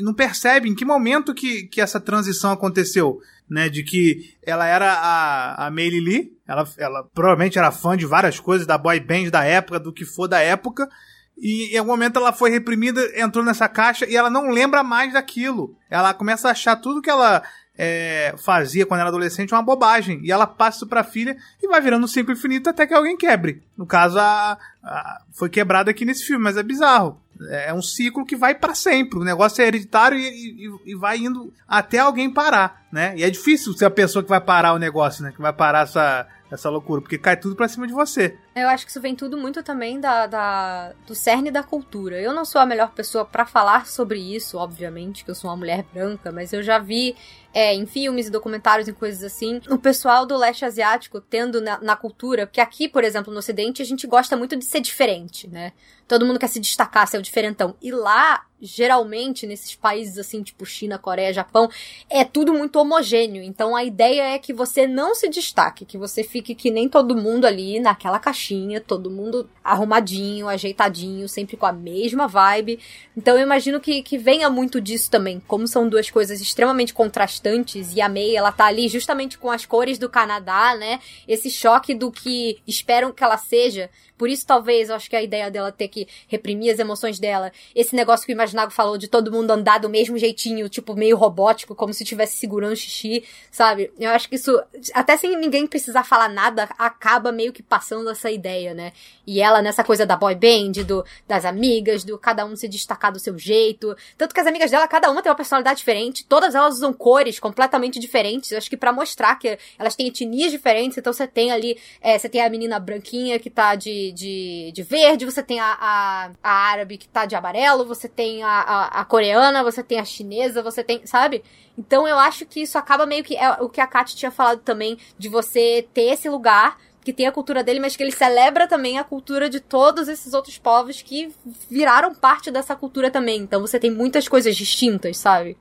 Não 0.00 0.14
percebe 0.14 0.68
em 0.68 0.74
que 0.74 0.84
momento 0.84 1.34
que, 1.34 1.64
que 1.64 1.80
essa 1.80 2.00
transição 2.00 2.52
aconteceu, 2.52 3.18
né? 3.50 3.68
De 3.68 3.82
que 3.82 4.36
ela 4.42 4.66
era 4.66 4.92
a, 4.92 5.66
a 5.66 5.70
Meili 5.70 6.00
Lee, 6.00 6.35
ela, 6.46 6.68
ela 6.78 7.04
provavelmente 7.14 7.58
era 7.58 7.70
fã 7.70 7.96
de 7.96 8.06
várias 8.06 8.38
coisas, 8.40 8.66
da 8.66 8.78
boy 8.78 8.98
band 9.00 9.30
da 9.30 9.44
época, 9.44 9.78
do 9.80 9.92
que 9.92 10.04
for 10.04 10.28
da 10.28 10.40
época, 10.40 10.88
e 11.36 11.74
em 11.74 11.78
algum 11.78 11.90
momento 11.90 12.18
ela 12.18 12.32
foi 12.32 12.50
reprimida, 12.50 13.00
entrou 13.20 13.44
nessa 13.44 13.68
caixa 13.68 14.06
e 14.08 14.16
ela 14.16 14.30
não 14.30 14.48
lembra 14.50 14.82
mais 14.82 15.12
daquilo. 15.12 15.76
Ela 15.90 16.14
começa 16.14 16.48
a 16.48 16.52
achar 16.52 16.76
tudo 16.76 17.02
que 17.02 17.10
ela 17.10 17.42
é, 17.76 18.34
fazia 18.38 18.86
quando 18.86 19.00
era 19.00 19.10
adolescente 19.10 19.52
uma 19.52 19.62
bobagem. 19.62 20.20
E 20.22 20.32
ela 20.32 20.46
passa 20.46 20.78
isso 20.78 20.86
pra 20.86 21.04
filha 21.04 21.36
e 21.62 21.68
vai 21.68 21.78
virando 21.82 22.04
um 22.04 22.08
ciclo 22.08 22.32
infinito 22.32 22.70
até 22.70 22.86
que 22.86 22.94
alguém 22.94 23.18
quebre. 23.18 23.62
No 23.76 23.84
caso, 23.84 24.18
a, 24.18 24.56
a- 24.82 25.20
foi 25.30 25.50
quebrado 25.50 25.90
aqui 25.90 26.06
nesse 26.06 26.24
filme, 26.24 26.42
mas 26.42 26.56
é 26.56 26.62
bizarro. 26.62 27.20
É 27.50 27.74
um 27.74 27.82
ciclo 27.82 28.24
que 28.24 28.34
vai 28.34 28.54
pra 28.54 28.74
sempre. 28.74 29.18
O 29.18 29.24
negócio 29.24 29.60
é 29.62 29.66
hereditário 29.66 30.16
e, 30.18 30.22
e- 30.66 30.92
e 30.92 30.94
vai 30.96 31.18
indo 31.18 31.52
até 31.68 31.98
alguém 31.98 32.32
parar, 32.32 32.86
né? 32.90 33.12
E 33.14 33.22
é 33.22 33.28
difícil 33.28 33.74
ser 33.74 33.84
a 33.84 33.90
pessoa 33.90 34.22
que 34.22 34.30
vai 34.30 34.40
parar 34.40 34.72
o 34.72 34.78
negócio, 34.78 35.22
né? 35.22 35.32
Que 35.36 35.42
vai 35.42 35.52
parar 35.52 35.80
essa, 35.80 36.26
essa 36.50 36.70
loucura, 36.70 37.00
porque 37.00 37.18
cai 37.18 37.36
tudo 37.36 37.56
pra 37.56 37.68
cima 37.68 37.86
de 37.86 37.92
você. 37.92 38.36
Eu 38.54 38.68
acho 38.68 38.84
que 38.84 38.90
isso 38.90 39.00
vem 39.00 39.14
tudo 39.16 39.36
muito 39.36 39.62
também 39.62 39.98
da, 40.00 40.26
da- 40.26 40.92
do 41.06 41.14
cerne 41.14 41.50
da 41.50 41.62
cultura. 41.62 42.20
Eu 42.20 42.32
não 42.32 42.44
sou 42.44 42.60
a 42.60 42.66
melhor 42.66 42.92
pessoa 42.92 43.24
pra 43.24 43.44
falar 43.44 43.86
sobre 43.86 44.18
isso, 44.20 44.56
obviamente, 44.58 45.24
que 45.24 45.30
eu 45.30 45.34
sou 45.34 45.50
uma 45.50 45.56
mulher 45.56 45.84
branca, 45.92 46.30
mas 46.30 46.52
eu 46.52 46.62
já 46.62 46.78
vi 46.78 47.16
é, 47.52 47.74
em 47.74 47.86
filmes 47.86 48.28
e 48.28 48.30
documentários 48.30 48.86
e 48.86 48.92
coisas 48.92 49.24
assim, 49.24 49.60
o 49.68 49.78
pessoal 49.78 50.24
do 50.26 50.36
leste 50.36 50.64
asiático 50.64 51.20
tendo 51.20 51.60
na, 51.60 51.80
na 51.80 51.96
cultura, 51.96 52.46
porque 52.46 52.60
aqui, 52.60 52.88
por 52.88 53.02
exemplo, 53.02 53.32
no 53.32 53.38
ocidente, 53.38 53.80
a 53.82 53.84
gente 53.84 54.06
gosta 54.06 54.36
muito 54.36 54.56
de 54.56 54.64
ser 54.64 54.80
diferente, 54.80 55.48
né? 55.48 55.72
Todo 56.08 56.24
mundo 56.24 56.38
quer 56.38 56.48
se 56.48 56.60
destacar, 56.60 57.08
ser 57.08 57.18
o 57.18 57.22
diferentão. 57.22 57.74
E 57.82 57.90
lá, 57.90 58.44
geralmente, 58.60 59.46
nesses 59.46 59.74
países 59.74 60.18
assim, 60.18 60.42
tipo 60.42 60.64
China, 60.64 60.98
Coreia, 60.98 61.32
Japão, 61.32 61.68
é 62.08 62.24
tudo 62.24 62.54
muito 62.54 62.78
homogêneo. 62.78 63.42
Então 63.42 63.74
a 63.74 63.82
ideia 63.82 64.34
é 64.34 64.38
que 64.38 64.52
você 64.52 64.86
não 64.86 65.14
se 65.14 65.28
destaque, 65.28 65.84
que 65.84 65.98
você 65.98 66.22
fique 66.22 66.54
que 66.54 66.70
nem 66.70 66.88
todo 66.88 67.16
mundo 67.16 67.44
ali 67.44 67.80
naquela 67.80 68.20
caixinha, 68.20 68.80
todo 68.80 69.10
mundo 69.10 69.48
arrumadinho, 69.64 70.48
ajeitadinho, 70.48 71.28
sempre 71.28 71.56
com 71.56 71.66
a 71.66 71.72
mesma 71.72 72.28
vibe. 72.28 72.78
Então 73.16 73.36
eu 73.36 73.42
imagino 73.42 73.80
que, 73.80 74.00
que 74.02 74.16
venha 74.16 74.48
muito 74.48 74.80
disso 74.80 75.10
também. 75.10 75.42
Como 75.46 75.66
são 75.66 75.88
duas 75.88 76.08
coisas 76.08 76.40
extremamente 76.40 76.94
contrastantes 76.94 77.94
e 77.94 78.00
a 78.00 78.08
May, 78.08 78.36
ela 78.36 78.52
tá 78.52 78.66
ali 78.66 78.88
justamente 78.88 79.38
com 79.38 79.50
as 79.50 79.66
cores 79.66 79.98
do 79.98 80.08
Canadá, 80.08 80.76
né? 80.76 81.00
Esse 81.26 81.50
choque 81.50 81.94
do 81.94 82.12
que 82.12 82.58
esperam 82.66 83.12
que 83.12 83.24
ela 83.24 83.36
seja. 83.36 83.90
Por 84.16 84.28
isso, 84.28 84.46
talvez, 84.46 84.88
eu 84.88 84.96
acho 84.96 85.10
que 85.10 85.16
a 85.16 85.22
ideia 85.22 85.50
dela 85.50 85.70
ter 85.70 85.88
que 85.88 86.08
reprimir 86.26 86.72
as 86.72 86.78
emoções 86.78 87.18
dela, 87.18 87.52
esse 87.74 87.94
negócio 87.94 88.24
que 88.24 88.32
o 88.32 88.34
Imaginago 88.34 88.72
falou 88.72 88.96
de 88.96 89.08
todo 89.08 89.30
mundo 89.30 89.50
andar 89.50 89.78
do 89.78 89.88
mesmo 89.88 90.16
jeitinho, 90.16 90.68
tipo, 90.68 90.94
meio 90.94 91.16
robótico, 91.16 91.74
como 91.74 91.92
se 91.92 92.02
estivesse 92.02 92.36
segurando 92.36 92.76
xixi, 92.76 93.24
sabe? 93.50 93.92
Eu 93.98 94.10
acho 94.10 94.28
que 94.28 94.36
isso, 94.36 94.60
até 94.94 95.16
sem 95.16 95.36
ninguém 95.36 95.66
precisar 95.66 96.04
falar 96.04 96.28
nada, 96.28 96.68
acaba 96.78 97.30
meio 97.32 97.52
que 97.52 97.62
passando 97.62 98.08
essa 98.10 98.30
ideia, 98.30 98.74
né? 98.74 98.92
E 99.26 99.40
ela 99.40 99.60
nessa 99.60 99.82
coisa 99.82 100.06
da 100.06 100.16
boy 100.16 100.34
band, 100.34 100.84
do, 100.84 101.04
das 101.26 101.44
amigas, 101.44 102.04
do 102.04 102.18
cada 102.18 102.44
um 102.44 102.56
se 102.56 102.68
destacar 102.68 103.12
do 103.12 103.18
seu 103.18 103.38
jeito. 103.38 103.96
Tanto 104.16 104.34
que 104.34 104.40
as 104.40 104.46
amigas 104.46 104.70
dela, 104.70 104.86
cada 104.88 105.10
uma 105.10 105.22
tem 105.22 105.30
uma 105.30 105.36
personalidade 105.36 105.78
diferente, 105.78 106.24
todas 106.24 106.54
elas 106.54 106.74
usam 106.74 106.92
cores 106.92 107.38
completamente 107.38 107.98
diferentes. 107.98 108.50
Eu 108.50 108.58
acho 108.58 108.70
que 108.70 108.76
pra 108.76 108.92
mostrar 108.92 109.36
que 109.36 109.58
elas 109.78 109.96
têm 109.96 110.08
etnias 110.08 110.50
diferentes, 110.50 110.98
então 110.98 111.12
você 111.12 111.26
tem 111.26 111.50
ali, 111.50 111.78
é, 112.00 112.18
você 112.18 112.28
tem 112.28 112.42
a 112.42 112.48
menina 112.48 112.78
branquinha 112.78 113.38
que 113.38 113.50
tá 113.50 113.74
de, 113.74 114.05
de, 114.12 114.72
de 114.72 114.82
verde, 114.82 115.24
você 115.24 115.42
tem 115.42 115.60
a, 115.60 115.76
a, 115.80 116.30
a 116.42 116.50
árabe 116.50 116.98
que 116.98 117.08
tá 117.08 117.26
de 117.26 117.34
amarelo, 117.34 117.86
você 117.86 118.08
tem 118.08 118.42
a, 118.42 118.48
a, 118.48 118.86
a 119.00 119.04
coreana, 119.04 119.62
você 119.62 119.82
tem 119.82 119.98
a 119.98 120.04
chinesa, 120.04 120.62
você 120.62 120.82
tem, 120.82 121.06
sabe? 121.06 121.42
Então 121.76 122.06
eu 122.06 122.18
acho 122.18 122.46
que 122.46 122.60
isso 122.60 122.78
acaba 122.78 123.06
meio 123.06 123.24
que 123.24 123.36
é 123.36 123.50
o 123.60 123.68
que 123.68 123.80
a 123.80 123.86
Kat 123.86 124.14
tinha 124.16 124.30
falado 124.30 124.60
também, 124.60 124.98
de 125.18 125.28
você 125.28 125.86
ter 125.92 126.12
esse 126.12 126.28
lugar 126.28 126.78
que 127.06 127.12
tem 127.12 127.28
a 127.28 127.32
cultura 127.32 127.62
dele, 127.62 127.78
mas 127.78 127.94
que 127.94 128.02
ele 128.02 128.10
celebra 128.10 128.66
também 128.66 128.98
a 128.98 129.04
cultura 129.04 129.48
de 129.48 129.60
todos 129.60 130.08
esses 130.08 130.34
outros 130.34 130.58
povos 130.58 131.02
que 131.02 131.32
viraram 131.70 132.12
parte 132.12 132.50
dessa 132.50 132.74
cultura 132.74 133.12
também. 133.12 133.42
Então 133.42 133.60
você 133.60 133.78
tem 133.78 133.92
muitas 133.92 134.26
coisas 134.26 134.56
distintas, 134.56 135.16
sabe? 135.16 135.56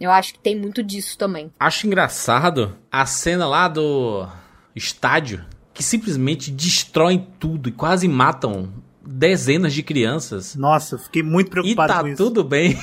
Eu 0.00 0.10
acho 0.10 0.32
que 0.32 0.38
tem 0.38 0.56
muito 0.56 0.82
disso 0.82 1.18
também. 1.18 1.52
Acho 1.60 1.86
engraçado 1.86 2.76
a 2.90 3.04
cena 3.04 3.46
lá 3.46 3.68
do 3.68 4.26
estádio 4.74 5.44
que 5.76 5.82
simplesmente 5.82 6.50
destroem 6.50 7.26
tudo 7.38 7.68
e 7.68 7.72
quase 7.72 8.08
matam 8.08 8.68
dezenas 9.06 9.74
de 9.74 9.82
crianças. 9.82 10.56
Nossa, 10.56 10.96
fiquei 10.98 11.22
muito 11.22 11.48
E 11.48 11.50
preocupado 11.50 11.92
tá 11.92 12.00
com 12.00 12.08
isso. 12.08 12.16
tudo 12.16 12.42
bem. 12.42 12.76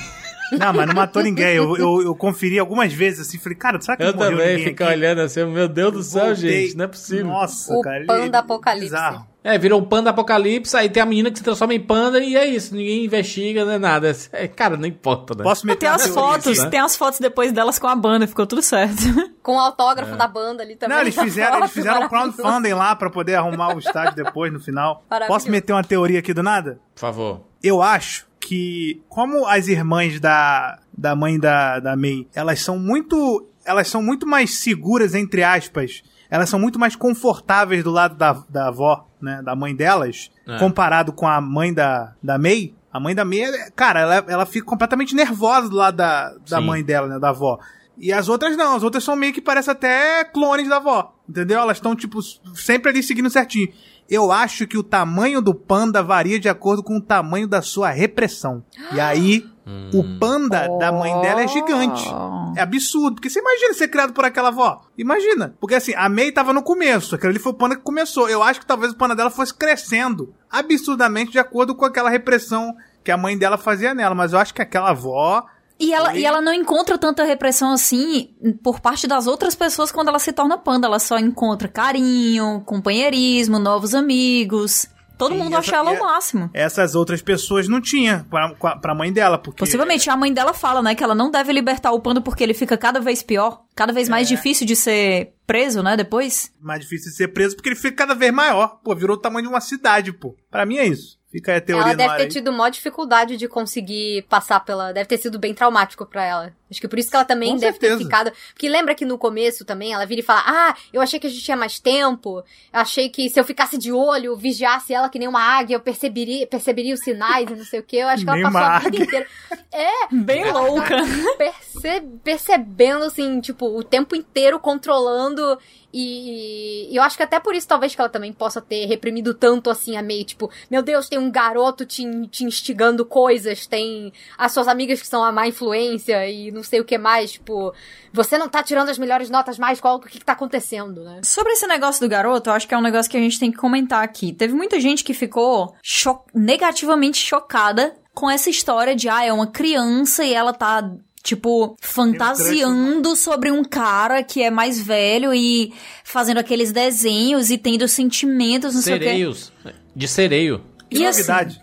Não, 0.52 0.72
mas 0.72 0.86
não 0.86 0.94
matou 0.94 1.22
ninguém. 1.22 1.56
Eu, 1.56 1.76
eu, 1.76 2.02
eu 2.02 2.14
conferi 2.14 2.58
algumas 2.58 2.92
vezes 2.92 3.26
assim, 3.26 3.38
falei, 3.38 3.58
cara, 3.58 3.80
será 3.80 3.96
que 3.96 4.02
Eu 4.04 4.12
não 4.12 4.18
morreu 4.18 4.38
também 4.38 4.66
aqui? 4.66 4.82
olhando 4.84 5.20
assim, 5.22 5.44
meu 5.46 5.66
Deus 5.68 5.92
do 5.92 6.02
céu, 6.02 6.26
Voltei. 6.26 6.66
gente, 6.66 6.76
não 6.76 6.84
é 6.84 6.88
possível. 6.88 7.26
Nossa, 7.26 7.74
O 7.74 7.80
cara. 7.80 7.96
ele- 7.96 8.06
panda 8.06 8.38
apocalipse. 8.38 8.86
Bizarro. 8.90 9.26
É, 9.44 9.58
virou 9.58 9.78
um 9.78 9.84
panda 9.84 10.08
apocalipse, 10.08 10.74
aí 10.74 10.88
tem 10.88 11.02
a 11.02 11.06
menina 11.06 11.30
que 11.30 11.36
se 11.36 11.44
transforma 11.44 11.74
em 11.74 11.80
panda 11.80 12.18
e 12.18 12.34
é 12.34 12.46
isso, 12.46 12.74
ninguém 12.74 13.04
investiga, 13.04 13.62
não 13.62 13.72
é 13.72 13.78
nada. 13.78 14.16
É, 14.32 14.48
cara, 14.48 14.74
não 14.74 14.86
importa, 14.86 15.34
né? 15.34 15.44
Posso 15.44 15.66
meter 15.66 15.80
Tem 15.80 15.88
uma 15.90 15.96
as 15.96 16.06
fotos, 16.08 16.58
né? 16.58 16.70
tem 16.70 16.80
as 16.80 16.96
fotos 16.96 17.20
depois 17.20 17.52
delas 17.52 17.78
com 17.78 17.86
a 17.86 17.94
banda, 17.94 18.26
ficou 18.26 18.46
tudo 18.46 18.62
certo. 18.62 19.02
Com 19.44 19.56
o 19.56 19.58
autógrafo 19.58 20.16
da 20.16 20.26
banda 20.26 20.62
ali 20.62 20.74
também. 20.74 20.96
Não, 20.96 21.02
eles 21.02 21.14
fizeram, 21.14 21.58
eles 21.58 21.70
fizeram 21.70 22.04
um 22.04 22.08
crowdfunding 22.08 22.72
lá 22.72 22.96
pra 22.96 23.10
poder 23.10 23.34
arrumar 23.34 23.76
o 23.76 23.78
estádio 23.78 24.24
depois, 24.24 24.50
no 24.50 24.58
final. 24.58 25.04
Posso 25.26 25.50
meter 25.50 25.74
uma 25.74 25.84
teoria 25.84 26.20
aqui 26.20 26.32
do 26.32 26.42
nada? 26.42 26.80
Por 26.94 27.00
favor. 27.00 27.40
Eu 27.62 27.82
acho 27.82 28.26
que, 28.40 29.02
como 29.06 29.46
as 29.46 29.68
irmãs 29.68 30.18
da, 30.18 30.78
da 30.96 31.14
mãe 31.14 31.38
da, 31.38 31.78
da 31.78 31.94
May, 31.94 32.26
elas 32.34 32.60
são 32.60 32.78
muito. 32.78 33.46
Elas 33.66 33.88
são 33.88 34.02
muito 34.02 34.26
mais 34.26 34.54
seguras, 34.60 35.14
entre 35.14 35.42
aspas. 35.42 36.02
Elas 36.34 36.48
são 36.50 36.58
muito 36.58 36.80
mais 36.80 36.96
confortáveis 36.96 37.84
do 37.84 37.92
lado 37.92 38.16
da, 38.16 38.32
da 38.48 38.66
avó, 38.66 39.06
né? 39.20 39.40
Da 39.44 39.54
mãe 39.54 39.72
delas, 39.72 40.32
É. 40.48 40.58
comparado 40.58 41.12
com 41.12 41.28
a 41.28 41.40
mãe 41.40 41.72
da, 41.72 42.12
da 42.20 42.36
May. 42.36 42.74
A 42.92 42.98
mãe 42.98 43.14
da 43.14 43.24
May, 43.24 43.42
é- 43.44 43.70
cara, 43.70 44.00
ela, 44.00 44.14
ela 44.26 44.44
fica 44.44 44.66
completamente 44.66 45.14
nervosa 45.14 45.68
do 45.68 45.76
lado 45.76 45.96
da, 45.96 46.30
da 46.50 46.58
Sim. 46.58 46.66
mãe 46.66 46.82
dela, 46.82 47.06
né? 47.06 47.20
Da 47.20 47.28
avó. 47.28 47.60
E 47.96 48.12
as 48.12 48.28
outras 48.28 48.56
não, 48.56 48.76
as 48.76 48.82
outras 48.82 49.04
são 49.04 49.16
meio 49.16 49.32
que 49.32 49.40
parecem 49.40 49.72
até 49.72 50.24
clones 50.24 50.68
da 50.68 50.76
avó. 50.76 51.14
Entendeu? 51.28 51.60
Elas 51.60 51.78
estão, 51.78 51.94
tipo, 51.94 52.20
sempre 52.54 52.90
ali 52.90 53.02
seguindo 53.02 53.30
certinho. 53.30 53.72
Eu 54.08 54.30
acho 54.30 54.66
que 54.66 54.76
o 54.76 54.82
tamanho 54.82 55.40
do 55.40 55.54
panda 55.54 56.02
varia 56.02 56.38
de 56.38 56.48
acordo 56.48 56.82
com 56.82 56.98
o 56.98 57.00
tamanho 57.00 57.48
da 57.48 57.62
sua 57.62 57.90
repressão. 57.90 58.62
E 58.92 59.00
aí, 59.00 59.46
o 59.94 60.18
panda 60.18 60.68
da 60.78 60.92
mãe 60.92 61.18
dela 61.22 61.42
é 61.42 61.48
gigante. 61.48 62.06
É 62.54 62.60
absurdo. 62.60 63.14
Porque 63.14 63.30
você 63.30 63.40
imagina 63.40 63.72
ser 63.72 63.88
criado 63.88 64.12
por 64.12 64.24
aquela 64.24 64.48
avó. 64.48 64.82
Imagina. 64.98 65.56
Porque 65.58 65.74
assim, 65.74 65.94
a 65.94 66.08
May 66.08 66.32
tava 66.32 66.52
no 66.52 66.62
começo. 66.62 67.14
Aquele 67.14 67.30
ali 67.30 67.38
foi 67.38 67.52
o 67.52 67.56
panda 67.56 67.76
que 67.76 67.82
começou. 67.82 68.28
Eu 68.28 68.42
acho 68.42 68.60
que 68.60 68.66
talvez 68.66 68.92
o 68.92 68.96
panda 68.96 69.16
dela 69.16 69.30
fosse 69.30 69.54
crescendo 69.54 70.34
absurdamente 70.50 71.32
de 71.32 71.38
acordo 71.38 71.74
com 71.74 71.86
aquela 71.86 72.10
repressão 72.10 72.76
que 73.02 73.10
a 73.10 73.16
mãe 73.16 73.38
dela 73.38 73.56
fazia 73.56 73.94
nela. 73.94 74.14
Mas 74.14 74.34
eu 74.34 74.38
acho 74.38 74.52
que 74.52 74.60
aquela 74.60 74.90
avó. 74.90 75.46
E 75.78 75.92
ela, 75.92 76.16
e 76.16 76.24
ela 76.24 76.40
não 76.40 76.52
encontra 76.54 76.96
tanta 76.96 77.24
repressão 77.24 77.72
assim 77.72 78.30
por 78.62 78.80
parte 78.80 79.06
das 79.06 79.26
outras 79.26 79.54
pessoas 79.54 79.90
quando 79.90 80.08
ela 80.08 80.18
se 80.18 80.32
torna 80.32 80.56
panda. 80.56 80.86
Ela 80.86 80.98
só 81.00 81.18
encontra 81.18 81.66
carinho, 81.68 82.62
companheirismo, 82.64 83.58
novos 83.58 83.94
amigos. 83.94 84.86
Todo 85.16 85.32
Sim, 85.32 85.38
mundo 85.38 85.50
essa- 85.52 85.58
acha 85.60 85.76
ela 85.76 85.94
e- 85.94 85.96
o 85.96 86.00
máximo. 86.00 86.50
Essas 86.52 86.94
outras 86.96 87.22
pessoas 87.22 87.68
não 87.68 87.80
tinha 87.80 88.26
pra, 88.28 88.48
pra 88.80 88.94
mãe 88.96 89.12
dela. 89.12 89.38
Porque 89.38 89.58
Possivelmente 89.60 90.10
a 90.10 90.16
mãe 90.16 90.32
dela 90.32 90.52
fala, 90.52 90.82
né, 90.82 90.94
que 90.94 91.04
ela 91.04 91.14
não 91.14 91.30
deve 91.30 91.52
libertar 91.52 91.92
o 91.92 92.00
panda 92.00 92.20
porque 92.20 92.42
ele 92.42 92.52
fica 92.54 92.76
cada 92.76 92.98
vez 93.00 93.22
pior, 93.22 93.62
cada 93.76 93.92
vez 93.92 94.08
mais 94.08 94.26
É. 94.30 94.34
difícil 94.34 94.66
de 94.66 94.74
ser 94.74 95.34
preso, 95.46 95.82
né, 95.84 95.96
depois. 95.96 96.50
mais 96.60 96.80
difícil 96.80 97.10
de 97.12 97.16
ser 97.16 97.28
preso 97.28 97.54
porque 97.54 97.68
ele 97.68 97.76
fica 97.76 97.94
cada 97.96 98.14
vez 98.14 98.32
maior. 98.32 98.80
Pô, 98.82 98.94
virou 98.94 99.16
o 99.16 99.20
tamanho 99.20 99.46
de 99.46 99.52
uma 99.52 99.60
cidade, 99.60 100.12
pô. 100.12 100.34
Pra 100.50 100.66
mim 100.66 100.78
é 100.78 100.86
isso. 100.86 101.16
Fica 101.34 101.50
aí 101.50 101.58
a 101.58 101.60
teoria 101.60 101.82
Ela 101.82 101.92
no 101.94 101.98
deve 101.98 102.10
ar 102.12 102.16
ter 102.18 102.22
aí. 102.22 102.28
tido 102.28 102.52
maior 102.52 102.68
dificuldade 102.70 103.36
de 103.36 103.48
conseguir 103.48 104.22
passar 104.28 104.60
pela. 104.60 104.92
Deve 104.92 105.08
ter 105.08 105.18
sido 105.18 105.36
bem 105.36 105.52
traumático 105.52 106.06
pra 106.06 106.24
ela. 106.24 106.52
Acho 106.70 106.80
que 106.80 106.86
por 106.86 106.96
isso 106.96 107.10
que 107.10 107.16
ela 107.16 107.24
também 107.24 107.50
Com 107.50 107.56
deve 107.56 107.72
certeza. 107.72 107.98
ter 107.98 108.04
ficado. 108.04 108.32
Porque 108.52 108.68
lembra 108.68 108.94
que 108.94 109.04
no 109.04 109.18
começo 109.18 109.64
também 109.64 109.92
ela 109.92 110.06
vira 110.06 110.20
e 110.20 110.24
fala: 110.24 110.42
Ah, 110.46 110.74
eu 110.92 111.00
achei 111.02 111.18
que 111.18 111.26
a 111.26 111.30
gente 111.30 111.42
tinha 111.42 111.56
mais 111.56 111.80
tempo. 111.80 112.38
Eu 112.72 112.80
achei 112.80 113.08
que 113.08 113.28
se 113.28 113.40
eu 113.40 113.42
ficasse 113.44 113.76
de 113.76 113.90
olho, 113.92 114.36
vigiasse 114.36 114.94
ela 114.94 115.08
que 115.08 115.18
nem 115.18 115.26
uma 115.26 115.40
águia, 115.42 115.74
eu 115.74 115.80
perceberia, 115.80 116.46
perceberia 116.46 116.94
os 116.94 117.00
sinais 117.00 117.50
e 117.50 117.54
não 117.56 117.64
sei 117.64 117.80
o 117.80 117.82
quê. 117.82 117.96
Eu 117.96 118.08
acho 118.08 118.24
que 118.24 118.30
Nem 118.30 118.40
ela 118.42 118.52
passou 118.52 118.68
a 118.68 118.78
vida 118.78 118.88
águia. 118.88 119.04
inteira. 119.04 119.26
É, 119.76 120.06
Bem 120.14 120.52
louca. 120.52 120.98
perce- 121.36 122.00
percebendo, 122.22 123.04
assim, 123.06 123.40
tipo, 123.40 123.66
o 123.76 123.82
tempo 123.82 124.14
inteiro 124.14 124.60
controlando. 124.60 125.58
E, 125.96 126.88
eu 126.96 127.02
acho 127.02 127.16
que 127.16 127.22
até 127.22 127.38
por 127.38 127.54
isso, 127.54 127.68
talvez, 127.68 127.94
que 127.94 128.00
ela 128.00 128.10
também 128.10 128.32
possa 128.32 128.60
ter 128.60 128.84
reprimido 128.86 129.32
tanto 129.32 129.70
assim 129.70 129.96
a 129.96 130.02
May. 130.02 130.24
Tipo, 130.24 130.50
meu 130.68 130.82
Deus, 130.82 131.08
tem 131.08 131.18
um 131.20 131.30
garoto 131.30 131.86
te, 131.86 132.04
te 132.28 132.44
instigando 132.44 133.06
coisas, 133.06 133.66
tem 133.66 134.12
as 134.36 134.50
suas 134.50 134.66
amigas 134.66 135.00
que 135.00 135.06
são 135.06 135.22
a 135.22 135.30
má 135.30 135.46
influência 135.46 136.28
e 136.28 136.50
não 136.50 136.64
sei 136.64 136.80
o 136.80 136.84
que 136.84 136.98
mais. 136.98 137.32
Tipo, 137.32 137.72
você 138.12 138.36
não 138.36 138.48
tá 138.48 138.60
tirando 138.62 138.88
as 138.88 138.98
melhores 138.98 139.30
notas 139.30 139.56
mais, 139.58 139.80
qual 139.80 139.96
o 139.96 140.00
que, 140.00 140.18
que 140.18 140.24
tá 140.24 140.32
acontecendo, 140.32 141.04
né? 141.04 141.20
Sobre 141.22 141.52
esse 141.52 141.66
negócio 141.66 142.00
do 142.04 142.08
garoto, 142.10 142.50
eu 142.50 142.54
acho 142.54 142.66
que 142.66 142.74
é 142.74 142.78
um 142.78 142.82
negócio 142.82 143.08
que 143.10 143.16
a 143.16 143.20
gente 143.20 143.38
tem 143.38 143.52
que 143.52 143.56
comentar 143.58 144.02
aqui. 144.02 144.32
Teve 144.32 144.52
muita 144.52 144.80
gente 144.80 145.04
que 145.04 145.14
ficou 145.14 145.74
cho- 145.80 146.24
negativamente 146.34 147.18
chocada 147.18 147.94
com 148.12 148.30
essa 148.30 148.50
história 148.50 148.94
de, 148.94 149.08
ah, 149.08 149.24
é 149.24 149.32
uma 149.32 149.46
criança 149.46 150.24
e 150.24 150.32
ela 150.34 150.52
tá. 150.52 150.88
Tipo, 151.24 151.74
fantasiando 151.80 153.16
sobre 153.16 153.50
um 153.50 153.64
cara 153.64 154.22
que 154.22 154.42
é 154.42 154.50
mais 154.50 154.78
velho 154.78 155.32
e 155.32 155.72
fazendo 156.04 156.36
aqueles 156.38 156.70
desenhos 156.70 157.50
e 157.50 157.56
tendo 157.56 157.88
sentimentos, 157.88 158.74
não 158.74 158.82
sei 158.82 158.96
o 158.96 158.98
quê. 158.98 159.04
Sereios. 159.06 159.52
De 159.96 160.06
sereio. 160.06 160.62
Que 160.90 160.98
E 160.98 161.06
assim, 161.06 161.20
novidade. 161.22 161.60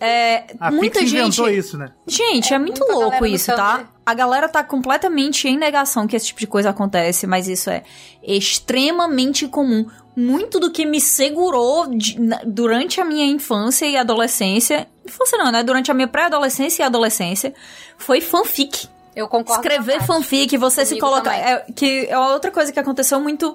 É, 0.00 0.44
a 0.58 0.70
muita 0.70 1.00
Pix 1.00 1.10
gente. 1.10 1.20
inventou 1.20 1.48
isso, 1.50 1.76
né? 1.76 1.92
Gente, 2.08 2.54
é, 2.54 2.58
muito 2.58 2.78
muita 2.80 2.94
louco 2.94 3.26
isso, 3.26 3.54
tá? 3.54 3.72
Tumblr. 3.80 3.88
A 4.06 4.14
galera 4.14 4.48
tá 4.48 4.64
completamente 4.64 5.46
em 5.46 5.58
negação 5.58 6.06
que 6.06 6.16
esse 6.16 6.26
tipo 6.28 6.40
de 6.40 6.46
coisa 6.46 6.70
acontece, 6.70 7.26
mas 7.26 7.46
isso 7.46 7.68
é 7.68 7.82
extremamente 8.22 9.46
comum. 9.46 9.86
Muito 10.16 10.58
do 10.58 10.70
que 10.70 10.84
me 10.84 11.00
segurou 11.00 11.86
de- 11.88 12.18
na- 12.20 12.42
durante 12.46 13.00
a 13.00 13.04
minha 13.04 13.26
infância 13.26 13.86
e 13.86 13.96
adolescência, 13.96 14.86
infância 15.06 15.38
não, 15.38 15.52
né? 15.52 15.62
Durante 15.62 15.90
a 15.90 15.94
minha 15.94 16.08
pré-adolescência 16.08 16.82
e 16.82 16.86
adolescência, 16.86 17.54
foi 17.98 18.20
fanfic. 18.20 18.88
Eu 19.14 19.28
concordo. 19.28 19.62
Escrever 19.62 20.02
fanfic, 20.02 20.56
você 20.56 20.86
se 20.86 20.98
coloca. 20.98 21.34
É, 21.34 21.66
que 21.74 22.06
é 22.08 22.18
outra 22.18 22.50
coisa 22.50 22.72
que 22.72 22.80
aconteceu 22.80 23.20
muito 23.20 23.54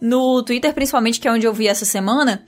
no 0.00 0.42
Twitter, 0.42 0.72
principalmente, 0.74 1.18
que 1.20 1.26
é 1.26 1.32
onde 1.32 1.46
eu 1.46 1.52
vi 1.52 1.66
essa 1.66 1.84
semana. 1.84 2.44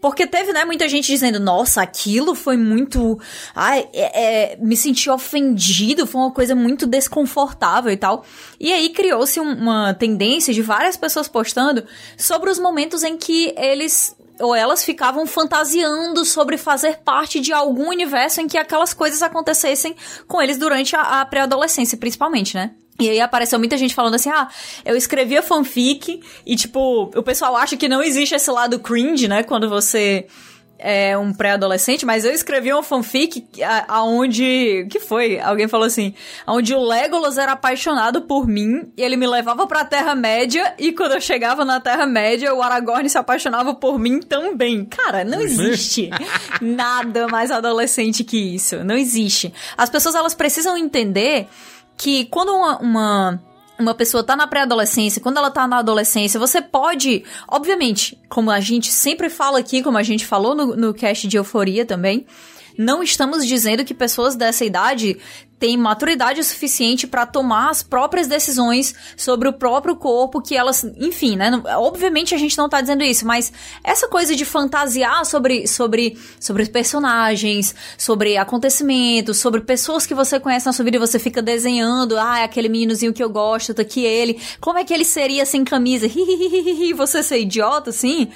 Porque 0.00 0.26
teve, 0.26 0.52
né, 0.52 0.66
muita 0.66 0.86
gente 0.86 1.06
dizendo, 1.06 1.40
nossa, 1.40 1.80
aquilo 1.80 2.34
foi 2.34 2.58
muito. 2.58 3.18
Ai, 3.54 3.88
é, 3.94 4.52
é, 4.52 4.56
me 4.58 4.76
senti 4.76 5.08
ofendido, 5.08 6.06
foi 6.06 6.20
uma 6.20 6.30
coisa 6.30 6.54
muito 6.54 6.86
desconfortável 6.86 7.90
e 7.90 7.96
tal. 7.96 8.22
E 8.60 8.70
aí 8.70 8.90
criou-se 8.90 9.40
um- 9.40 9.54
uma 9.54 9.94
tendência 9.94 10.52
de 10.52 10.60
várias 10.60 10.94
pessoas 10.98 11.26
postando 11.26 11.84
sobre 12.18 12.50
os 12.50 12.58
momentos 12.58 13.02
em 13.02 13.16
que 13.16 13.54
eles 13.56 14.14
ou 14.40 14.54
elas 14.54 14.84
ficavam 14.84 15.26
fantasiando 15.26 16.24
sobre 16.24 16.56
fazer 16.56 16.98
parte 17.04 17.40
de 17.40 17.52
algum 17.52 17.88
universo 17.88 18.40
em 18.40 18.48
que 18.48 18.58
aquelas 18.58 18.92
coisas 18.92 19.22
acontecessem 19.22 19.94
com 20.26 20.42
eles 20.42 20.58
durante 20.58 20.96
a, 20.96 21.20
a 21.20 21.26
pré-adolescência, 21.26 21.96
principalmente, 21.96 22.54
né? 22.54 22.72
E 22.98 23.10
aí 23.10 23.20
apareceu 23.20 23.58
muita 23.58 23.76
gente 23.76 23.94
falando 23.94 24.14
assim, 24.14 24.30
ah, 24.30 24.48
eu 24.84 24.96
escrevia 24.96 25.42
fanfic 25.42 26.20
e, 26.46 26.54
tipo, 26.54 27.10
o 27.14 27.22
pessoal 27.22 27.56
acha 27.56 27.76
que 27.76 27.88
não 27.88 28.02
existe 28.02 28.34
esse 28.34 28.50
lado 28.50 28.78
cringe, 28.78 29.26
né? 29.26 29.42
Quando 29.42 29.68
você 29.68 30.26
é 30.86 31.16
um 31.16 31.32
pré-adolescente, 31.32 32.04
mas 32.04 32.26
eu 32.26 32.32
escrevi 32.32 32.70
uma 32.70 32.82
fanfic 32.82 33.46
aonde... 33.88 34.86
que 34.90 35.00
foi? 35.00 35.40
Alguém 35.40 35.66
falou 35.66 35.86
assim, 35.86 36.12
onde 36.46 36.74
o 36.74 36.82
Legolas 36.82 37.38
era 37.38 37.52
apaixonado 37.52 38.20
por 38.20 38.46
mim 38.46 38.92
e 38.94 39.02
ele 39.02 39.16
me 39.16 39.26
levava 39.26 39.66
pra 39.66 39.82
Terra-média 39.82 40.74
e 40.78 40.92
quando 40.92 41.12
eu 41.12 41.22
chegava 41.22 41.64
na 41.64 41.80
Terra-média, 41.80 42.54
o 42.54 42.60
Aragorn 42.60 43.08
se 43.08 43.16
apaixonava 43.16 43.74
por 43.74 43.98
mim 43.98 44.20
também. 44.20 44.84
Cara, 44.84 45.24
não 45.24 45.40
existe 45.40 46.10
nada 46.60 47.28
mais 47.28 47.50
adolescente 47.50 48.22
que 48.22 48.36
isso. 48.36 48.84
Não 48.84 48.94
existe. 48.94 49.54
As 49.78 49.88
pessoas, 49.88 50.14
elas 50.14 50.34
precisam 50.34 50.76
entender 50.76 51.48
que 51.96 52.26
quando 52.26 52.54
uma, 52.54 52.78
uma, 52.78 53.42
uma 53.78 53.94
pessoa 53.94 54.22
tá 54.22 54.36
na 54.36 54.46
pré-adolescência, 54.46 55.20
quando 55.20 55.38
ela 55.38 55.50
tá 55.50 55.66
na 55.66 55.78
adolescência, 55.78 56.38
você 56.38 56.62
pode, 56.62 57.24
obviamente, 57.48 58.18
como 58.28 58.50
a 58.50 58.60
gente 58.60 58.90
sempre 58.90 59.28
fala 59.28 59.58
aqui, 59.58 59.82
como 59.82 59.98
a 59.98 60.02
gente 60.02 60.24
falou 60.26 60.54
no, 60.54 60.76
no 60.76 60.94
cast 60.94 61.26
de 61.26 61.36
euforia 61.36 61.84
também, 61.84 62.26
não 62.76 63.02
estamos 63.02 63.46
dizendo 63.46 63.84
que 63.84 63.94
pessoas 63.94 64.34
dessa 64.34 64.64
idade 64.64 65.18
têm 65.58 65.76
maturidade 65.76 66.42
suficiente 66.44 67.06
pra 67.06 67.24
tomar 67.24 67.70
as 67.70 67.82
próprias 67.82 68.26
decisões 68.26 68.94
sobre 69.16 69.48
o 69.48 69.52
próprio 69.52 69.96
corpo, 69.96 70.42
que 70.42 70.56
elas, 70.56 70.84
enfim, 70.98 71.36
né? 71.36 71.50
Obviamente 71.76 72.34
a 72.34 72.38
gente 72.38 72.58
não 72.58 72.68
tá 72.68 72.80
dizendo 72.80 73.02
isso, 73.02 73.26
mas 73.26 73.52
essa 73.82 74.08
coisa 74.08 74.36
de 74.36 74.44
fantasiar 74.44 75.24
sobre 75.24 75.66
sobre 75.66 76.18
sobre 76.38 76.66
personagens, 76.66 77.74
sobre 77.96 78.36
acontecimentos, 78.36 79.38
sobre 79.38 79.60
pessoas 79.60 80.06
que 80.06 80.14
você 80.14 80.38
conhece 80.38 80.66
na 80.66 80.72
sua 80.72 80.84
vida 80.84 80.96
e 80.96 81.00
você 81.00 81.18
fica 81.18 81.40
desenhando, 81.40 82.18
ah, 82.18 82.40
é 82.40 82.44
aquele 82.44 82.68
meninozinho 82.68 83.12
que 83.12 83.22
eu 83.22 83.30
gosto, 83.30 83.72
tá 83.72 83.82
aqui 83.82 84.04
ele. 84.04 84.40
Como 84.60 84.78
é 84.78 84.84
que 84.84 84.92
ele 84.92 85.04
seria 85.04 85.46
sem 85.46 85.64
camisa? 85.64 86.06
Você 86.96 87.22
ser 87.22 87.38
idiota 87.38 87.90
assim? 87.90 88.30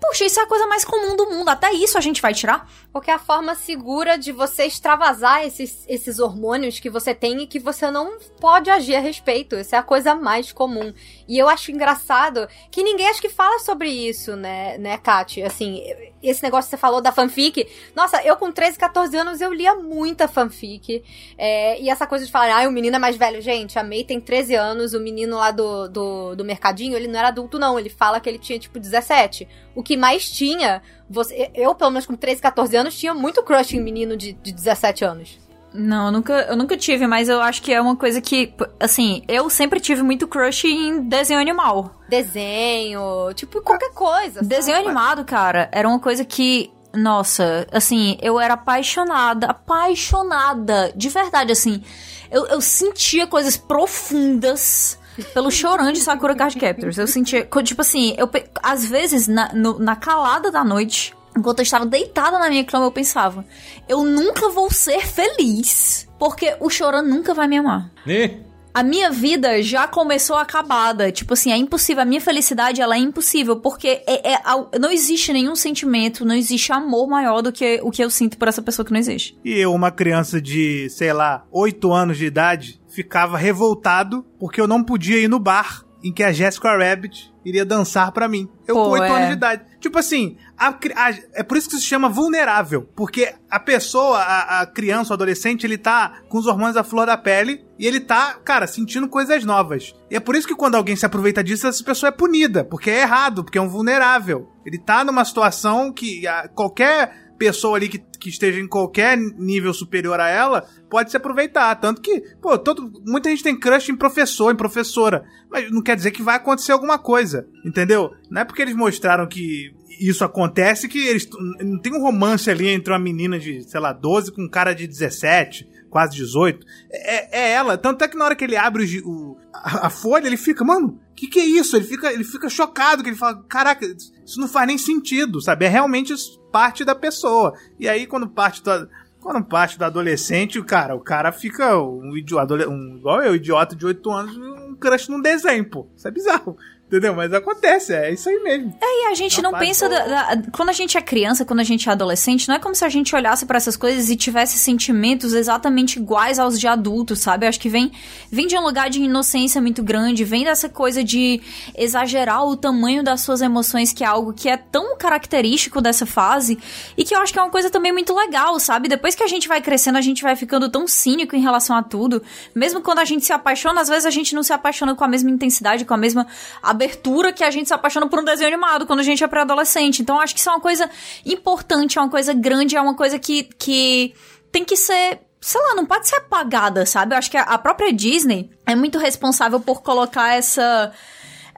Puxa, 0.00 0.24
isso 0.24 0.38
é 0.38 0.42
a 0.42 0.46
coisa 0.46 0.66
mais 0.66 0.84
comum 0.84 1.16
do 1.16 1.30
mundo. 1.30 1.48
Até 1.48 1.72
isso 1.72 1.96
a 1.96 2.00
gente 2.00 2.20
vai 2.20 2.34
tirar. 2.34 2.68
Porque 2.94 3.10
é 3.10 3.14
a 3.14 3.18
forma 3.18 3.56
segura 3.56 4.16
de 4.16 4.30
você 4.30 4.66
extravasar 4.66 5.44
esses, 5.44 5.84
esses 5.88 6.20
hormônios 6.20 6.78
que 6.78 6.88
você 6.88 7.12
tem 7.12 7.42
e 7.42 7.46
que 7.48 7.58
você 7.58 7.90
não 7.90 8.20
pode 8.40 8.70
agir 8.70 8.94
a 8.94 9.00
respeito. 9.00 9.56
Essa 9.56 9.74
é 9.74 9.78
a 9.80 9.82
coisa 9.82 10.14
mais 10.14 10.52
comum. 10.52 10.94
E 11.26 11.36
eu 11.36 11.48
acho 11.48 11.72
engraçado 11.72 12.48
que 12.70 12.84
ninguém 12.84 13.08
acho 13.08 13.20
que 13.20 13.28
fala 13.28 13.58
sobre 13.58 13.88
isso, 13.88 14.36
né, 14.36 14.78
né, 14.78 14.96
Kati? 14.96 15.42
Assim, 15.42 15.82
esse 16.22 16.40
negócio 16.40 16.70
que 16.70 16.76
você 16.76 16.80
falou 16.80 17.00
da 17.00 17.10
fanfic. 17.10 17.66
Nossa, 17.96 18.22
eu 18.22 18.36
com 18.36 18.52
13, 18.52 18.78
14 18.78 19.16
anos 19.16 19.40
eu 19.40 19.52
lia 19.52 19.74
muita 19.74 20.28
fanfic. 20.28 21.02
É, 21.36 21.80
e 21.80 21.90
essa 21.90 22.06
coisa 22.06 22.24
de 22.24 22.30
falar, 22.30 22.62
ah, 22.62 22.68
o 22.68 22.72
menino 22.72 22.94
é 22.94 22.98
mais 23.00 23.16
velho. 23.16 23.42
Gente, 23.42 23.76
a 23.76 23.82
May 23.82 24.04
tem 24.04 24.20
13 24.20 24.54
anos, 24.54 24.94
o 24.94 25.00
menino 25.00 25.36
lá 25.36 25.50
do, 25.50 25.88
do, 25.88 26.36
do 26.36 26.44
mercadinho, 26.44 26.96
ele 26.96 27.08
não 27.08 27.18
era 27.18 27.28
adulto, 27.28 27.58
não. 27.58 27.76
Ele 27.76 27.90
fala 27.90 28.20
que 28.20 28.28
ele 28.28 28.38
tinha, 28.38 28.56
tipo, 28.56 28.78
17. 28.78 29.48
O 29.74 29.82
que 29.82 29.96
mais 29.96 30.30
tinha, 30.30 30.80
você, 31.08 31.50
eu, 31.54 31.74
pelo 31.74 31.90
menos 31.90 32.06
com 32.06 32.16
13, 32.16 32.40
14 32.40 32.76
anos, 32.76 32.98
tinha 32.98 33.14
muito 33.14 33.42
crush 33.42 33.74
em 33.74 33.80
menino 33.80 34.16
de, 34.16 34.32
de 34.32 34.52
17 34.52 35.04
anos. 35.04 35.38
Não, 35.72 36.06
eu 36.06 36.12
nunca, 36.12 36.32
eu 36.48 36.56
nunca 36.56 36.76
tive, 36.76 37.04
mas 37.04 37.28
eu 37.28 37.40
acho 37.40 37.60
que 37.60 37.72
é 37.72 37.80
uma 37.80 37.96
coisa 37.96 38.20
que, 38.20 38.54
assim, 38.78 39.24
eu 39.26 39.50
sempre 39.50 39.80
tive 39.80 40.02
muito 40.02 40.28
crush 40.28 40.66
em 40.68 41.00
desenho 41.08 41.40
animal. 41.40 41.90
Desenho, 42.08 43.32
tipo, 43.34 43.60
qualquer 43.60 43.90
coisa. 43.92 44.34
sabe? 44.34 44.46
Desenho 44.46 44.78
animado, 44.78 45.24
cara, 45.24 45.68
era 45.72 45.88
uma 45.88 45.98
coisa 45.98 46.24
que, 46.24 46.70
nossa, 46.92 47.66
assim, 47.72 48.16
eu 48.22 48.38
era 48.38 48.54
apaixonada, 48.54 49.48
apaixonada, 49.48 50.92
de 50.94 51.08
verdade, 51.08 51.50
assim. 51.50 51.82
Eu, 52.30 52.46
eu 52.46 52.60
sentia 52.60 53.26
coisas 53.26 53.56
profundas 53.56 54.96
pelo 55.32 55.50
chorando 55.50 55.92
de 55.92 56.00
Sakura 56.00 56.34
Card 56.34 56.56
Captors. 56.56 56.98
Eu 56.98 57.06
sentia, 57.06 57.48
tipo 57.62 57.80
assim, 57.80 58.14
eu, 58.18 58.28
às 58.62 58.84
vezes, 58.84 59.28
na, 59.28 59.52
no- 59.52 59.78
na 59.78 59.96
calada 59.96 60.50
da 60.50 60.64
noite, 60.64 61.14
enquanto 61.36 61.58
eu 61.60 61.64
estava 61.64 61.86
deitada 61.86 62.38
na 62.38 62.48
minha 62.48 62.64
cama, 62.64 62.86
eu 62.86 62.92
pensava, 62.92 63.44
eu 63.88 64.04
nunca 64.04 64.48
vou 64.50 64.70
ser 64.70 65.06
feliz, 65.06 66.08
porque 66.18 66.56
o 66.60 66.70
chorando 66.70 67.08
nunca 67.08 67.34
vai 67.34 67.46
me 67.48 67.58
amar. 67.58 67.90
Né? 68.06 68.38
A 68.72 68.82
minha 68.82 69.08
vida 69.08 69.62
já 69.62 69.86
começou 69.86 70.34
acabada. 70.36 71.12
Tipo 71.12 71.34
assim, 71.34 71.52
é 71.52 71.56
impossível. 71.56 72.02
A 72.02 72.04
minha 72.04 72.20
felicidade, 72.20 72.80
ela 72.80 72.96
é 72.96 72.98
impossível. 72.98 73.54
Porque 73.60 74.02
é, 74.04 74.32
é 74.32 74.38
não 74.80 74.90
existe 74.90 75.32
nenhum 75.32 75.54
sentimento, 75.54 76.24
não 76.24 76.34
existe 76.34 76.72
amor 76.72 77.06
maior 77.06 77.40
do 77.40 77.52
que 77.52 77.78
o 77.84 77.92
que 77.92 78.02
eu 78.02 78.10
sinto 78.10 78.36
por 78.36 78.48
essa 78.48 78.60
pessoa 78.60 78.84
que 78.84 78.90
não 78.90 78.98
existe. 78.98 79.38
E 79.44 79.52
eu, 79.60 79.72
uma 79.72 79.92
criança 79.92 80.40
de, 80.40 80.90
sei 80.90 81.12
lá, 81.12 81.44
8 81.52 81.92
anos 81.92 82.18
de 82.18 82.26
idade, 82.26 82.80
ficava 82.94 83.36
revoltado 83.36 84.24
porque 84.38 84.60
eu 84.60 84.66
não 84.68 84.82
podia 84.84 85.18
ir 85.18 85.28
no 85.28 85.38
bar 85.38 85.82
em 86.02 86.12
que 86.12 86.22
a 86.22 86.30
Jessica 86.32 86.76
Rabbit 86.76 87.32
iria 87.46 87.64
dançar 87.64 88.12
pra 88.12 88.28
mim. 88.28 88.46
Eu 88.68 88.74
Pô, 88.74 88.84
com 88.84 88.90
8 88.90 89.04
é. 89.04 89.08
anos 89.10 89.26
de 89.28 89.32
idade. 89.32 89.62
Tipo 89.80 89.98
assim, 89.98 90.36
a 90.56 90.68
a- 90.68 91.14
é 91.32 91.42
por 91.42 91.56
isso 91.56 91.68
que 91.70 91.76
se 91.76 91.82
chama 91.82 92.10
vulnerável. 92.10 92.82
Porque 92.94 93.32
a 93.50 93.58
pessoa, 93.58 94.18
a, 94.18 94.60
a 94.60 94.66
criança, 94.66 95.12
o 95.12 95.14
adolescente, 95.14 95.64
ele 95.64 95.78
tá 95.78 96.20
com 96.28 96.36
os 96.36 96.46
hormônios 96.46 96.76
à 96.76 96.84
flor 96.84 97.06
da 97.06 97.16
pele 97.16 97.64
e 97.78 97.86
ele 97.86 98.00
tá, 98.00 98.34
cara, 98.44 98.66
sentindo 98.66 99.08
coisas 99.08 99.44
novas. 99.46 99.94
E 100.10 100.16
é 100.16 100.20
por 100.20 100.36
isso 100.36 100.46
que 100.46 100.54
quando 100.54 100.74
alguém 100.74 100.94
se 100.94 101.06
aproveita 101.06 101.42
disso, 101.42 101.66
essa 101.66 101.82
pessoa 101.82 102.08
é 102.08 102.12
punida. 102.12 102.64
Porque 102.64 102.90
é 102.90 103.00
errado, 103.00 103.42
porque 103.42 103.56
é 103.56 103.62
um 103.62 103.68
vulnerável. 103.68 104.50
Ele 104.66 104.78
tá 104.78 105.04
numa 105.04 105.24
situação 105.24 105.90
que 105.90 106.26
a- 106.26 106.48
qualquer 106.48 107.23
pessoa 107.46 107.76
ali 107.76 107.88
que, 107.88 107.98
que 108.18 108.28
esteja 108.28 108.58
em 108.60 108.66
qualquer 108.68 109.16
nível 109.18 109.72
superior 109.74 110.18
a 110.20 110.28
ela 110.28 110.64
pode 110.88 111.10
se 111.10 111.16
aproveitar. 111.16 111.74
Tanto 111.76 112.00
que, 112.00 112.20
pô, 112.40 112.56
todo, 112.58 112.90
muita 113.06 113.28
gente 113.30 113.42
tem 113.42 113.58
crush 113.58 113.90
em 113.90 113.96
professor, 113.96 114.52
em 114.52 114.56
professora. 114.56 115.24
Mas 115.50 115.70
não 115.70 115.82
quer 115.82 115.96
dizer 115.96 116.10
que 116.10 116.22
vai 116.22 116.36
acontecer 116.36 116.72
alguma 116.72 116.98
coisa, 116.98 117.46
entendeu? 117.64 118.10
Não 118.30 118.40
é 118.40 118.44
porque 118.44 118.62
eles 118.62 118.74
mostraram 118.74 119.26
que 119.26 119.72
isso 120.00 120.24
acontece 120.24 120.88
que 120.88 121.06
eles 121.06 121.28
não 121.60 121.78
tem 121.80 121.92
um 121.94 122.00
romance 122.00 122.50
ali 122.50 122.68
entre 122.68 122.92
uma 122.92 122.98
menina 122.98 123.38
de, 123.38 123.62
sei 123.68 123.78
lá, 123.80 123.92
12 123.92 124.32
com 124.32 124.42
um 124.42 124.48
cara 124.48 124.72
de 124.74 124.86
17, 124.86 125.68
quase 125.90 126.16
18. 126.16 126.66
É, 126.90 127.40
é 127.40 127.52
ela. 127.52 127.76
Tanto 127.78 128.02
é 128.02 128.08
que 128.08 128.16
na 128.16 128.24
hora 128.24 128.34
que 128.34 128.42
ele 128.44 128.56
abre 128.56 129.00
o, 129.04 129.08
o- 129.08 129.36
a, 129.52 129.86
a 129.86 129.90
folha, 129.90 130.26
ele 130.26 130.36
fica, 130.36 130.64
mano, 130.64 130.98
que, 131.14 131.28
que 131.28 131.40
é 131.40 131.44
isso? 131.44 131.76
Ele 131.76 131.84
fica, 131.84 132.12
ele 132.12 132.24
fica 132.24 132.48
chocado, 132.48 133.02
que 133.02 133.08
ele 133.08 133.16
fala, 133.16 133.42
caraca, 133.48 133.86
isso 133.86 134.40
não 134.40 134.48
faz 134.48 134.66
nem 134.66 134.78
sentido, 134.78 135.40
sabe? 135.40 135.64
É 135.64 135.68
realmente 135.68 136.14
parte 136.50 136.84
da 136.84 136.94
pessoa. 136.94 137.54
E 137.78 137.88
aí, 137.88 138.06
quando 138.06 138.28
parte 138.28 138.62
do, 138.62 138.88
quando 139.20 139.42
parte 139.42 139.78
do 139.78 139.84
adolescente, 139.84 140.58
o 140.58 140.64
cara, 140.64 140.94
o 140.94 141.00
cara 141.00 141.32
fica 141.32 141.78
um 141.78 142.16
idiota, 142.16 142.68
um, 142.68 142.96
igual 142.96 143.22
eu, 143.22 143.34
idiota 143.34 143.74
de 143.74 143.86
8 143.86 144.10
anos, 144.10 144.36
um 144.36 144.74
crush 144.74 145.08
num 145.08 145.20
desenho, 145.20 145.64
pô. 145.68 145.88
Isso 145.96 146.06
é 146.06 146.10
bizarro. 146.10 146.58
Entendeu? 146.86 147.14
Mas 147.14 147.32
acontece, 147.32 147.92
é 147.94 148.12
isso 148.12 148.28
aí 148.28 148.38
mesmo. 148.40 148.72
E 148.80 149.06
a 149.10 149.14
gente 149.14 149.40
Não 149.42 149.52
pensa. 149.52 149.88
da- 149.88 150.34
da- 150.34 150.42
quando 150.52 150.68
a 150.68 150.72
gente 150.72 150.96
é 150.96 151.00
criança, 151.00 151.44
quando 151.44 151.60
a 151.60 151.64
gente 151.64 151.88
é 151.88 151.92
adolescente, 151.92 152.46
não 152.46 152.54
é 152.54 152.58
como 152.58 152.74
se 152.74 152.84
a 152.84 152.88
gente 152.88 153.14
olhasse 153.16 153.46
pra 153.46 153.56
essas 153.56 153.76
coisas 153.76 154.10
e 154.10 154.16
tivesse 154.16 154.58
sentimentos 154.58 155.32
exatamente 155.32 155.98
iguais 155.98 156.38
aos 156.38 156.58
de 156.60 156.66
adultos, 156.68 157.18
sabe? 157.20 157.46
Eu 157.46 157.48
acho 157.48 157.58
que 157.58 157.68
vem, 157.68 157.90
vem 158.30 158.46
de 158.46 158.56
um 158.56 158.60
lugar 158.62 158.90
de 158.90 159.00
inocência 159.00 159.60
muito 159.60 159.82
grande, 159.82 160.24
vem 160.24 160.44
dessa 160.44 160.68
coisa 160.68 161.02
de 161.02 161.40
exagerar 161.76 162.44
o 162.46 162.56
tamanho 162.56 163.02
das 163.02 163.22
suas 163.22 163.40
emoções, 163.40 163.92
que 163.92 164.04
é 164.04 164.06
algo 164.06 164.32
que 164.32 164.48
é 164.48 164.56
tão 164.56 164.96
característico 164.96 165.80
dessa 165.80 166.06
fase 166.06 166.58
e 166.96 167.04
que 167.04 167.14
eu 167.14 167.18
acho 167.20 167.32
que 167.32 167.38
é 167.38 167.42
uma 167.42 167.50
coisa 167.50 167.70
também 167.70 167.92
muito 167.92 168.14
legal, 168.14 168.58
sabe? 168.60 168.88
Depois 168.88 169.14
que 169.14 169.22
a 169.22 169.28
gente 169.28 169.48
vai 169.48 169.60
crescendo, 169.60 169.98
a 169.98 170.02
gente 170.02 170.22
vai 170.22 170.36
ficando 170.36 170.68
tão 170.68 170.86
cínico 170.86 171.34
em 171.34 171.40
relação 171.40 171.76
a 171.76 171.82
tudo. 171.82 172.22
Mesmo 172.54 172.80
quando 172.80 172.98
a 173.00 173.04
gente 173.04 173.24
se 173.24 173.32
apaixona, 173.32 173.80
às 173.80 173.88
vezes 173.88 174.06
a 174.06 174.10
gente 174.10 174.34
não 174.34 174.42
se 174.42 174.52
apaixona 174.52 174.94
com 174.94 175.02
a 175.04 175.08
mesma 175.08 175.30
intensidade, 175.30 175.84
com 175.84 175.94
a 175.94 175.96
mesma 175.96 176.26
abertura 176.74 177.32
que 177.32 177.42
a 177.42 177.50
gente 177.50 177.68
se 177.68 177.74
apaixona 177.74 178.06
por 178.08 178.18
um 178.20 178.24
desenho 178.24 178.48
animado 178.48 178.86
quando 178.86 179.00
a 179.00 179.04
gente 179.04 179.24
é 179.24 179.26
pré-adolescente. 179.26 180.02
Então, 180.02 180.20
acho 180.20 180.34
que 180.34 180.40
isso 180.40 180.48
é 180.50 180.52
uma 180.52 180.60
coisa 180.60 180.90
importante, 181.24 181.98
é 181.98 182.00
uma 182.02 182.10
coisa 182.10 182.32
grande, 182.34 182.76
é 182.76 182.80
uma 182.80 182.94
coisa 182.94 183.18
que, 183.18 183.44
que 183.58 184.14
tem 184.52 184.64
que 184.64 184.76
ser. 184.76 185.20
Sei 185.40 185.60
lá, 185.60 185.74
não 185.74 185.84
pode 185.84 186.08
ser 186.08 186.16
apagada, 186.16 186.86
sabe? 186.86 187.14
Eu 187.14 187.18
acho 187.18 187.30
que 187.30 187.36
a- 187.36 187.42
a 187.42 187.58
própria 187.58 187.92
Disney 187.92 188.50
é 188.66 188.74
muito 188.74 188.98
responsável 188.98 189.60
por 189.60 189.82
colocar 189.82 190.34
essa 190.34 190.92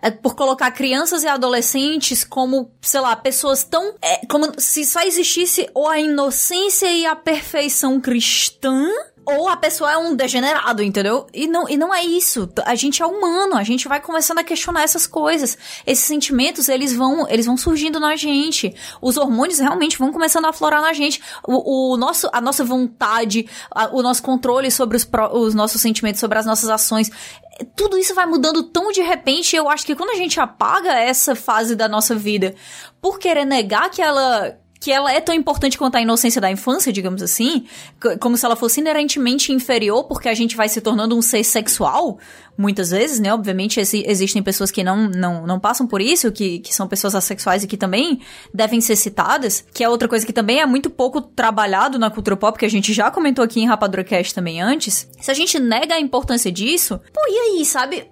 é, 0.03 0.11
por 0.11 0.35
colocar 0.35 0.71
crianças 0.73 1.23
e 1.23 1.27
adolescentes 1.29 2.23
como, 2.23 2.71
sei 2.83 3.01
lá, 3.01 3.15
pessoas 3.17 3.65
tão. 3.65 3.95
é, 4.03 4.27
como 4.27 4.53
se 4.59 4.85
só 4.85 5.01
existisse 5.03 5.69
ou 5.73 5.89
a 5.89 5.99
inocência 5.99 6.91
e 6.93 7.07
a 7.07 7.17
perfeição 7.17 8.01
cristã. 8.01 8.87
Ou 9.27 9.49
a 9.49 9.57
pessoa 9.57 9.91
é 9.93 9.99
um 9.99 10.15
degenerado, 10.15 10.85
entendeu? 10.85 11.27
E 11.35 11.49
não, 11.49 11.69
e 11.69 11.77
não 11.77 11.93
é 11.93 12.01
isso. 12.05 12.49
A 12.65 12.77
gente 12.77 13.03
é 13.03 13.07
humano, 13.07 13.57
a 13.57 13.65
gente 13.65 13.89
vai 13.89 14.01
começando 14.01 14.39
a 14.39 14.45
questionar 14.45 14.85
essas 14.85 15.05
coisas. 15.05 15.59
Esses 15.85 16.05
sentimentos, 16.05 16.69
eles 16.69 16.95
vão, 16.95 17.29
eles 17.29 17.45
vão 17.45 17.57
surgindo 17.57 17.99
na 17.99 18.15
gente. 18.15 18.73
Os 19.03 19.17
hormônios 19.17 19.59
realmente 19.59 19.99
vão 19.99 20.13
começando 20.13 20.45
a 20.45 20.51
aflorar 20.51 20.81
na 20.81 20.93
gente. 20.93 21.21
O, 21.45 21.93
o 21.95 21.97
nosso, 21.97 22.29
a 22.33 22.41
nossa 22.41 22.65
vontade, 22.65 23.49
a- 23.71 23.91
o 23.93 24.01
nosso 24.01 24.23
controle 24.23 24.71
sobre 24.71 24.97
os, 24.97 25.09
os 25.33 25.55
nossos 25.55 25.81
sentimentos, 25.81 26.21
sobre 26.21 26.39
as 26.39 26.47
nossas 26.47 26.71
ações, 26.71 27.11
tudo 27.75 27.99
isso 27.99 28.15
vai 28.15 28.27
mudando 28.27 28.63
tão 28.63 28.93
de 28.93 29.03
repente. 29.03 29.57
Eu 29.57 29.69
acho 29.69 29.85
que 29.85 29.97
quando 29.97 30.11
a 30.11 30.17
gente 30.17 30.39
apaga 30.39 30.93
essa 31.01 31.35
fase 31.35 31.75
da 31.75 31.89
nossa 31.89 32.15
vida 32.15 32.55
por 33.01 33.19
querer 33.19 33.45
negar 33.45 33.91
que 33.91 34.01
ela 34.01 34.57
que 34.87 34.93
ela 34.93 35.13
é 35.13 35.21
tão 35.21 35.35
importante 35.35 35.77
quanto 35.77 35.97
a 35.97 36.01
inocência 36.01 36.41
da 36.41 36.49
infância, 36.49 36.93
digamos 36.93 37.21
assim, 37.21 37.67
como 38.21 38.37
se 38.37 38.47
ela 38.47 38.55
fosse 38.55 38.79
inerentemente 38.81 39.51
inferior, 39.53 40.05
porque 40.05 40.29
a 40.29 40.35
gente 40.35 40.55
vai 40.55 40.69
se 40.69 40.81
tornando 40.81 41.17
um 41.17 41.21
ser 41.21 41.43
sexual, 41.43 42.21
muitas 42.57 42.91
vezes, 42.91 43.19
né? 43.19 43.35
Obviamente 43.35 43.81
exi- 43.81 44.05
existem 44.07 44.45
pessoas 44.45 44.71
que 44.71 44.85
não, 44.85 45.09
não, 45.09 45.45
não 45.45 45.59
passam 45.59 45.89
por 45.89 46.01
isso, 46.01 46.31
que, 46.31 46.61
que 46.61 46.73
são 46.73 46.87
pessoas 46.87 47.17
assexuais 47.17 47.65
e 47.65 47.67
que 47.67 47.77
também 47.77 48.21
devem 48.55 48.81
ser 48.81 48.95
citadas, 48.95 49.65
que 49.75 49.83
é 49.83 49.89
outra 49.89 50.07
coisa 50.07 50.25
que 50.25 50.33
também 50.33 50.61
é 50.61 50.67
muito 50.67 50.89
pouco 50.89 51.21
trabalhado 51.21 51.99
na 51.99 52.09
cultura 52.09 52.37
pop, 52.37 52.57
que 52.57 52.65
a 52.65 52.71
gente 52.71 52.93
já 52.93 53.11
comentou 53.11 53.45
aqui 53.45 53.59
em 53.61 53.67
Rapadura 53.67 54.05
Cast 54.05 54.33
também 54.33 54.63
antes. 54.63 55.09
Se 55.21 55.33
a 55.33 55.35
gente 55.35 55.59
nega 55.59 55.97
a 55.97 56.01
importância 56.01 56.53
disso, 56.53 57.01
pô, 57.13 57.21
e 57.29 57.59
aí, 57.59 57.65
sabe? 57.65 58.09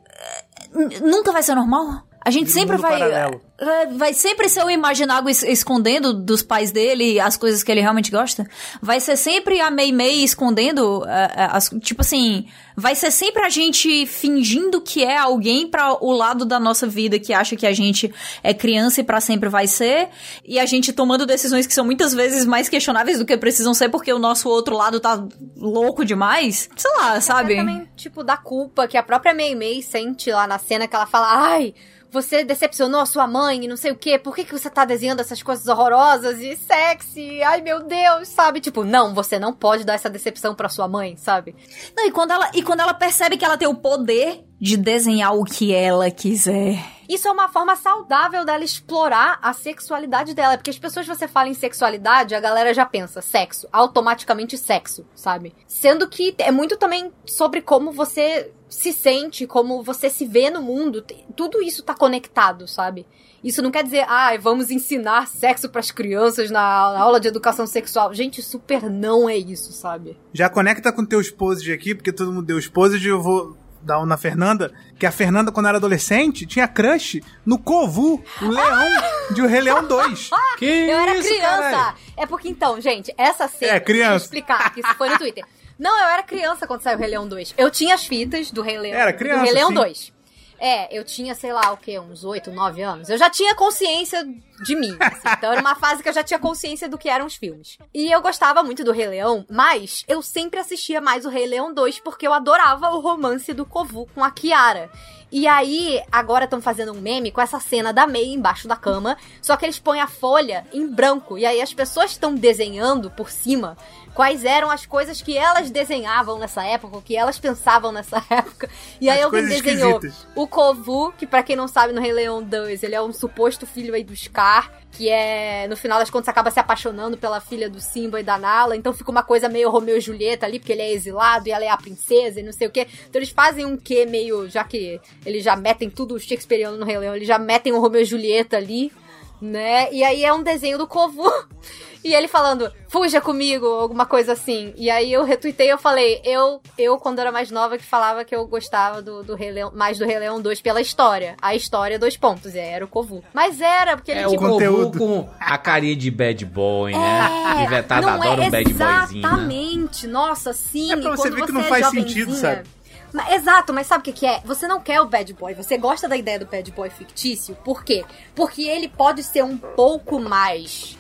N- 0.75 0.99
Nunca 1.09 1.31
vai 1.31 1.45
ser 1.45 1.55
normal? 1.55 2.03
A 2.25 2.31
gente 2.31 2.47
Vira 2.47 2.61
sempre 2.61 2.77
vai. 2.79 2.93
paralelo. 2.99 3.41
É, 3.57 3.87
Vai 3.87 4.13
sempre 4.15 4.49
ser 4.49 4.65
o 4.65 4.71
imaginário 4.71 5.29
es- 5.29 5.43
escondendo 5.45 6.13
dos 6.13 6.43
pais 6.43 6.73
dele 6.73 7.21
as 7.21 7.37
coisas 7.37 7.63
que 7.63 7.71
ele 7.71 7.81
realmente 7.81 8.11
gosta. 8.11 8.47
Vai 8.83 8.99
ser 8.99 9.17
sempre 9.17 9.61
a 9.61 9.71
Mei 9.71 9.93
Mei 9.93 10.25
escondendo 10.25 11.05
é, 11.07 11.11
é, 11.37 11.49
as, 11.53 11.71
tipo 11.81 12.01
assim, 12.01 12.47
vai 12.77 12.95
ser 12.97 13.11
sempre 13.13 13.43
a 13.45 13.49
gente 13.49 14.07
fingindo 14.07 14.81
que 14.81 15.05
é 15.05 15.17
alguém 15.17 15.69
pra 15.69 15.93
o 16.03 16.11
lado 16.13 16.45
da 16.45 16.59
nossa 16.59 16.87
vida 16.87 17.19
que 17.19 17.33
acha 17.33 17.55
que 17.55 17.67
a 17.67 17.73
gente 17.73 18.13
é 18.43 18.53
criança 18.53 19.01
e 19.01 19.05
pra 19.05 19.21
sempre 19.21 19.49
vai 19.49 19.67
ser, 19.69 20.09
e 20.45 20.59
a 20.59 20.67
gente 20.67 20.93
tomando 20.93 21.25
decisões 21.25 21.67
que 21.67 21.75
são 21.75 21.85
muitas 21.85 22.13
vezes 22.13 22.45
mais 22.45 22.69
questionáveis 22.69 23.19
do 23.21 23.25
que 23.25 23.37
precisam 23.37 23.73
ser 23.73 23.89
porque 23.89 24.13
o 24.13 24.19
nosso 24.19 24.49
outro 24.49 24.77
lado 24.77 24.99
tá 24.99 25.25
louco 25.57 26.05
demais. 26.05 26.69
Sei 26.77 26.91
lá, 26.97 27.21
sabe? 27.21 27.53
É 27.55 27.57
também, 27.59 27.89
tipo, 27.95 28.25
da 28.25 28.37
culpa 28.37 28.89
que 28.89 28.97
a 28.97 29.03
própria 29.03 29.33
Mei 29.33 29.55
Mei 29.55 29.81
sente 29.81 30.31
lá 30.33 30.47
na 30.47 30.59
cena 30.59 30.89
que 30.89 30.97
ela 30.97 31.07
fala, 31.07 31.29
ai, 31.53 31.73
você 32.15 32.45
decepcionou 32.45 33.01
a 33.01 33.07
sua 33.07 33.27
mãe 33.27 33.65
e 33.65 33.69
não 33.69 33.77
sei 33.77 33.91
o 33.91 33.97
quê, 33.97 34.19
por 34.19 34.35
que, 34.35 34.45
que 34.45 34.57
você 34.57 34.71
tá 34.71 34.85
desenhando 34.85 35.21
essas 35.21 35.43
coisas 35.43 35.67
horrorosas 35.67 36.39
e 36.39 36.57
sexy? 36.57 37.43
Ai, 37.43 37.61
meu 37.61 37.83
Deus, 37.83 38.29
sabe? 38.29 38.61
Tipo, 38.61 38.85
não, 38.85 39.13
você 39.13 39.39
não 39.39 39.53
pode 39.53 39.85
dar 39.85 39.95
essa 39.95 40.09
decepção 40.09 40.55
pra 40.55 40.69
sua 40.69 40.87
mãe, 40.87 41.17
sabe? 41.17 41.57
Não, 41.97 42.07
e 42.07 42.13
quando 42.13 42.31
ela, 42.31 42.51
e 42.55 42.63
quando 42.63 42.81
ela 42.81 42.95
percebe 42.95 43.37
que 43.37 43.45
ela 43.45 43.59
tem 43.59 43.67
o 43.67 43.75
poder 43.75 44.45
de 44.65 44.79
desenhar 44.79 45.37
o 45.37 45.45
que 45.45 45.75
ela 45.75 46.11
quiser. 46.11 46.83
Isso 47.07 47.29
é 47.29 47.31
uma 47.31 47.51
forma 47.51 47.77
saudável 47.77 48.47
dela 48.47 48.65
explorar 48.65 49.39
a 49.43 49.53
sexualidade 49.53 50.33
dela. 50.33 50.57
Porque 50.57 50.71
as 50.71 50.79
pessoas, 50.79 51.07
você 51.07 51.29
fala 51.29 51.51
em 51.51 51.55
sexualidade, 51.55 52.35
a 52.35 52.41
galera 52.41 52.73
já 52.73 52.87
pensa 52.87 53.21
sexo, 53.21 53.69
automaticamente 53.71 54.57
sexo, 54.57 55.05
sabe? 55.15 55.55
Sendo 55.69 56.09
que 56.09 56.35
é 56.39 56.51
muito 56.51 56.79
também 56.79 57.13
sobre 57.27 57.61
como 57.61 57.93
você 57.93 58.53
se 58.67 58.95
sente, 58.95 59.47
como 59.47 59.83
você 59.83 60.09
se 60.09 60.25
vê 60.25 60.49
no 60.49 60.63
mundo. 60.63 61.05
Tudo 61.37 61.61
isso 61.61 61.83
tá 61.83 61.95
conectado, 61.95 62.67
sabe? 62.67 63.07
Isso 63.45 63.61
não 63.61 63.71
quer 63.71 63.85
dizer, 63.85 64.07
ah, 64.09 64.35
vamos 64.41 64.71
ensinar 64.71 65.29
sexo 65.29 65.69
pras 65.69 65.91
crianças 65.91 66.51
na, 66.51 66.63
aula 66.99 67.21
de 67.21 67.29
educação 67.29 67.67
sexual. 67.67 68.15
Gente, 68.15 68.41
super 68.41 68.89
não 68.89 69.29
é 69.29 69.37
isso, 69.37 69.75
sabe? 69.75 70.17
Já 70.33 70.49
conecta 70.49 70.91
com 70.91 71.05
teu 71.05 71.21
esposo 71.21 71.71
aqui, 71.71 71.95
porque 71.95 72.11
todo 72.11 72.33
mundo 72.33 72.47
deu 72.47 72.59
esposo 72.59 72.97
e 72.97 73.07
eu 73.07 73.21
vou 73.21 73.63
dar 73.85 74.01
um 74.01 74.07
na 74.07 74.17
Fernanda, 74.17 74.73
que 74.99 75.07
a 75.07 75.13
Fernanda, 75.13 75.53
quando 75.53 75.67
era 75.69 75.79
adolescente, 75.79 76.47
tinha 76.47 76.67
crush 76.67 77.21
no 77.45 77.59
Kovu, 77.59 78.23
o 78.43 78.49
leão 78.49 79.03
de 79.31 79.43
O 79.43 79.47
Rei 79.47 79.61
Leão 79.61 79.85
2. 79.89 80.31
Que 80.59 80.65
Eu 80.65 80.99
era 80.99 81.17
isso, 81.17 81.29
criança. 81.29 81.57
caralho? 81.63 81.97
É 82.17 82.27
porque 82.27 82.49
então, 82.49 82.81
gente, 82.81 83.13
essa 83.19 83.47
cena. 83.49 83.73
É, 83.75 83.81
criança. 83.81 84.11
Deixa 84.11 84.15
eu 84.15 84.25
explicar, 84.25 84.73
que 84.73 84.81
isso 84.81 84.95
foi 84.95 85.09
no 85.11 85.19
Twitter. 85.19 85.45
Não, 85.79 85.99
eu 85.99 86.07
era 86.09 86.23
criança 86.23 86.67
quando 86.67 86.83
saiu 86.83 86.97
o 86.97 87.01
Rei 87.01 87.11
Leão 87.11 87.27
2. 87.27 87.55
Eu 87.59 87.69
tinha 87.71 87.95
as 87.95 88.07
fitas 88.07 88.51
do 88.53 88.63
Rei 88.63 88.79
Leão, 88.79 88.95
Era 88.97 89.13
criança, 89.13 89.41
do 89.41 89.45
Rei 89.45 89.55
Leão 89.55 89.69
sim. 89.69 89.75
2. 89.75 90.13
É, 90.59 90.97
eu 90.97 91.05
tinha, 91.05 91.35
sei 91.35 91.53
lá, 91.53 91.73
o 91.73 91.77
quê? 91.77 91.99
Uns 91.99 92.25
8, 92.25 92.51
9 92.51 92.83
anos. 92.83 93.09
Eu 93.09 93.19
já 93.19 93.29
tinha 93.29 93.55
consciência 93.55 94.25
de 94.65 94.77
mim. 94.77 94.97
assim. 95.01 95.29
Então 95.37 95.53
era 95.53 95.61
uma 95.61 95.75
fase 95.75 96.03
que 96.03 96.09
eu 96.09 96.13
já 96.13 96.23
tinha 96.23 96.39
consciência 96.39 96.89
do 96.89 96.99
que 96.99 97.09
eram 97.09 97.27
os 97.27 97.35
filmes. 97.35 97.79
E 97.93 98.11
eu 98.11 98.21
gostava 98.21 98.63
muito 98.63 98.85
do 98.85 98.93
Rei 98.93 99.07
Leão, 99.07 99.45
mas 99.51 100.05
eu 100.09 100.23
sempre 100.23 100.61
assistia 100.61 101.01
mais 101.01 101.25
o 101.25 101.29
Rei 101.29 101.47
Leão 101.47 101.73
2 101.73 102.01
porque 102.01 102.27
eu 102.27 102.33
adorava 102.33 102.91
o 102.91 103.01
romance 103.01 103.53
do 103.53 103.67
Kovu 103.67 104.09
com 104.15 104.23
a 104.23 104.31
Kiara. 104.31 104.91
E 105.37 105.49
aí, 105.49 106.01
agora 106.13 106.45
estão 106.45 106.63
fazendo 106.63 106.93
um 106.93 107.01
meme 107.01 107.33
com 107.33 107.41
essa 107.41 107.59
cena 107.59 107.93
da 107.93 108.07
May 108.07 108.27
embaixo 108.27 108.69
da 108.69 108.77
cama, 108.77 109.17
só 109.43 109.57
que 109.57 109.65
eles 109.65 109.81
põem 109.81 110.01
a 110.01 110.07
folha 110.07 110.65
em 110.73 110.87
branco. 110.87 111.37
E 111.37 111.45
aí 111.45 111.61
as 111.61 111.75
pessoas 111.75 112.13
estão 112.13 112.37
desenhando 112.37 113.11
por 113.11 113.29
cima 113.29 113.77
quais 114.15 114.45
eram 114.45 114.71
as 114.71 114.87
coisas 114.87 115.21
que 115.21 115.37
elas 115.37 115.71
desenhavam 115.71 116.39
nessa 116.39 116.65
época, 116.65 116.99
o 116.99 117.03
que 117.03 117.17
elas 117.17 117.39
pensavam 117.39 117.91
nessa 117.93 118.25
época. 118.31 118.71
E 119.01 119.11
aí 119.11 119.19
As 119.19 119.25
alguém 119.25 119.47
desenhou 119.47 119.97
esquisitas. 119.99 120.27
o 120.35 120.47
Kovu, 120.47 121.13
que 121.19 121.27
pra 121.27 121.43
quem 121.43 121.57
não 121.57 121.67
sabe, 121.69 121.93
no 121.93 122.01
Rei 122.01 122.13
Leão 122.13 122.43
2, 122.43 122.83
ele 122.83 122.95
é 122.95 123.03
um 123.03 123.13
suposto 123.13 123.67
filho 123.67 123.95
aí 123.95 124.05
do 124.05 124.15
Scar, 124.15 124.73
que 124.93 125.11
é, 125.11 125.67
no 125.69 125.77
final 125.77 125.99
das 125.99 126.09
contas, 126.09 126.29
acaba 126.29 126.53
se 126.53 126.61
apaixonando 126.61 127.19
pela 127.19 127.41
filha 127.41 127.69
do 127.69 127.81
Simba 127.81 128.21
e 128.21 128.23
da 128.23 128.39
Nala, 128.39 128.77
então 128.77 128.93
fica 128.93 129.11
uma 129.11 129.25
coisa 129.25 129.49
meio 129.49 129.69
Romeu 129.69 129.97
e 129.97 130.01
Julieta 130.01 130.47
ali, 130.47 130.61
porque 130.61 130.73
ele 130.73 130.83
é 130.83 130.93
exilado 130.93 131.49
e 131.49 131.51
ela 131.51 131.65
é 131.65 131.69
a 131.69 131.77
princesa 131.77 132.39
e 132.39 132.45
não 132.45 132.53
sei 132.53 132.69
o 132.69 132.71
quê. 132.71 132.87
Então 133.09 133.19
eles 133.19 133.31
fazem 133.31 133.65
um 133.65 133.77
quê 133.77 134.07
meio, 134.07 134.49
já 134.49 134.63
que 134.63 135.01
eles 135.27 135.43
já 135.43 135.57
metem 135.57 135.91
tudo 135.91 136.19
shakespeariano 136.21 136.77
no 136.77 136.85
Rei 136.85 136.99
Leão, 136.99 137.17
eles 137.17 137.27
já 137.27 137.39
metem 137.39 137.73
o 137.73 137.81
Romeu 137.81 138.03
e 138.03 138.05
Julieta 138.05 138.57
ali, 138.57 138.93
né? 139.41 139.93
E 139.93 140.03
aí 140.05 140.25
é 140.25 140.33
um 140.33 140.43
desenho 140.43 140.79
do 140.79 140.87
Kovu. 140.87 141.23
E 142.07 142.13
ele 142.15 142.29
falando, 142.29 142.71
fuja 142.91 143.19
comigo, 143.19 143.65
alguma 143.67 144.05
coisa 144.05 144.35
assim. 144.35 144.75
E 144.77 144.91
aí 144.91 145.11
eu 145.11 145.25
retuitei 145.25 145.73
eu 145.73 145.79
falei, 145.79 146.21
eu, 146.23 146.61
eu 146.77 146.99
quando 146.99 147.19
era 147.19 147.33
mais 147.33 147.51
nova, 147.51 147.79
que 147.79 147.83
falava 147.83 148.27
que 148.27 148.37
eu 148.37 148.47
gostava 148.47 149.01
do, 149.01 149.23
do 149.25 149.35
Rei 149.35 149.51
Leão, 149.51 149.73
mais 149.75 149.97
do 149.99 150.05
Rei 150.05 150.19
Leão 150.19 150.39
2 150.39 150.61
pela 150.61 150.83
história. 150.83 151.35
A 151.41 151.55
história, 151.55 151.99
dois 151.99 152.15
pontos, 152.15 152.55
e 152.55 152.59
aí 152.61 152.69
era 152.69 152.85
o 152.85 152.89
Kovu. 152.89 153.25
Mas 153.33 153.59
era, 153.59 153.97
porque 153.97 154.11
ele 154.11 154.21
É 154.21 154.27
o 154.27 154.31
tipo. 154.33 154.43
Kovu 154.43 154.53
conteúdo. 154.53 154.99
com 154.99 155.31
a 155.41 155.57
carinha 155.57 155.97
de 155.97 156.11
bad 156.11 156.45
boy, 156.45 156.93
né? 156.93 157.31
É, 157.61 157.65
Inventada 157.65 158.03
não 158.07 158.13
adora 158.21 158.45
é 158.45 158.49
um 158.49 158.51
bad 158.51 158.65
boyzinho. 158.75 158.79
né? 158.79 159.07
exatamente. 159.19 160.07
Nossa, 160.07 160.53
sim. 160.53 160.93
É 160.93 160.97
pra 160.99 161.17
você 161.17 161.31
ver 161.31 161.47
que 161.47 161.53
não 161.53 161.63
faz 161.63 161.87
sentido, 161.87 162.35
jovenzinha- 162.35 162.57
sabe? 162.57 162.69
Mas- 163.15 163.33
exato, 163.35 163.73
mas 163.73 163.87
sabe 163.87 164.01
o 164.01 164.05
que, 164.05 164.13
que 164.13 164.27
é? 164.27 164.41
Você 164.45 164.67
não 164.67 164.81
quer 164.81 165.01
o 165.01 165.07
bad 165.07 165.33
boy, 165.35 165.55
você 165.55 165.79
gosta 165.79 166.09
da 166.09 166.17
ideia 166.17 166.39
do 166.41 166.47
bad 166.47 166.69
boy 166.73 166.91
fictício. 166.91 167.55
Por 167.65 167.85
quê? 167.85 168.05
Porque 168.35 168.63
ele 168.63 168.89
pode 168.89 169.23
ser 169.23 169.45
um 169.45 169.57
pouco 169.57 170.21
mais 170.21 170.99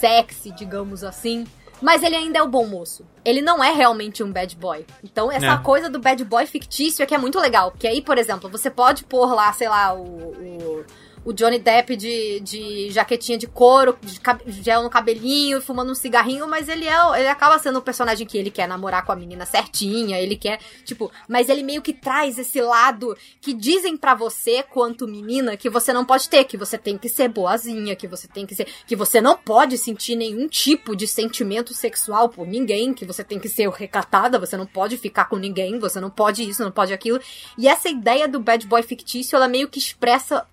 sexy, 0.00 0.52
digamos 0.52 1.02
assim. 1.02 1.44
Mas 1.82 2.02
ele 2.02 2.16
ainda 2.16 2.38
é 2.38 2.42
o 2.42 2.48
bom 2.48 2.66
moço. 2.66 3.04
Ele 3.24 3.42
não 3.42 3.62
é 3.62 3.70
realmente 3.72 4.22
um 4.22 4.32
bad 4.32 4.56
boy. 4.56 4.86
Então, 5.04 5.30
essa 5.30 5.54
É. 5.54 5.56
coisa 5.58 5.90
do 5.90 5.98
bad 5.98 6.24
boy 6.24 6.46
fictício 6.46 7.02
é 7.02 7.06
que 7.06 7.14
é 7.14 7.18
muito 7.18 7.38
legal. 7.38 7.70
Porque 7.72 7.86
aí, 7.86 8.00
por 8.00 8.16
exemplo, 8.16 8.48
você 8.48 8.70
pode 8.70 9.04
pôr 9.04 9.34
lá, 9.34 9.52
sei 9.52 9.68
lá, 9.68 9.92
o, 9.92 10.02
o, 10.02 10.84
o 11.26 11.32
Johnny 11.32 11.58
Depp 11.58 11.96
de, 11.96 12.38
de 12.38 12.90
jaquetinha 12.92 13.36
de 13.36 13.48
couro, 13.48 13.98
de 14.00 14.62
gel 14.62 14.84
no 14.84 14.88
cabelinho, 14.88 15.60
fumando 15.60 15.90
um 15.90 15.94
cigarrinho, 15.94 16.46
mas 16.46 16.68
ele 16.68 16.86
é 16.86 16.96
ele 17.18 17.26
acaba 17.26 17.58
sendo 17.58 17.80
o 17.80 17.82
personagem 17.82 18.24
que 18.24 18.38
ele 18.38 18.48
quer 18.48 18.68
namorar 18.68 19.04
com 19.04 19.10
a 19.10 19.16
menina 19.16 19.44
certinha, 19.44 20.20
ele 20.20 20.36
quer, 20.36 20.60
tipo, 20.84 21.10
mas 21.28 21.48
ele 21.48 21.64
meio 21.64 21.82
que 21.82 21.92
traz 21.92 22.38
esse 22.38 22.60
lado 22.60 23.16
que 23.40 23.52
dizem 23.52 23.96
pra 23.96 24.14
você, 24.14 24.62
quanto 24.62 25.08
menina, 25.08 25.56
que 25.56 25.68
você 25.68 25.92
não 25.92 26.04
pode 26.04 26.28
ter, 26.28 26.44
que 26.44 26.56
você 26.56 26.78
tem 26.78 26.96
que 26.96 27.08
ser 27.08 27.28
boazinha, 27.28 27.96
que 27.96 28.06
você 28.06 28.28
tem 28.28 28.46
que 28.46 28.54
ser, 28.54 28.68
que 28.86 28.94
você 28.94 29.20
não 29.20 29.36
pode 29.36 29.76
sentir 29.78 30.14
nenhum 30.14 30.46
tipo 30.46 30.94
de 30.94 31.08
sentimento 31.08 31.74
sexual 31.74 32.28
por 32.28 32.46
ninguém, 32.46 32.94
que 32.94 33.04
você 33.04 33.24
tem 33.24 33.40
que 33.40 33.48
ser 33.48 33.68
recatada, 33.70 34.38
você 34.38 34.56
não 34.56 34.66
pode 34.66 34.96
ficar 34.96 35.24
com 35.24 35.36
ninguém, 35.36 35.80
você 35.80 35.98
não 35.98 36.08
pode 36.08 36.48
isso, 36.48 36.62
não 36.62 36.70
pode 36.70 36.92
aquilo. 36.92 37.20
E 37.58 37.66
essa 37.66 37.88
ideia 37.88 38.28
do 38.28 38.38
bad 38.38 38.64
boy 38.68 38.82
fictício, 38.84 39.34
ela 39.34 39.48
meio 39.48 39.66
que 39.66 39.80
expressa 39.80 40.46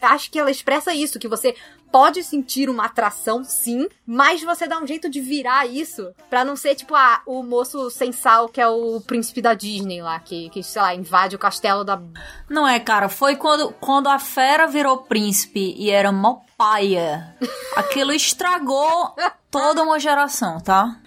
acho 0.00 0.30
que 0.30 0.38
ela 0.38 0.50
expressa 0.50 0.94
isso, 0.94 1.18
que 1.18 1.28
você 1.28 1.54
pode 1.90 2.22
sentir 2.22 2.68
uma 2.68 2.84
atração, 2.84 3.42
sim, 3.42 3.88
mas 4.06 4.42
você 4.42 4.66
dá 4.66 4.78
um 4.78 4.86
jeito 4.86 5.08
de 5.08 5.20
virar 5.20 5.66
isso 5.66 6.12
pra 6.28 6.44
não 6.44 6.54
ser 6.54 6.74
tipo 6.74 6.94
ah, 6.94 7.22
o 7.26 7.42
moço 7.42 7.90
sem 7.90 8.12
sal 8.12 8.48
que 8.48 8.60
é 8.60 8.68
o 8.68 9.00
príncipe 9.00 9.40
da 9.40 9.54
Disney 9.54 10.02
lá, 10.02 10.20
que, 10.20 10.50
que 10.50 10.62
sei 10.62 10.82
lá, 10.82 10.94
invade 10.94 11.36
o 11.36 11.38
castelo 11.38 11.84
da. 11.84 12.00
Não 12.48 12.66
é, 12.66 12.78
cara, 12.78 13.08
foi 13.08 13.36
quando, 13.36 13.72
quando 13.80 14.08
a 14.08 14.18
fera 14.18 14.66
virou 14.66 14.98
príncipe 14.98 15.74
e 15.76 15.90
era 15.90 16.12
mó 16.12 16.40
paia. 16.56 17.36
Aquilo 17.76 18.12
estragou 18.12 19.14
toda 19.48 19.82
uma 19.82 20.00
geração, 20.00 20.60
tá? 20.60 21.00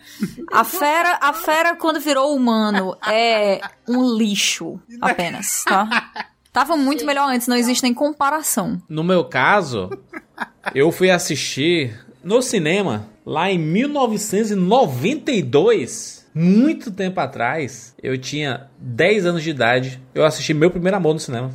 A 0.52 0.64
fera, 0.64 1.20
a 1.22 1.34
fera 1.34 1.76
quando 1.76 2.00
virou 2.00 2.34
humano 2.34 2.98
é 3.06 3.60
um 3.88 4.16
lixo 4.16 4.80
apenas, 5.02 5.64
tá? 5.66 6.31
Tava 6.52 6.76
muito 6.76 7.06
melhor 7.06 7.30
antes, 7.30 7.48
não 7.48 7.56
existe 7.56 7.84
nem 7.84 7.94
comparação. 7.94 8.82
No 8.90 9.04
meu 9.04 9.24
caso, 9.24 9.90
eu 10.76 10.92
fui 10.92 11.10
assistir 11.10 11.98
no 12.24 12.42
cinema 12.42 13.08
lá 13.26 13.50
em 13.50 13.58
1992. 13.58 16.22
Muito 16.34 16.92
tempo 16.92 17.20
atrás, 17.20 17.94
eu 18.02 18.18
tinha 18.18 18.68
10 18.80 19.26
anos 19.26 19.44
de 19.44 19.50
idade. 19.50 20.02
Eu 20.14 20.26
assisti 20.26 20.54
meu 20.54 20.72
primeiro 20.72 20.98
amor 20.98 21.14
no 21.14 21.20
cinema. 21.20 21.52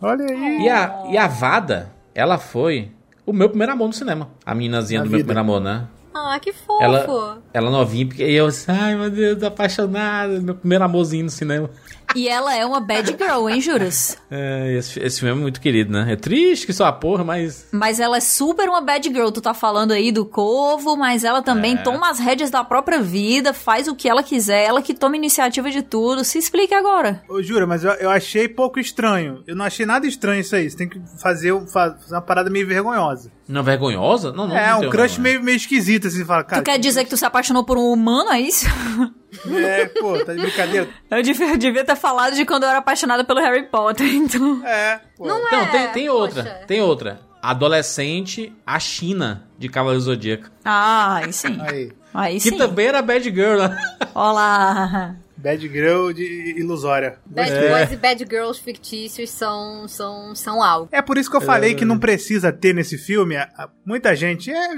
Olha 0.00 0.24
aí. 0.24 0.62
E 0.64 0.68
a, 0.68 1.04
e 1.10 1.18
a 1.18 1.26
Vada, 1.26 1.92
ela 2.14 2.38
foi 2.38 2.90
o 3.26 3.32
meu 3.32 3.48
primeiro 3.48 3.72
amor 3.72 3.88
no 3.88 3.92
cinema. 3.92 4.30
A 4.44 4.54
meninazinha 4.54 5.00
Na 5.00 5.04
do 5.04 5.10
meu 5.10 5.18
vida. 5.18 5.26
primeiro 5.28 5.40
amor, 5.40 5.60
né? 5.60 5.86
Ah, 6.14 6.38
que 6.40 6.52
fofo! 6.52 6.82
Ela, 6.82 7.42
ela 7.52 7.70
novinha, 7.70 8.06
porque 8.06 8.22
eu 8.22 8.46
assim, 8.46 8.72
ai 8.72 8.96
meu 8.96 9.10
Deus, 9.10 9.38
tô 9.38 9.46
apaixonado. 9.46 10.40
Meu 10.40 10.54
primeiro 10.54 10.84
amorzinho 10.84 11.24
no 11.24 11.30
cinema. 11.30 11.68
E 12.16 12.28
ela 12.28 12.56
é 12.56 12.64
uma 12.64 12.80
bad 12.80 13.14
girl, 13.18 13.48
hein, 13.48 13.60
Juras? 13.60 14.16
É, 14.30 14.72
esse, 14.78 14.98
esse 14.98 15.20
filme 15.20 15.38
é 15.38 15.42
muito 15.42 15.60
querido, 15.60 15.92
né? 15.92 16.12
É 16.12 16.16
triste 16.16 16.66
que 16.66 16.72
só 16.72 16.86
a 16.86 16.92
porra, 16.92 17.22
mas. 17.22 17.68
Mas 17.72 18.00
ela 18.00 18.16
é 18.16 18.20
super 18.20 18.68
uma 18.68 18.80
bad 18.80 19.06
girl. 19.08 19.28
Tu 19.28 19.40
tá 19.40 19.52
falando 19.52 19.92
aí 19.92 20.10
do 20.10 20.24
Corvo, 20.24 20.96
mas 20.96 21.22
ela 21.24 21.42
também 21.42 21.74
É. 21.74 21.82
toma 21.82 22.10
as 22.10 22.18
rédeas 22.18 22.50
da 22.50 22.64
própria 22.64 23.00
vida, 23.00 23.52
faz 23.52 23.86
o 23.86 23.94
que 23.94 24.08
ela 24.08 24.22
quiser, 24.22 24.64
ela 24.64 24.80
que 24.80 24.94
toma 24.94 25.16
iniciativa 25.16 25.70
de 25.70 25.82
tudo. 25.82 26.24
Se 26.24 26.38
explique 26.38 26.72
agora. 26.74 27.22
Ô, 27.28 27.42
Jura, 27.42 27.66
mas 27.66 27.84
eu, 27.84 27.92
eu 27.92 28.08
achei 28.10 28.48
pouco 28.48 28.80
estranho. 28.80 29.42
Eu 29.46 29.54
não 29.54 29.64
achei 29.66 29.84
nada 29.84 30.06
estranho 30.06 30.40
isso 30.40 30.56
aí. 30.56 30.70
Você 30.70 30.76
tem 30.76 30.88
que 30.88 31.00
fazer, 31.20 31.52
fa- 31.70 31.96
fazer 32.00 32.14
uma 32.14 32.22
parada 32.22 32.48
meio 32.48 32.66
vergonhosa. 32.66 33.30
Não 33.48 33.62
vergonhosa? 33.62 34.32
Não, 34.32 34.48
não. 34.48 34.56
é, 34.56 34.70
não 34.70 34.80
um 34.88 34.90
crush 34.90 35.18
meio, 35.18 35.42
meio 35.42 35.56
esquisito, 35.56 36.06
assim. 36.08 36.18
Você 36.18 36.24
fala, 36.24 36.42
cara. 36.44 36.62
tu 36.62 36.64
quer 36.64 36.78
dizer 36.78 37.04
que 37.04 37.10
tu 37.10 37.16
se 37.16 37.24
apaixonou 37.24 37.62
por 37.64 37.76
um 37.78 37.92
humano, 37.92 38.30
é 38.30 38.40
isso? 38.40 38.66
É, 39.54 39.86
pô, 39.86 40.18
tá 40.24 40.32
de 40.34 40.40
brincadeira. 40.40 40.88
Eu 41.10 41.22
devia, 41.22 41.50
eu 41.50 41.56
devia 41.58 41.84
ter 41.84 41.96
falado 41.96 42.34
de 42.34 42.44
quando 42.44 42.62
eu 42.64 42.68
era 42.68 42.78
apaixonada 42.78 43.24
pelo 43.24 43.40
Harry 43.40 43.64
Potter, 43.64 44.06
então. 44.14 44.64
É, 44.66 45.00
pô. 45.16 45.26
Não 45.26 45.46
Então, 45.46 45.60
é, 45.60 45.66
tem, 45.66 45.88
tem 45.92 46.08
outra. 46.08 46.42
poxa. 46.42 46.60
Tem 46.66 46.80
outra. 46.80 47.20
Adolescente, 47.42 48.52
a 48.66 48.78
China, 48.80 49.44
de 49.58 49.68
Cavaleiro 49.68 50.00
Zodíaco. 50.02 50.50
Ah, 50.64 51.16
aí 51.16 51.32
sim. 51.32 51.58
Aí. 51.60 51.92
Aí 52.14 52.34
Que 52.40 52.50
sim. 52.50 52.56
também 52.56 52.86
era 52.86 53.02
bad 53.02 53.22
girl, 53.30 53.58
né? 53.58 53.76
Olá. 54.14 55.16
Bad 55.36 55.68
Girl 55.68 56.12
de 56.12 56.54
ilusória. 56.58 57.18
Bad 57.26 57.52
É. 57.52 57.68
boys 57.68 57.92
e 57.92 57.96
bad 57.96 58.24
girls 58.28 58.58
fictícios 58.60 59.30
são, 59.30 59.86
são, 59.86 60.34
são 60.34 60.62
algo. 60.62 60.88
É 60.90 61.02
por 61.02 61.18
isso 61.18 61.30
que 61.30 61.36
eu 61.36 61.40
falei 61.42 61.74
que 61.74 61.84
não 61.84 61.98
precisa 61.98 62.50
ter 62.50 62.74
nesse 62.74 62.96
filme. 62.96 63.36
Muita 63.84 64.16
gente, 64.16 64.50
é 64.50 64.68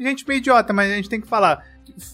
gente 0.00 0.26
meio 0.26 0.38
idiota, 0.38 0.72
mas 0.72 0.90
a 0.90 0.94
gente 0.96 1.08
tem 1.10 1.20
que 1.20 1.28
falar. 1.28 1.62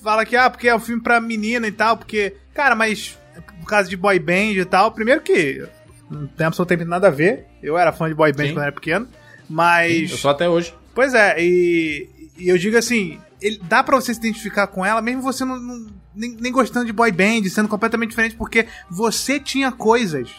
Fala 0.02 0.24
que, 0.24 0.36
ah, 0.36 0.48
porque 0.48 0.68
é 0.68 0.74
um 0.74 0.80
filme 0.80 1.02
pra 1.02 1.20
menina 1.20 1.66
e 1.66 1.72
tal, 1.72 1.96
porque, 1.96 2.34
cara, 2.54 2.74
mas 2.74 3.18
por 3.60 3.66
causa 3.68 3.88
de 3.88 3.96
boy 3.96 4.18
band 4.18 4.52
e 4.52 4.64
tal, 4.64 4.92
primeiro 4.92 5.20
que 5.20 5.66
não 6.10 6.26
tem 6.26 6.46
absolutamente 6.46 6.88
nada 6.88 7.08
a 7.08 7.10
ver. 7.10 7.46
Eu 7.62 7.76
era 7.76 7.92
fã 7.92 8.08
de 8.08 8.14
boy 8.14 8.32
band 8.32 8.46
Sim. 8.46 8.52
quando 8.54 8.62
era 8.62 8.72
pequeno, 8.72 9.08
mas. 9.48 10.10
Eu 10.10 10.16
sou 10.18 10.30
até 10.30 10.48
hoje. 10.48 10.74
Pois 10.94 11.12
é, 11.12 11.36
e, 11.42 12.08
e 12.38 12.48
eu 12.48 12.56
digo 12.56 12.76
assim, 12.78 13.18
ele, 13.42 13.60
dá 13.64 13.82
pra 13.82 13.96
você 13.96 14.14
se 14.14 14.20
identificar 14.20 14.66
com 14.68 14.86
ela, 14.86 15.02
mesmo 15.02 15.20
você 15.22 15.44
não, 15.44 15.58
não- 15.58 15.86
nem, 16.14 16.36
nem 16.40 16.52
gostando 16.52 16.86
de 16.86 16.92
boy 16.92 17.10
band, 17.10 17.42
sendo 17.50 17.68
completamente 17.68 18.10
diferente, 18.10 18.36
porque 18.36 18.66
você 18.88 19.40
tinha 19.40 19.72
coisas. 19.72 20.30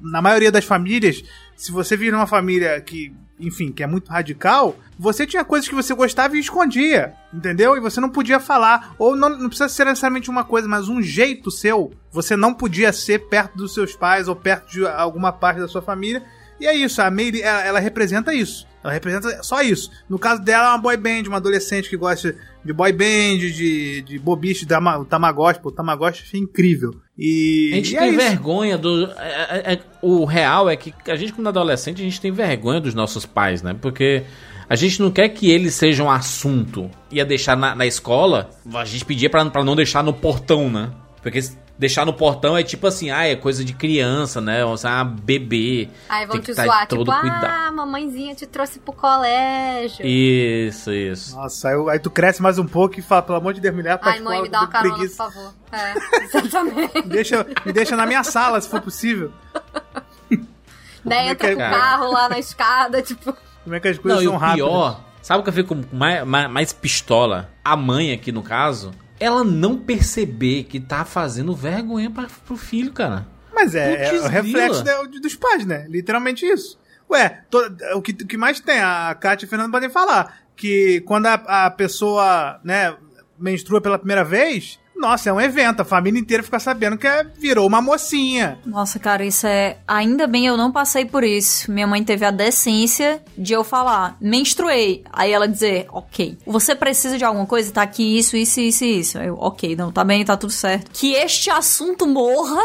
Na 0.00 0.22
maioria 0.22 0.52
das 0.52 0.64
famílias, 0.64 1.24
se 1.56 1.72
você 1.72 1.96
vir 1.96 2.12
numa 2.12 2.26
família 2.28 2.80
que, 2.80 3.12
enfim, 3.40 3.70
que 3.72 3.82
é 3.82 3.86
muito 3.86 4.08
radical, 4.10 4.76
você 4.98 5.26
tinha 5.26 5.44
coisas 5.44 5.68
que 5.68 5.74
você 5.74 5.94
gostava 5.94 6.36
e 6.36 6.40
escondia, 6.40 7.14
entendeu? 7.32 7.76
E 7.76 7.80
você 7.80 8.00
não 8.00 8.10
podia 8.10 8.40
falar, 8.40 8.94
ou 8.98 9.14
não, 9.14 9.28
não 9.28 9.48
precisa 9.48 9.68
ser 9.68 9.84
necessariamente 9.84 10.28
uma 10.30 10.44
coisa, 10.44 10.66
mas 10.66 10.88
um 10.88 11.00
jeito 11.00 11.50
seu, 11.50 11.92
você 12.10 12.36
não 12.36 12.52
podia 12.52 12.92
ser 12.92 13.28
perto 13.28 13.56
dos 13.56 13.72
seus 13.74 13.94
pais 13.94 14.26
ou 14.28 14.34
perto 14.36 14.70
de 14.70 14.86
alguma 14.86 15.32
parte 15.32 15.60
da 15.60 15.68
sua 15.68 15.82
família. 15.82 16.22
E 16.60 16.66
é 16.66 16.74
isso, 16.74 17.00
a 17.00 17.08
Meire, 17.08 17.40
ela, 17.40 17.64
ela 17.64 17.78
representa 17.78 18.34
isso. 18.34 18.66
Ela 18.82 18.92
representa 18.92 19.42
só 19.44 19.62
isso. 19.62 19.90
No 20.08 20.18
caso 20.18 20.42
dela, 20.42 20.66
é 20.66 20.68
uma 20.70 20.78
boy 20.78 20.96
band, 20.96 21.22
uma 21.28 21.36
adolescente 21.36 21.88
que 21.88 21.96
gosta 21.96 22.34
de 22.64 22.72
boy 22.72 22.92
band, 22.92 23.38
de, 23.38 24.02
de 24.02 24.18
bobiche, 24.18 24.66
de 24.66 24.74
ama- 24.74 25.04
Tamagotchi. 25.04 25.60
Pô, 25.60 25.68
o 25.68 25.72
Tamagotchi 25.72 26.24
achei 26.24 26.40
incrível. 26.40 27.00
E. 27.18 27.70
A 27.72 27.76
gente 27.76 27.96
é 27.96 28.00
tem 28.00 28.08
isso. 28.10 28.18
vergonha 28.18 28.78
do. 28.78 29.10
é- 29.18 29.62
é- 29.66 29.72
é- 29.74 29.80
o 30.00 30.24
real 30.24 30.70
é 30.70 30.76
que 30.76 30.94
a 31.08 31.16
gente, 31.16 31.32
quando 31.32 31.48
adolescente, 31.48 32.00
a 32.00 32.04
gente 32.04 32.20
tem 32.20 32.30
vergonha 32.30 32.80
dos 32.80 32.94
nossos 32.94 33.26
pais, 33.26 33.60
né? 33.62 33.74
Porque 33.80 34.22
a 34.68 34.76
gente 34.76 35.00
não 35.02 35.10
quer 35.10 35.28
que 35.30 35.50
eles 35.50 35.74
sejam 35.74 36.06
um 36.06 36.10
assunto. 36.10 36.88
Ia 37.10 37.24
deixar 37.24 37.56
na, 37.56 37.74
na 37.74 37.86
escola, 37.86 38.50
a 38.72 38.84
gente 38.84 39.04
pedia 39.04 39.28
pra, 39.28 39.44
pra 39.46 39.64
não 39.64 39.74
deixar 39.74 40.04
no 40.04 40.12
portão, 40.12 40.70
né? 40.70 40.90
Porque 41.20 41.40
deixar 41.78 42.04
no 42.04 42.12
portão 42.12 42.56
é 42.56 42.62
tipo 42.62 42.86
assim, 42.86 43.10
ah, 43.10 43.24
é 43.24 43.36
coisa 43.36 43.64
de 43.64 43.72
criança, 43.72 44.40
né? 44.40 44.64
Ou 44.64 44.76
seja, 44.76 45.00
ah, 45.00 45.04
bebê. 45.04 45.88
Aí 46.08 46.26
vão 46.26 46.32
tem 46.36 46.42
te 46.42 46.46
que 46.50 46.54
tá 46.56 46.64
zoar, 46.64 46.86
todo 46.88 47.04
tipo, 47.04 47.20
cuidado. 47.20 47.44
ah, 47.46 47.70
mamãezinha 47.72 48.34
te 48.34 48.46
trouxe 48.46 48.78
pro 48.80 48.92
colégio. 48.92 50.04
Isso, 50.04 50.92
isso. 50.92 51.36
Nossa, 51.36 51.68
aí, 51.68 51.74
aí 51.90 51.98
tu 51.98 52.10
cresce 52.10 52.42
mais 52.42 52.58
um 52.58 52.66
pouco 52.66 52.98
e 52.98 53.02
fala, 53.02 53.22
pelo 53.22 53.38
amor 53.38 53.54
de 53.54 53.60
Deus, 53.60 53.74
me 53.74 53.82
leva 53.82 53.98
pra 53.98 54.10
Ai, 54.10 54.20
mãe, 54.20 54.42
me 54.42 54.48
dá 54.48 54.58
uma 54.60 54.66
carona, 54.68 54.90
por 54.94 54.98
preguiça. 54.98 55.16
favor. 55.24 55.54
É, 55.70 55.94
exatamente. 56.24 57.02
Deixa, 57.08 57.46
me 57.64 57.72
deixa 57.72 57.94
na 57.96 58.06
minha 58.06 58.24
sala, 58.24 58.60
se 58.60 58.68
for 58.68 58.80
possível. 58.80 59.32
Daí 61.04 61.28
é 61.28 61.30
entra 61.30 61.48
que- 61.48 61.54
com 61.56 61.62
o 61.62 61.70
carro 61.70 62.12
lá 62.12 62.28
na 62.28 62.38
escada, 62.38 63.00
tipo... 63.02 63.34
Como 63.64 63.74
é 63.76 63.80
que 63.80 63.88
as 63.88 63.98
coisas 63.98 64.16
Não, 64.16 64.22
e 64.22 64.26
são 64.26 64.34
o 64.34 64.38
rápidas. 64.38 64.68
pior, 64.68 65.00
sabe 65.22 65.40
o 65.40 65.42
que 65.42 65.48
eu 65.50 65.54
fico 65.54 65.76
mais, 65.92 66.26
mais, 66.26 66.50
mais 66.50 66.72
pistola? 66.72 67.50
A 67.64 67.76
mãe 67.76 68.12
aqui 68.12 68.32
no 68.32 68.42
caso, 68.42 68.92
ela 69.20 69.42
não 69.44 69.76
perceber 69.78 70.64
que 70.64 70.78
tá 70.80 71.04
fazendo 71.04 71.54
vergonha 71.54 72.10
pra, 72.10 72.26
pro 72.46 72.56
filho, 72.56 72.92
cara. 72.92 73.26
Mas 73.54 73.74
é, 73.74 74.06
é 74.08 74.20
o 74.20 74.28
reflexo 74.28 74.84
dos 75.20 75.34
pais, 75.34 75.66
né? 75.66 75.86
Literalmente 75.88 76.46
isso. 76.46 76.78
Ué, 77.10 77.42
to- 77.50 77.76
o, 77.94 78.02
que, 78.02 78.12
o 78.12 78.26
que 78.26 78.36
mais 78.36 78.60
tem, 78.60 78.80
a 78.80 79.14
Kátia 79.18 79.44
e 79.44 79.46
o 79.46 79.50
Fernando 79.50 79.72
podem 79.72 79.88
falar, 79.88 80.40
que 80.54 81.00
quando 81.02 81.26
a, 81.26 81.66
a 81.66 81.70
pessoa, 81.70 82.60
né, 82.62 82.94
menstrua 83.38 83.80
pela 83.80 83.98
primeira 83.98 84.22
vez, 84.24 84.78
nossa, 84.98 85.30
é 85.30 85.32
um 85.32 85.40
evento, 85.40 85.80
a 85.80 85.84
família 85.84 86.18
inteira 86.20 86.42
fica 86.42 86.58
sabendo 86.58 86.98
que 86.98 87.06
é- 87.06 87.24
virou 87.38 87.66
uma 87.66 87.80
mocinha. 87.80 88.58
Nossa, 88.66 88.98
cara, 88.98 89.24
isso 89.24 89.46
é. 89.46 89.78
Ainda 89.86 90.26
bem 90.26 90.46
eu 90.46 90.56
não 90.56 90.72
passei 90.72 91.04
por 91.04 91.22
isso. 91.24 91.70
Minha 91.70 91.86
mãe 91.86 92.02
teve 92.02 92.24
a 92.24 92.30
decência 92.30 93.22
de 93.36 93.52
eu 93.52 93.62
falar, 93.64 94.16
menstruei. 94.20 95.04
Aí 95.12 95.32
ela 95.32 95.46
dizer, 95.48 95.86
ok. 95.92 96.36
Você 96.46 96.74
precisa 96.74 97.16
de 97.16 97.24
alguma 97.24 97.46
coisa? 97.46 97.72
Tá 97.72 97.82
aqui 97.82 98.18
isso, 98.18 98.36
isso, 98.36 98.60
isso 98.60 98.84
e 98.84 98.98
isso. 99.00 99.18
Eu, 99.18 99.36
ok, 99.38 99.76
não, 99.76 99.92
tá 99.92 100.02
bem, 100.04 100.24
tá 100.24 100.36
tudo 100.36 100.52
certo. 100.52 100.90
Que 100.92 101.12
este 101.14 101.48
assunto 101.50 102.06
morra 102.06 102.60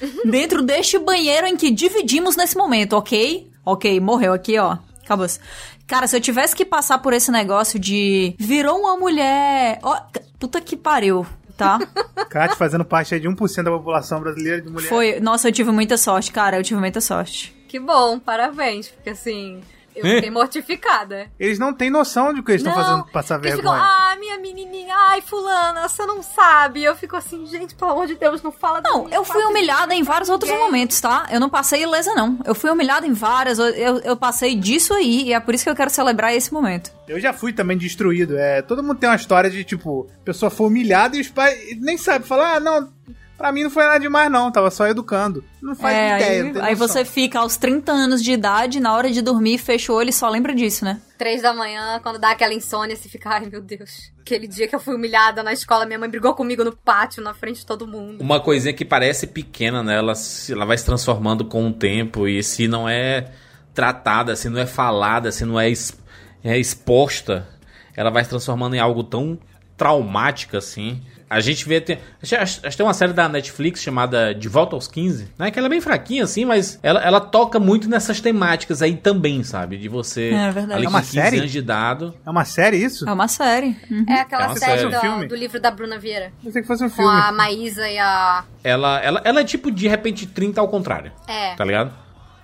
dentro 0.30 0.62
deste 0.62 0.98
banheiro 0.98 1.46
em 1.46 1.56
que 1.56 1.70
dividimos 1.70 2.36
nesse 2.36 2.56
momento, 2.56 2.94
ok? 2.94 3.50
Ok, 3.64 3.98
morreu 4.00 4.32
aqui, 4.32 4.58
ó. 4.58 4.76
Acabou. 5.04 5.26
Cara, 5.86 6.06
se 6.06 6.14
eu 6.14 6.20
tivesse 6.20 6.54
que 6.54 6.66
passar 6.66 6.98
por 6.98 7.14
esse 7.14 7.30
negócio 7.30 7.78
de 7.78 8.34
virou 8.38 8.78
uma 8.78 8.96
mulher. 8.98 9.78
Ó, 9.82 9.96
puta 10.38 10.60
que 10.60 10.76
pariu. 10.76 11.26
Tá? 11.58 11.78
Kat 12.30 12.56
fazendo 12.56 12.84
parte 12.84 13.14
aí 13.14 13.20
de 13.20 13.28
1% 13.28 13.62
da 13.64 13.70
população 13.70 14.20
brasileira 14.20 14.62
de 14.62 14.68
mulheres. 14.68 14.88
Foi. 14.88 15.20
Nossa, 15.20 15.48
eu 15.48 15.52
tive 15.52 15.70
muita 15.72 15.98
sorte, 15.98 16.30
cara. 16.30 16.56
Eu 16.56 16.62
tive 16.62 16.78
muita 16.80 17.00
sorte. 17.00 17.54
Que 17.66 17.78
bom, 17.78 18.18
parabéns, 18.18 18.88
porque 18.88 19.10
assim, 19.10 19.60
eu 19.98 20.14
fiquei 20.16 20.30
mortificada. 20.30 21.30
Eles 21.38 21.58
não 21.58 21.72
têm 21.72 21.90
noção 21.90 22.32
de 22.32 22.42
que 22.42 22.52
eles 22.52 22.62
estão 22.62 22.74
fazendo 22.74 23.04
passar 23.06 23.36
Eles 23.36 23.54
vergonha. 23.54 23.78
ficam, 23.78 23.90
ah, 23.90 24.16
minha 24.18 24.38
menininha, 24.38 24.94
ai, 24.96 25.20
fulana, 25.20 25.88
você 25.88 26.04
não 26.06 26.22
sabe. 26.22 26.82
Eu 26.82 26.94
fico 26.96 27.16
assim, 27.16 27.46
gente, 27.46 27.74
pelo 27.74 27.92
amor 27.92 28.06
de 28.06 28.14
Deus, 28.14 28.42
não 28.42 28.52
fala 28.52 28.80
Não, 28.80 29.08
eu 29.10 29.24
fui 29.24 29.42
humilhada 29.44 29.94
em 29.94 30.02
vários 30.02 30.28
outros 30.28 30.50
momentos, 30.50 31.00
tá? 31.00 31.26
Eu 31.30 31.40
não 31.40 31.48
passei 31.50 31.82
ilesa, 31.82 32.14
não. 32.14 32.38
Eu 32.44 32.54
fui 32.54 32.70
humilhada 32.70 33.06
em 33.06 33.12
várias, 33.12 33.58
eu, 33.58 33.66
eu, 33.68 33.98
eu 33.98 34.16
passei 34.16 34.54
disso 34.54 34.94
aí, 34.94 35.24
e 35.24 35.32
é 35.32 35.40
por 35.40 35.54
isso 35.54 35.64
que 35.64 35.70
eu 35.70 35.76
quero 35.76 35.90
celebrar 35.90 36.34
esse 36.34 36.52
momento. 36.52 36.90
Eu 37.06 37.18
já 37.18 37.32
fui 37.32 37.52
também 37.52 37.76
destruído. 37.76 38.36
É, 38.36 38.60
todo 38.62 38.82
mundo 38.82 38.98
tem 38.98 39.08
uma 39.08 39.16
história 39.16 39.50
de, 39.50 39.64
tipo, 39.64 40.08
a 40.20 40.24
pessoa 40.24 40.50
foi 40.50 40.66
humilhada 40.66 41.16
e 41.16 41.20
os 41.20 41.28
pais 41.28 41.58
nem 41.80 41.96
sabem 41.96 42.26
falar, 42.26 42.56
ah, 42.56 42.60
não, 42.60 42.92
pra 43.38 43.50
mim 43.52 43.62
não 43.62 43.70
foi 43.70 43.84
nada 43.84 43.98
demais, 44.00 44.30
não, 44.30 44.50
tava 44.52 44.70
só 44.70 44.86
educando. 44.86 45.42
Não 45.62 45.74
faz 45.74 45.96
É, 45.96 46.16
ideia. 46.16 46.42
aí, 46.44 46.60
aí 46.70 46.74
você 46.74 47.04
fica 47.04 47.38
aos 47.38 47.56
30 47.56 47.92
anos 47.92 48.22
de 48.22 48.32
idade, 48.32 48.80
na 48.80 48.92
hora 48.94 49.10
de 49.10 49.22
dormir, 49.22 49.56
fecha 49.58 49.90
o 49.92 49.94
olho 49.94 50.10
e 50.10 50.12
só 50.12 50.28
lembra 50.28 50.54
disso, 50.54 50.84
né? 50.84 51.00
Três 51.16 51.40
da 51.42 51.54
manhã, 51.54 51.98
quando 52.02 52.18
dá 52.18 52.30
aquela 52.32 52.52
insônia, 52.52 52.94
você 52.96 53.08
fica, 53.08 53.30
ai 53.30 53.46
meu 53.46 53.60
Deus. 53.62 54.12
Aquele 54.20 54.46
dia 54.46 54.68
que 54.68 54.74
eu 54.74 54.80
fui 54.80 54.94
humilhada 54.94 55.42
na 55.42 55.52
escola, 55.52 55.86
minha 55.86 55.98
mãe 55.98 56.08
brigou 56.10 56.34
comigo 56.34 56.62
no 56.64 56.76
pátio, 56.76 57.22
na 57.22 57.32
frente 57.32 57.60
de 57.60 57.66
todo 57.66 57.86
mundo. 57.86 58.20
Uma 58.20 58.40
coisinha 58.40 58.74
que 58.74 58.84
parece 58.84 59.26
pequena, 59.26 59.82
né? 59.82 59.96
Ela, 59.96 60.14
se- 60.14 60.52
ela 60.52 60.66
vai 60.66 60.76
se 60.76 60.84
transformando 60.84 61.44
com 61.46 61.66
o 61.66 61.72
tempo 61.72 62.28
e 62.28 62.42
se 62.42 62.68
não 62.68 62.88
é 62.88 63.30
tratada, 63.72 64.34
se 64.36 64.48
não 64.48 64.60
é 64.60 64.66
falada, 64.66 65.30
se 65.32 65.44
não 65.44 65.58
é, 65.58 65.68
es- 65.70 65.96
é 66.44 66.58
exposta, 66.58 67.48
ela 67.96 68.10
vai 68.10 68.22
se 68.24 68.30
transformando 68.30 68.74
em 68.74 68.80
algo 68.80 69.02
tão 69.04 69.38
traumático 69.76 70.56
assim. 70.56 71.02
A 71.30 71.40
gente 71.40 71.68
vê. 71.68 71.80
Tem, 71.80 71.98
acho, 72.22 72.60
que 72.62 72.76
tem 72.76 72.86
uma 72.86 72.94
série 72.94 73.12
da 73.12 73.28
Netflix 73.28 73.82
chamada 73.82 74.34
De 74.34 74.48
Volta 74.48 74.74
aos 74.74 74.88
15, 74.88 75.28
né? 75.38 75.50
Que 75.50 75.58
ela 75.58 75.66
é 75.68 75.70
bem 75.70 75.80
fraquinha, 75.80 76.24
assim, 76.24 76.44
mas 76.44 76.78
ela, 76.82 77.00
ela 77.02 77.20
toca 77.20 77.58
muito 77.60 77.88
nessas 77.88 78.20
temáticas 78.20 78.80
aí 78.80 78.96
também, 78.96 79.42
sabe? 79.44 79.76
De 79.76 79.88
você. 79.88 80.30
É 80.30 80.50
verdade. 80.50 80.72
Ali 80.74 80.82
É 80.82 80.84
com 80.86 80.90
uma 80.90 81.00
15 81.00 81.12
série? 81.12 81.38
anos 81.38 81.52
de 81.52 81.58
idade. 81.58 82.12
É 82.24 82.30
uma 82.30 82.44
série 82.44 82.76
isso? 82.78 83.08
É 83.08 83.12
uma 83.12 83.28
série. 83.28 83.76
Uhum. 83.90 84.06
É 84.08 84.20
aquela 84.20 84.52
É 84.52 84.56
série 84.56 84.78
série. 84.80 84.90
do, 84.94 85.00
Filme? 85.00 85.26
do 85.26 85.36
livro 85.36 85.60
da 85.60 85.70
Bruna 85.70 85.98
Vieira. 85.98 86.32
Eu 86.44 86.50
sei 86.50 86.62
que 86.62 86.68
fosse 86.68 86.82
um 86.84 86.88
Com 86.88 86.96
filme. 86.96 87.10
a 87.10 87.30
Maísa 87.32 87.88
e 87.88 87.98
a. 87.98 88.44
Ela, 88.64 88.98
ela, 89.00 89.20
ela 89.24 89.40
é 89.40 89.44
tipo 89.44 89.70
de 89.70 89.86
repente 89.86 90.26
30 90.26 90.60
ao 90.60 90.68
contrário. 90.68 91.12
É. 91.26 91.54
Tá 91.54 91.64
ligado? 91.64 91.92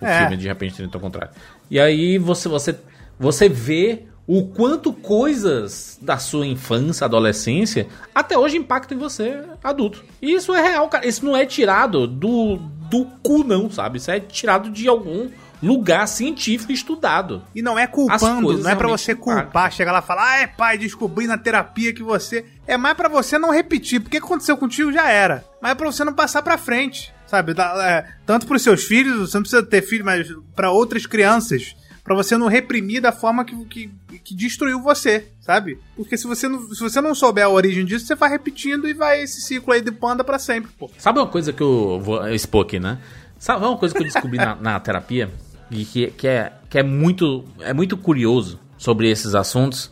O 0.00 0.04
É. 0.06 0.18
filme 0.20 0.36
de 0.36 0.46
repente 0.46 0.74
30 0.76 0.96
ao 0.96 1.00
contrário. 1.00 1.30
E 1.70 1.80
aí 1.80 2.18
você, 2.18 2.48
você, 2.48 2.76
você 3.18 3.48
vê 3.48 4.02
o 4.26 4.46
quanto 4.48 4.92
coisas 4.92 5.98
da 6.00 6.16
sua 6.16 6.46
infância, 6.46 7.04
adolescência, 7.04 7.86
até 8.14 8.38
hoje 8.38 8.56
impactam 8.56 8.96
em 8.96 9.00
você, 9.00 9.42
adulto. 9.62 10.04
E 10.20 10.32
isso 10.32 10.54
é 10.54 10.62
real, 10.62 10.88
cara. 10.88 11.06
Isso 11.06 11.24
não 11.24 11.36
é 11.36 11.44
tirado 11.44 12.06
do, 12.06 12.56
do 12.56 13.04
cu, 13.22 13.44
não, 13.44 13.70
sabe? 13.70 13.98
Isso 13.98 14.10
é 14.10 14.20
tirado 14.20 14.70
de 14.70 14.88
algum 14.88 15.28
lugar 15.62 16.06
científico 16.06 16.72
estudado. 16.72 17.42
E 17.54 17.62
não 17.62 17.78
é 17.78 17.86
culpando, 17.86 18.58
não 18.58 18.70
é 18.70 18.74
pra 18.74 18.86
realmente 18.86 19.00
você 19.00 19.14
culpar, 19.14 19.46
impactam. 19.46 19.76
chegar 19.76 19.92
lá 19.92 19.98
e 19.98 20.02
falar, 20.02 20.30
ah, 20.30 20.36
é 20.36 20.46
pai, 20.46 20.78
descobri 20.78 21.26
na 21.26 21.38
terapia 21.38 21.92
que 21.92 22.02
você. 22.02 22.44
É 22.66 22.76
mais 22.76 22.96
pra 22.96 23.08
você 23.08 23.38
não 23.38 23.50
repetir, 23.50 24.00
porque 24.00 24.18
o 24.18 24.20
que 24.20 24.26
aconteceu 24.26 24.56
contigo 24.56 24.92
já 24.92 25.08
era. 25.10 25.44
Mas 25.60 25.72
é 25.72 25.74
pra 25.74 25.86
você 25.86 26.04
não 26.04 26.12
passar 26.12 26.42
pra 26.42 26.58
frente, 26.58 27.12
sabe? 27.26 27.54
É, 27.82 28.06
tanto 28.24 28.46
pros 28.46 28.62
seus 28.62 28.84
filhos, 28.84 29.30
você 29.30 29.36
não 29.36 29.42
precisa 29.42 29.62
ter 29.62 29.82
filhos, 29.82 30.04
mas 30.04 30.28
pra 30.54 30.70
outras 30.70 31.06
crianças. 31.06 31.74
Pra 32.04 32.14
você 32.14 32.36
não 32.36 32.48
reprimir 32.48 33.00
da 33.00 33.10
forma 33.10 33.46
que, 33.46 33.56
que, 33.64 33.90
que 34.22 34.34
destruiu 34.34 34.78
você, 34.82 35.26
sabe? 35.40 35.78
Porque 35.96 36.18
se 36.18 36.26
você, 36.26 36.46
não, 36.46 36.60
se 36.74 36.80
você 36.80 37.00
não 37.00 37.14
souber 37.14 37.46
a 37.46 37.48
origem 37.48 37.82
disso, 37.82 38.06
você 38.06 38.14
vai 38.14 38.28
repetindo 38.28 38.86
e 38.86 38.92
vai 38.92 39.22
esse 39.22 39.40
ciclo 39.40 39.72
aí 39.72 39.80
de 39.80 39.90
panda 39.90 40.22
pra 40.22 40.38
sempre, 40.38 40.70
pô. 40.78 40.90
Sabe 40.98 41.18
uma 41.18 41.26
coisa 41.26 41.50
que 41.50 41.62
eu 41.62 41.98
vou 42.02 42.28
expor 42.28 42.66
aqui, 42.66 42.78
né? 42.78 42.98
Sabe 43.38 43.64
uma 43.64 43.78
coisa 43.78 43.94
que 43.94 44.02
eu 44.02 44.04
descobri 44.04 44.36
na, 44.36 44.54
na 44.54 44.78
terapia 44.78 45.30
e 45.70 45.84
que, 45.86 46.08
que, 46.08 46.28
é, 46.28 46.52
que 46.68 46.78
é, 46.78 46.82
muito, 46.82 47.44
é 47.60 47.72
muito 47.72 47.96
curioso 47.96 48.60
sobre 48.76 49.10
esses 49.10 49.34
assuntos? 49.34 49.90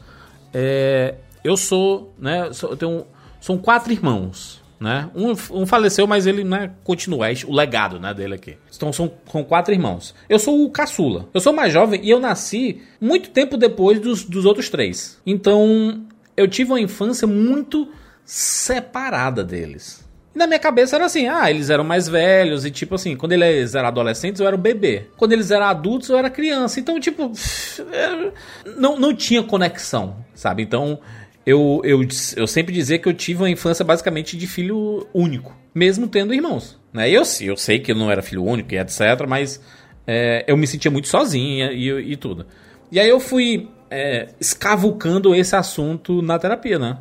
É, 0.52 1.14
eu 1.42 1.56
sou, 1.56 2.14
né? 2.18 2.52
Sou, 2.52 2.70
eu 2.70 2.76
tenho, 2.76 3.06
são 3.40 3.56
quatro 3.56 3.90
irmãos, 3.90 4.61
né? 4.82 5.08
Um, 5.14 5.32
um 5.62 5.66
faleceu, 5.66 6.06
mas 6.06 6.26
ele 6.26 6.42
né, 6.42 6.72
continua, 6.82 7.30
é 7.30 7.34
o 7.46 7.54
legado 7.54 8.00
né, 8.00 8.12
dele 8.12 8.34
aqui. 8.34 8.56
Então 8.74 8.92
são, 8.92 9.10
são 9.30 9.44
quatro 9.44 9.72
irmãos. 9.72 10.14
Eu 10.28 10.38
sou 10.38 10.64
o 10.64 10.70
caçula. 10.70 11.28
Eu 11.32 11.40
sou 11.40 11.52
mais 11.52 11.72
jovem 11.72 12.00
e 12.02 12.10
eu 12.10 12.18
nasci 12.18 12.82
muito 13.00 13.30
tempo 13.30 13.56
depois 13.56 14.00
dos, 14.00 14.24
dos 14.24 14.44
outros 14.44 14.68
três. 14.68 15.20
Então 15.24 16.04
eu 16.36 16.48
tive 16.48 16.72
uma 16.72 16.80
infância 16.80 17.26
muito 17.28 17.88
separada 18.24 19.44
deles. 19.44 20.02
Na 20.34 20.46
minha 20.46 20.58
cabeça 20.58 20.96
era 20.96 21.04
assim, 21.04 21.28
ah, 21.28 21.50
eles 21.50 21.68
eram 21.68 21.84
mais 21.84 22.08
velhos 22.08 22.64
e 22.64 22.70
tipo 22.70 22.94
assim, 22.94 23.14
quando 23.14 23.32
eles 23.32 23.74
eram 23.74 23.88
adolescentes 23.88 24.40
eu 24.40 24.46
era 24.46 24.56
um 24.56 24.60
bebê. 24.60 25.06
Quando 25.16 25.32
eles 25.32 25.50
eram 25.50 25.66
adultos 25.66 26.08
eu 26.08 26.16
era 26.16 26.30
criança. 26.30 26.80
Então, 26.80 26.98
tipo, 26.98 27.30
não, 28.78 28.98
não 28.98 29.14
tinha 29.14 29.42
conexão, 29.42 30.16
sabe? 30.34 30.62
Então, 30.62 30.98
eu, 31.44 31.80
eu, 31.84 32.00
eu 32.36 32.46
sempre 32.46 32.72
dizia 32.72 32.98
que 32.98 33.08
eu 33.08 33.14
tive 33.14 33.42
uma 33.42 33.50
infância 33.50 33.84
basicamente 33.84 34.36
de 34.36 34.46
filho 34.46 35.06
único, 35.12 35.56
mesmo 35.74 36.06
tendo 36.06 36.32
irmãos. 36.32 36.78
Né? 36.92 37.10
Eu, 37.10 37.22
eu 37.40 37.56
sei 37.56 37.78
que 37.78 37.92
eu 37.92 37.96
não 37.96 38.10
era 38.10 38.22
filho 38.22 38.44
único 38.44 38.72
e 38.74 38.78
etc, 38.78 39.26
mas 39.28 39.60
é, 40.06 40.44
eu 40.46 40.56
me 40.56 40.66
sentia 40.66 40.90
muito 40.90 41.08
sozinha 41.08 41.72
e, 41.72 42.12
e 42.12 42.16
tudo. 42.16 42.46
E 42.90 43.00
aí 43.00 43.08
eu 43.08 43.18
fui 43.18 43.68
é, 43.90 44.28
escavucando 44.40 45.34
esse 45.34 45.56
assunto 45.56 46.22
na 46.22 46.38
terapia, 46.38 46.78
né? 46.78 46.98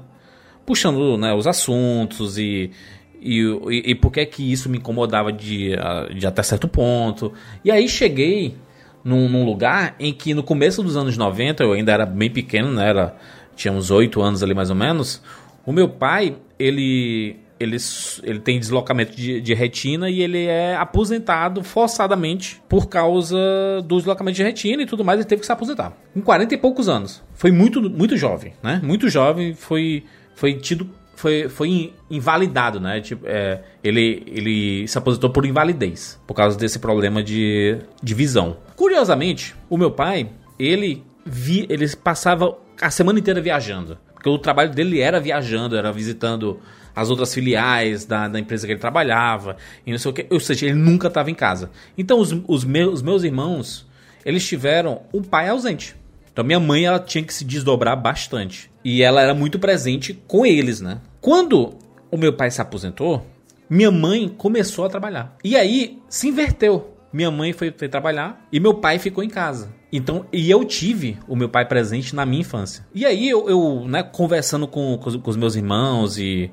Puxando 0.65 1.17
né, 1.17 1.33
os 1.33 1.47
assuntos 1.47 2.37
e, 2.37 2.71
e, 3.19 3.39
e, 3.41 3.91
e 3.91 3.95
por 3.95 4.11
que 4.11 4.25
que 4.25 4.51
isso 4.51 4.69
me 4.69 4.77
incomodava 4.77 5.31
de, 5.31 5.71
de 6.17 6.25
até 6.25 6.41
certo 6.43 6.67
ponto. 6.67 7.33
E 7.63 7.71
aí 7.71 7.87
cheguei 7.87 8.55
num, 9.03 9.27
num, 9.27 9.45
lugar 9.45 9.95
em 9.99 10.13
que 10.13 10.33
no 10.33 10.43
começo 10.43 10.83
dos 10.83 10.95
anos 10.95 11.17
90, 11.17 11.63
eu 11.63 11.73
ainda 11.73 11.91
era 11.91 12.05
bem 12.05 12.29
pequeno, 12.29 12.71
né? 12.71 12.89
Era, 12.89 13.15
tinha 13.55 13.73
uns 13.73 13.91
8 13.91 14.21
anos 14.21 14.43
ali 14.43 14.53
mais 14.53 14.69
ou 14.69 14.75
menos. 14.75 15.21
O 15.65 15.71
meu 15.71 15.87
pai, 15.87 16.35
ele, 16.57 17.37
ele, 17.59 17.77
ele 18.23 18.39
tem 18.39 18.59
deslocamento 18.59 19.15
de, 19.15 19.39
de 19.39 19.53
retina 19.53 20.09
e 20.09 20.21
ele 20.21 20.45
é 20.45 20.75
aposentado 20.75 21.63
forçadamente 21.63 22.61
por 22.67 22.87
causa 22.87 23.37
do 23.85 23.97
deslocamento 23.97 24.37
de 24.37 24.43
retina 24.43 24.83
e 24.83 24.85
tudo 24.85 25.05
mais. 25.05 25.19
Ele 25.19 25.27
teve 25.27 25.41
que 25.41 25.45
se 25.45 25.51
aposentar. 25.51 25.93
Com 26.13 26.21
40 26.21 26.53
e 26.53 26.57
poucos 26.57 26.89
anos. 26.89 27.23
Foi 27.33 27.51
muito, 27.51 27.81
muito 27.81 28.17
jovem, 28.17 28.53
né? 28.63 28.81
Muito 28.83 29.09
jovem, 29.09 29.53
foi, 29.53 30.03
foi 30.35 30.55
tido 30.55 30.89
foi, 31.21 31.47
foi 31.47 31.93
invalidado, 32.09 32.79
né? 32.79 32.99
Tipo, 32.99 33.27
é, 33.27 33.61
ele, 33.83 34.23
ele 34.25 34.87
se 34.87 34.97
aposentou 34.97 35.29
por 35.29 35.45
invalidez, 35.45 36.19
por 36.25 36.33
causa 36.33 36.57
desse 36.57 36.79
problema 36.79 37.21
de, 37.21 37.77
de 38.01 38.15
visão. 38.15 38.57
Curiosamente, 38.75 39.55
o 39.69 39.77
meu 39.77 39.91
pai, 39.91 40.31
ele, 40.57 41.03
vi, 41.23 41.67
ele 41.69 41.87
passava 41.95 42.57
a 42.81 42.89
semana 42.89 43.19
inteira 43.19 43.39
viajando. 43.39 43.97
Porque 44.13 44.29
o 44.29 44.37
trabalho 44.37 44.71
dele 44.71 44.99
era 44.99 45.19
viajando, 45.19 45.75
era 45.75 45.91
visitando 45.91 46.59
as 46.95 47.09
outras 47.09 47.33
filiais 47.33 48.05
da, 48.05 48.27
da 48.27 48.39
empresa 48.39 48.67
que 48.67 48.73
ele 48.73 48.79
trabalhava, 48.79 49.55
e 49.85 49.91
não 49.91 49.97
sei 49.97 50.11
o 50.11 50.13
que. 50.13 50.27
Ou 50.29 50.39
seja, 50.39 50.65
ele 50.65 50.75
nunca 50.75 51.07
estava 51.07 51.31
em 51.31 51.35
casa. 51.35 51.71
Então, 51.97 52.19
os, 52.19 52.35
os, 52.47 52.63
meus, 52.63 52.95
os 52.95 53.01
meus 53.01 53.23
irmãos, 53.23 53.87
eles 54.25 54.45
tiveram 54.45 55.03
um 55.13 55.21
pai 55.21 55.47
ausente. 55.47 55.95
Então, 56.31 56.43
minha 56.43 56.59
mãe, 56.59 56.85
ela 56.85 56.99
tinha 56.99 57.23
que 57.23 57.33
se 57.33 57.43
desdobrar 57.43 57.95
bastante. 57.95 58.71
E 58.83 59.01
ela 59.01 59.21
era 59.21 59.33
muito 59.33 59.59
presente 59.59 60.19
com 60.27 60.45
eles, 60.45 60.81
né? 60.81 60.99
Quando 61.19 61.75
o 62.09 62.17
meu 62.17 62.33
pai 62.33 62.49
se 62.51 62.61
aposentou, 62.61 63.25
minha 63.69 63.91
mãe 63.91 64.27
começou 64.27 64.85
a 64.85 64.89
trabalhar. 64.89 65.35
E 65.43 65.55
aí 65.55 65.99
se 66.09 66.27
inverteu. 66.27 66.95
Minha 67.13 67.31
mãe 67.31 67.53
foi, 67.53 67.71
foi, 67.71 67.89
trabalhar 67.89 68.45
e 68.51 68.59
meu 68.59 68.75
pai 68.75 68.97
ficou 68.99 69.23
em 69.23 69.29
casa. 69.29 69.73
Então, 69.91 70.25
e 70.31 70.49
eu 70.49 70.63
tive 70.63 71.17
o 71.27 71.35
meu 71.35 71.49
pai 71.49 71.67
presente 71.67 72.15
na 72.15 72.25
minha 72.25 72.41
infância. 72.41 72.85
E 72.95 73.05
aí 73.05 73.29
eu, 73.29 73.49
eu 73.49 73.85
né, 73.87 74.01
conversando 74.01 74.67
com, 74.67 74.97
com, 74.97 75.19
com, 75.19 75.29
os 75.29 75.35
meus 75.35 75.55
irmãos 75.55 76.17
e, 76.17 76.49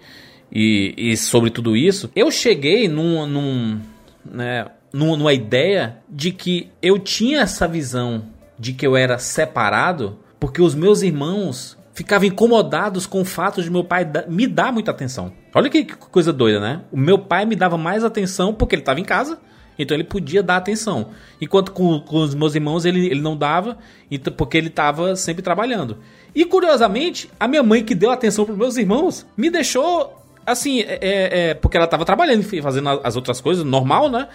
e, 0.51 0.95
e, 0.97 1.17
sobre 1.17 1.51
tudo 1.51 1.77
isso, 1.77 2.11
eu 2.17 2.31
cheguei 2.31 2.89
num, 2.89 3.25
num, 3.27 3.81
né, 4.25 4.67
numa 4.93 5.33
ideia 5.33 5.99
de 6.09 6.33
que 6.33 6.69
eu 6.83 6.99
tinha 6.99 7.43
essa 7.43 7.69
visão 7.69 8.25
de 8.59 8.73
que 8.73 8.85
eu 8.85 8.97
era 8.97 9.19
separado 9.19 10.19
porque 10.41 10.61
os 10.61 10.75
meus 10.75 11.03
irmãos 11.03 11.79
ficavam 11.93 12.29
incomodados 12.29 13.07
com 13.07 13.21
o 13.21 13.25
fato 13.25 13.63
de 13.63 13.71
meu 13.71 13.83
pai 13.83 14.09
me 14.29 14.47
dar 14.47 14.73
muita 14.73 14.91
atenção. 14.93 15.33
Olha 15.55 15.69
que 15.69 15.85
coisa 15.85 16.33
doida, 16.33 16.61
né? 16.61 16.83
O 16.93 16.97
meu 16.97 17.19
pai 17.19 17.45
me 17.45 17.57
dava 17.57 17.77
mais 17.77 18.05
atenção 18.05 18.55
porque 18.55 18.75
ele 18.75 18.83
estava 18.83 19.01
em 19.01 19.05
casa, 19.05 19.39
então 19.79 19.95
ele 19.97 20.05
podia 20.05 20.43
dar 20.43 20.57
atenção. 20.57 21.11
Enquanto 21.41 21.73
com, 21.73 22.01
com 22.01 22.19
os 22.19 22.35
meus 22.35 22.55
irmãos 22.55 22.85
ele, 22.85 23.07
ele 23.07 23.21
não 23.21 23.37
dava, 23.37 23.79
porque 24.37 24.57
ele 24.57 24.69
estava 24.69 25.15
sempre 25.17 25.43
trabalhando. 25.43 25.99
E 26.35 26.45
curiosamente, 26.45 27.31
a 27.39 27.47
minha 27.47 27.63
mãe 27.63 27.85
que 27.85 27.95
deu 27.95 28.11
atenção 28.11 28.45
para 28.45 28.55
meus 28.55 28.77
irmãos 28.77 29.27
me 29.37 29.51
deixou 29.51 30.17
assim, 30.45 30.81
é, 30.81 30.99
é, 31.51 31.55
porque 31.55 31.77
ela 31.77 31.85
estava 31.85 32.05
trabalhando 32.05 32.45
e 32.53 32.63
fazendo 32.63 32.89
as 32.89 33.17
outras 33.17 33.41
coisas, 33.41 33.65
normal, 33.65 34.09
né? 34.11 34.29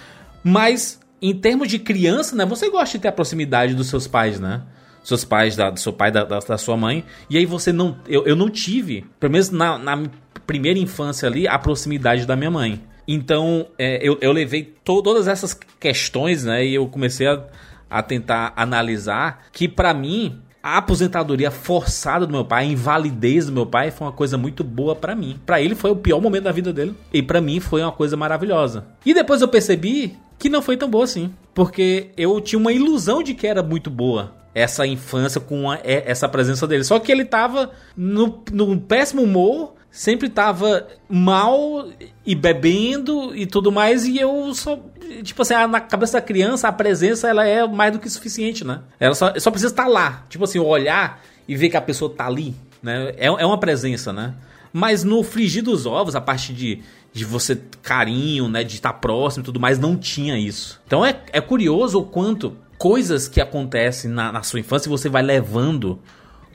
Mas 0.44 1.00
em 1.22 1.34
termos 1.34 1.68
de 1.68 1.80
criança, 1.80 2.36
né? 2.36 2.46
Você 2.46 2.70
gosta 2.70 2.98
de 2.98 3.02
ter 3.02 3.08
a 3.08 3.12
proximidade 3.12 3.74
dos 3.74 3.88
seus 3.88 4.08
pais, 4.08 4.40
né? 4.40 4.62
seus 5.04 5.26
pais, 5.26 5.56
da, 5.56 5.70
do 5.70 5.80
seu 5.80 5.92
pai, 5.92 6.12
da, 6.12 6.24
da, 6.24 6.40
da, 6.40 6.58
sua 6.58 6.78
mãe. 6.78 7.04
E 7.30 7.38
aí 7.38 7.46
você 7.46 7.74
não. 7.74 7.98
Eu, 8.08 8.26
eu 8.26 8.36
não 8.36 8.50
tive, 8.50 9.06
pelo 9.20 9.34
menos 9.34 9.50
na, 9.50 9.78
na 9.78 10.04
primeira 10.48 10.80
infância 10.80 11.28
ali, 11.28 11.48
a 11.48 11.60
proximidade 11.60 12.26
da 12.26 12.36
minha 12.36 12.50
mãe. 12.50 12.82
Então, 13.08 13.68
é, 13.78 14.00
eu, 14.02 14.18
eu 14.22 14.32
levei 14.32 14.64
to 14.84 15.02
todas 15.02 15.28
essas 15.28 15.54
questões, 15.80 16.44
né? 16.44 16.66
E 16.66 16.76
eu 16.76 16.88
comecei 16.88 17.28
a, 17.28 17.44
a 17.90 18.02
tentar 18.02 18.54
analisar 18.56 19.46
que, 19.52 19.68
para 19.68 19.94
mim, 19.94 20.40
a 20.64 20.78
aposentadoria 20.78 21.52
forçada 21.52 22.26
do 22.26 22.32
meu 22.32 22.46
pai, 22.46 22.64
a 22.64 22.68
invalidez 22.68 23.48
do 23.48 23.52
meu 23.52 23.66
pai 23.66 23.92
foi 23.92 24.08
uma 24.08 24.14
coisa 24.14 24.38
muito 24.38 24.64
boa 24.64 24.96
para 24.96 25.14
mim. 25.14 25.38
Para 25.46 25.62
ele 25.62 25.76
foi 25.76 25.92
o 25.92 25.96
pior 25.96 26.22
momento 26.22 26.46
da 26.46 26.54
vida 26.54 26.72
dele 26.72 26.96
e 27.12 27.22
para 27.22 27.42
mim 27.42 27.60
foi 27.60 27.82
uma 27.82 27.92
coisa 27.92 28.16
maravilhosa. 28.16 28.86
E 29.06 29.14
depois 29.14 29.42
eu 29.42 29.48
percebi 29.50 30.18
que 30.40 30.48
não 30.48 30.62
foi 30.62 30.78
tão 30.78 30.90
boa 30.90 31.04
assim, 31.04 31.34
porque 31.54 32.12
eu 32.16 32.40
tinha 32.40 32.58
uma 32.58 32.72
ilusão 32.72 33.22
de 33.22 33.34
que 33.34 33.46
era 33.46 33.62
muito 33.62 33.90
boa 33.90 34.34
essa 34.56 34.86
infância 34.86 35.42
com 35.42 35.70
a, 35.70 35.80
essa 35.84 36.30
presença 36.30 36.66
dele. 36.66 36.84
Só 36.84 36.98
que 37.00 37.12
ele 37.12 37.26
tava 37.26 37.72
no, 37.98 38.44
no 38.52 38.80
péssimo 38.80 39.24
humor 39.24 39.74
sempre 39.94 40.28
tava 40.28 40.88
mal 41.08 41.88
e 42.26 42.34
bebendo 42.34 43.36
e 43.36 43.46
tudo 43.46 43.72
mais 43.72 44.06
e 44.06 44.18
eu 44.18 44.52
só 44.56 44.80
tipo 45.22 45.44
assim 45.44 45.54
na 45.54 45.80
cabeça 45.80 46.14
da 46.14 46.22
criança 46.22 46.68
a 46.68 46.72
presença 46.72 47.30
ela 47.30 47.46
é 47.46 47.68
mais 47.68 47.94
do 47.94 48.00
que 48.00 48.10
suficiente 48.10 48.66
né? 48.66 48.82
Ela 49.00 49.14
só, 49.14 49.32
só 49.40 49.52
precisa 49.52 49.72
estar 49.72 49.86
lá. 49.86 50.26
Tipo 50.30 50.46
assim 50.46 50.58
olhar 50.58 51.22
e 51.48 51.56
ver 51.56 51.70
que 51.70 51.78
a 51.78 51.82
pessoa 51.82 52.12
tá 52.12 52.26
ali 52.26 52.56
né? 52.82 53.14
É, 53.18 53.28
é 53.28 53.46
uma 53.46 53.60
presença 53.60 54.12
né? 54.12 54.34
Mas 54.74 55.04
no 55.04 55.22
frigir 55.22 55.64
dos 55.64 55.86
ovos 55.86 56.16
a 56.16 56.22
parte 56.22 56.52
de 56.52 56.82
de 57.14 57.24
você 57.24 57.62
carinho 57.84 58.50
né 58.50 58.64
de 58.64 58.74
estar 58.74 58.94
próximo 58.94 59.44
e 59.44 59.46
tudo 59.46 59.60
mais 59.60 59.78
não 59.78 59.96
tinha 59.96 60.40
isso. 60.40 60.82
Então 60.88 61.06
é, 61.06 61.22
é 61.32 61.40
curioso 61.40 62.00
o 62.00 62.04
quanto 62.04 62.58
coisas 62.80 63.28
que 63.28 63.40
acontecem 63.40 64.10
na, 64.10 64.32
na 64.32 64.42
sua 64.42 64.60
infância 64.60 64.90
você 64.90 65.08
vai 65.08 65.22
levando 65.22 66.00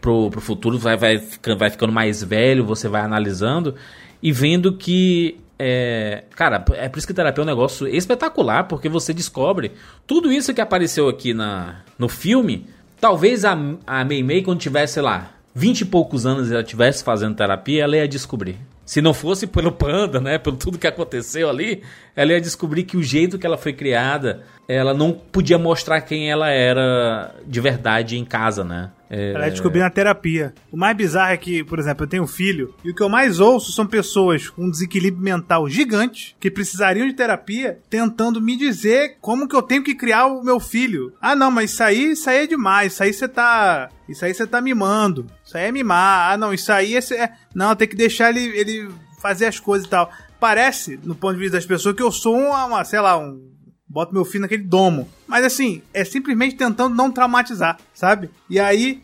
pro, 0.00 0.30
pro 0.30 0.40
futuro, 0.40 0.78
vai, 0.78 0.96
vai, 0.96 1.18
ficando, 1.18 1.58
vai 1.58 1.70
ficando 1.70 1.92
mais 1.92 2.22
velho, 2.22 2.64
você 2.64 2.88
vai 2.88 3.02
analisando 3.02 3.74
e 4.22 4.32
vendo 4.32 4.72
que. 4.76 5.38
É, 5.60 6.22
cara, 6.36 6.64
é 6.74 6.88
por 6.88 6.98
isso 6.98 7.06
que 7.06 7.12
terapia 7.12 7.42
é 7.42 7.44
um 7.44 7.46
negócio 7.46 7.86
espetacular, 7.88 8.64
porque 8.64 8.88
você 8.88 9.12
descobre 9.12 9.72
tudo 10.06 10.32
isso 10.32 10.54
que 10.54 10.60
apareceu 10.60 11.08
aqui 11.08 11.34
na, 11.34 11.80
no 11.98 12.08
filme. 12.08 12.66
Talvez 13.00 13.44
a, 13.44 13.58
a 13.86 14.04
Mei 14.04 14.22
Mei, 14.22 14.42
quando 14.42 14.60
tivesse, 14.60 14.94
sei 14.94 15.02
lá, 15.02 15.32
20 15.54 15.80
e 15.80 15.84
poucos 15.84 16.24
anos 16.26 16.50
ela 16.50 16.60
estivesse 16.60 17.02
fazendo 17.02 17.34
terapia, 17.34 17.82
ela 17.82 17.96
ia 17.96 18.06
descobrir. 18.06 18.56
Se 18.86 19.02
não 19.02 19.12
fosse 19.12 19.46
pelo 19.46 19.72
panda, 19.72 20.20
né, 20.20 20.38
pelo 20.38 20.56
tudo 20.56 20.78
que 20.78 20.86
aconteceu 20.86 21.50
ali, 21.50 21.82
ela 22.14 22.32
ia 22.32 22.40
descobrir 22.40 22.84
que 22.84 22.96
o 22.96 23.02
jeito 23.02 23.38
que 23.38 23.46
ela 23.46 23.58
foi 23.58 23.72
criada, 23.72 24.44
ela 24.68 24.94
não 24.94 25.12
podia 25.12 25.58
mostrar 25.58 26.00
quem 26.00 26.30
ela 26.30 26.48
era 26.48 27.34
de 27.46 27.60
verdade 27.60 28.16
em 28.16 28.24
casa, 28.24 28.62
né? 28.62 28.90
É... 29.10 29.32
Ela 29.32 29.48
descobriu 29.48 29.82
na 29.82 29.90
terapia. 29.90 30.54
O 30.70 30.76
mais 30.76 30.96
bizarro 30.96 31.32
é 31.32 31.36
que, 31.36 31.64
por 31.64 31.78
exemplo, 31.78 32.04
eu 32.04 32.08
tenho 32.08 32.22
um 32.22 32.26
filho 32.26 32.74
e 32.84 32.90
o 32.90 32.94
que 32.94 33.02
eu 33.02 33.08
mais 33.08 33.40
ouço 33.40 33.72
são 33.72 33.86
pessoas 33.86 34.48
com 34.48 34.64
um 34.64 34.70
desequilíbrio 34.70 35.22
mental 35.22 35.68
gigante 35.68 36.36
que 36.38 36.50
precisariam 36.50 37.06
de 37.06 37.14
terapia 37.14 37.78
tentando 37.88 38.40
me 38.40 38.56
dizer 38.56 39.16
como 39.20 39.48
que 39.48 39.56
eu 39.56 39.62
tenho 39.62 39.82
que 39.82 39.94
criar 39.94 40.26
o 40.26 40.42
meu 40.42 40.60
filho. 40.60 41.12
Ah, 41.20 41.34
não, 41.34 41.50
mas 41.50 41.72
isso 41.72 41.82
aí, 41.82 42.12
isso 42.12 42.30
aí 42.30 42.44
é 42.44 42.46
demais. 42.46 42.92
Isso 42.92 43.02
aí 43.02 43.12
você 43.12 43.28
tá. 43.28 43.88
Isso 44.08 44.24
aí 44.24 44.34
você 44.34 44.46
tá 44.46 44.60
mimando. 44.60 45.26
Isso 45.44 45.56
aí 45.56 45.64
é 45.64 45.72
mimar. 45.72 46.32
Ah, 46.32 46.36
não, 46.36 46.52
isso 46.52 46.72
aí 46.72 46.94
é. 46.94 46.98
é... 47.14 47.32
Não, 47.54 47.74
tem 47.74 47.88
que 47.88 47.96
deixar 47.96 48.30
ele, 48.30 48.56
ele 48.58 48.88
fazer 49.20 49.46
as 49.46 49.58
coisas 49.58 49.86
e 49.86 49.90
tal. 49.90 50.10
Parece, 50.40 50.98
no 51.02 51.14
ponto 51.14 51.34
de 51.34 51.40
vista 51.40 51.56
das 51.56 51.66
pessoas, 51.66 51.96
que 51.96 52.02
eu 52.02 52.12
sou 52.12 52.36
uma, 52.36 52.64
uma 52.64 52.84
sei 52.84 53.00
lá, 53.00 53.18
um 53.18 53.57
boto 53.88 54.12
meu 54.12 54.24
filho 54.24 54.42
naquele 54.42 54.62
domo. 54.62 55.08
Mas 55.26 55.44
assim, 55.44 55.82
é 55.94 56.04
simplesmente 56.04 56.56
tentando 56.56 56.94
não 56.94 57.10
traumatizar, 57.10 57.78
sabe? 57.94 58.30
E 58.48 58.60
aí, 58.60 59.02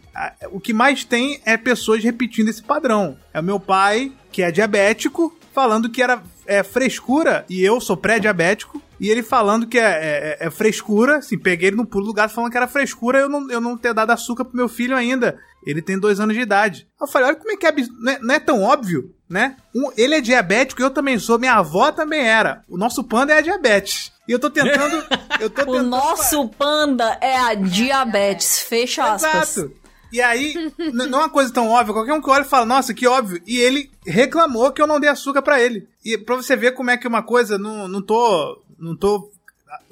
o 0.50 0.60
que 0.60 0.72
mais 0.72 1.04
tem 1.04 1.40
é 1.44 1.56
pessoas 1.56 2.04
repetindo 2.04 2.48
esse 2.48 2.62
padrão. 2.62 3.16
É 3.32 3.40
o 3.40 3.44
meu 3.44 3.58
pai, 3.58 4.12
que 4.30 4.42
é 4.42 4.50
diabético, 4.50 5.36
falando 5.52 5.88
que 5.88 6.02
era 6.02 6.22
é, 6.46 6.62
frescura, 6.62 7.44
e 7.48 7.62
eu 7.62 7.80
sou 7.80 7.96
pré-diabético, 7.96 8.82
e 9.00 9.10
ele 9.10 9.22
falando 9.22 9.66
que 9.66 9.78
é, 9.78 10.36
é, 10.40 10.46
é, 10.46 10.50
frescura, 10.50 11.18
assim, 11.18 11.38
peguei 11.38 11.68
ele 11.68 11.76
no 11.76 11.86
pulo 11.86 12.06
do 12.06 12.12
gato 12.12 12.32
falando 12.32 12.50
que 12.50 12.56
era 12.56 12.68
frescura 12.68 13.18
eu 13.20 13.28
não, 13.28 13.50
eu 13.50 13.60
não 13.60 13.76
ter 13.76 13.92
dado 13.92 14.10
açúcar 14.10 14.44
pro 14.44 14.56
meu 14.56 14.68
filho 14.68 14.96
ainda. 14.96 15.38
Ele 15.66 15.80
tem 15.80 15.98
dois 15.98 16.20
anos 16.20 16.34
de 16.34 16.42
idade. 16.42 16.86
Eu 17.00 17.06
falei, 17.06 17.28
olha 17.28 17.36
como 17.36 17.50
é 17.50 17.56
que 17.56 17.66
é, 17.66 17.72
não 17.72 18.12
é, 18.12 18.18
não 18.20 18.34
é 18.34 18.38
tão 18.38 18.62
óbvio, 18.62 19.14
né? 19.28 19.56
Um, 19.74 19.90
ele 19.96 20.14
é 20.14 20.20
diabético, 20.20 20.82
eu 20.82 20.90
também 20.90 21.18
sou, 21.18 21.38
minha 21.38 21.54
avó 21.54 21.90
também 21.90 22.26
era. 22.26 22.62
O 22.68 22.76
nosso 22.76 23.02
panda 23.02 23.32
é 23.32 23.38
a 23.38 23.42
diabetes. 23.42 24.12
E 24.28 24.32
eu 24.32 24.38
tô 24.38 24.50
tentando. 24.50 25.04
Eu 25.40 25.50
tô 25.50 25.64
tentando 25.64 25.78
o 25.78 25.82
nosso 25.82 26.48
panda 26.48 27.18
é 27.20 27.36
a 27.36 27.54
diabetes. 27.54 28.60
Fecha 28.66 29.12
aspas. 29.12 29.58
Exato. 29.58 29.84
E 30.14 30.22
aí, 30.22 30.54
não 30.92 31.18
é 31.18 31.22
uma 31.24 31.28
coisa 31.28 31.52
tão 31.52 31.68
óbvia. 31.68 31.92
Qualquer 31.92 32.12
um 32.12 32.22
que 32.22 32.30
olha 32.30 32.44
fala, 32.44 32.64
nossa, 32.64 32.94
que 32.94 33.04
óbvio. 33.04 33.42
E 33.44 33.58
ele 33.58 33.90
reclamou 34.06 34.70
que 34.70 34.80
eu 34.80 34.86
não 34.86 35.00
dei 35.00 35.10
açúcar 35.10 35.42
para 35.42 35.60
ele. 35.60 35.88
E 36.04 36.16
pra 36.16 36.36
você 36.36 36.54
ver 36.54 36.70
como 36.70 36.88
é 36.88 36.96
que 36.96 37.08
uma 37.08 37.20
coisa, 37.20 37.58
não, 37.58 37.88
não 37.88 38.00
tô. 38.00 38.62
Não 38.78 38.96
tô 38.96 39.30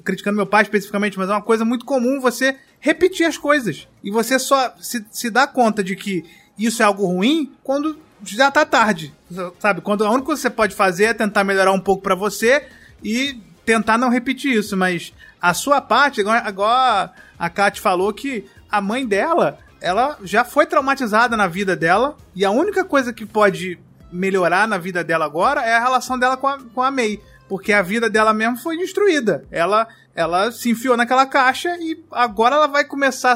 criticando 0.03 0.37
meu 0.37 0.45
pai 0.45 0.63
especificamente, 0.63 1.17
mas 1.17 1.29
é 1.29 1.33
uma 1.33 1.41
coisa 1.41 1.65
muito 1.65 1.85
comum 1.85 2.19
você 2.19 2.57
repetir 2.79 3.25
as 3.25 3.37
coisas. 3.37 3.87
E 4.03 4.11
você 4.11 4.37
só 4.39 4.73
se, 4.79 5.05
se 5.11 5.29
dá 5.29 5.47
conta 5.47 5.83
de 5.83 5.95
que 5.95 6.23
isso 6.57 6.81
é 6.81 6.85
algo 6.85 7.05
ruim 7.05 7.51
quando 7.63 7.97
já 8.23 8.49
tá 8.51 8.65
tarde. 8.65 9.13
Sabe? 9.59 9.81
Quando 9.81 10.05
a 10.05 10.09
única 10.09 10.27
coisa 10.27 10.41
que 10.41 10.47
você 10.47 10.55
pode 10.55 10.75
fazer 10.75 11.05
é 11.05 11.13
tentar 11.13 11.43
melhorar 11.43 11.71
um 11.71 11.79
pouco 11.79 12.01
para 12.01 12.15
você 12.15 12.67
e 13.03 13.39
tentar 13.65 13.97
não 13.97 14.09
repetir 14.09 14.53
isso, 14.53 14.75
mas 14.75 15.13
a 15.41 15.53
sua 15.53 15.81
parte, 15.81 16.21
agora, 16.21 17.11
a 17.37 17.49
Kat 17.49 17.79
falou 17.79 18.13
que 18.13 18.45
a 18.69 18.81
mãe 18.81 19.05
dela, 19.05 19.59
ela 19.81 20.17
já 20.23 20.43
foi 20.43 20.65
traumatizada 20.65 21.35
na 21.35 21.47
vida 21.47 21.75
dela, 21.75 22.17
e 22.35 22.43
a 22.45 22.51
única 22.51 22.83
coisa 22.83 23.13
que 23.13 23.25
pode 23.25 23.79
melhorar 24.11 24.67
na 24.67 24.77
vida 24.77 25.03
dela 25.03 25.25
agora 25.25 25.61
é 25.61 25.75
a 25.75 25.83
relação 25.83 26.17
dela 26.19 26.37
com 26.37 26.47
a, 26.47 26.59
com 26.59 26.81
a 26.81 26.91
May. 26.91 27.19
Porque 27.47 27.73
a 27.73 27.81
vida 27.81 28.09
dela 28.09 28.33
mesmo 28.33 28.57
foi 28.57 28.77
destruída. 28.77 29.45
Ela, 29.51 29.87
ela 30.15 30.51
se 30.51 30.69
enfiou 30.69 30.97
naquela 30.97 31.25
caixa 31.25 31.75
e 31.79 32.01
agora 32.11 32.55
ela 32.55 32.67
vai 32.67 32.83
começar 32.85 33.35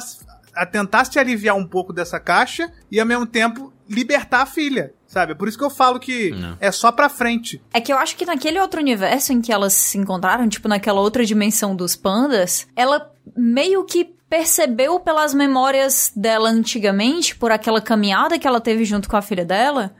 a 0.56 0.66
tentar 0.66 1.06
se 1.06 1.20
aliviar 1.20 1.56
um 1.56 1.68
pouco 1.68 1.94
dessa 1.94 2.20
caixa 2.20 2.72
e 2.92 3.00
ao 3.00 3.06
mesmo 3.06 3.26
tempo 3.26 3.72
libertar 3.88 4.42
a 4.42 4.46
filha. 4.46 4.94
Sabe? 5.06 5.34
Por 5.36 5.48
isso 5.48 5.58
que 5.58 5.64
eu 5.64 5.70
falo 5.70 6.00
que 6.00 6.32
Não. 6.32 6.58
é 6.60 6.70
só 6.70 6.92
pra 6.92 7.08
frente. 7.08 7.62
É 7.74 7.80
que 7.80 7.94
eu 7.94 7.98
acho 7.98 8.16
que 8.18 8.26
naquele 8.26 8.60
outro 8.60 8.82
universo 8.82 9.32
em 9.32 9.40
que 9.40 9.54
elas 9.54 9.72
se 9.74 9.98
encontraram, 9.98 10.50
tipo 10.50 10.68
naquela 10.68 11.00
outra 11.00 11.24
dimensão 11.26 11.74
dos 11.74 11.96
pandas, 11.96 12.68
ela 12.76 13.10
meio 13.36 13.86
que 13.86 14.14
percebeu 14.30 15.00
pelas 15.00 15.34
memórias 15.34 16.12
dela 16.14 16.50
antigamente, 16.50 17.36
por 17.38 17.52
aquela 17.54 17.80
caminhada 17.80 18.38
que 18.38 18.46
ela 18.46 18.60
teve 18.60 18.84
junto 18.84 19.08
com 19.08 19.16
a 19.16 19.22
filha 19.22 19.46
dela, 19.46 19.96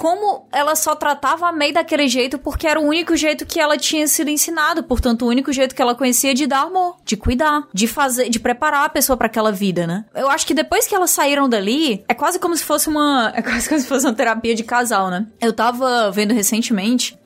como 0.00 0.46
ela 0.50 0.74
só 0.74 0.94
tratava 0.94 1.46
a 1.46 1.52
May 1.52 1.72
daquele 1.72 2.08
jeito 2.08 2.38
porque 2.38 2.66
era 2.66 2.80
o 2.80 2.86
único 2.86 3.14
jeito 3.14 3.44
que 3.44 3.60
ela 3.60 3.76
tinha 3.76 4.08
sido 4.08 4.30
ensinado, 4.30 4.82
portanto, 4.82 5.26
o 5.26 5.28
único 5.28 5.52
jeito 5.52 5.74
que 5.74 5.82
ela 5.82 5.94
conhecia 5.94 6.32
de 6.32 6.46
dar 6.46 6.62
amor, 6.62 6.96
de 7.04 7.18
cuidar, 7.18 7.68
de 7.70 7.86
fazer, 7.86 8.30
de 8.30 8.40
preparar 8.40 8.86
a 8.86 8.88
pessoa 8.88 9.14
para 9.14 9.26
aquela 9.26 9.52
vida, 9.52 9.86
né? 9.86 10.06
Eu 10.14 10.30
acho 10.30 10.46
que 10.46 10.54
depois 10.54 10.86
que 10.86 10.94
elas 10.94 11.10
saíram 11.10 11.46
dali, 11.50 12.02
é 12.08 12.14
quase 12.14 12.38
como 12.38 12.56
se 12.56 12.64
fosse 12.64 12.88
uma, 12.88 13.30
é 13.36 13.42
quase 13.42 13.68
como 13.68 13.78
se 13.78 13.86
fosse 13.86 14.06
uma 14.06 14.14
terapia 14.14 14.54
de 14.54 14.64
casal, 14.64 15.10
né? 15.10 15.26
Eu 15.38 15.52
tava 15.52 16.10
vendo 16.10 16.32
recentemente 16.32 17.18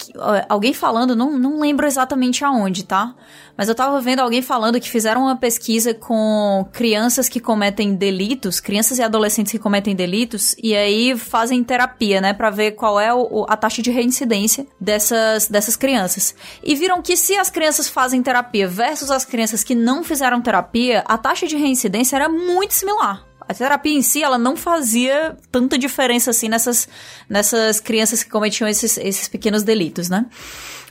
alguém 0.49 0.73
falando, 0.73 1.15
não, 1.15 1.39
não 1.39 1.61
lembro 1.61 1.87
exatamente 1.87 2.45
aonde, 2.45 2.85
tá? 2.85 3.15
Mas 3.57 3.69
eu 3.69 3.75
tava 3.75 4.01
vendo 4.01 4.21
alguém 4.21 4.43
falando 4.43 4.81
que 4.81 4.91
fizeram 4.91 5.23
uma 5.23 5.37
pesquisa 5.37 5.95
com 5.95 6.67
crianças 6.73 7.29
que 7.29 7.39
cometem 7.39 7.95
delitos, 7.95 8.59
crianças 8.61 8.99
e 8.99 9.03
adolescentes 9.03 9.53
que 9.53 9.59
cometem 9.59 9.95
delitos, 9.95 10.57
e 10.63 10.75
aí 10.75 11.17
fazem 11.17 11.63
terapia, 11.63 12.21
né, 12.21 12.33
para 12.33 12.51
ver 12.51 12.73
qual 12.73 12.99
é 12.99 13.15
o, 13.15 13.47
a 13.49 13.57
taxa 13.57 13.81
de 13.81 13.91
reincidência 13.91 14.67
dessas, 14.81 15.49
dessas 15.49 15.77
crianças. 15.77 16.35
E 16.63 16.75
viram 16.75 17.01
que 17.01 17.17
se 17.17 17.37
as 17.37 17.51
crianças 17.51 17.89
fazem 17.89 18.23
terapia 18.23 18.67
versus 18.67 19.11
as 19.11 19.25
crianças 19.25 19.63
que 19.63 19.75
não 19.75 20.03
fizeram 20.03 20.41
terapia, 20.41 21.05
a 21.07 21.17
taxa 21.17 21.47
de 21.47 21.57
reincidência 21.57 22.17
era 22.17 22.29
muito 22.29 22.75
similar. 22.75 23.25
A 23.49 23.55
terapia 23.55 23.93
em 23.93 24.03
si, 24.03 24.23
ela 24.23 24.39
não 24.39 24.57
fazia 24.57 25.37
tanta 25.51 25.77
diferença 25.77 26.31
assim 26.31 26.49
nessas, 26.49 26.89
nessas 27.29 27.79
crianças 27.79 28.23
que 28.23 28.31
cometiam 28.31 28.69
esses, 28.69 28.97
esses 28.97 29.29
pequenos 29.29 29.63
delitos, 29.63 30.09
né? 30.09 30.27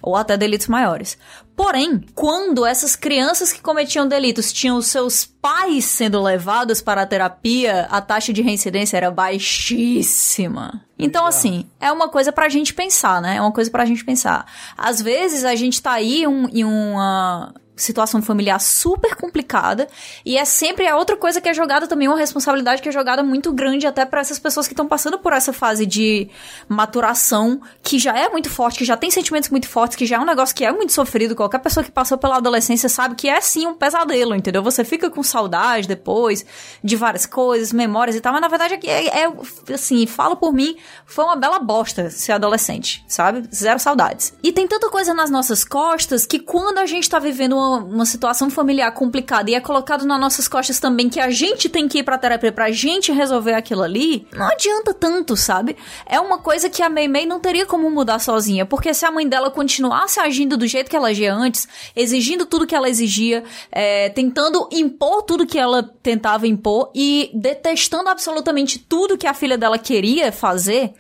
Ou 0.02 0.16
até 0.16 0.38
delitos 0.38 0.68
maiores. 0.68 1.18
Porém, 1.56 2.04
quando 2.14 2.66
essas 2.66 2.96
crianças 2.96 3.54
que 3.54 3.62
cometiam 3.62 4.08
delitos 4.08 4.52
tinham 4.52 4.82
seus 4.82 5.24
pais 5.24 5.86
sendo 5.86 6.22
levados 6.22 6.82
para 6.82 7.04
a 7.04 7.06
terapia, 7.06 7.88
a 7.90 8.02
taxa 8.02 8.34
de 8.34 8.42
reincidência 8.42 8.98
era 8.98 9.10
baixíssima. 9.10 10.84
Então, 10.98 11.26
assim, 11.26 11.66
é 11.80 11.92
uma 11.92 12.10
coisa 12.10 12.32
pra 12.32 12.50
gente 12.50 12.74
pensar, 12.74 13.22
né? 13.22 13.38
É 13.38 13.42
uma 13.42 13.52
coisa 13.52 13.70
pra 13.72 13.86
gente 13.86 14.04
pensar. 14.04 14.46
Às 14.78 15.02
vezes 15.02 15.44
a 15.46 15.56
gente 15.56 15.82
tá 15.82 15.94
aí 15.94 16.28
um, 16.28 16.48
em 16.50 16.64
uma 16.64 17.54
situação 17.76 18.22
familiar 18.22 18.60
super 18.60 19.16
complicada 19.16 19.88
e 20.26 20.38
é 20.38 20.46
sempre 20.46 20.88
a 20.88 20.96
outra 20.96 21.18
coisa 21.18 21.42
que 21.42 21.50
é 21.50 21.54
jogada 21.54 21.88
também 21.88 22.08
uma 22.08 22.18
responsabilidade 22.18 22.82
que 22.82 22.90
é 22.90 22.92
jogada 22.92 23.24
muito 23.24 23.52
grande 23.52 23.88
até 23.88 24.06
para 24.06 24.22
essas 24.22 24.38
pessoas 24.38 24.68
que 24.68 24.74
estão 24.74 24.88
passando 24.88 25.18
por 25.18 25.34
essa 25.34 25.52
fase 25.52 25.86
de 25.86 26.30
maturação 26.68 27.62
que 27.82 27.98
já 27.98 28.18
é 28.18 28.30
muito 28.30 28.50
forte, 28.50 28.80
que 28.80 28.86
já 28.86 28.96
tem 28.96 29.10
sentimentos 29.10 29.50
muito 29.50 29.68
fortes, 29.68 29.96
que 29.96 30.06
já 30.06 30.18
é 30.18 30.20
um 30.20 30.26
negócio 30.26 30.56
que 30.56 30.64
é 30.64 30.72
muito 30.72 30.94
sofrido. 30.94 31.36
Qualquer 31.36 31.60
pessoa 31.60 31.84
que 31.84 31.92
passou 31.92 32.18
pela 32.18 32.38
adolescência 32.38 32.88
sabe 32.88 33.16
que 33.16 33.28
é 33.28 33.42
sim 33.42 33.66
um 33.66 33.74
pesadelo, 33.74 34.36
entendeu? 34.36 34.62
Você 34.64 34.84
fica 34.84 35.10
com 35.10 35.24
saudade 35.24 35.88
depois 35.88 36.46
de 36.84 36.96
várias 36.96 37.26
coisas, 37.26 37.74
memórias 37.74 38.16
e 38.16 38.22
tal, 38.22 38.34
mas 38.34 38.42
na 38.42 38.48
verdade 38.48 38.80
é, 38.86 39.08
é, 39.08 39.24
é 39.24 39.74
assim, 39.74 40.06
falo 40.06 40.36
por 40.36 40.54
mim, 40.54 40.78
foi 41.06 41.26
uma 41.26 41.36
bela 41.36 41.60
bosta 41.60 42.10
ser 42.10 42.34
adolescente, 42.34 43.04
sabe? 43.08 43.48
Zero 43.54 43.80
saudades. 43.80 44.34
E 44.44 44.52
tem 44.52 44.68
tanta 44.68 44.90
coisa 44.90 45.14
nas 45.14 45.30
nossas 45.30 45.64
costas 45.64 46.26
que 46.26 46.40
quando 46.40 46.78
a 46.78 46.86
gente 46.86 47.10
tá 47.10 47.20
vivendo 47.20 47.54
uma, 47.54 47.63
uma 47.64 48.06
situação 48.06 48.50
familiar 48.50 48.92
complicada 48.92 49.50
e 49.50 49.56
é 49.56 49.60
colocado 49.60 50.06
nas 50.06 50.20
nossas 50.20 50.48
costas 50.48 50.80
também 50.80 51.10
que 51.10 51.20
a 51.20 51.30
gente 51.30 51.70
tem 51.70 51.88
que 51.88 52.00
ir 52.00 52.04
pra 52.04 52.18
terapia 52.18 52.52
pra 52.52 52.72
gente 52.72 53.12
resolver 53.12 53.54
aquilo 53.54 53.84
ali, 53.84 54.28
não 54.34 54.48
adianta 54.48 54.94
tanto, 54.94 55.36
sabe? 55.36 55.76
É 56.06 56.20
uma 56.20 56.38
coisa 56.38 56.70
que 56.70 56.82
a 56.82 56.90
Mei 56.90 57.08
Mei 57.08 57.26
não 57.26 57.40
teria 57.40 57.66
como 57.66 57.90
mudar 57.90 58.20
sozinha, 58.20 58.66
porque 58.66 58.94
se 58.94 59.06
a 59.06 59.12
mãe 59.12 59.28
dela 59.28 59.50
continuasse 59.52 60.20
agindo 60.20 60.58
do 60.58 60.68
jeito 60.68 60.90
que 60.90 60.96
ela 60.96 61.10
agia 61.10 61.34
antes, 61.34 61.68
exigindo 61.96 62.46
tudo 62.46 62.68
que 62.68 62.76
ela 62.76 62.90
exigia, 62.90 63.44
é, 63.72 64.10
tentando 64.10 64.68
impor 64.72 65.24
tudo 65.24 65.46
que 65.46 65.60
ela 65.60 65.84
tentava 66.02 66.48
impor 66.48 66.92
e 66.94 67.32
detestando 67.34 68.10
absolutamente 68.10 68.80
tudo 68.80 69.18
que 69.18 69.28
a 69.28 69.34
filha 69.34 69.58
dela 69.58 69.78
queria 69.78 70.32
fazer, 70.32 70.94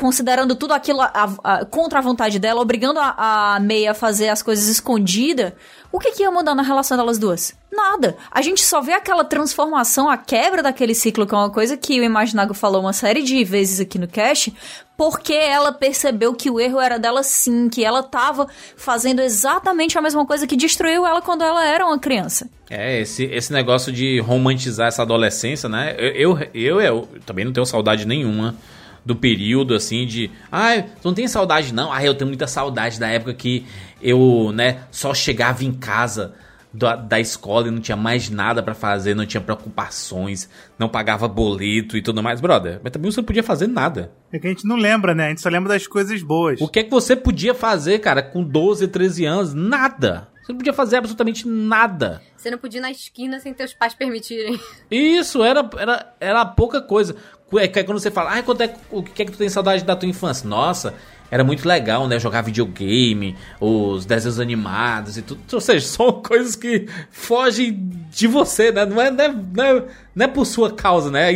considerando 0.00 0.56
tudo 0.56 0.72
aquilo 0.72 1.02
a, 1.02 1.30
a, 1.44 1.64
contra 1.66 1.98
a 1.98 2.02
vontade 2.02 2.38
dela, 2.38 2.62
obrigando 2.62 2.98
a, 2.98 3.54
a 3.54 3.60
Meia 3.60 3.90
a 3.90 3.94
fazer 3.94 4.30
as 4.30 4.42
coisas 4.42 4.66
escondida, 4.66 5.54
o 5.92 5.98
que, 5.98 6.12
que 6.12 6.22
ia 6.22 6.30
mudar 6.30 6.54
na 6.54 6.62
relação 6.62 6.96
delas 6.96 7.18
duas? 7.18 7.54
Nada. 7.70 8.16
A 8.30 8.40
gente 8.40 8.64
só 8.64 8.80
vê 8.80 8.92
aquela 8.92 9.24
transformação, 9.24 10.08
a 10.08 10.16
quebra 10.16 10.62
daquele 10.62 10.94
ciclo, 10.94 11.26
que 11.26 11.34
é 11.34 11.36
uma 11.36 11.50
coisa 11.50 11.76
que 11.76 12.00
o 12.00 12.02
Imaginago 12.02 12.54
falou 12.54 12.80
uma 12.80 12.94
série 12.94 13.22
de 13.22 13.44
vezes 13.44 13.78
aqui 13.78 13.98
no 13.98 14.08
cast, 14.08 14.54
porque 14.96 15.34
ela 15.34 15.70
percebeu 15.70 16.32
que 16.34 16.50
o 16.50 16.58
erro 16.58 16.80
era 16.80 16.98
dela 16.98 17.22
sim, 17.22 17.68
que 17.68 17.84
ela 17.84 18.02
tava 18.02 18.46
fazendo 18.76 19.20
exatamente 19.20 19.98
a 19.98 20.00
mesma 20.00 20.24
coisa 20.24 20.46
que 20.46 20.56
destruiu 20.56 21.06
ela 21.06 21.20
quando 21.20 21.42
ela 21.42 21.64
era 21.66 21.84
uma 21.84 21.98
criança. 21.98 22.48
É, 22.70 23.00
esse, 23.00 23.24
esse 23.24 23.52
negócio 23.52 23.92
de 23.92 24.18
romantizar 24.20 24.88
essa 24.88 25.02
adolescência, 25.02 25.68
né? 25.68 25.94
Eu, 25.98 26.38
eu, 26.38 26.48
eu, 26.54 26.80
eu 26.80 27.08
também 27.26 27.44
não 27.44 27.52
tenho 27.52 27.66
saudade 27.66 28.06
nenhuma 28.06 28.56
do 29.04 29.16
período, 29.16 29.74
assim, 29.74 30.06
de. 30.06 30.30
Ah, 30.50 30.82
tu 30.82 31.04
não 31.04 31.14
tem 31.14 31.26
saudade, 31.28 31.72
não? 31.72 31.92
Ah, 31.92 32.04
eu 32.04 32.14
tenho 32.14 32.28
muita 32.28 32.46
saudade 32.46 32.98
da 32.98 33.08
época 33.08 33.34
que 33.34 33.64
eu, 34.02 34.52
né, 34.54 34.84
só 34.90 35.12
chegava 35.14 35.64
em 35.64 35.72
casa 35.72 36.34
da, 36.72 36.94
da 36.96 37.18
escola 37.18 37.68
e 37.68 37.70
não 37.70 37.80
tinha 37.80 37.96
mais 37.96 38.30
nada 38.30 38.62
para 38.62 38.74
fazer, 38.74 39.14
não 39.14 39.26
tinha 39.26 39.40
preocupações, 39.40 40.48
não 40.78 40.88
pagava 40.88 41.26
boleto 41.26 41.96
e 41.96 42.02
tudo 42.02 42.22
mais. 42.22 42.40
Brother, 42.40 42.80
mas 42.82 42.92
também 42.92 43.10
você 43.10 43.20
não 43.20 43.26
podia 43.26 43.42
fazer 43.42 43.66
nada. 43.66 44.12
É 44.32 44.38
que 44.38 44.46
a 44.46 44.50
gente 44.50 44.66
não 44.66 44.76
lembra, 44.76 45.14
né? 45.14 45.26
A 45.26 45.28
gente 45.30 45.40
só 45.40 45.48
lembra 45.48 45.70
das 45.70 45.86
coisas 45.86 46.22
boas. 46.22 46.60
O 46.60 46.68
que 46.68 46.80
é 46.80 46.84
que 46.84 46.90
você 46.90 47.16
podia 47.16 47.54
fazer, 47.54 47.98
cara, 47.98 48.22
com 48.22 48.42
12, 48.42 48.88
13 48.88 49.24
anos? 49.24 49.54
Nada. 49.54 50.28
Você 50.42 50.52
não 50.52 50.58
podia 50.58 50.72
fazer 50.72 50.96
absolutamente 50.96 51.46
nada. 51.46 52.20
Você 52.36 52.50
não 52.50 52.58
podia 52.58 52.80
ir 52.80 52.82
na 52.82 52.90
esquina 52.90 53.38
sem 53.38 53.52
teus 53.52 53.72
pais 53.72 53.94
permitirem. 53.94 54.58
Isso, 54.90 55.44
era, 55.44 55.68
era, 55.76 56.14
era 56.18 56.44
pouca 56.44 56.80
coisa. 56.80 57.14
É 57.58 57.68
quando 57.82 57.98
você 57.98 58.10
fala, 58.10 58.38
ah, 58.38 58.42
quanto 58.42 58.62
é, 58.62 58.74
o 58.90 59.02
que 59.02 59.22
é 59.22 59.24
que 59.24 59.32
tu 59.32 59.38
tem 59.38 59.48
saudade 59.48 59.84
da 59.84 59.96
tua 59.96 60.08
infância? 60.08 60.48
Nossa, 60.48 60.94
era 61.30 61.44
muito 61.44 61.66
legal, 61.66 62.08
né? 62.08 62.18
Jogar 62.18 62.42
videogame, 62.42 63.36
os 63.60 64.04
desenhos 64.04 64.40
animados 64.40 65.16
e 65.16 65.22
tudo. 65.22 65.40
Ou 65.52 65.60
seja, 65.60 65.86
são 65.86 66.12
coisas 66.22 66.56
que 66.56 66.86
fogem 67.10 67.78
de 68.10 68.26
você, 68.26 68.72
né? 68.72 68.84
Não 68.84 69.00
é, 69.00 69.10
não 69.10 69.24
é, 69.24 69.28
não 69.32 69.64
é, 69.64 69.84
não 70.14 70.24
é 70.24 70.28
por 70.28 70.44
sua 70.44 70.72
causa, 70.72 71.10
né? 71.10 71.28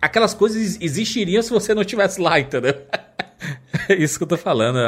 Aquelas 0.00 0.34
coisas 0.34 0.78
existiriam 0.80 1.42
se 1.42 1.50
você 1.50 1.74
não 1.74 1.82
estivesse 1.82 2.20
lá, 2.20 2.38
entendeu? 2.38 2.74
É 3.88 3.94
isso 3.96 4.18
que 4.18 4.24
eu 4.24 4.28
tô 4.28 4.36
falando. 4.36 4.78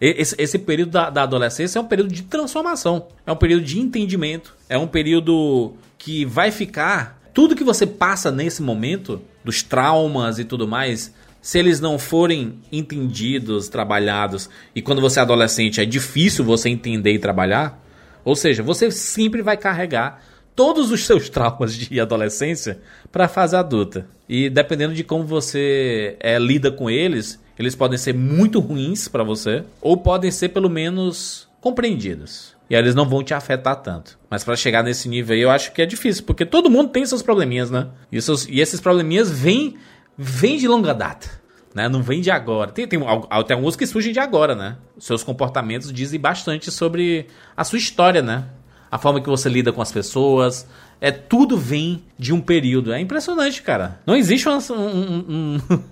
Esse, 0.00 0.34
esse 0.38 0.58
período 0.58 0.90
da, 0.90 1.10
da 1.10 1.22
adolescência 1.22 1.78
é 1.78 1.82
um 1.82 1.86
período 1.86 2.12
de 2.12 2.22
transformação, 2.22 3.08
é 3.26 3.32
um 3.32 3.36
período 3.36 3.64
de 3.64 3.80
entendimento, 3.80 4.54
é 4.68 4.76
um 4.76 4.86
período 4.86 5.74
que 5.96 6.24
vai 6.24 6.50
ficar. 6.50 7.15
Tudo 7.36 7.54
que 7.54 7.62
você 7.62 7.86
passa 7.86 8.32
nesse 8.32 8.62
momento, 8.62 9.20
dos 9.44 9.62
traumas 9.62 10.38
e 10.38 10.44
tudo 10.46 10.66
mais, 10.66 11.14
se 11.42 11.58
eles 11.58 11.80
não 11.80 11.98
forem 11.98 12.54
entendidos, 12.72 13.68
trabalhados, 13.68 14.48
e 14.74 14.80
quando 14.80 15.02
você 15.02 15.18
é 15.18 15.22
adolescente 15.22 15.78
é 15.78 15.84
difícil 15.84 16.46
você 16.46 16.70
entender 16.70 17.12
e 17.12 17.18
trabalhar, 17.18 17.78
ou 18.24 18.34
seja, 18.34 18.62
você 18.62 18.90
sempre 18.90 19.42
vai 19.42 19.54
carregar 19.58 20.24
todos 20.54 20.90
os 20.90 21.04
seus 21.04 21.28
traumas 21.28 21.76
de 21.76 22.00
adolescência 22.00 22.80
para 23.12 23.26
a 23.26 23.28
fase 23.28 23.54
adulta. 23.54 24.06
E 24.26 24.48
dependendo 24.48 24.94
de 24.94 25.04
como 25.04 25.22
você 25.22 26.16
é, 26.20 26.38
lida 26.38 26.70
com 26.70 26.88
eles, 26.88 27.38
eles 27.58 27.74
podem 27.74 27.98
ser 27.98 28.14
muito 28.14 28.60
ruins 28.60 29.08
para 29.08 29.22
você, 29.22 29.62
ou 29.82 29.98
podem 29.98 30.30
ser 30.30 30.48
pelo 30.48 30.70
menos 30.70 31.46
compreendidos. 31.60 32.55
E 32.68 32.74
aí 32.74 32.82
eles 32.82 32.94
não 32.94 33.08
vão 33.08 33.22
te 33.22 33.32
afetar 33.32 33.76
tanto. 33.76 34.18
Mas 34.28 34.42
para 34.42 34.56
chegar 34.56 34.82
nesse 34.82 35.08
nível 35.08 35.34
aí, 35.34 35.42
eu 35.42 35.50
acho 35.50 35.72
que 35.72 35.80
é 35.80 35.86
difícil, 35.86 36.24
porque 36.24 36.44
todo 36.44 36.70
mundo 36.70 36.90
tem 36.90 37.06
seus 37.06 37.22
probleminhas, 37.22 37.70
né? 37.70 37.88
E, 38.10 38.20
seus, 38.20 38.46
e 38.48 38.60
esses 38.60 38.80
probleminhas 38.80 39.30
vêm 39.30 39.76
vem 40.16 40.56
de 40.56 40.66
longa 40.66 40.94
data. 40.94 41.28
Né? 41.74 41.88
Não 41.88 42.02
vem 42.02 42.20
de 42.20 42.30
agora. 42.30 42.70
Tem, 42.72 42.88
tem, 42.88 42.98
tem 42.98 43.56
alguns 43.56 43.76
que 43.76 43.86
surgem 43.86 44.12
de 44.12 44.18
agora, 44.18 44.54
né? 44.54 44.78
Seus 44.98 45.22
comportamentos 45.22 45.92
dizem 45.92 46.18
bastante 46.18 46.70
sobre 46.70 47.26
a 47.54 47.64
sua 47.64 47.78
história, 47.78 48.22
né? 48.22 48.46
A 48.90 48.96
forma 48.96 49.20
que 49.20 49.28
você 49.28 49.48
lida 49.48 49.72
com 49.72 49.82
as 49.82 49.92
pessoas. 49.92 50.66
É 51.00 51.10
tudo 51.10 51.58
vem 51.58 52.02
de 52.18 52.32
um 52.32 52.40
período. 52.40 52.92
É 52.92 52.98
impressionante, 53.00 53.60
cara. 53.62 54.00
Não 54.06 54.16
existe 54.16 54.48
um, 54.48 54.56
um, 54.70 55.24
um, 55.28 55.82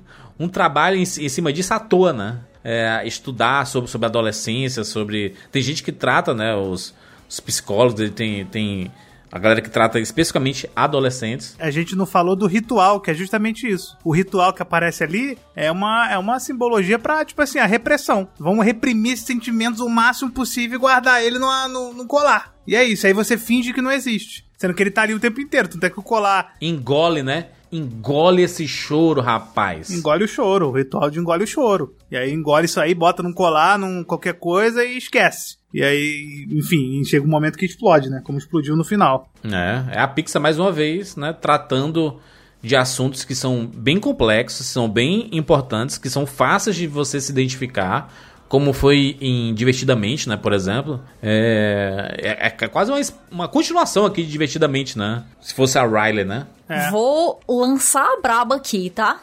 um 0.41 0.49
trabalho 0.49 0.97
em, 0.97 1.03
em, 1.03 1.29
cima 1.29 1.53
disso 1.53 1.75
à 1.75 1.79
toa, 1.79 2.15
né? 2.15 2.39
É, 2.65 3.03
estudar 3.07 3.67
sobre, 3.67 3.91
sobre 3.91 4.07
adolescência, 4.07 4.83
sobre. 4.85 5.35
Tem 5.53 5.61
gente 5.61 5.83
que 5.83 5.93
trata, 5.93 6.33
né? 6.33 6.57
Os, 6.57 6.95
os 7.29 7.39
psicólogos, 7.39 8.11
tem, 8.11 8.47
tem 8.47 8.91
a 9.35 9.39
galera 9.41 9.61
que 9.61 9.69
trata 9.69 9.99
especificamente 9.99 10.71
adolescentes. 10.77 11.57
A 11.59 11.69
gente 11.69 11.97
não 11.97 12.07
falou 12.07 12.37
do 12.37 12.47
ritual, 12.47 13.01
que 13.01 13.11
é 13.11 13.15
justamente 13.15 13.69
isso. 13.69 13.99
O 14.05 14.15
ritual 14.15 14.53
que 14.53 14.63
aparece 14.63 15.03
ali 15.03 15.37
é 15.57 15.73
uma, 15.73 16.09
é 16.09 16.17
uma 16.17 16.39
simbologia 16.39 17.01
pra, 17.01 17.25
tipo 17.25 17.43
assim, 17.43 17.59
a 17.59 17.67
repressão. 17.67 18.29
Vamos 18.39 18.65
reprimir 18.65 19.15
esses 19.15 19.27
sentimentos 19.27 19.81
o 19.81 19.89
máximo 19.89 20.31
possível 20.31 20.77
e 20.77 20.81
guardar 20.81 21.21
ele 21.21 21.41
no, 21.41 21.69
no, 21.69 21.93
no 21.93 22.07
colar. 22.07 22.55
E 22.65 22.77
é 22.77 22.85
isso, 22.85 23.09
aí 23.09 23.13
você 23.13 23.37
finge 23.37 23.73
que 23.73 23.83
não 23.83 23.91
existe. 23.91 24.47
Sendo 24.57 24.73
que 24.73 24.81
ele 24.83 24.93
tá 24.93 25.03
ali 25.03 25.13
o 25.13 25.21
tempo 25.21 25.41
inteiro, 25.41 25.67
tu 25.67 25.81
tem 25.81 25.91
que 25.91 25.99
o 25.99 26.03
colar. 26.03 26.55
Engole, 26.61 27.25
né? 27.25 27.49
Engole 27.77 28.43
esse 28.43 28.69
choro, 28.69 29.21
rapaz. 29.21 29.91
Engole 29.91 30.25
o 30.25 30.29
choro, 30.29 30.69
o 30.69 30.73
ritual 30.73 31.11
de 31.11 31.19
engole 31.19 31.45
o 31.45 31.47
choro. 31.47 31.97
E 32.11 32.17
aí 32.17 32.33
engole 32.33 32.67
isso 32.67 32.81
aí, 32.81 32.95
bota 32.95 33.23
num 33.23 33.33
colar, 33.33 33.79
num 33.79 34.05
qualquer 34.05 34.35
coisa 34.35 34.85
e 34.85 34.97
esquece. 34.97 35.57
E 35.73 35.83
aí, 35.83 36.47
enfim, 36.53 37.03
chega 37.03 37.27
um 37.27 37.31
momento 37.31 37.59
que 37.59 37.67
explode, 37.67 38.09
né? 38.09 38.23
Como 38.25 38.39
explodiu 38.39 38.77
no 38.77 38.85
final. 38.85 39.29
É, 39.45 39.97
é 39.97 40.01
a 40.01 40.07
Pixar 40.07 40.41
mais 40.41 40.57
uma 40.57 40.71
vez, 40.71 41.17
né? 41.17 41.33
Tratando 41.33 42.21
de 42.63 42.77
assuntos 42.77 43.25
que 43.25 43.35
são 43.35 43.67
bem 43.67 43.99
complexos, 43.99 44.67
são 44.67 44.89
bem 44.89 45.29
importantes, 45.33 45.99
que 45.99 46.09
são 46.09 46.25
fáceis 46.25 46.77
de 46.77 46.87
você 46.87 47.21
se 47.21 47.31
identificar, 47.31 48.11
como 48.49 48.73
foi 48.73 49.17
em 49.21 49.55
Divertidamente, 49.55 50.29
né, 50.29 50.37
por 50.37 50.53
exemplo. 50.53 51.01
É, 51.23 52.37
é, 52.41 52.47
é 52.47 52.69
quase 52.69 52.91
uma, 52.91 53.01
uma, 53.31 53.49
continuação 53.49 54.05
aqui 54.07 54.23
de 54.23 54.31
Divertidamente, 54.31 54.99
né? 54.99 55.25
Se 55.41 55.55
fosse 55.55 55.79
a 55.79 55.87
Riley, 55.87 56.25
né? 56.25 56.47
É. 56.69 56.91
Vou 56.91 57.41
lançar 57.49 58.07
a 58.07 58.21
braba 58.21 58.57
aqui, 58.57 58.91
tá? 58.91 59.21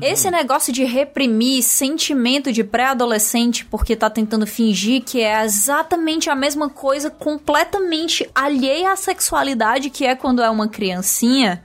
Esse 0.00 0.30
negócio 0.30 0.72
de 0.72 0.84
reprimir 0.84 1.62
sentimento 1.62 2.50
de 2.50 2.64
pré-adolescente 2.64 3.66
porque 3.66 3.94
tá 3.94 4.08
tentando 4.08 4.46
fingir 4.46 5.02
que 5.02 5.20
é 5.20 5.44
exatamente 5.44 6.30
a 6.30 6.34
mesma 6.34 6.70
coisa, 6.70 7.10
completamente 7.10 8.28
alheia 8.34 8.92
à 8.92 8.96
sexualidade 8.96 9.90
que 9.90 10.06
é 10.06 10.14
quando 10.14 10.40
é 10.40 10.48
uma 10.48 10.66
criancinha 10.66 11.62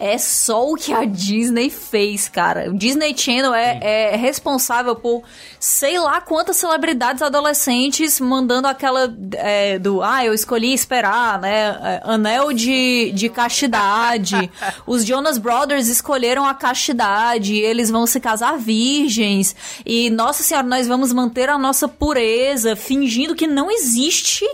é 0.00 0.16
só 0.16 0.66
o 0.66 0.76
que 0.76 0.94
a 0.94 1.04
Disney 1.04 1.68
fez, 1.68 2.26
cara. 2.26 2.70
O 2.70 2.74
Disney 2.74 3.14
Channel 3.14 3.54
é, 3.54 3.78
é, 3.82 4.16
responsável 4.16 4.96
por 4.96 5.22
sei 5.58 5.98
lá 5.98 6.22
quantas 6.22 6.56
celebridades 6.56 7.20
adolescentes 7.20 8.18
mandando 8.18 8.66
aquela 8.66 9.14
é, 9.34 9.78
do 9.78 10.02
ah, 10.02 10.24
eu 10.24 10.32
escolhi 10.32 10.72
esperar, 10.72 11.38
né? 11.38 11.78
É, 11.82 12.00
anel 12.04 12.50
de, 12.54 13.12
de 13.12 13.28
castidade. 13.28 14.50
Os 14.86 15.04
Jonas 15.04 15.36
Brothers 15.36 15.86
escolheram 15.86 16.46
a 16.46 16.54
castidade. 16.54 17.54
Eles 17.56 17.90
vão 17.90 18.06
se 18.06 18.18
casar 18.18 18.56
virgens. 18.56 19.54
E, 19.84 20.08
nossa 20.08 20.42
senhora, 20.42 20.66
nós 20.66 20.88
vamos 20.88 21.12
manter 21.12 21.50
a 21.50 21.58
nossa 21.58 21.86
pureza, 21.86 22.74
fingindo 22.74 23.34
que 23.34 23.46
não 23.46 23.70
existe 23.70 24.46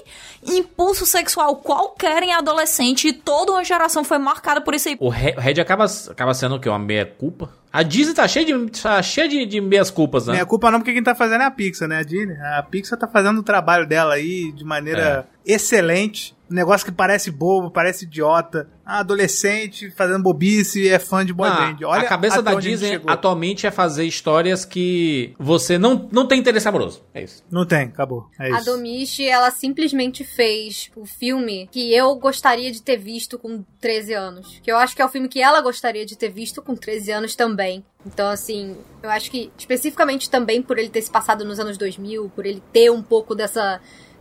impulso 0.47 1.05
sexual 1.06 1.56
qualquer 1.56 2.23
em 2.23 2.32
adolescente 2.32 3.09
e 3.09 3.12
toda 3.12 3.52
uma 3.52 3.64
geração 3.64 4.05
foi 4.05 4.18
marcada 4.18 4.60
por 4.60 4.74
isso 4.74 4.89
aí. 4.89 4.97
O 5.01 5.09
Red 5.09 5.60
acaba, 5.60 5.86
acaba 6.10 6.35
sendo 6.35 6.56
o 6.56 6.60
quê? 6.60 6.68
Uma 6.68 6.78
meia-culpa? 6.78 7.51
A 7.73 7.82
Disney 7.82 8.14
tá 8.14 8.27
cheia 8.27 8.47
de, 8.47 8.81
tá 8.81 9.02
cheia 9.02 9.28
de, 9.28 9.44
de 9.44 9.60
meias 9.60 9.90
culpas, 9.90 10.27
né? 10.27 10.35
Minha 10.35 10.47
culpa 10.47 10.70
não, 10.70 10.78
porque 10.78 10.94
quem 10.94 11.02
tá 11.02 11.14
fazendo 11.14 11.43
é 11.43 11.44
a 11.44 11.51
Pixar, 11.51 11.86
né? 11.86 11.98
A 11.98 12.02
Disney. 12.02 12.36
A 12.40 12.62
Pixar 12.62 12.98
tá 12.98 13.06
fazendo 13.06 13.39
o 13.39 13.43
trabalho 13.43 13.86
dela 13.86 14.14
aí 14.14 14.51
de 14.52 14.64
maneira 14.64 15.28
excelente. 15.44 16.35
Um 16.51 16.55
negócio 16.55 16.86
que 16.86 16.93
parece 16.93 17.31
bobo, 17.31 17.70
parece 17.70 18.05
idiota. 18.05 18.68
Adolescente 18.87 19.91
fazendo 19.91 20.23
bobice 20.23 20.83
e 20.83 20.89
é 20.89 20.99
fã 20.99 21.25
de 21.27 21.33
boy 21.33 21.49
Ah, 21.49 21.73
band. 21.73 21.87
Olha 21.87 22.03
a 22.03 22.07
cabeça 22.07 22.41
da 22.41 22.55
Disney 22.55 23.01
atualmente 23.07 23.67
é 23.67 23.71
fazer 23.71 24.05
histórias 24.05 24.65
que 24.65 25.35
você 25.39 25.77
não, 25.77 26.09
não 26.13 26.27
tem 26.27 26.39
interesse 26.39 26.69
amoroso. 26.69 27.03
É 27.13 27.23
isso. 27.23 27.43
Não 27.51 27.67
tem, 27.67 27.85
acabou. 27.87 28.29
É 28.39 28.53
A 28.53 28.59
isso. 28.59 28.67
Domichi, 28.67 29.27
ela 29.27 29.51
simplesmente 29.51 30.23
fez 30.25 30.91
o 30.95 31.05
filme 31.05 31.69
que 31.73 31.93
eu 31.95 32.15
gostaria 32.15 32.71
de 32.71 32.81
ter 32.81 32.97
visto 32.97 33.39
com 33.39 33.65
13 33.81 34.13
anos. 34.15 34.61
Que 34.63 34.71
eu 34.71 34.77
acho 34.77 34.95
que 34.95 35.03
é 35.03 35.05
o 35.05 35.09
filme 35.09 35.29
que 35.29 35.43
ela 35.43 35.61
gostaria 35.61 36.07
de 36.07 36.17
ter 36.17 36.29
visto 36.29 36.63
com 36.63 36.77
13 36.77 37.11
anos 37.11 37.35
também. 37.35 37.85
Então, 38.07 38.29
assim, 38.29 38.77
eu 39.03 39.11
acho 39.11 39.31
que 39.31 39.51
especificamente 39.59 40.31
também 40.31 40.63
por 40.63 40.79
ele 40.79 40.89
ter 40.89 41.03
se 41.03 41.11
passado 41.11 41.45
nos 41.45 41.59
anos 41.59 41.77
2000, 41.77 42.31
por 42.35 42.47
ele 42.47 42.63
ter 42.73 42.89
um 42.91 43.03
pouco 43.03 43.35
dessa, 43.35 43.81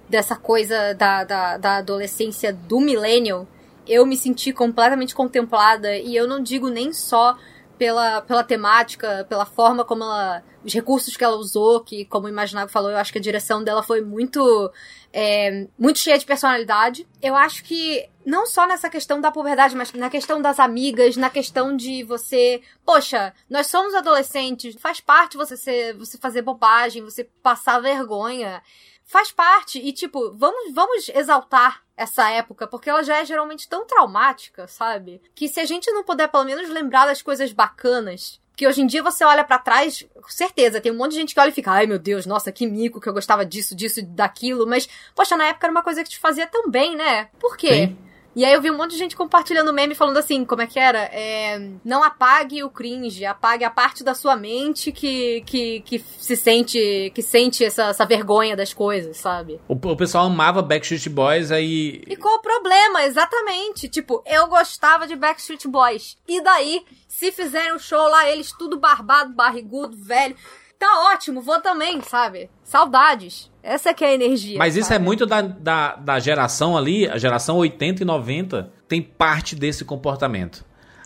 dessa 0.10 0.36
coisa 0.36 0.94
da, 0.94 1.24
da, 1.24 1.58
da 1.58 1.78
adolescência 1.78 2.52
do 2.52 2.80
millennial, 2.80 3.48
eu 3.88 4.06
me 4.06 4.18
senti 4.18 4.52
completamente 4.52 5.16
contemplada. 5.16 5.96
E 5.98 6.16
eu 6.16 6.28
não 6.28 6.42
digo 6.42 6.70
nem 6.70 6.94
só 6.94 7.38
pela, 7.78 8.22
pela 8.22 8.44
temática, 8.44 9.26
pela 9.30 9.46
forma 9.46 9.84
como 9.84 10.04
ela. 10.04 10.44
os 10.64 10.74
recursos 10.74 11.16
que 11.16 11.24
ela 11.24 11.36
usou, 11.36 11.82
que, 11.82 12.06
como 12.06 12.26
o 12.26 12.30
Imaginário 12.30 12.72
falou, 12.72 12.92
eu 12.92 12.98
acho 12.98 13.12
que 13.12 13.20
a 13.20 13.22
direção 13.22 13.64
dela 13.64 13.84
foi 13.84 14.02
muito. 14.02 14.72
é, 15.14 15.68
muito 15.78 16.00
cheia 16.00 16.18
de 16.18 16.26
personalidade. 16.26 17.08
Eu 17.22 17.36
acho 17.36 17.64
que. 17.64 18.08
Não 18.26 18.48
só 18.48 18.66
nessa 18.66 18.90
questão 18.90 19.22
da 19.22 19.32
puberdade, 19.32 19.76
mas 19.76 19.94
na 19.94 20.10
questão 20.10 20.42
das 20.42 20.60
amigas, 20.60 21.16
na 21.16 21.30
questão 21.30 21.76
de 21.76 22.04
você. 22.04 22.62
Poxa, 22.84 23.34
nós 23.50 23.68
somos 23.68 23.94
adolescentes, 23.94 24.76
faz 24.80 25.00
parte 25.00 25.38
você 25.38 25.56
ser, 25.56 25.96
você 25.96 26.18
fazer 26.18 26.42
bobagem, 26.42 27.04
você 27.04 27.24
passar 27.44 27.80
vergonha 27.80 28.62
faz 29.08 29.32
parte 29.32 29.80
e 29.80 29.94
tipo, 29.94 30.34
vamos 30.36 30.74
vamos 30.74 31.10
exaltar 31.10 31.85
essa 31.98 32.30
época, 32.30 32.68
porque 32.68 32.90
ela 32.90 33.04
já 33.04 33.18
é 33.18 33.26
geralmente 33.26 33.68
tão 33.68 33.86
traumática, 33.86 34.68
sabe? 34.68 35.22
Que 35.34 35.48
se 35.48 35.60
a 35.60 35.66
gente 35.66 35.92
não 35.92 36.04
puder 36.04 36.28
pelo 36.28 36.44
menos 36.44 36.70
lembrar 36.70 37.06
das 37.06 37.22
coisas 37.22 37.52
bacanas, 37.54 38.40
que 38.56 38.68
hoje 38.68 38.82
em 38.82 38.88
dia 38.88 39.04
você 39.04 39.24
olha 39.24 39.44
pra 39.44 39.60
trás, 39.60 40.06
com 40.14 40.30
certeza, 40.30 40.80
tem 40.80 40.92
um 40.92 40.98
monte 40.98 41.12
de 41.12 41.18
gente 41.18 41.34
que 41.34 41.40
olha 41.40 41.50
e 41.50 41.54
fica, 41.54 41.72
ai 41.72 41.86
meu 41.86 42.00
Deus, 42.00 42.26
nossa, 42.26 42.52
que 42.52 42.66
mico 42.66 43.02
que 43.02 43.08
eu 43.10 43.14
gostava 43.14 43.46
disso, 43.46 43.76
disso, 43.76 44.02
daquilo, 44.02 44.66
mas 44.66 44.88
poxa, 45.14 45.36
na 45.36 45.48
época 45.48 45.68
era 45.68 45.72
uma 45.72 45.84
coisa 45.84 46.04
que 46.04 46.10
te 46.10 46.20
fazia 46.20 46.48
tão 46.48 46.70
bem, 46.70 46.96
né? 46.96 47.26
Por 47.40 47.58
quê? 47.58 47.88
Sim. 47.88 47.98
E 48.36 48.44
aí 48.44 48.54
eu 48.54 48.62
vi 48.62 48.70
um 48.70 48.78
monte 48.78 48.92
de 48.92 48.98
gente 48.98 49.16
compartilhando 49.16 49.72
meme 49.72 49.96
falando 49.96 50.18
assim, 50.18 50.44
como 50.44 50.62
é 50.62 50.68
que 50.68 50.78
era? 50.78 51.00
É, 51.12 51.58
não 51.86 52.04
apague 52.04 52.64
o 52.64 52.70
cringe, 52.70 53.26
apague 53.26 53.64
a 53.64 53.70
parte 53.70 54.04
da 54.04 54.14
sua 54.14 54.36
mente 54.36 54.92
que, 54.92 55.42
que, 55.46 55.80
que 55.82 56.00
se 56.00 56.36
sente, 56.36 57.12
que 57.16 57.22
sente 57.22 57.64
essa, 57.64 57.86
essa 57.86 58.06
vergonha 58.06 58.56
das 58.56 58.74
coisas, 58.74 59.16
sabe? 59.16 59.62
O, 59.70 59.74
o 59.74 59.96
pessoal 59.96 60.26
amava 60.26 60.62
Backstreet 60.62 61.08
Boys, 61.08 61.50
aí. 61.50 62.04
E 62.08 62.18
qual 62.18 62.36
o 62.36 62.42
problema? 62.42 63.06
Exatamente. 63.06 63.88
Tipo, 63.88 64.22
eu 64.26 64.48
gostava 64.48 65.08
de 65.08 65.16
Backstreet 65.16 65.66
Boys. 65.68 66.18
E 66.28 66.42
daí, 66.42 66.84
se 67.08 67.32
fizerem 67.32 67.74
um 67.74 67.80
show 67.80 68.10
lá, 68.10 68.30
eles 68.30 68.52
tudo 68.52 68.78
barbado, 68.78 69.34
barrigudo, 69.34 69.96
velho. 69.96 70.36
Tá 70.78 71.12
ótimo, 71.14 71.42
vou 71.42 71.62
também, 71.62 72.02
sabe? 72.02 72.50
Saudades. 72.64 73.50
Essa 73.66 73.94
que 73.94 74.04
é 74.04 74.10
a 74.10 74.14
energia. 74.14 74.58
Mas 74.60 74.76
isso 74.76 74.92
é 74.92 74.96
sabe? 74.96 75.04
muito 75.06 75.26
da, 75.26 75.42
da, 75.42 75.96
da 75.96 76.20
geração 76.20 76.78
ali, 76.78 77.08
a 77.08 77.18
geração 77.18 77.58
80 77.58 78.04
e 78.04 78.06
90 78.06 78.70
tem 78.88 79.02
parte 79.02 79.56
desse 79.56 79.84
comportamento. 79.84 80.64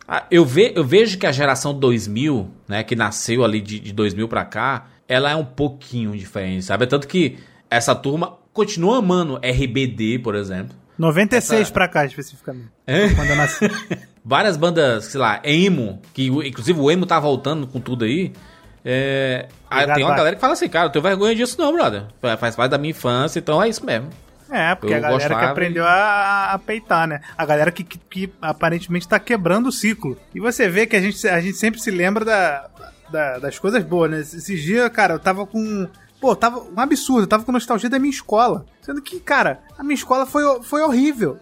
Ah, 0.08 0.26
Eu, 0.30 0.44
ve, 0.46 0.74
eu 0.76 0.84
vejo 0.84 1.18
que 1.18 1.26
a 1.26 1.32
geração 1.32 1.74
2000, 1.74 2.50
né, 2.68 2.84
que 2.84 2.96
nasceu 2.96 3.44
ali 3.46 3.62
de, 3.62 3.80
de 3.80 3.94
2000 3.94 4.28
pra 4.28 4.44
cá, 4.44 4.88
ela 5.08 5.30
é 5.32 5.36
um 5.36 5.46
pouquinho 5.46 6.12
diferente, 6.18 6.66
sabe? 6.66 6.86
Tanto 6.86 7.08
que 7.08 7.38
essa 7.70 7.96
turma 7.96 8.38
continua 8.52 8.98
amando 8.98 9.38
RBD, 9.44 10.20
por 10.20 10.36
exemplo. 10.36 10.76
96 10.98 11.62
Essa- 11.62 11.72
pra 11.72 11.88
cá, 11.88 12.06
especificamente. 12.06 12.70
É? 12.86 13.08
Quando 13.14 13.30
eu 13.30 13.36
nasci. 13.38 13.66
Várias 14.26 14.58
bandas, 14.58 15.06
sei 15.06 15.20
lá, 15.22 15.40
emo, 15.46 16.02
que 16.14 16.28
inclusive 16.28 16.78
o 16.80 16.92
emo 16.92 17.06
tá 17.06 17.18
voltando 17.20 17.66
com 17.66 17.80
tudo 17.80 18.04
aí. 18.04 18.34
É, 18.84 19.48
Obrigado, 19.70 19.96
tem 19.96 20.06
uma 20.06 20.16
galera 20.16 20.36
que 20.36 20.42
fala 20.42 20.54
assim, 20.54 20.70
cara, 20.70 20.88
eu 20.88 20.90
tenho 20.92 21.04
vergonha 21.04 21.36
disso 21.36 21.56
não, 21.60 21.74
brother. 21.74 22.04
Fa- 22.22 22.38
Faz 22.38 22.56
parte 22.56 22.72
da 22.72 22.78
minha 22.78 22.92
infância, 22.92 23.40
então 23.40 23.62
é 23.62 23.68
isso 23.70 23.86
mesmo. 23.86 24.10
É, 24.52 24.74
porque 24.74 24.94
Eu 24.94 24.98
a 24.98 25.02
galera 25.02 25.36
que 25.36 25.46
aprendeu 25.46 25.86
a, 25.86 26.54
a 26.54 26.60
peitar, 26.60 27.08
né? 27.08 27.22
A 27.38 27.46
galera 27.46 27.72
que, 27.72 27.84
que, 27.84 27.98
que 28.00 28.34
aparentemente 28.42 29.08
tá 29.08 29.20
quebrando 29.20 29.68
o 29.68 29.72
ciclo. 29.72 30.18
E 30.34 30.40
você 30.40 30.68
vê 30.68 30.88
que 30.88 30.96
a 30.96 31.02
gente, 31.02 31.28
a 31.28 31.40
gente 31.40 31.56
sempre 31.58 31.80
se 31.80 31.92
lembra 31.92 32.26
da, 32.26 32.68
da- 33.12 33.38
das 33.38 33.60
coisas 33.60 33.84
boas, 33.84 34.10
né? 34.10 34.20
Esses 34.22 34.62
dias, 34.64 34.90
cara, 34.90 35.14
eu 35.14 35.20
tava 35.20 35.46
com. 35.46 35.88
Pô, 36.20 36.36
tava 36.36 36.60
um 36.62 36.80
absurdo, 36.80 37.24
eu 37.24 37.28
tava 37.28 37.44
com 37.44 37.52
nostalgia 37.52 37.90
da 37.90 38.00
minha 38.00 38.10
escola. 38.12 38.66
Sendo 38.82 39.02
que, 39.02 39.20
cara, 39.20 39.60
a 39.78 39.84
minha 39.84 39.94
escola 39.96 40.26
foi, 40.26 40.44
foi 40.64 40.82
horrível. 40.82 41.38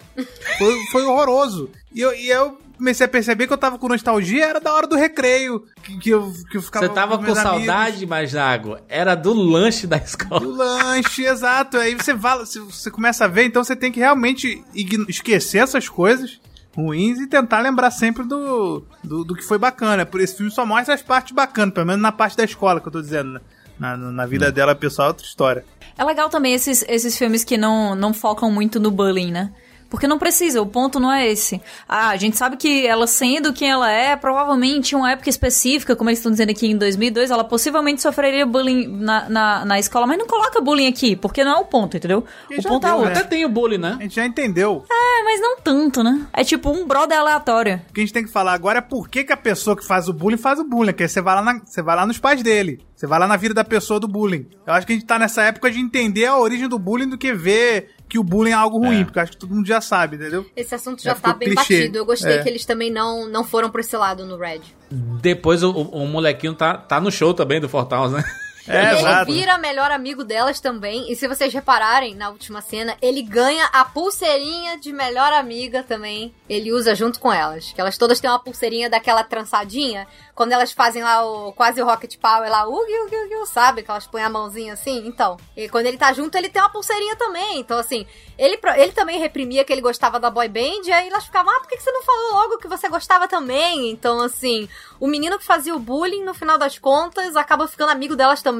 Foi, 0.57 0.75
foi 0.91 1.03
horroroso. 1.05 1.71
E 1.93 2.01
eu, 2.01 2.13
e 2.13 2.27
eu 2.29 2.59
comecei 2.77 3.05
a 3.05 3.09
perceber 3.09 3.47
que 3.47 3.53
eu 3.53 3.57
tava 3.57 3.77
com 3.77 3.87
nostalgia, 3.87 4.45
era 4.45 4.59
da 4.59 4.73
hora 4.73 4.87
do 4.87 4.95
recreio. 4.95 5.65
Que, 5.83 5.97
que, 5.97 6.09
eu, 6.09 6.31
que 6.49 6.57
eu 6.57 6.61
ficava 6.61 6.87
Você 6.87 6.93
tava 6.93 7.17
com 7.17 7.25
com 7.25 7.35
saudade, 7.35 8.05
mas 8.05 8.33
Nago, 8.33 8.77
era 8.87 9.15
do 9.15 9.33
lanche 9.33 9.87
da 9.87 9.97
escola. 10.03 10.39
Do 10.39 10.55
lanche, 10.55 11.25
exato. 11.25 11.77
Aí 11.77 11.95
você 11.95 12.15
fala, 12.17 12.45
se 12.45 12.59
você 12.59 12.89
começa 12.89 13.25
a 13.25 13.27
ver, 13.27 13.45
então 13.45 13.63
você 13.63 13.75
tem 13.75 13.91
que 13.91 13.99
realmente 13.99 14.63
esquecer 15.07 15.59
essas 15.59 15.89
coisas 15.89 16.39
ruins 16.75 17.19
e 17.19 17.25
tentar 17.25 17.59
lembrar 17.59 17.89
sempre 17.89 18.23
do, 18.23 18.85
do, 19.03 19.23
do 19.23 19.35
que 19.35 19.43
foi 19.43 19.57
bacana. 19.57 20.05
Por 20.05 20.21
esse 20.21 20.37
filme 20.37 20.51
só 20.51 20.65
mostra 20.65 20.93
as 20.93 21.01
partes 21.01 21.31
bacanas, 21.31 21.73
pelo 21.73 21.87
menos 21.87 22.01
na 22.01 22.11
parte 22.11 22.37
da 22.37 22.43
escola 22.43 22.79
que 22.79 22.87
eu 22.87 22.91
tô 22.91 23.01
dizendo. 23.01 23.33
né? 23.33 23.41
Na, 23.79 23.97
na, 23.97 24.25
vida 24.25 24.51
dela, 24.51 24.75
pessoal, 24.75 25.07
é 25.07 25.09
outra 25.09 25.25
história. 25.25 25.65
É 25.97 26.03
legal 26.03 26.29
também 26.29 26.53
esses, 26.53 26.83
esses 26.87 27.17
filmes 27.17 27.43
que 27.43 27.57
não, 27.57 27.95
não 27.95 28.13
focam 28.13 28.51
muito 28.51 28.79
no 28.79 28.91
bullying, 28.91 29.31
né? 29.31 29.51
Porque 29.89 30.07
não 30.07 30.19
precisa, 30.19 30.61
o 30.61 30.65
ponto 30.65 30.99
não 30.99 31.11
é 31.11 31.27
esse. 31.27 31.61
Ah, 31.87 32.09
a 32.09 32.17
gente 32.17 32.37
sabe 32.37 32.57
que 32.57 32.85
ela 32.85 33.07
sendo 33.07 33.53
quem 33.53 33.69
ela 33.69 33.89
é, 33.91 34.15
provavelmente 34.15 34.91
em 34.93 34.95
uma 34.97 35.11
época 35.11 35.29
específica, 35.29 35.95
como 35.95 36.09
eles 36.09 36.19
estão 36.19 36.31
dizendo 36.31 36.49
aqui 36.51 36.67
em 36.67 36.77
2002, 36.77 37.31
ela 37.31 37.43
possivelmente 37.43 38.01
sofreria 38.01 38.45
bullying 38.45 38.87
na, 38.87 39.29
na, 39.29 39.65
na 39.65 39.79
escola, 39.79 40.05
mas 40.05 40.17
não 40.17 40.27
coloca 40.27 40.59
bullying 40.61 40.87
aqui, 40.87 41.15
porque 41.15 41.43
não 41.43 41.53
é 41.53 41.59
o 41.59 41.65
ponto, 41.65 41.95
entendeu? 41.97 42.23
E 42.49 42.59
O 42.59 42.63
ponto 42.63 42.85
é 42.85 42.89
deu, 42.89 42.97
outro. 42.99 43.13
né? 43.13 43.19
Até 43.19 43.27
tem 43.29 43.45
o 43.45 43.49
bullying, 43.49 43.77
né? 43.77 43.95
A 43.99 44.03
gente 44.03 44.15
já 44.15 44.25
entendeu. 44.25 44.83
É, 44.91 45.23
mas 45.23 45.39
não 45.41 45.57
tanto, 45.59 46.03
né? 46.03 46.25
É 46.33 46.43
tipo 46.43 46.69
um 46.69 46.85
brother 46.85 47.19
aleatório. 47.19 47.81
O 47.89 47.93
que 47.93 48.01
a 48.01 48.03
gente 48.03 48.13
tem 48.13 48.23
que 48.25 48.31
falar 48.31 48.53
agora 48.53 48.79
é 48.79 48.81
por 48.81 49.09
que, 49.09 49.23
que 49.23 49.33
a 49.33 49.37
pessoa 49.37 49.75
que 49.77 49.85
faz 49.85 50.07
o 50.09 50.13
bullying 50.13 50.37
faz 50.37 50.59
o 50.59 50.63
bullying. 50.63 50.93
Que 50.93 51.03
aí 51.03 51.09
você 51.09 51.21
vai, 51.21 51.35
lá 51.35 51.41
na- 51.41 51.61
você 51.65 51.81
vai 51.81 51.95
lá 51.95 52.05
nos 52.05 52.17
pais 52.19 52.41
dele. 52.43 52.79
Você 52.95 53.05
vai 53.07 53.19
lá 53.19 53.27
na 53.27 53.37
vida 53.37 53.53
da 53.53 53.63
pessoa 53.63 53.99
do 53.99 54.07
bullying. 54.07 54.47
Eu 54.65 54.73
acho 54.73 54.85
que 54.87 54.93
a 54.93 54.95
gente 54.95 55.05
tá 55.05 55.19
nessa 55.19 55.43
época 55.43 55.69
de 55.69 55.79
entender 55.79 56.25
a 56.25 56.37
origem 56.37 56.67
do 56.67 56.79
bullying 56.79 57.07
do 57.09 57.17
que 57.17 57.31
ver 57.33 57.91
que 58.09 58.17
o 58.19 58.23
bullying 58.23 58.51
é 58.51 58.53
algo 58.53 58.77
ruim. 58.79 59.01
É. 59.01 59.03
Porque 59.03 59.19
acho 59.19 59.31
que 59.33 59.37
todo 59.37 59.53
mundo 59.53 59.67
já 59.67 59.81
sabe, 59.81 60.15
entendeu? 60.15 60.45
Esse 60.55 60.73
assunto 60.75 61.01
Já 61.03 61.13
já, 61.13 61.19
tá 61.19 61.33
bem 61.33 61.49
clichê. 61.53 61.79
batido. 61.81 61.97
Eu 61.97 62.05
gostei 62.05 62.33
É. 62.37 62.43
que 62.43 62.49
eles 62.49 62.65
também 62.65 62.91
não, 62.91 63.27
não 63.29 63.43
foram 63.43 63.69
por 63.69 63.79
esse 63.81 63.95
lado 63.97 64.25
no 64.25 64.37
Red. 64.37 64.61
Depois 64.91 65.63
o, 65.63 65.71
o- 65.71 66.03
o 66.03 66.07
molequinho 66.07 66.53
tá, 66.53 66.77
tá 66.77 66.99
no 67.01 67.11
show 67.11 67.33
também 67.33 67.59
do 67.59 67.67
Fortal, 67.67 68.09
né? 68.09 68.23
É, 68.67 68.83
e 68.83 68.87
ele 68.87 68.99
exato. 68.99 69.31
vira 69.31 69.57
melhor 69.57 69.91
amigo 69.91 70.23
delas 70.23 70.59
também. 70.59 71.11
E 71.11 71.15
se 71.15 71.27
vocês 71.27 71.53
repararem 71.53 72.15
na 72.15 72.29
última 72.29 72.61
cena, 72.61 72.97
ele 73.01 73.21
ganha 73.21 73.65
a 73.71 73.85
pulseirinha 73.85 74.77
de 74.77 74.91
melhor 74.91 75.31
amiga 75.33 75.83
também. 75.83 76.33
Ele 76.49 76.71
usa 76.73 76.93
junto 76.93 77.19
com 77.19 77.31
elas. 77.31 77.71
Que 77.71 77.81
elas 77.81 77.97
todas 77.97 78.19
têm 78.19 78.29
uma 78.29 78.39
pulseirinha 78.39 78.89
daquela 78.89 79.23
trançadinha. 79.23 80.07
Quando 80.35 80.51
elas 80.51 80.71
fazem 80.71 81.03
lá 81.03 81.25
o 81.25 81.51
quase 81.53 81.81
o 81.81 81.85
Rocket 81.85 82.17
Power 82.17 82.49
lá, 82.49 82.67
ugi, 82.67 82.99
ugi, 83.05 83.15
ugi, 83.15 83.47
sabe? 83.47 83.81
Que 83.83 83.89
elas 83.89 84.05
põem 84.05 84.23
a 84.23 84.29
mãozinha 84.29 84.73
assim. 84.73 85.07
Então, 85.07 85.37
e 85.55 85.67
quando 85.69 85.85
ele 85.85 85.97
tá 85.97 86.13
junto, 86.13 86.35
ele 86.37 86.49
tem 86.49 86.61
uma 86.61 86.69
pulseirinha 86.69 87.15
também. 87.15 87.59
Então, 87.59 87.79
assim, 87.79 88.05
ele, 88.37 88.59
ele 88.75 88.91
também 88.91 89.19
reprimia 89.19 89.63
que 89.63 89.73
ele 89.73 89.81
gostava 89.81 90.19
da 90.19 90.29
boy 90.29 90.47
band. 90.47 90.81
E 90.85 90.91
aí 90.91 91.07
elas 91.07 91.25
ficavam, 91.25 91.51
ah, 91.51 91.59
por 91.59 91.69
que 91.69 91.79
você 91.79 91.91
não 91.91 92.03
falou 92.03 92.33
logo 92.33 92.57
que 92.59 92.67
você 92.67 92.87
gostava 92.87 93.27
também? 93.27 93.89
Então, 93.89 94.21
assim, 94.21 94.69
o 94.99 95.07
menino 95.07 95.37
que 95.39 95.45
fazia 95.45 95.75
o 95.75 95.79
bullying, 95.79 96.23
no 96.23 96.33
final 96.33 96.57
das 96.57 96.77
contas, 96.77 97.35
acaba 97.35 97.67
ficando 97.67 97.91
amigo 97.91 98.15
delas 98.15 98.41
também. 98.41 98.56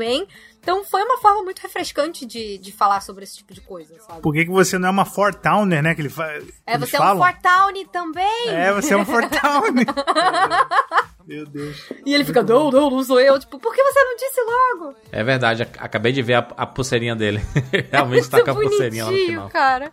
Então 0.60 0.84
foi 0.84 1.02
uma 1.04 1.18
forma 1.20 1.44
muito 1.44 1.60
refrescante 1.60 2.26
de, 2.26 2.58
de 2.58 2.72
falar 2.74 3.00
sobre 3.02 3.24
esse 3.24 3.38
tipo 3.38 3.54
de 3.54 3.62
coisa, 3.62 3.96
sabe? 4.02 4.22
Por 4.22 4.34
que, 4.34 4.44
que 4.44 4.52
você 4.52 4.78
não 4.78 4.90
é 4.90 4.92
uma 4.92 5.06
Fort 5.06 5.38
Towner, 5.42 5.82
né? 5.82 5.96
Que 5.96 6.02
ele 6.02 6.10
fa... 6.10 6.26
É, 6.66 6.76
eles 6.76 6.90
você 6.90 6.98
é 6.98 7.00
um 7.00 7.04
falam? 7.04 7.24
Fort 7.24 7.42
Town 7.42 7.86
também! 7.92 8.50
É, 8.50 8.74
você 8.74 8.94
é 8.94 8.98
um 8.98 9.06
Fort 9.06 9.30
Towner. 9.30 9.86
Meu 11.26 11.46
Deus. 11.46 11.90
E 12.06 12.14
ele 12.14 12.24
fica, 12.26 12.42
não, 12.42 12.70
não, 12.72 12.90
não 12.90 13.04
sou 13.04 13.20
eu. 13.20 13.38
Tipo, 13.40 13.60
por 13.60 13.74
que 13.74 13.84
você 13.84 14.00
não 14.02 14.16
disse 14.16 14.42
logo? 14.42 14.96
É 15.12 15.24
verdade, 15.24 15.64
ac- 15.64 15.78
acabei 15.80 16.12
de 16.12 16.22
ver 16.22 16.36
a, 16.36 16.48
a 16.58 16.66
pulseirinha 16.66 17.16
dele. 17.16 17.42
Realmente 17.92 18.30
tá 18.30 18.38
muito 18.38 18.46
com 18.46 18.52
a 18.52 18.64
pulseirinha 18.64 19.06
lá 19.06 19.12
no 19.12 19.18
final. 19.18 19.50
cara. 19.50 19.92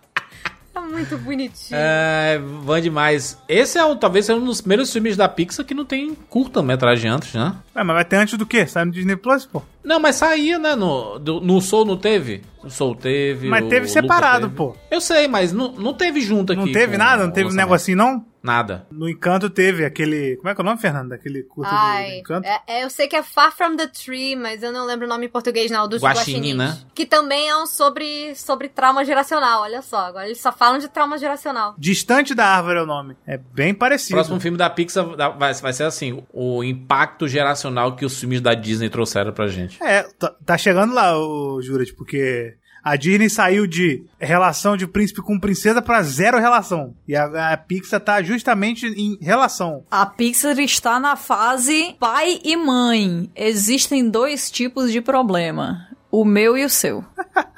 Tá 0.75 0.81
muito 0.81 1.17
bonitinho. 1.19 1.79
É, 1.81 2.39
van 2.65 2.81
demais. 2.83 3.39
Esse 3.49 3.79
é 3.79 3.85
um, 3.85 3.97
talvez 3.97 4.27
seja 4.27 4.37
um 4.39 4.45
dos 4.45 4.61
primeiros 4.61 4.93
filmes 4.93 5.17
da 5.17 5.29
Pixar 5.29 5.65
que 5.65 5.73
não 5.73 5.85
tem 5.85 6.15
curta-metragem 6.29 7.09
antes, 7.11 7.33
né? 7.33 7.55
Ué, 7.77 7.85
mas 7.85 7.95
vai 7.95 8.05
ter 8.05 8.17
antes 8.17 8.37
do 8.37 8.45
quê? 8.45 8.67
Sai 8.67 8.85
no 8.85 8.91
Disney 8.91 9.15
Plus, 9.17 9.47
pô. 9.47 9.63
Não, 9.85 10.01
mas 10.01 10.17
saía, 10.17 10.59
né? 10.59 10.75
No, 10.75 11.19
do- 11.21 11.41
no 11.41 11.61
Soul 11.61 11.85
não 11.85 11.97
teve? 11.97 12.43
O 12.63 12.69
Soul 12.71 12.97
teve. 12.97 13.49
Mas 13.49 13.65
o 13.65 13.69
teve 13.69 13.87
separado, 13.89 14.47
teve. 14.47 14.57
pô. 14.57 14.77
Eu 14.91 15.01
sei, 15.01 15.29
mas 15.29 15.53
não, 15.53 15.71
não 15.73 15.95
teve 15.95 16.21
junto 16.21 16.53
aqui. 16.53 16.61
Não 16.65 16.73
teve 16.73 16.99
nada? 16.99 17.25
Não 17.25 17.33
teve 17.33 17.49
um 17.51 17.53
negocinho, 17.53 17.97
não? 17.97 18.25
Nada. 18.45 18.87
No 18.93 19.09
Encanto 19.09 19.49
teve 19.49 19.87
aquele. 19.87 20.37
Como 20.37 20.51
é 20.51 20.55
que 20.55 20.61
é 20.61 20.63
o 20.63 20.65
nome, 20.67 20.79
Fernando? 20.79 21.13
Aquele 21.15 21.43
curto 21.45 21.71
do- 21.71 21.75
do, 21.75 21.81
Ai, 21.83 22.19
Encanto? 22.19 22.47
é, 22.47 22.61
é, 22.67 22.85
eu 22.85 22.91
sei 22.91 23.09
que 23.09 23.17
é 23.17 23.23
Far 23.23 23.51
From 23.57 23.75
the 23.75 23.87
Tree, 23.87 24.37
mas 24.37 24.63
eu 24.63 24.71
não 24.71 24.85
lembro 24.85 25.07
o 25.07 25.09
nome 25.09 25.25
em 25.25 25.29
português 25.31 25.71
não, 25.71 25.89
dos 25.89 26.03
Guaxinim, 26.03 26.53
né? 26.53 26.79
Que 26.95 27.07
também 27.07 27.49
é 27.49 27.57
um 27.57 27.65
sobre, 27.67 28.35
sobre 28.35 28.69
trauma 28.69 29.03
geracional, 29.03 29.63
olha 29.63 29.81
só. 29.81 29.97
Agora 30.07 30.27
eles 30.27 30.41
só 30.43 30.53
falam 30.53 30.79
de 30.79 30.89
trauma 30.89 31.17
geracional. 31.17 31.75
Distante 31.79 32.35
da 32.35 32.45
Árvore 32.45 32.81
é 32.81 32.83
o 32.83 32.87
nome. 32.87 33.17
É 33.27 33.39
bem 33.39 33.73
O 33.73 33.77
parecido. 33.79 34.15
próximo 34.17 34.39
filme 34.39 34.59
da 34.59 34.69
Pixar 34.69 35.17
da- 35.17 35.31
vai, 35.31 35.55
vai 35.55 35.73
ser 35.73 35.85
assim: 35.85 36.23
o 36.31 36.63
impacto 36.63 37.27
geracional 37.27 37.97
que 37.97 38.05
os 38.05 38.21
filmes 38.21 38.43
da 38.43 38.53
Disney 38.53 38.91
trouxeram 38.91 39.33
pra 39.33 39.49
gente. 39.49 39.83
É, 39.83 40.03
tá, 40.19 40.35
tá 40.45 40.59
chegando 40.59 40.93
lá, 40.93 41.19
o 41.19 41.63
Juras, 41.63 41.91
porque 41.91 42.55
a 42.85 42.97
Disney 42.97 43.31
saiu 43.31 43.67
de 43.67 44.05
relação 44.19 44.77
de 44.77 44.87
príncipe 44.87 45.23
com 45.23 45.41
princesa 45.41 45.81
pra 45.81 46.03
zero 46.03 46.39
relação. 46.39 46.95
E 47.09 47.17
a, 47.17 47.53
a 47.53 47.57
Pixar 47.57 47.99
tá 47.99 48.23
justamente 48.23 48.87
em 48.87 49.17
relação. 49.23 49.85
A 49.91 50.05
Pixar 50.05 50.59
está 50.59 51.01
na 51.01 51.17
fase 51.17 51.97
pai 51.99 52.41
e 52.45 52.55
mãe. 52.57 53.31
Existem 53.35 54.11
dois 54.11 54.51
tipos 54.51 54.93
de 54.93 55.01
problema: 55.01 55.89
o 56.11 56.27
meu 56.27 56.59
e 56.59 56.65
o 56.65 56.69
seu. 56.69 57.03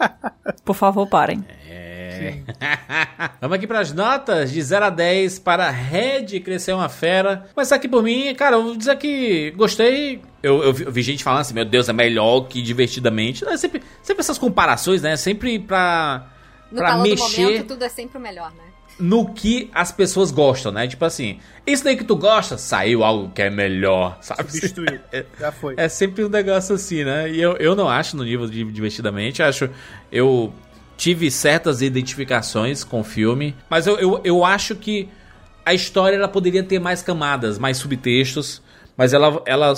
Por 0.64 0.76
favor, 0.76 1.08
parem. 1.08 1.44
Vamos 3.40 3.56
aqui 3.56 3.66
pras 3.66 3.92
notas 3.92 4.50
de 4.50 4.60
0 4.60 4.86
a 4.86 4.90
10 4.90 5.38
para 5.38 5.70
Red 5.70 6.40
Crescer 6.40 6.72
uma 6.72 6.88
Fera. 6.88 7.46
Começar 7.54 7.76
aqui 7.76 7.88
por 7.88 8.02
mim, 8.02 8.34
cara, 8.34 8.56
eu 8.56 8.62
vou 8.62 8.76
dizer 8.76 8.96
que 8.96 9.50
gostei. 9.52 10.22
Eu, 10.42 10.62
eu 10.62 10.72
vi, 10.72 10.84
eu 10.84 10.92
vi 10.92 11.02
gente 11.02 11.24
falando 11.24 11.40
assim, 11.40 11.54
meu 11.54 11.64
Deus, 11.64 11.88
é 11.88 11.92
melhor 11.92 12.42
que 12.42 12.62
divertidamente. 12.62 13.44
É 13.44 13.56
sempre, 13.56 13.82
sempre 14.02 14.20
essas 14.20 14.38
comparações, 14.38 15.02
né? 15.02 15.16
Sempre 15.16 15.58
pra, 15.58 16.26
No 16.70 16.78
pra 16.78 16.96
mexer 16.98 17.42
momento, 17.42 17.68
tudo 17.68 17.84
é 17.84 17.88
sempre 17.88 18.18
o 18.18 18.20
melhor, 18.20 18.50
né? 18.52 18.66
no 18.98 19.32
que 19.32 19.70
as 19.74 19.92
pessoas 19.92 20.30
gostam, 20.30 20.72
né? 20.72 20.86
Tipo 20.86 21.04
assim, 21.04 21.38
isso 21.66 21.84
daí 21.84 21.96
que 21.96 22.04
tu 22.04 22.16
gosta, 22.16 22.56
saiu 22.56 23.04
algo 23.04 23.30
que 23.30 23.42
é 23.42 23.50
melhor, 23.50 24.18
sabe? 24.20 24.50
Substituiu. 24.50 24.98
Já 25.38 25.52
foi. 25.52 25.74
É 25.76 25.88
sempre 25.88 26.24
um 26.24 26.28
negócio 26.28 26.74
assim, 26.74 27.04
né? 27.04 27.30
E 27.30 27.40
eu, 27.40 27.56
eu 27.56 27.74
não 27.76 27.88
acho 27.88 28.16
no 28.16 28.24
nível 28.24 28.46
de 28.46 28.64
divertidamente, 28.64 29.42
acho. 29.42 29.68
Eu 30.10 30.52
tive 30.96 31.30
certas 31.30 31.82
identificações 31.82 32.82
com 32.82 33.00
o 33.00 33.04
filme, 33.04 33.54
mas 33.68 33.86
eu, 33.86 33.98
eu, 33.98 34.20
eu 34.24 34.44
acho 34.44 34.74
que 34.74 35.08
a 35.64 35.74
história 35.74 36.16
ela 36.16 36.28
poderia 36.28 36.62
ter 36.62 36.78
mais 36.78 37.02
camadas, 37.02 37.58
mais 37.58 37.76
subtextos, 37.76 38.62
mas 38.96 39.12
ela, 39.12 39.42
ela 39.46 39.74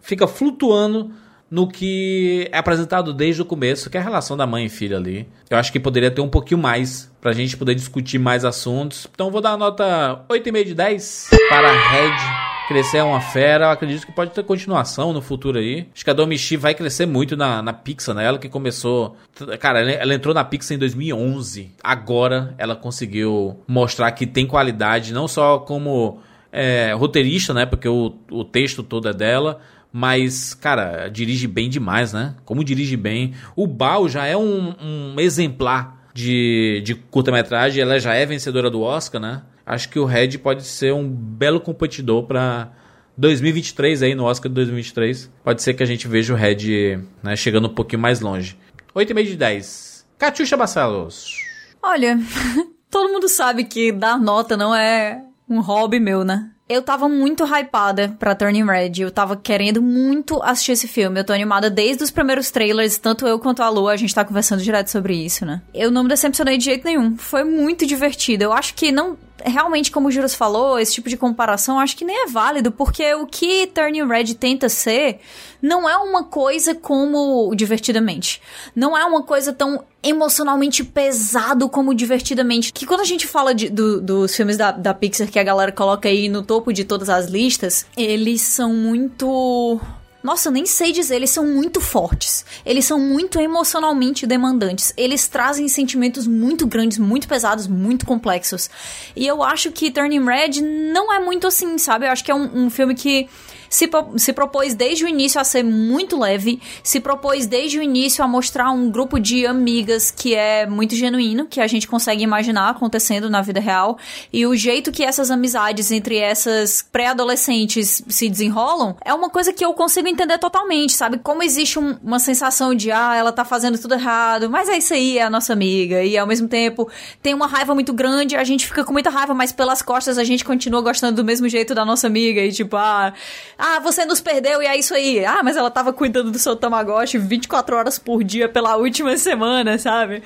fica 0.00 0.26
flutuando 0.26 1.10
no 1.50 1.68
que 1.68 2.48
é 2.52 2.58
apresentado 2.58 3.12
desde 3.12 3.42
o 3.42 3.44
começo, 3.44 3.88
que 3.88 3.96
é 3.96 4.00
a 4.00 4.02
relação 4.02 4.36
da 4.36 4.46
mãe 4.46 4.66
e 4.66 4.68
filha 4.68 4.96
ali. 4.96 5.28
Eu 5.48 5.56
acho 5.56 5.70
que 5.70 5.80
poderia 5.80 6.10
ter 6.10 6.20
um 6.20 6.28
pouquinho 6.28 6.60
mais 6.60 7.10
pra 7.20 7.32
gente 7.32 7.56
poder 7.56 7.74
discutir 7.74 8.18
mais 8.18 8.44
assuntos. 8.44 9.06
Então 9.14 9.30
vou 9.30 9.40
dar 9.40 9.52
a 9.52 9.56
nota 9.56 10.24
8,5 10.28 10.64
de 10.64 10.74
10 10.74 11.30
para 11.48 11.72
Red. 11.90 12.53
Crescer 12.66 12.98
é 12.98 13.02
uma 13.02 13.20
fera, 13.20 13.70
acredito 13.70 14.06
que 14.06 14.12
pode 14.12 14.30
ter 14.30 14.42
continuação 14.42 15.12
no 15.12 15.20
futuro 15.20 15.58
aí. 15.58 15.86
Acho 15.94 16.02
que 16.02 16.10
a 16.10 16.14
Domichi 16.14 16.56
vai 16.56 16.74
crescer 16.74 17.04
muito 17.04 17.36
na, 17.36 17.60
na 17.60 17.74
Pixar, 17.74 18.14
né? 18.14 18.24
Ela 18.24 18.38
que 18.38 18.48
começou. 18.48 19.16
Cara, 19.60 19.80
ela, 19.80 19.90
ela 19.90 20.14
entrou 20.14 20.34
na 20.34 20.42
Pixar 20.42 20.74
em 20.74 20.78
2011. 20.78 21.72
Agora 21.82 22.54
ela 22.56 22.74
conseguiu 22.74 23.58
mostrar 23.68 24.10
que 24.12 24.26
tem 24.26 24.46
qualidade, 24.46 25.12
não 25.12 25.28
só 25.28 25.58
como 25.58 26.20
é, 26.50 26.94
roteirista, 26.94 27.52
né? 27.52 27.66
Porque 27.66 27.88
o, 27.88 28.14
o 28.30 28.44
texto 28.44 28.82
todo 28.82 29.08
é 29.08 29.12
dela. 29.12 29.60
Mas, 29.92 30.54
cara, 30.54 31.08
dirige 31.08 31.46
bem 31.46 31.68
demais, 31.68 32.12
né? 32.12 32.34
Como 32.44 32.64
dirige 32.64 32.96
bem. 32.96 33.34
O 33.54 33.66
Bao 33.66 34.08
já 34.08 34.26
é 34.26 34.36
um, 34.36 34.74
um 34.82 35.20
exemplar 35.20 36.08
de, 36.14 36.82
de 36.84 36.94
curta-metragem. 36.94 37.82
Ela 37.82 38.00
já 38.00 38.14
é 38.14 38.24
vencedora 38.24 38.70
do 38.70 38.80
Oscar, 38.80 39.20
né? 39.20 39.42
Acho 39.66 39.88
que 39.88 39.98
o 39.98 40.04
Red 40.04 40.38
pode 40.38 40.64
ser 40.64 40.92
um 40.92 41.08
belo 41.08 41.60
competidor 41.60 42.24
pra 42.24 42.72
2023 43.16 44.02
aí, 44.02 44.14
no 44.14 44.24
Oscar 44.24 44.48
de 44.50 44.54
2023. 44.56 45.30
Pode 45.42 45.62
ser 45.62 45.74
que 45.74 45.82
a 45.82 45.86
gente 45.86 46.06
veja 46.06 46.34
o 46.34 46.36
Red 46.36 47.00
né, 47.22 47.36
chegando 47.36 47.68
um 47.68 47.74
pouquinho 47.74 48.02
mais 48.02 48.20
longe. 48.20 48.58
8,5 48.94 49.24
de 49.24 49.36
10. 49.36 50.06
Catiuxa 50.18 50.56
Barcelos. 50.56 51.38
Olha, 51.82 52.18
todo 52.90 53.12
mundo 53.12 53.28
sabe 53.28 53.64
que 53.64 53.90
dar 53.92 54.18
nota 54.18 54.56
não 54.56 54.74
é 54.74 55.22
um 55.48 55.60
hobby 55.60 55.98
meu, 56.00 56.24
né? 56.24 56.50
Eu 56.66 56.80
tava 56.80 57.10
muito 57.10 57.44
hypada 57.44 58.16
pra 58.18 58.34
Turning 58.34 58.64
Red. 58.64 58.92
Eu 58.98 59.10
tava 59.10 59.36
querendo 59.36 59.82
muito 59.82 60.42
assistir 60.42 60.72
esse 60.72 60.88
filme. 60.88 61.20
Eu 61.20 61.24
tô 61.24 61.32
animada 61.34 61.68
desde 61.68 62.02
os 62.02 62.10
primeiros 62.10 62.50
trailers, 62.50 62.96
tanto 62.96 63.26
eu 63.26 63.38
quanto 63.38 63.62
a 63.62 63.68
Lu, 63.68 63.86
a 63.86 63.96
gente 63.96 64.14
tá 64.14 64.24
conversando 64.24 64.62
direto 64.62 64.88
sobre 64.88 65.14
isso, 65.14 65.44
né? 65.44 65.60
Eu 65.74 65.90
não 65.90 66.04
me 66.04 66.08
decepcionei 66.08 66.56
de 66.56 66.64
jeito 66.64 66.84
nenhum. 66.84 67.18
Foi 67.18 67.44
muito 67.44 67.86
divertido. 67.86 68.44
Eu 68.44 68.52
acho 68.52 68.72
que 68.74 68.90
não. 68.90 69.18
Realmente, 69.44 69.90
como 69.90 70.08
o 70.08 70.10
Juras 70.10 70.34
falou, 70.34 70.78
esse 70.78 70.94
tipo 70.94 71.08
de 71.08 71.16
comparação 71.16 71.78
acho 71.78 71.96
que 71.96 72.04
nem 72.04 72.24
é 72.24 72.26
válido, 72.26 72.72
porque 72.72 73.14
o 73.14 73.26
que 73.26 73.66
Turning 73.66 74.06
Red 74.06 74.34
tenta 74.34 74.68
ser 74.68 75.20
não 75.60 75.88
é 75.88 75.96
uma 75.98 76.24
coisa 76.24 76.74
como 76.74 77.54
Divertidamente. 77.54 78.40
Não 78.74 78.96
é 78.96 79.04
uma 79.04 79.22
coisa 79.22 79.52
tão 79.52 79.84
emocionalmente 80.02 80.82
pesado 80.84 81.68
como 81.68 81.94
Divertidamente. 81.94 82.72
Que 82.72 82.86
quando 82.86 83.00
a 83.00 83.04
gente 83.04 83.26
fala 83.26 83.54
de- 83.54 83.68
do- 83.70 84.00
dos 84.00 84.34
filmes 84.34 84.56
da, 84.56 84.70
da 84.72 84.92
Pixar 84.94 85.28
que 85.28 85.38
a 85.38 85.42
galera 85.44 85.72
coloca 85.72 86.08
aí 86.08 86.28
no 86.28 86.42
topo 86.42 86.72
de 86.72 86.84
todas 86.84 87.08
as 87.08 87.26
listas, 87.26 87.86
eles 87.96 88.40
são 88.40 88.72
muito. 88.72 89.80
Nossa, 90.24 90.50
nem 90.50 90.64
sei 90.64 90.90
dizer, 90.90 91.16
eles 91.16 91.28
são 91.28 91.46
muito 91.46 91.82
fortes. 91.82 92.46
Eles 92.64 92.86
são 92.86 92.98
muito 92.98 93.38
emocionalmente 93.38 94.26
demandantes. 94.26 94.90
Eles 94.96 95.28
trazem 95.28 95.68
sentimentos 95.68 96.26
muito 96.26 96.66
grandes, 96.66 96.96
muito 96.96 97.28
pesados, 97.28 97.66
muito 97.66 98.06
complexos. 98.06 98.70
E 99.14 99.26
eu 99.26 99.42
acho 99.42 99.70
que 99.70 99.90
Turning 99.90 100.24
Red 100.24 100.62
não 100.62 101.12
é 101.12 101.18
muito 101.18 101.46
assim, 101.46 101.76
sabe? 101.76 102.06
Eu 102.06 102.10
acho 102.10 102.24
que 102.24 102.30
é 102.30 102.34
um, 102.34 102.64
um 102.64 102.70
filme 102.70 102.94
que 102.94 103.28
se, 103.68 103.88
se 104.16 104.32
propôs 104.32 104.74
desde 104.74 105.04
o 105.04 105.08
início 105.08 105.40
a 105.40 105.44
ser 105.44 105.62
muito 105.62 106.18
leve, 106.18 106.60
se 106.82 107.00
propôs 107.00 107.46
desde 107.46 107.78
o 107.78 107.82
início 107.82 108.24
a 108.24 108.28
mostrar 108.28 108.70
um 108.70 108.90
grupo 108.90 109.18
de 109.18 109.46
amigas 109.46 110.10
que 110.10 110.34
é 110.34 110.66
muito 110.66 110.94
genuíno, 110.94 111.46
que 111.46 111.60
a 111.60 111.66
gente 111.66 111.86
consegue 111.88 112.22
imaginar 112.22 112.70
acontecendo 112.70 113.28
na 113.30 113.42
vida 113.42 113.60
real, 113.60 113.98
e 114.32 114.46
o 114.46 114.54
jeito 114.54 114.92
que 114.92 115.02
essas 115.04 115.30
amizades 115.30 115.90
entre 115.90 116.18
essas 116.18 116.82
pré-adolescentes 116.92 118.02
se 118.08 118.28
desenrolam 118.28 118.96
é 119.04 119.12
uma 119.14 119.30
coisa 119.30 119.52
que 119.52 119.64
eu 119.64 119.72
consigo 119.74 120.08
entender 120.08 120.38
totalmente, 120.38 120.92
sabe? 120.92 121.18
Como 121.18 121.42
existe 121.42 121.78
um- 121.78 121.96
uma 122.02 122.18
sensação 122.18 122.74
de, 122.74 122.90
ah, 122.90 123.14
ela 123.14 123.32
tá 123.32 123.44
fazendo 123.44 123.78
tudo 123.78 123.94
errado, 123.94 124.50
mas 124.50 124.68
é 124.68 124.76
isso 124.78 124.94
aí, 124.94 125.18
é 125.18 125.22
a 125.22 125.30
nossa 125.30 125.52
amiga, 125.52 126.02
e 126.02 126.16
ao 126.16 126.26
mesmo 126.26 126.48
tempo 126.48 126.88
tem 127.22 127.34
uma 127.34 127.46
raiva 127.46 127.74
muito 127.74 127.92
grande, 127.92 128.36
a 128.36 128.44
gente 128.44 128.66
fica 128.66 128.84
com 128.84 128.92
muita 128.92 129.10
raiva, 129.10 129.34
mas 129.34 129.52
pelas 129.52 129.82
costas 129.82 130.18
a 130.18 130.24
gente 130.24 130.44
continua 130.44 130.80
gostando 130.80 131.16
do 131.16 131.24
mesmo 131.24 131.48
jeito 131.48 131.74
da 131.74 131.84
nossa 131.84 132.06
amiga, 132.06 132.40
e 132.40 132.52
tipo, 132.52 132.76
ah, 132.76 133.12
ah, 133.58 133.78
você 133.78 134.04
nos 134.04 134.20
perdeu 134.20 134.62
e 134.62 134.66
é 134.66 134.76
isso 134.76 134.94
aí. 134.94 135.24
Ah, 135.24 135.42
mas 135.42 135.56
ela 135.56 135.70
tava 135.70 135.92
cuidando 135.92 136.30
do 136.30 136.38
seu 136.38 136.56
Tamagotchi 136.56 137.18
24 137.18 137.76
horas 137.76 137.98
por 137.98 138.24
dia 138.24 138.48
pela 138.48 138.76
última 138.76 139.16
semana, 139.16 139.78
sabe? 139.78 140.22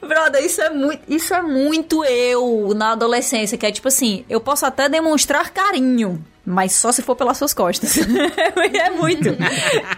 Brother, 0.00 0.44
isso 0.44 0.62
é 0.62 0.70
muito, 0.70 1.02
isso 1.08 1.34
é 1.34 1.42
muito 1.42 2.04
eu 2.04 2.72
na 2.74 2.92
adolescência, 2.92 3.58
que 3.58 3.66
é 3.66 3.72
tipo 3.72 3.88
assim, 3.88 4.24
eu 4.30 4.40
posso 4.40 4.64
até 4.64 4.88
demonstrar 4.88 5.50
carinho, 5.50 6.24
mas 6.44 6.72
só 6.72 6.90
se 6.90 7.02
for 7.02 7.14
pelas 7.14 7.36
suas 7.36 7.52
costas. 7.52 7.98
é 7.98 8.90
muito. 8.90 9.28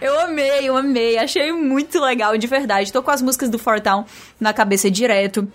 Eu 0.01 0.19
amei, 0.20 0.69
eu 0.69 0.77
amei, 0.77 1.19
achei 1.19 1.53
muito 1.53 2.01
legal, 2.01 2.36
de 2.36 2.47
verdade. 2.49 2.93
Tô 2.93 3.03
com 3.03 3.12
as 3.12 3.23
músicas 3.23 3.49
do 3.49 3.59
Fortown 3.59 4.05
na 4.40 4.53
cabeça 4.53 4.90
direto. 4.90 5.51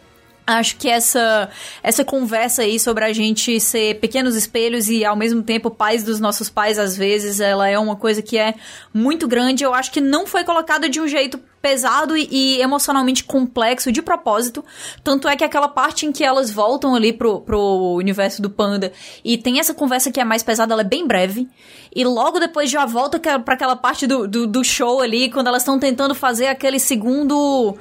Acho 0.48 0.78
que 0.78 0.88
essa, 0.88 1.50
essa 1.84 2.06
conversa 2.06 2.62
aí 2.62 2.80
sobre 2.80 3.04
a 3.04 3.12
gente 3.12 3.60
ser 3.60 4.00
pequenos 4.00 4.34
espelhos 4.34 4.88
e 4.88 5.04
ao 5.04 5.14
mesmo 5.14 5.44
tempo 5.44 5.70
pais 5.70 6.06
dos 6.06 6.22
nossos 6.22 6.50
pais, 6.50 6.80
às 6.80 6.96
vezes, 6.96 7.42
ela 7.42 7.68
é 7.68 7.78
uma 7.78 7.98
coisa 7.98 8.22
que 8.22 8.38
é 8.38 8.56
muito 8.94 9.28
grande. 9.28 9.66
Eu 9.66 9.74
acho 9.74 9.92
que 9.92 10.00
não 10.00 10.26
foi 10.26 10.46
colocada 10.46 10.88
de 10.88 11.02
um 11.02 11.08
jeito 11.08 11.38
pesado 11.62 12.16
e, 12.16 12.60
emocionalmente 12.62 13.24
complexo 13.24 13.92
de 13.92 14.02
propósito. 14.02 14.64
Tanto 15.04 15.28
é 15.28 15.36
que 15.36 15.44
aquela 15.44 15.68
parte 15.68 16.06
em 16.06 16.12
que 16.12 16.24
elas 16.24 16.52
voltam 16.52 16.96
ali 16.96 17.12
pro, 17.12 17.42
pro 17.42 17.96
universo 17.96 18.42
do 18.42 18.50
Panda 18.50 18.92
e 19.24 19.38
tem 19.38 19.60
essa 19.60 19.74
conversa 19.74 20.12
que 20.12 20.20
é 20.20 20.24
mais 20.24 20.44
pesada, 20.44 20.74
ela 20.74 20.82
é 20.82 20.86
bem 20.86 21.06
breve. 21.06 21.48
E 21.96 22.04
logo 22.04 22.40
depois 22.40 22.70
já 22.70 22.86
volta 22.86 23.20
pra 23.40 23.56
aquela 23.56 23.76
parte 23.76 24.06
do, 24.06 24.28
do, 24.28 24.46
do 24.46 24.64
show 24.64 25.02
ali, 25.02 25.32
quando 25.32 25.48
elas 25.48 25.64
estão 25.64 25.80
tentando 25.80 26.14
fazer 26.14 26.48
aquele 26.48 26.80
segundo. 26.80 27.76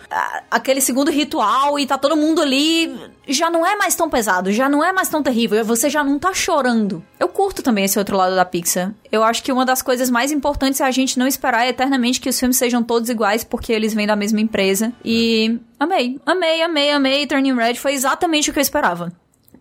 aquele 0.51 0.81
segundo 0.81 1.11
ritual 1.11 1.79
e 1.79 1.87
tá 1.87 1.99
todo 1.99 2.17
mundo 2.17 2.41
ali. 2.41 2.97
Já 3.27 3.51
não 3.51 3.67
é 3.67 3.77
mais 3.77 3.95
tão 3.95 4.09
pesado, 4.09 4.53
já 4.53 4.69
não 4.69 4.85
é 4.85 4.93
mais 4.93 5.09
tão 5.09 5.23
terrível, 5.23 5.65
você 5.65 5.91
já 5.91 6.05
não 6.05 6.19
tá 6.19 6.33
chorando. 6.33 7.05
Eu 7.19 7.29
curto 7.29 7.63
também 7.63 7.85
esse 7.85 7.99
outro 7.99 8.17
lado 8.17 8.37
da 8.37 8.45
Pixar. 8.45 8.95
Eu 9.11 9.23
acho 9.23 9.43
que 9.43 9.51
uma 9.51 9.65
das 9.65 9.83
coisas 9.83 10.09
mais 10.09 10.31
importantes 10.31 10.81
é 10.81 10.85
a 10.85 10.91
gente 10.91 11.19
não 11.19 11.27
esperar 11.27 11.67
eternamente 11.67 12.21
que 12.21 12.29
os 12.29 12.39
filmes 12.39 12.57
sejam 12.57 12.83
todos 12.83 13.11
iguais, 13.11 13.43
porque 13.43 13.73
eles 13.73 13.93
vêm 13.95 14.07
da 14.07 14.17
mesma 14.17 14.41
empresa. 14.41 14.93
E 15.05 15.59
amei, 15.79 16.21
amei, 16.25 16.63
amei, 16.63 16.91
amei. 16.91 17.27
Turning 17.27 17.55
Red 17.55 17.75
foi 17.75 17.95
exatamente 17.95 18.51
o 18.51 18.53
que 18.53 18.59
eu 18.59 18.63
esperava 18.63 19.13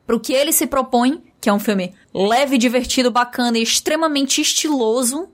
pro 0.06 0.20
que 0.20 0.34
ele 0.34 0.52
se 0.52 0.68
propõe, 0.68 1.22
que 1.42 1.50
é 1.50 1.54
um 1.54 1.60
filme 1.60 1.94
leve, 2.14 2.58
divertido, 2.58 3.12
bacana 3.12 3.58
e 3.58 3.64
extremamente 3.64 4.42
estiloso, 4.42 5.30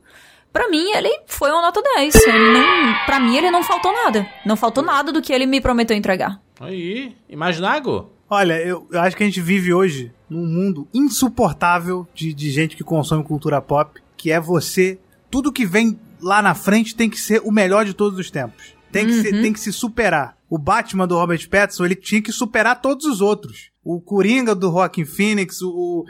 pra 0.52 0.70
mim 0.70 0.92
ele 0.92 1.10
foi 1.26 1.52
uma 1.52 1.62
nota 1.62 1.82
10. 1.82 2.16
Ele 2.16 2.54
não, 2.54 3.06
pra 3.06 3.20
mim 3.20 3.38
ele 3.38 3.52
não 3.52 3.64
faltou 3.64 3.94
nada. 3.94 4.28
Não 4.46 4.56
faltou 4.56 4.84
nada 4.84 5.12
do 5.12 5.22
que 5.22 5.34
ele 5.34 5.46
me 5.46 5.62
prometeu 5.62 5.96
entregar. 5.96 6.40
Aí, 6.60 7.16
Imaginago. 7.30 8.12
Olha, 8.34 8.54
eu, 8.66 8.88
eu 8.90 9.02
acho 9.02 9.16
que 9.18 9.24
a 9.24 9.26
gente 9.26 9.42
vive 9.42 9.74
hoje 9.74 10.10
num 10.30 10.46
mundo 10.46 10.88
insuportável 10.94 12.08
de, 12.16 12.34
de 12.34 12.50
gente 12.50 12.78
que 12.78 12.84
consome 12.84 13.24
cultura 13.26 13.62
pop, 13.62 14.00
que 14.16 14.32
é 14.32 14.40
você. 14.40 14.98
Tudo 15.30 15.52
que 15.52 15.66
vem 15.66 16.00
lá 16.22 16.42
na 16.42 16.56
frente 16.56 16.96
tem 16.96 17.10
que 17.10 17.20
ser 17.20 17.42
o 17.44 17.52
melhor 17.52 17.84
de 17.84 17.94
todos 17.94 18.18
os 18.18 18.32
tempos. 18.32 18.74
Tem 18.92 19.06
que, 19.06 19.14
ser- 19.22 19.42
tem 19.42 19.52
que 19.54 19.60
se 19.60 19.74
superar. 19.74 20.38
O 20.50 20.58
Batman 20.58 21.06
do 21.08 21.16
Robert 21.18 21.48
Pattinson, 21.50 21.86
ele 21.86 21.96
tinha 21.96 22.22
que 22.22 22.32
superar 22.32 22.82
todos 22.82 23.06
os 23.06 23.20
outros. 23.22 23.70
O 23.84 24.00
Coringa 24.00 24.56
do 24.56 24.70
Joaquin 24.72 25.04
Phoenix, 25.06 25.62
o, 25.62 25.70
o- 25.70 26.06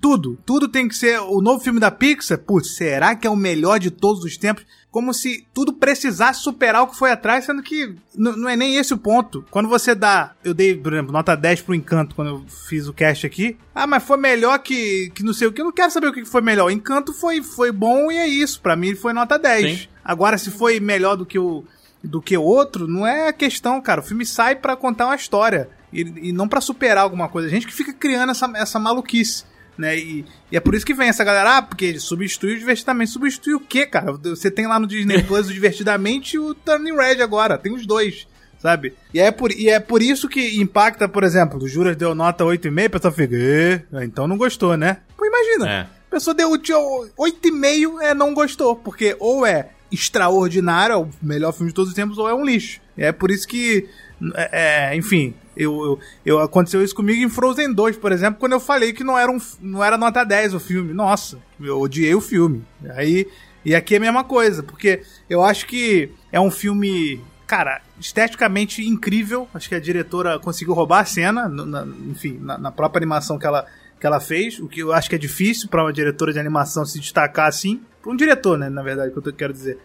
tudo, 0.00 0.38
tudo 0.46 0.68
tem 0.68 0.86
que 0.88 0.94
ser 0.94 1.18
o 1.20 1.40
novo 1.40 1.62
filme 1.62 1.80
da 1.80 1.90
Pixar. 1.90 2.38
Putz, 2.38 2.76
será 2.76 3.14
que 3.16 3.26
é 3.26 3.30
o 3.30 3.36
melhor 3.36 3.78
de 3.80 3.90
todos 3.90 4.22
os 4.24 4.36
tempos? 4.36 4.64
Como 4.96 5.12
se 5.12 5.46
tudo 5.52 5.74
precisasse 5.74 6.40
superar 6.40 6.82
o 6.82 6.86
que 6.86 6.96
foi 6.96 7.10
atrás, 7.10 7.44
sendo 7.44 7.62
que 7.62 7.94
não 8.16 8.48
é 8.48 8.56
nem 8.56 8.76
esse 8.76 8.94
o 8.94 8.96
ponto. 8.96 9.44
Quando 9.50 9.68
você 9.68 9.94
dá, 9.94 10.32
eu 10.42 10.54
dei, 10.54 10.74
por 10.74 10.90
exemplo, 10.90 11.12
nota 11.12 11.36
10 11.36 11.60
pro 11.60 11.74
Encanto 11.74 12.14
quando 12.14 12.28
eu 12.28 12.44
fiz 12.66 12.88
o 12.88 12.94
cast 12.94 13.26
aqui. 13.26 13.58
Ah, 13.74 13.86
mas 13.86 14.02
foi 14.02 14.16
melhor 14.16 14.58
que, 14.60 15.12
que 15.14 15.22
não 15.22 15.34
sei 15.34 15.48
o 15.48 15.52
que. 15.52 15.60
Eu 15.60 15.66
não 15.66 15.72
quero 15.72 15.90
saber 15.90 16.06
o 16.06 16.14
que 16.14 16.24
foi 16.24 16.40
melhor. 16.40 16.70
Encanto 16.70 17.12
foi, 17.12 17.42
foi 17.42 17.70
bom 17.70 18.10
e 18.10 18.16
é 18.16 18.26
isso. 18.26 18.58
Pra 18.62 18.74
mim 18.74 18.94
foi 18.94 19.12
nota 19.12 19.38
10. 19.38 19.80
Sim. 19.80 19.88
Agora, 20.02 20.38
se 20.38 20.50
foi 20.50 20.80
melhor 20.80 21.14
do 21.14 21.26
que 21.26 21.38
o 21.38 21.62
do 22.02 22.22
que 22.22 22.34
o 22.34 22.42
outro, 22.42 22.88
não 22.88 23.06
é 23.06 23.28
a 23.28 23.34
questão, 23.34 23.78
cara. 23.82 24.00
O 24.00 24.04
filme 24.04 24.24
sai 24.24 24.56
pra 24.56 24.76
contar 24.76 25.04
uma 25.04 25.16
história 25.16 25.68
e, 25.92 26.28
e 26.28 26.32
não 26.32 26.48
pra 26.48 26.62
superar 26.62 27.04
alguma 27.04 27.28
coisa. 27.28 27.48
A 27.48 27.50
gente 27.50 27.66
que 27.66 27.74
fica 27.74 27.92
criando 27.92 28.30
essa, 28.30 28.50
essa 28.54 28.78
maluquice. 28.78 29.44
Né? 29.76 29.98
E, 29.98 30.24
e 30.50 30.56
é 30.56 30.60
por 30.60 30.74
isso 30.74 30.86
que 30.86 30.94
vem 30.94 31.08
essa 31.08 31.24
galera, 31.24 31.58
ah, 31.58 31.62
porque 31.62 31.98
substitui 32.00 32.54
o 32.54 32.58
Divertidamente. 32.58 33.10
Substitui 33.10 33.54
o 33.54 33.60
quê, 33.60 33.86
cara? 33.86 34.12
Você 34.12 34.50
tem 34.50 34.66
lá 34.66 34.80
no 34.80 34.86
Disney 34.86 35.22
Plus 35.24 35.48
o 35.48 35.52
Divertidamente 35.52 36.36
e 36.36 36.38
o 36.38 36.54
Turning 36.54 36.96
Red 36.96 37.22
agora. 37.22 37.58
Tem 37.58 37.74
os 37.74 37.86
dois, 37.86 38.26
sabe? 38.58 38.94
E 39.12 39.20
é 39.20 39.30
por, 39.30 39.52
e 39.52 39.68
é 39.68 39.78
por 39.78 40.02
isso 40.02 40.28
que 40.28 40.60
impacta, 40.60 41.08
por 41.08 41.24
exemplo, 41.24 41.62
o 41.62 41.68
Juras 41.68 41.96
deu 41.96 42.14
nota 42.14 42.44
8,5, 42.44 42.86
a 42.86 42.90
pessoa 42.90 43.12
fica, 43.12 43.34
"Ê, 43.34 43.82
então 44.04 44.26
não 44.26 44.36
gostou, 44.38 44.76
né? 44.76 44.98
Pô, 45.16 45.26
imagina. 45.26 45.70
É. 45.70 45.80
A 45.80 46.10
pessoa 46.10 46.34
deu 46.34 46.56
tinha 46.56 46.78
8,5 46.78 48.00
é 48.00 48.14
não 48.14 48.32
gostou, 48.32 48.76
porque 48.76 49.14
ou 49.20 49.44
é 49.44 49.70
extraordinário, 49.92 50.92
é 50.94 50.96
o 50.96 51.08
melhor 51.22 51.52
filme 51.52 51.68
de 51.70 51.74
todos 51.74 51.90
os 51.90 51.94
tempos, 51.96 52.18
ou 52.18 52.28
é 52.28 52.34
um 52.34 52.44
lixo. 52.44 52.80
É 52.96 53.12
por 53.12 53.30
isso 53.30 53.46
que, 53.46 53.88
é, 54.34 54.90
é, 54.92 54.96
enfim, 54.96 55.34
eu, 55.56 55.72
eu, 55.84 55.98
eu- 56.24 56.38
aconteceu 56.40 56.82
isso 56.82 56.94
comigo 56.94 57.22
em 57.22 57.28
Frozen 57.28 57.72
2, 57.72 57.96
por 57.96 58.12
exemplo, 58.12 58.40
quando 58.40 58.52
eu 58.52 58.60
falei 58.60 58.92
que 58.92 59.04
não 59.04 59.18
era, 59.18 59.30
um, 59.30 59.38
não 59.60 59.82
era 59.84 59.96
nota 59.98 60.24
10 60.24 60.54
o 60.54 60.60
filme. 60.60 60.92
Nossa, 60.94 61.38
eu 61.60 61.80
odiei 61.80 62.14
o 62.14 62.20
filme. 62.20 62.64
Aí, 62.94 63.26
e 63.64 63.74
aqui 63.74 63.94
é 63.94 63.98
a 63.98 64.00
mesma 64.00 64.24
coisa, 64.24 64.62
porque 64.62 65.02
eu 65.28 65.42
acho 65.42 65.66
que 65.66 66.10
é 66.32 66.40
um 66.40 66.50
filme, 66.50 67.20
cara, 67.46 67.80
esteticamente 68.00 68.86
incrível. 68.86 69.48
Acho 69.52 69.68
que 69.68 69.74
a 69.74 69.80
diretora 69.80 70.38
conseguiu 70.38 70.72
roubar 70.74 71.00
a 71.00 71.04
cena, 71.04 71.48
na- 71.48 71.86
enfim, 72.10 72.38
na, 72.40 72.56
na 72.58 72.70
própria 72.72 72.98
animação 73.00 73.38
que 73.38 73.46
ela, 73.46 73.66
que 74.00 74.06
ela 74.06 74.20
fez, 74.20 74.58
o 74.60 74.68
que 74.68 74.80
eu 74.80 74.92
acho 74.92 75.08
que 75.08 75.14
é 75.14 75.18
difícil 75.18 75.68
para 75.68 75.82
uma 75.82 75.92
diretora 75.92 76.32
de 76.32 76.38
animação 76.38 76.84
se 76.86 76.98
destacar 77.00 77.46
assim. 77.48 77.80
Um 78.06 78.16
diretor, 78.16 78.56
né, 78.56 78.68
na 78.68 78.82
verdade, 78.82 79.12
que 79.12 79.18
eu 79.18 79.32
quero 79.32 79.52
dizer. 79.52 79.78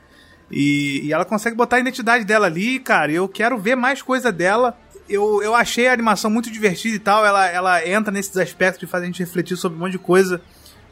E, 0.50 1.02
e 1.06 1.14
ela 1.14 1.26
consegue 1.26 1.56
botar 1.56 1.78
a 1.78 1.80
identidade 1.80 2.26
dela 2.26 2.48
ali, 2.48 2.80
cara. 2.80 3.12
Eu 3.12 3.28
quero 3.28 3.58
ver 3.58 3.76
mais 3.76 4.02
coisa 4.02 4.32
dela. 4.32 4.78
Eu, 5.10 5.42
eu 5.42 5.56
achei 5.56 5.88
a 5.88 5.94
animação 5.94 6.30
muito 6.30 6.52
divertida 6.52 6.96
e 6.96 7.00
tal. 7.00 7.26
Ela, 7.26 7.48
ela 7.48 7.88
entra 7.88 8.12
nesses 8.12 8.36
aspectos 8.38 8.80
de 8.80 8.88
fazer 8.88 9.06
a 9.06 9.08
gente 9.08 9.20
refletir 9.20 9.58
sobre 9.58 9.78
um 9.78 9.82
monte 9.82 9.94
de 9.94 10.00
coisa 10.00 10.42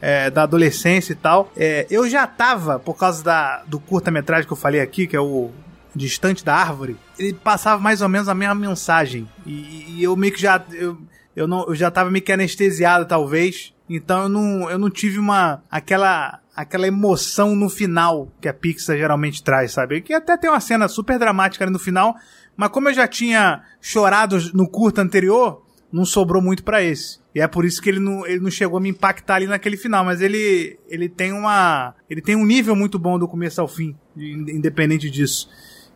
é, 0.02 0.30
da 0.30 0.44
adolescência 0.44 1.14
e 1.14 1.16
tal. 1.16 1.52
É, 1.56 1.86
eu 1.90 2.10
já 2.10 2.26
tava, 2.26 2.80
por 2.80 2.96
causa 2.96 3.24
da, 3.24 3.64
do 3.68 3.80
curta-metragem 3.80 4.48
que 4.48 4.54
eu 4.54 4.58
falei 4.58 4.82
aqui, 4.82 5.08
que 5.08 5.16
é 5.16 5.20
o 5.20 5.52
Distante 5.96 6.46
da 6.46 6.56
Árvore, 6.56 6.98
ele 7.18 7.34
passava 7.34 7.82
mais 7.82 8.02
ou 8.02 8.08
menos 8.08 8.30
a 8.30 8.36
mesma 8.36 8.56
mensagem. 8.56 9.28
E, 9.46 9.98
e 9.98 10.04
eu 10.04 10.16
meio 10.16 10.34
que 10.34 10.40
já. 10.42 10.64
Eu, 10.72 10.98
eu, 11.36 11.48
não, 11.48 11.66
eu 11.68 11.76
já 11.76 11.90
tava 11.90 12.12
meio 12.12 12.24
que 12.24 12.32
anestesiado, 12.32 13.06
talvez. 13.06 13.74
Então 13.90 14.24
eu 14.24 14.30
não, 14.30 14.70
eu 14.70 14.78
não 14.78 14.90
tive 14.90 15.18
uma. 15.18 15.64
aquela. 15.70 16.40
Aquela 16.62 16.88
emoção 16.88 17.56
no 17.56 17.70
final 17.70 18.32
que 18.42 18.48
a 18.48 18.54
Pixar 18.54 18.98
geralmente 18.98 19.44
traz, 19.44 19.72
sabe? 19.72 20.02
Que 20.02 20.14
até 20.14 20.38
tem 20.38 20.50
uma 20.50 20.60
cena 20.60 20.88
super 20.88 21.18
dramática 21.20 21.64
ali 21.64 21.72
no 21.72 21.80
final. 21.80 22.16
Mas 22.58 22.70
como 22.70 22.90
eu 22.90 22.94
já 22.94 23.08
tinha 23.08 23.62
chorado 23.80 24.38
no 24.54 24.68
curta 24.70 25.02
anterior, 25.02 25.64
não 25.92 26.06
sobrou 26.06 26.42
muito 26.42 26.64
pra 26.64 26.84
esse. 26.84 27.20
E 27.34 27.40
é 27.40 27.48
por 27.48 27.64
isso 27.64 27.82
que 27.82 27.90
ele 27.90 28.00
não, 28.00 28.26
ele 28.28 28.40
não 28.42 28.52
chegou 28.52 28.78
a 28.78 28.82
me 28.82 28.90
impactar 28.90 29.36
ali 29.36 29.48
naquele 29.48 29.78
final, 29.78 30.04
mas 30.04 30.20
ele 30.22 30.78
ele 30.90 31.08
tem 31.08 31.32
uma 31.32 31.94
ele 32.10 32.22
tem 32.22 32.36
um 32.36 32.46
nível 32.46 32.76
muito 32.76 33.00
bom 33.00 33.18
do 33.18 33.28
começo 33.28 33.62
ao 33.62 33.68
fim, 33.68 33.96
in- 34.18 34.52
independente 34.58 35.10
disso. 35.10 35.48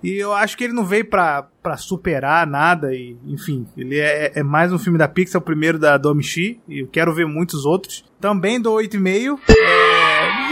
E 0.01 0.15
eu 0.21 0.33
acho 0.33 0.57
que 0.57 0.65
ele 0.65 0.73
não 0.73 0.83
veio 0.83 1.05
pra, 1.05 1.43
pra 1.61 1.77
superar 1.77 2.45
nada 2.45 2.93
e, 2.93 3.15
enfim, 3.25 3.65
ele 3.77 3.97
é, 3.99 4.33
é 4.35 4.43
mais 4.43 4.71
um 4.73 4.77
filme 4.77 4.97
da 4.97 5.07
Pixar, 5.07 5.41
o 5.41 5.45
primeiro 5.45 5.79
da 5.79 5.97
Domichi, 5.97 6.59
e 6.67 6.79
eu 6.81 6.87
quero 6.87 7.13
ver 7.13 7.25
muitos 7.25 7.65
outros. 7.65 8.03
Também 8.19 8.59
dou 8.59 8.77
8,5. 8.79 9.39
É, 9.49 9.53
e 9.53 10.02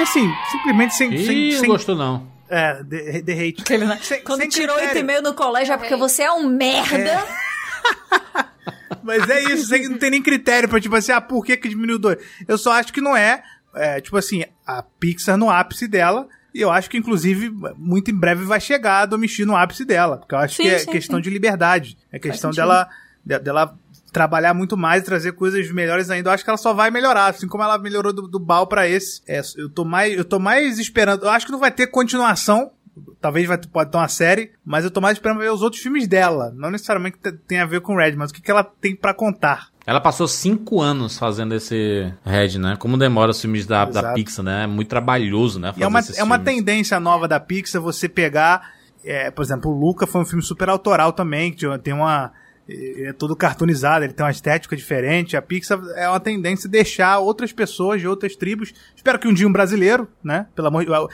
assim, 0.02 0.30
simplesmente 0.52 0.96
sem, 0.96 1.14
Ih, 1.14 1.26
sem, 1.26 1.52
não 1.54 1.60
sem 1.60 1.70
gostou 1.70 1.96
não. 1.96 2.28
é, 2.50 2.84
de, 2.84 3.22
de 3.22 3.32
hate. 3.34 3.62
Aquele, 3.62 3.86
né? 3.86 4.00
Sem- 4.02 4.24
Quando 4.24 4.40
sem 4.42 4.50
tirou 4.50 4.76
critério. 4.78 5.08
8,5 5.08 5.22
no 5.22 5.34
colégio 5.34 5.74
é 5.74 5.78
porque 5.78 5.96
você 5.96 6.24
é 6.24 6.32
um 6.32 6.48
merda. 6.48 7.26
Mas 9.04 9.28
é 9.30 9.42
isso, 9.44 9.68
sem- 9.68 9.88
não 9.90 9.98
tem 9.98 10.12
nem 10.12 10.22
critério 10.22 10.70
pra, 10.70 10.80
tipo 10.80 10.96
assim, 10.96 11.12
ah, 11.12 11.22
por 11.22 11.44
que 11.44 11.58
que 11.58 11.68
diminuiu 11.70 11.98
dois? 11.98 12.18
Eu 12.48 12.58
só 12.58 12.74
acho 12.74 12.94
que 12.94 13.02
não 13.02 13.16
é, 13.18 13.44
é, 13.76 14.00
tipo 14.00 14.16
assim, 14.18 14.44
a 14.66 14.84
Pixar 14.84 15.38
no 15.38 15.50
ápice 15.50 15.88
dela, 15.88 16.28
e 16.54 16.62
eu 16.62 16.70
acho 16.70 16.90
que, 16.90 16.98
inclusive, 16.98 17.50
muito 17.78 18.12
em 18.12 18.14
breve 18.20 18.44
vai 18.46 18.60
chegar 18.62 19.00
a 19.02 19.06
Domichi 19.06 19.44
no 19.46 19.56
ápice 19.56 19.86
dela, 19.86 20.18
porque 20.18 20.36
eu 20.36 20.40
acho 20.40 20.56
Sim, 20.58 20.64
que 20.64 20.70
é 20.70 20.80
sim, 20.80 20.92
questão 20.92 21.18
sim. 21.18 21.24
de 21.24 21.30
liberdade, 21.30 21.98
é 22.12 22.20
questão 22.20 22.52
dela, 22.52 22.88
de- 23.26 23.40
dela 23.40 23.76
trabalhar 24.12 24.54
muito 24.54 24.76
mais 24.76 25.02
e 25.02 25.06
trazer 25.06 25.32
coisas 25.34 25.72
melhores 25.72 26.10
ainda. 26.10 26.30
Eu 26.30 26.34
acho 26.34 26.44
que 26.44 26.50
ela 26.50 26.58
só 26.58 26.74
vai 26.74 26.92
melhorar, 26.92 27.28
assim 27.28 27.48
como 27.48 27.64
ela 27.64 27.78
melhorou 27.78 28.14
do, 28.14 28.28
do 28.28 28.40
Bal 28.40 28.68
pra 28.68 28.88
esse. 28.88 29.22
É, 29.28 29.42
eu 29.58 29.70
tô 29.70 29.86
mais, 29.86 30.18
eu 30.18 30.26
tô 30.26 30.40
mais 30.40 30.80
esperando, 30.80 31.24
eu 31.24 31.30
acho 31.30 31.46
que 31.46 31.52
não 31.52 31.60
vai 31.60 31.72
ter 31.72 31.88
continuação, 31.88 32.72
Talvez 33.22 33.48
vai, 33.48 33.58
pode 33.58 33.92
ter 33.92 33.98
uma 33.98 34.08
série, 34.08 34.52
mas 34.66 34.84
eu 34.84 34.92
tô 34.92 35.00
mais 35.00 35.18
esperando 35.18 35.40
ver 35.40 35.52
os 35.52 35.62
outros 35.62 35.82
filmes 35.82 36.08
dela. 36.08 36.52
Não 36.56 36.70
necessariamente 36.70 37.18
que 37.18 37.32
tem 37.32 37.60
a 37.60 37.66
ver 37.66 37.82
com 37.82 37.96
Red, 37.96 38.16
mas 38.16 38.32
o 38.32 38.34
que, 38.34 38.42
que 38.42 38.52
ela 38.52 38.64
tem 38.64 38.96
pra 38.96 39.14
contar. 39.14 39.70
Ela 39.86 40.02
passou 40.02 40.28
cinco 40.28 40.82
anos 40.82 41.18
fazendo 41.18 41.56
esse 41.56 42.12
Red, 42.26 42.58
né? 42.58 42.76
Como 42.78 42.98
demora 42.98 43.32
os 43.32 43.40
filmes 43.40 43.66
da, 43.66 43.86
da. 43.86 44.14
Pixar, 44.14 44.44
né? 44.44 44.64
É 44.64 44.68
muito 44.68 44.90
trabalhoso, 44.90 45.60
né? 45.60 45.72
Fazer 45.72 45.84
é 45.84 45.88
uma, 45.88 46.00
é 46.18 46.24
uma 46.24 46.40
tendência 46.40 47.00
nova 47.00 47.28
da 47.28 47.40
Pixar 47.40 47.82
você 47.82 48.10
pegar. 48.10 48.74
é, 49.06 49.32
por 49.32 49.44
exemplo, 49.44 49.72
o 49.72 49.80
Luca 49.80 50.06
foi 50.06 50.22
um 50.22 50.26
filme 50.26 50.44
super 50.44 50.68
autoral 50.70 51.14
também, 51.14 51.54
que 51.54 51.66
tem 51.80 51.94
uma. 51.94 52.32
É 53.08 53.14
todo 53.14 53.36
cartoonizado, 53.36 54.06
ele 54.06 54.14
tem 54.14 54.26
uma 54.26 54.32
estética 54.32 54.76
diferente. 54.76 55.36
A 55.36 55.42
Pixar 55.42 55.80
é 55.96 56.08
uma 56.08 56.20
tendência 56.20 56.70
deixar 56.70 57.20
outras 57.20 57.52
pessoas 57.52 58.00
de 58.02 58.08
outras 58.08 58.36
tribos. 58.36 58.74
Espero 58.96 59.20
que 59.20 59.28
um 59.28 59.34
dia 59.34 59.48
um 59.48 59.52
brasileiro, 59.52 60.08
né? 60.24 60.48
Pelo 60.56 60.68
amor 60.68 60.86
de 60.86 60.92
a, 60.94 61.08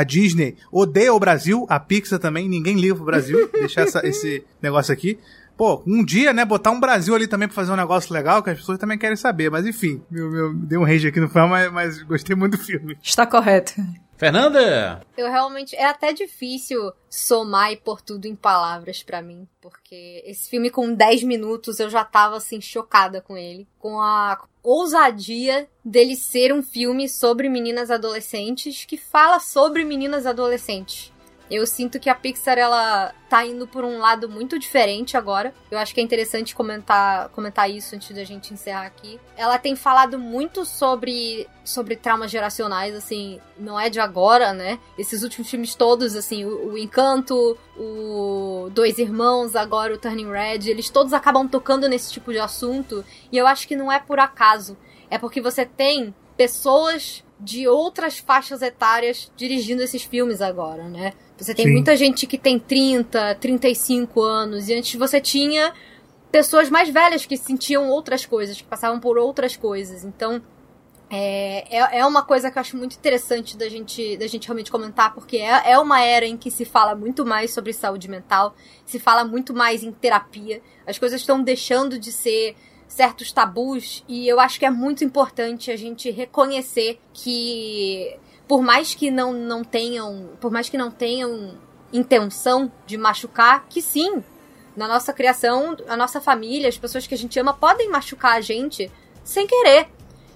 a 0.00 0.02
Disney 0.04 0.56
odeia 0.72 1.12
o 1.14 1.18
Brasil, 1.20 1.66
a 1.68 1.78
Pixar 1.78 2.18
também, 2.18 2.48
ninguém 2.48 2.76
liga 2.80 2.94
pro 2.94 3.04
Brasil. 3.04 3.48
deixar 3.52 3.82
essa- 3.82 4.06
esse 4.06 4.42
negócio 4.62 4.92
aqui. 4.92 5.18
Pô, 5.56 5.82
um 5.86 6.04
dia, 6.04 6.32
né, 6.32 6.44
botar 6.44 6.70
um 6.70 6.78
Brasil 6.78 7.14
ali 7.16 7.26
também 7.26 7.48
pra 7.48 7.54
fazer 7.56 7.72
um 7.72 7.76
negócio 7.76 8.12
legal 8.14 8.42
que 8.44 8.50
as 8.50 8.58
pessoas 8.58 8.78
também 8.78 8.96
querem 8.96 9.16
saber. 9.16 9.50
Mas 9.50 9.66
enfim, 9.66 10.00
meu, 10.08 10.30
meu, 10.30 10.54
deu 10.54 10.80
um 10.80 10.84
rage 10.84 11.08
aqui 11.08 11.18
no 11.18 11.28
final, 11.28 11.48
mas, 11.48 11.72
mas 11.72 12.02
gostei 12.02 12.36
muito 12.36 12.56
do 12.56 12.62
filme. 12.64 12.96
Está 13.02 13.26
correto. 13.26 13.72
Fernanda! 14.18 15.00
Eu 15.16 15.30
realmente. 15.30 15.76
É 15.76 15.86
até 15.86 16.12
difícil 16.12 16.92
somar 17.08 17.72
e 17.72 17.76
pôr 17.76 18.02
tudo 18.02 18.26
em 18.26 18.34
palavras 18.34 19.00
pra 19.02 19.22
mim. 19.22 19.46
Porque 19.60 20.22
esse 20.26 20.50
filme, 20.50 20.70
com 20.70 20.92
10 20.92 21.22
minutos, 21.22 21.78
eu 21.78 21.88
já 21.88 22.04
tava 22.04 22.36
assim, 22.36 22.60
chocada 22.60 23.20
com 23.20 23.36
ele. 23.36 23.66
Com 23.78 24.00
a 24.00 24.36
ousadia 24.60 25.68
dele 25.84 26.16
ser 26.16 26.52
um 26.52 26.62
filme 26.62 27.08
sobre 27.08 27.48
meninas 27.48 27.92
adolescentes 27.92 28.84
que 28.84 28.96
fala 28.96 29.38
sobre 29.38 29.84
meninas 29.84 30.26
adolescentes. 30.26 31.12
Eu 31.50 31.66
sinto 31.66 31.98
que 31.98 32.10
a 32.10 32.14
Pixar 32.14 32.58
ela 32.58 33.14
tá 33.28 33.44
indo 33.44 33.66
por 33.66 33.84
um 33.84 33.98
lado 33.98 34.28
muito 34.28 34.58
diferente 34.58 35.16
agora. 35.16 35.54
Eu 35.70 35.78
acho 35.78 35.94
que 35.94 36.00
é 36.00 36.04
interessante 36.04 36.54
comentar, 36.54 37.28
comentar 37.30 37.70
isso 37.70 37.94
antes 37.94 38.14
da 38.14 38.24
gente 38.24 38.52
encerrar 38.52 38.86
aqui. 38.86 39.18
Ela 39.36 39.58
tem 39.58 39.74
falado 39.74 40.18
muito 40.18 40.64
sobre 40.64 41.46
sobre 41.64 41.96
traumas 41.96 42.30
geracionais, 42.30 42.94
assim, 42.94 43.38
não 43.58 43.78
é 43.78 43.90
de 43.90 44.00
agora, 44.00 44.54
né? 44.54 44.78
Esses 44.96 45.22
últimos 45.22 45.50
filmes 45.50 45.74
todos, 45.74 46.16
assim, 46.16 46.44
o, 46.46 46.72
o 46.72 46.78
Encanto, 46.78 47.58
o 47.76 48.70
Dois 48.72 48.98
Irmãos, 48.98 49.54
agora 49.54 49.92
o 49.92 49.98
Turning 49.98 50.30
Red, 50.30 50.70
eles 50.70 50.88
todos 50.88 51.12
acabam 51.12 51.46
tocando 51.46 51.86
nesse 51.86 52.10
tipo 52.10 52.32
de 52.32 52.38
assunto. 52.38 53.04
E 53.30 53.36
eu 53.36 53.46
acho 53.46 53.68
que 53.68 53.76
não 53.76 53.92
é 53.92 54.00
por 54.00 54.18
acaso. 54.18 54.78
É 55.10 55.18
porque 55.18 55.42
você 55.42 55.66
tem 55.66 56.14
pessoas 56.38 57.22
de 57.40 57.68
outras 57.68 58.18
faixas 58.18 58.62
etárias 58.62 59.30
dirigindo 59.36 59.82
esses 59.82 60.02
filmes 60.02 60.40
agora, 60.42 60.88
né? 60.88 61.12
Você 61.36 61.54
tem 61.54 61.66
Sim. 61.66 61.72
muita 61.72 61.96
gente 61.96 62.26
que 62.26 62.36
tem 62.36 62.58
30, 62.58 63.36
35 63.36 64.20
anos, 64.20 64.68
e 64.68 64.74
antes 64.74 64.98
você 64.98 65.20
tinha 65.20 65.72
pessoas 66.32 66.68
mais 66.68 66.88
velhas 66.88 67.24
que 67.24 67.36
sentiam 67.36 67.88
outras 67.88 68.26
coisas, 68.26 68.56
que 68.56 68.64
passavam 68.64 68.98
por 68.98 69.16
outras 69.16 69.56
coisas. 69.56 70.04
Então, 70.04 70.42
é, 71.10 71.78
é, 71.78 72.00
é 72.00 72.06
uma 72.06 72.22
coisa 72.22 72.50
que 72.50 72.58
eu 72.58 72.60
acho 72.60 72.76
muito 72.76 72.96
interessante 72.96 73.56
da 73.56 73.68
gente, 73.68 74.16
da 74.16 74.26
gente 74.26 74.46
realmente 74.46 74.70
comentar, 74.70 75.14
porque 75.14 75.38
é, 75.38 75.72
é 75.72 75.78
uma 75.78 76.02
era 76.02 76.26
em 76.26 76.36
que 76.36 76.50
se 76.50 76.64
fala 76.64 76.94
muito 76.94 77.24
mais 77.24 77.52
sobre 77.52 77.72
saúde 77.72 78.08
mental, 78.08 78.54
se 78.84 78.98
fala 78.98 79.24
muito 79.24 79.54
mais 79.54 79.82
em 79.82 79.92
terapia, 79.92 80.60
as 80.86 80.98
coisas 80.98 81.20
estão 81.20 81.42
deixando 81.42 81.98
de 81.98 82.12
ser 82.12 82.56
certos 82.88 83.30
tabus, 83.30 84.02
e 84.08 84.26
eu 84.26 84.40
acho 84.40 84.58
que 84.58 84.64
é 84.64 84.70
muito 84.70 85.04
importante 85.04 85.70
a 85.70 85.76
gente 85.76 86.10
reconhecer 86.10 86.98
que, 87.12 88.16
por 88.48 88.62
mais 88.62 88.94
que 88.94 89.10
não, 89.10 89.32
não 89.32 89.62
tenham, 89.62 90.30
por 90.40 90.50
mais 90.50 90.68
que 90.68 90.78
não 90.78 90.90
tenham 90.90 91.54
intenção 91.92 92.72
de 92.86 92.96
machucar, 92.96 93.66
que 93.68 93.82
sim, 93.82 94.24
na 94.74 94.88
nossa 94.88 95.12
criação, 95.12 95.76
a 95.86 95.96
nossa 95.96 96.20
família, 96.20 96.68
as 96.68 96.78
pessoas 96.78 97.06
que 97.06 97.14
a 97.14 97.18
gente 97.18 97.38
ama 97.38 97.52
podem 97.52 97.90
machucar 97.90 98.36
a 98.36 98.40
gente 98.40 98.90
sem 99.22 99.46
querer 99.46 99.88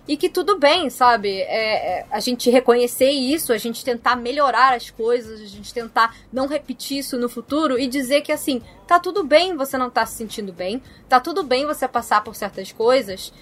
e 0.07 0.17
que 0.17 0.29
tudo 0.29 0.59
bem, 0.59 0.91
sabe? 0.91 1.41
É, 1.43 2.01
é, 2.01 2.07
a 2.11 2.19
gente 2.19 2.51
reconhecer 2.51 3.11
isso, 3.11 3.53
a 3.53 3.59
gente 3.59 3.85
tentar 3.85 4.17
melhorar 4.17 4.75
as 4.75 4.91
coisas, 4.91 5.41
a 5.41 5.47
gente 5.47 5.73
tentar 5.73 6.17
não 6.33 6.49
repetir 6.49 6.99
isso 6.99 7.17
no 7.17 7.29
futuro 7.29 7.79
e 7.79 7.87
dizer 7.87 8.23
que 8.23 8.33
assim, 8.33 8.61
tá 8.87 8.99
tudo 8.99 9.23
bem 9.23 9.57
você 9.57 9.79
não 9.79 9.91
tá 9.91 10.05
se 10.05 10.17
sentindo 10.17 10.53
bem, 10.53 10.83
tá 11.09 11.21
tudo 11.21 11.45
bem 11.45 11.67
você 11.67 11.87
passar 11.87 12.25
por 12.25 12.35
certas 12.35 12.73
coisas 12.73 13.33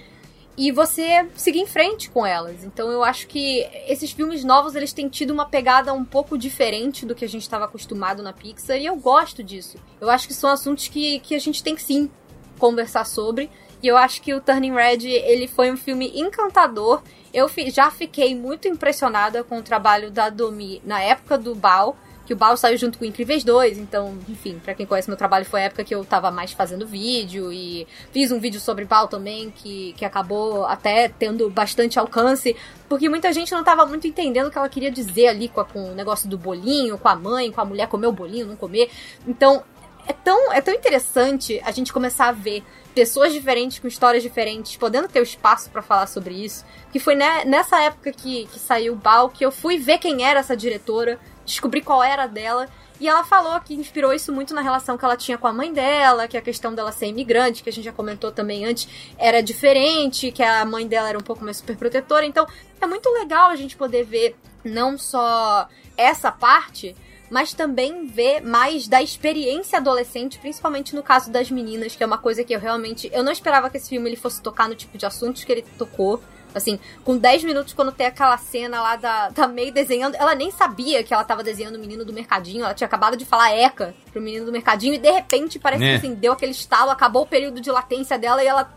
e 0.57 0.71
você 0.71 1.27
seguir 1.35 1.61
em 1.61 1.67
frente 1.67 2.11
com 2.11 2.27
elas. 2.27 2.63
Então 2.63 2.91
eu 2.91 3.03
acho 3.03 3.27
que 3.27 3.67
esses 3.89 4.11
filmes 4.11 4.45
novos 4.45 4.75
eles 4.75 4.93
têm 4.93 5.09
tido 5.09 5.31
uma 5.31 5.47
pegada 5.47 5.95
um 5.95 6.05
pouco 6.05 6.37
diferente 6.37 7.07
do 7.07 7.15
que 7.15 7.25
a 7.25 7.29
gente 7.29 7.43
estava 7.43 7.65
acostumado 7.65 8.23
na 8.23 8.35
Pixar 8.35 8.77
e 8.77 8.85
eu 8.85 8.97
gosto 8.97 9.43
disso. 9.43 9.79
Eu 9.99 10.11
acho 10.11 10.29
que 10.29 10.35
são 10.35 10.51
assuntos 10.51 10.89
que, 10.89 11.21
que 11.21 11.35
a 11.35 11.39
gente 11.39 11.63
tem 11.63 11.75
que 11.75 11.83
sim 11.83 12.11
conversar 12.59 13.07
sobre 13.07 13.49
e 13.83 13.89
eu 13.89 13.97
acho 13.97 14.21
que 14.21 14.35
o 14.35 14.41
Turning 14.41 14.75
Red, 14.75 15.07
ele 15.07 15.47
foi 15.47 15.71
um 15.71 15.77
filme 15.77 16.13
encantador. 16.15 17.03
Eu 17.33 17.49
fi 17.49 17.71
já 17.71 17.91
fiquei 17.91 18.35
muito 18.35 18.69
impressionada 18.69 19.43
com 19.45 19.59
o 19.59 19.63
trabalho 19.63 20.11
da 20.11 20.29
Domi 20.29 20.83
na 20.85 21.01
época 21.01 21.39
do 21.39 21.55
Bao, 21.55 21.97
que 22.31 22.35
o 22.35 22.37
Bao 22.37 22.57
saiu 22.57 22.79
junto 22.79 22.97
com 22.97 23.05
o 23.05 23.09
Incríveis 23.09 23.43
2, 23.43 23.77
então, 23.77 24.17
enfim, 24.29 24.61
para 24.63 24.73
quem 24.73 24.87
conhece 24.87 25.09
meu 25.09 25.17
trabalho, 25.17 25.45
foi 25.45 25.63
a 25.63 25.65
época 25.65 25.83
que 25.83 25.93
eu 25.93 26.05
tava 26.05 26.31
mais 26.31 26.53
fazendo 26.53 26.87
vídeo 26.87 27.53
e 27.53 27.89
fiz 28.13 28.31
um 28.31 28.39
vídeo 28.39 28.61
sobre 28.61 28.85
Bao 28.85 29.09
também, 29.09 29.51
que, 29.51 29.95
que 29.95 30.05
acabou 30.05 30.65
até 30.65 31.09
tendo 31.09 31.51
bastante 31.51 31.99
alcance, 31.99 32.55
porque 32.89 33.09
muita 33.09 33.33
gente 33.33 33.51
não 33.51 33.65
tava 33.65 33.85
muito 33.85 34.07
entendendo 34.07 34.47
o 34.47 34.51
que 34.53 34.57
ela 34.57 34.69
queria 34.69 34.93
dizer 34.93 35.27
ali 35.27 35.49
com, 35.49 35.61
a, 35.61 35.65
com 35.65 35.91
o 35.91 35.95
negócio 35.95 36.29
do 36.29 36.39
bolinho, 36.39 36.97
com 36.99 37.09
a 37.09 37.17
mãe, 37.17 37.51
com 37.51 37.61
a 37.63 37.65
mulher 37.65 37.89
comer 37.89 38.07
o 38.07 38.13
bolinho, 38.13 38.47
não 38.47 38.55
comer. 38.55 38.89
Então, 39.27 39.65
é 40.07 40.13
tão, 40.13 40.53
é 40.53 40.61
tão 40.61 40.75
interessante 40.75 41.61
a 41.65 41.71
gente 41.71 41.93
começar 41.93 42.29
a 42.29 42.33
ver 42.33 42.65
pessoas 42.95 43.33
diferentes 43.33 43.79
com 43.79 43.87
histórias 43.87 44.23
diferentes, 44.23 44.77
podendo 44.77 45.09
ter 45.09 45.21
o 45.21 45.23
espaço 45.23 45.71
para 45.71 45.83
falar 45.83 46.07
sobre 46.07 46.35
isso. 46.35 46.65
Que 46.93 46.99
foi 46.99 47.15
né, 47.15 47.45
nessa 47.45 47.81
época 47.81 48.13
que, 48.13 48.47
que 48.47 48.59
saiu 48.59 48.95
o 48.95 48.97
Bal 48.97 49.29
que 49.29 49.45
eu 49.45 49.53
fui 49.53 49.79
ver 49.79 49.99
quem 49.99 50.25
era 50.25 50.41
essa 50.41 50.57
diretora, 50.57 51.19
descobri 51.45 51.81
qual 51.81 52.03
era 52.03 52.27
dela. 52.27 52.69
E 53.01 53.09
ela 53.09 53.25
falou 53.25 53.59
que 53.61 53.73
inspirou 53.75 54.13
isso 54.13 54.31
muito 54.31 54.53
na 54.53 54.61
relação 54.61 54.99
que 54.99 55.05
ela 55.05 55.17
tinha 55.17 55.39
com 55.39 55.47
a 55.47 55.53
mãe 55.53 55.73
dela, 55.73 56.29
que 56.29 56.37
a 56.37 56.43
questão 56.43 56.75
dela 56.75 56.93
ser 56.93 57.07
imigrante, 57.07 57.63
que 57.63 57.71
a 57.71 57.73
gente 57.73 57.85
já 57.85 57.93
comentou 57.93 58.31
também 58.31 58.67
antes, 58.67 58.87
era 59.17 59.43
diferente, 59.43 60.31
que 60.31 60.43
a 60.43 60.67
mãe 60.67 60.87
dela 60.87 61.09
era 61.09 61.19
um 61.19 61.23
pouco 61.23 61.43
mais 61.43 61.57
superprotetora. 61.57 62.27
Então, 62.27 62.47
é 62.79 62.87
muito 62.87 63.09
legal 63.11 63.49
a 63.49 63.57
gente 63.57 63.75
poder 63.75 64.05
ver 64.05 64.37
não 64.63 64.99
só 64.99 65.67
essa 65.97 66.31
parte, 66.31 66.95
mas 67.31 67.55
também 67.55 68.07
ver 68.07 68.41
mais 68.41 68.89
da 68.89 69.01
experiência 69.01 69.79
adolescente, 69.79 70.39
principalmente 70.39 70.95
no 70.95 71.03
caso 71.03 71.31
das 71.31 71.51
meninas, 71.51 71.95
que 71.95 72.03
é 72.03 72.07
uma 72.07 72.19
coisa 72.19 72.43
que 72.43 72.53
eu 72.53 72.59
realmente. 72.59 73.09
Eu 73.13 73.23
não 73.23 73.33
esperava 73.33 73.71
que 73.71 73.77
esse 73.77 73.89
filme 73.89 74.09
ele 74.09 74.17
fosse 74.17 74.43
tocar 74.43 74.69
no 74.69 74.75
tipo 74.75 74.99
de 74.99 75.07
assuntos 75.07 75.45
que 75.45 75.53
ele 75.53 75.65
tocou. 75.79 76.21
Assim, 76.53 76.81
com 77.05 77.17
10 77.17 77.45
minutos, 77.45 77.73
quando 77.73 77.93
tem 77.93 78.09
aquela 78.09 78.37
cena 78.37 78.83
lá 78.83 78.97
da, 78.97 79.29
da 79.29 79.47
May 79.47 79.71
desenhando, 79.71 80.17
ela 80.17 80.35
nem 80.35 80.51
sabia 80.51 81.03
que 81.05 81.15
ela 81.15 81.23
tava 81.23 81.45
desenhando 81.45 81.77
o 81.77 81.79
menino 81.79 82.05
do 82.05 82.13
mercadinho, 82.13 82.65
ela 82.65 82.75
tinha 82.75 82.87
acabado 82.87 83.17
de 83.17 83.25
falar 83.25 83.53
Eca 83.53 83.95
pro 84.11 84.21
menino 84.21 84.45
do 84.47 84.51
mercadinho, 84.51 84.95
e 84.95 84.99
de 84.99 85.11
repente 85.13 85.61
parece 85.61 85.85
é. 85.85 85.91
que 85.91 86.07
assim, 86.07 86.15
deu 86.15 86.33
aquele 86.33 86.51
estalo, 86.51 86.91
acabou 86.91 87.23
o 87.23 87.27
período 87.27 87.61
de 87.61 87.71
latência 87.71 88.19
dela 88.19 88.43
e 88.43 88.49
ela 88.49 88.69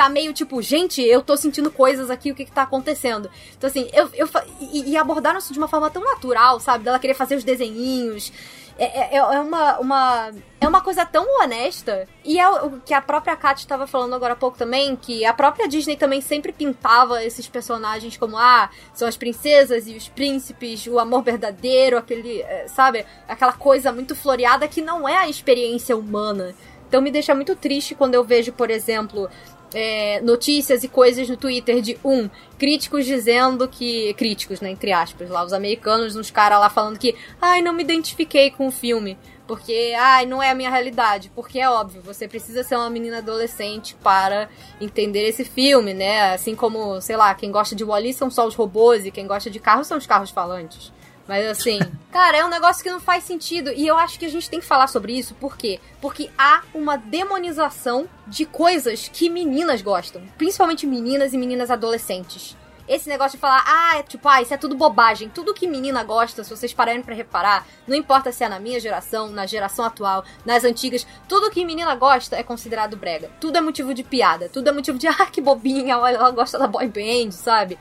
tá 0.00 0.08
meio 0.08 0.32
tipo, 0.32 0.62
gente, 0.62 1.02
eu 1.02 1.20
tô 1.20 1.36
sentindo 1.36 1.70
coisas 1.70 2.08
aqui, 2.08 2.32
o 2.32 2.34
que 2.34 2.46
que 2.46 2.52
tá 2.52 2.62
acontecendo? 2.62 3.30
Então, 3.56 3.68
assim, 3.68 3.90
eu. 3.92 4.08
eu 4.14 4.26
e, 4.58 4.92
e 4.92 4.96
abordaram 4.96 5.38
isso 5.38 5.52
de 5.52 5.58
uma 5.58 5.68
forma 5.68 5.90
tão 5.90 6.02
natural, 6.02 6.58
sabe? 6.58 6.84
Dela 6.84 6.98
querer 6.98 7.12
fazer 7.12 7.34
os 7.34 7.44
desenhinhos. 7.44 8.32
É, 8.78 9.16
é, 9.16 9.16
é, 9.16 9.22
uma, 9.22 9.78
uma, 9.78 10.30
é 10.58 10.66
uma 10.66 10.80
coisa 10.80 11.04
tão 11.04 11.26
honesta. 11.42 12.08
E 12.24 12.40
é 12.40 12.48
o 12.48 12.80
que 12.80 12.94
a 12.94 13.02
própria 13.02 13.36
Kat 13.36 13.60
estava 13.60 13.86
falando 13.86 14.14
agora 14.14 14.32
há 14.32 14.36
pouco 14.36 14.56
também, 14.56 14.96
que 14.96 15.22
a 15.22 15.34
própria 15.34 15.68
Disney 15.68 15.98
também 15.98 16.22
sempre 16.22 16.50
pintava 16.50 17.22
esses 17.22 17.46
personagens 17.46 18.16
como, 18.16 18.38
ah, 18.38 18.70
são 18.94 19.06
as 19.06 19.18
princesas 19.18 19.86
e 19.86 19.94
os 19.94 20.08
príncipes, 20.08 20.86
o 20.86 20.98
amor 20.98 21.22
verdadeiro, 21.22 21.98
aquele, 21.98 22.40
é, 22.40 22.68
sabe? 22.68 23.04
Aquela 23.28 23.52
coisa 23.52 23.92
muito 23.92 24.16
floreada 24.16 24.66
que 24.66 24.80
não 24.80 25.06
é 25.06 25.18
a 25.18 25.28
experiência 25.28 25.94
humana. 25.94 26.54
Então 26.88 27.02
me 27.02 27.10
deixa 27.10 27.34
muito 27.34 27.54
triste 27.54 27.94
quando 27.94 28.14
eu 28.14 28.24
vejo, 28.24 28.50
por 28.50 28.70
exemplo, 28.70 29.28
é, 29.74 30.20
notícias 30.20 30.82
e 30.82 30.88
coisas 30.88 31.28
no 31.28 31.36
Twitter 31.36 31.80
de 31.80 31.98
um 32.04 32.28
críticos 32.58 33.06
dizendo 33.06 33.66
que 33.68 34.12
críticos, 34.14 34.60
né, 34.60 34.70
entre 34.70 34.92
aspas, 34.92 35.30
lá 35.30 35.44
os 35.44 35.52
americanos, 35.52 36.16
uns 36.16 36.30
caras 36.30 36.60
lá 36.60 36.68
falando 36.68 36.98
que, 36.98 37.14
ai, 37.40 37.62
não 37.62 37.72
me 37.72 37.82
identifiquei 37.82 38.50
com 38.50 38.66
o 38.66 38.70
filme, 38.70 39.16
porque, 39.46 39.94
ai, 39.98 40.26
não 40.26 40.42
é 40.42 40.50
a 40.50 40.54
minha 40.54 40.70
realidade, 40.70 41.30
porque 41.34 41.58
é 41.58 41.68
óbvio, 41.68 42.02
você 42.02 42.28
precisa 42.28 42.62
ser 42.62 42.76
uma 42.76 42.90
menina 42.90 43.18
adolescente 43.18 43.96
para 44.02 44.48
entender 44.80 45.26
esse 45.26 45.44
filme, 45.44 45.92
né? 45.92 46.34
Assim 46.34 46.54
como, 46.54 47.00
sei 47.00 47.16
lá, 47.16 47.34
quem 47.34 47.50
gosta 47.50 47.74
de 47.74 47.82
Wally 47.82 48.12
são 48.12 48.30
só 48.30 48.46
os 48.46 48.54
robôs 48.54 49.04
e 49.04 49.10
quem 49.10 49.26
gosta 49.26 49.50
de 49.50 49.58
carros 49.58 49.86
são 49.86 49.98
os 49.98 50.06
carros 50.06 50.30
falantes. 50.30 50.92
Mas 51.30 51.46
assim, 51.46 51.78
cara, 52.10 52.38
é 52.38 52.44
um 52.44 52.48
negócio 52.48 52.82
que 52.82 52.90
não 52.90 52.98
faz 52.98 53.22
sentido. 53.22 53.70
E 53.70 53.86
eu 53.86 53.96
acho 53.96 54.18
que 54.18 54.24
a 54.24 54.28
gente 54.28 54.50
tem 54.50 54.58
que 54.58 54.66
falar 54.66 54.88
sobre 54.88 55.16
isso. 55.16 55.32
Por 55.36 55.56
quê? 55.56 55.78
Porque 56.00 56.28
há 56.36 56.64
uma 56.74 56.96
demonização 56.96 58.08
de 58.26 58.44
coisas 58.44 59.08
que 59.08 59.30
meninas 59.30 59.80
gostam. 59.80 60.20
Principalmente 60.36 60.88
meninas 60.88 61.32
e 61.32 61.38
meninas 61.38 61.70
adolescentes. 61.70 62.56
Esse 62.88 63.08
negócio 63.08 63.38
de 63.38 63.40
falar, 63.40 63.62
ah, 63.64 63.98
é, 63.98 64.02
tipo, 64.02 64.28
ah, 64.28 64.42
isso 64.42 64.52
é 64.52 64.56
tudo 64.56 64.74
bobagem. 64.74 65.28
Tudo 65.28 65.54
que 65.54 65.68
menina 65.68 66.02
gosta, 66.02 66.42
se 66.42 66.50
vocês 66.50 66.74
pararem 66.74 67.00
para 67.00 67.14
reparar, 67.14 67.64
não 67.86 67.94
importa 67.94 68.32
se 68.32 68.42
é 68.42 68.48
na 68.48 68.58
minha 68.58 68.80
geração, 68.80 69.28
na 69.28 69.46
geração 69.46 69.84
atual, 69.84 70.24
nas 70.44 70.64
antigas, 70.64 71.06
tudo 71.28 71.48
que 71.52 71.64
menina 71.64 71.94
gosta 71.94 72.34
é 72.34 72.42
considerado 72.42 72.96
brega. 72.96 73.30
Tudo 73.40 73.56
é 73.56 73.60
motivo 73.60 73.94
de 73.94 74.02
piada. 74.02 74.48
Tudo 74.48 74.68
é 74.68 74.72
motivo 74.72 74.98
de, 74.98 75.06
ah, 75.06 75.26
que 75.26 75.40
bobinha, 75.40 75.96
olha, 75.96 76.16
ela 76.16 76.32
gosta 76.32 76.58
da 76.58 76.66
boy 76.66 76.88
band, 76.88 77.30
sabe? 77.30 77.78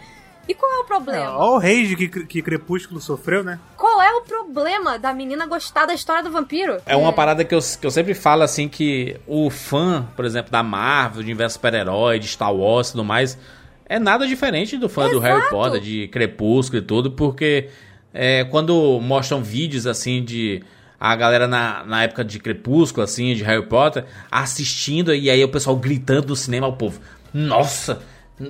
E 0.50 0.56
qual 0.56 0.72
é 0.72 0.80
o 0.80 0.84
problema? 0.84 1.26
É, 1.26 1.30
olha 1.30 1.52
o 1.52 1.60
rage 1.60 1.96
que, 1.96 2.08
que 2.26 2.42
Crepúsculo 2.42 3.00
sofreu, 3.00 3.44
né? 3.44 3.60
Qual 3.78 4.02
é 4.02 4.12
o 4.14 4.22
problema 4.22 4.98
da 4.98 5.14
menina 5.14 5.46
gostar 5.46 5.86
da 5.86 5.94
história 5.94 6.24
do 6.24 6.32
vampiro? 6.32 6.82
É 6.88 6.96
uma 6.96 7.14
parada 7.14 7.46
que 7.46 7.54
eu, 7.54 7.60
que 7.60 7.86
eu 7.86 7.92
sempre 7.92 8.16
falo, 8.16 8.42
assim, 8.42 8.68
que 8.68 9.16
o 9.28 9.52
fã, 9.52 10.08
por 10.16 10.26
exemplo, 10.26 10.52
da 10.52 10.64
Marvel, 10.64 11.22
de 11.22 11.28
universo 11.28 11.54
super-herói, 11.54 12.18
de 12.18 12.28
Star 12.28 12.52
Wars 12.52 12.88
e 12.88 12.92
tudo 12.94 13.04
mais, 13.04 13.38
é 13.86 14.00
nada 14.00 14.26
diferente 14.26 14.76
do 14.76 14.90
fã 14.90 15.04
Exato. 15.04 15.16
do 15.18 15.22
Harry 15.22 15.50
Potter, 15.52 15.80
de 15.80 16.08
Crepúsculo 16.08 16.82
e 16.82 16.84
tudo, 16.84 17.12
porque 17.12 17.70
é, 18.12 18.44
quando 18.46 19.00
mostram 19.00 19.44
vídeos, 19.44 19.86
assim, 19.86 20.24
de 20.24 20.64
a 21.00 21.16
galera 21.16 21.48
na, 21.48 21.86
na 21.86 22.04
época 22.06 22.26
de 22.26 22.40
Crepúsculo, 22.40 23.04
assim, 23.04 23.36
de 23.36 23.44
Harry 23.44 23.68
Potter, 23.68 24.04
assistindo, 24.32 25.14
e 25.14 25.30
aí 25.30 25.44
o 25.44 25.50
pessoal 25.50 25.76
gritando 25.76 26.30
no 26.30 26.36
cinema, 26.36 26.66
o 26.66 26.74
povo, 26.74 27.00
nossa 27.32 28.02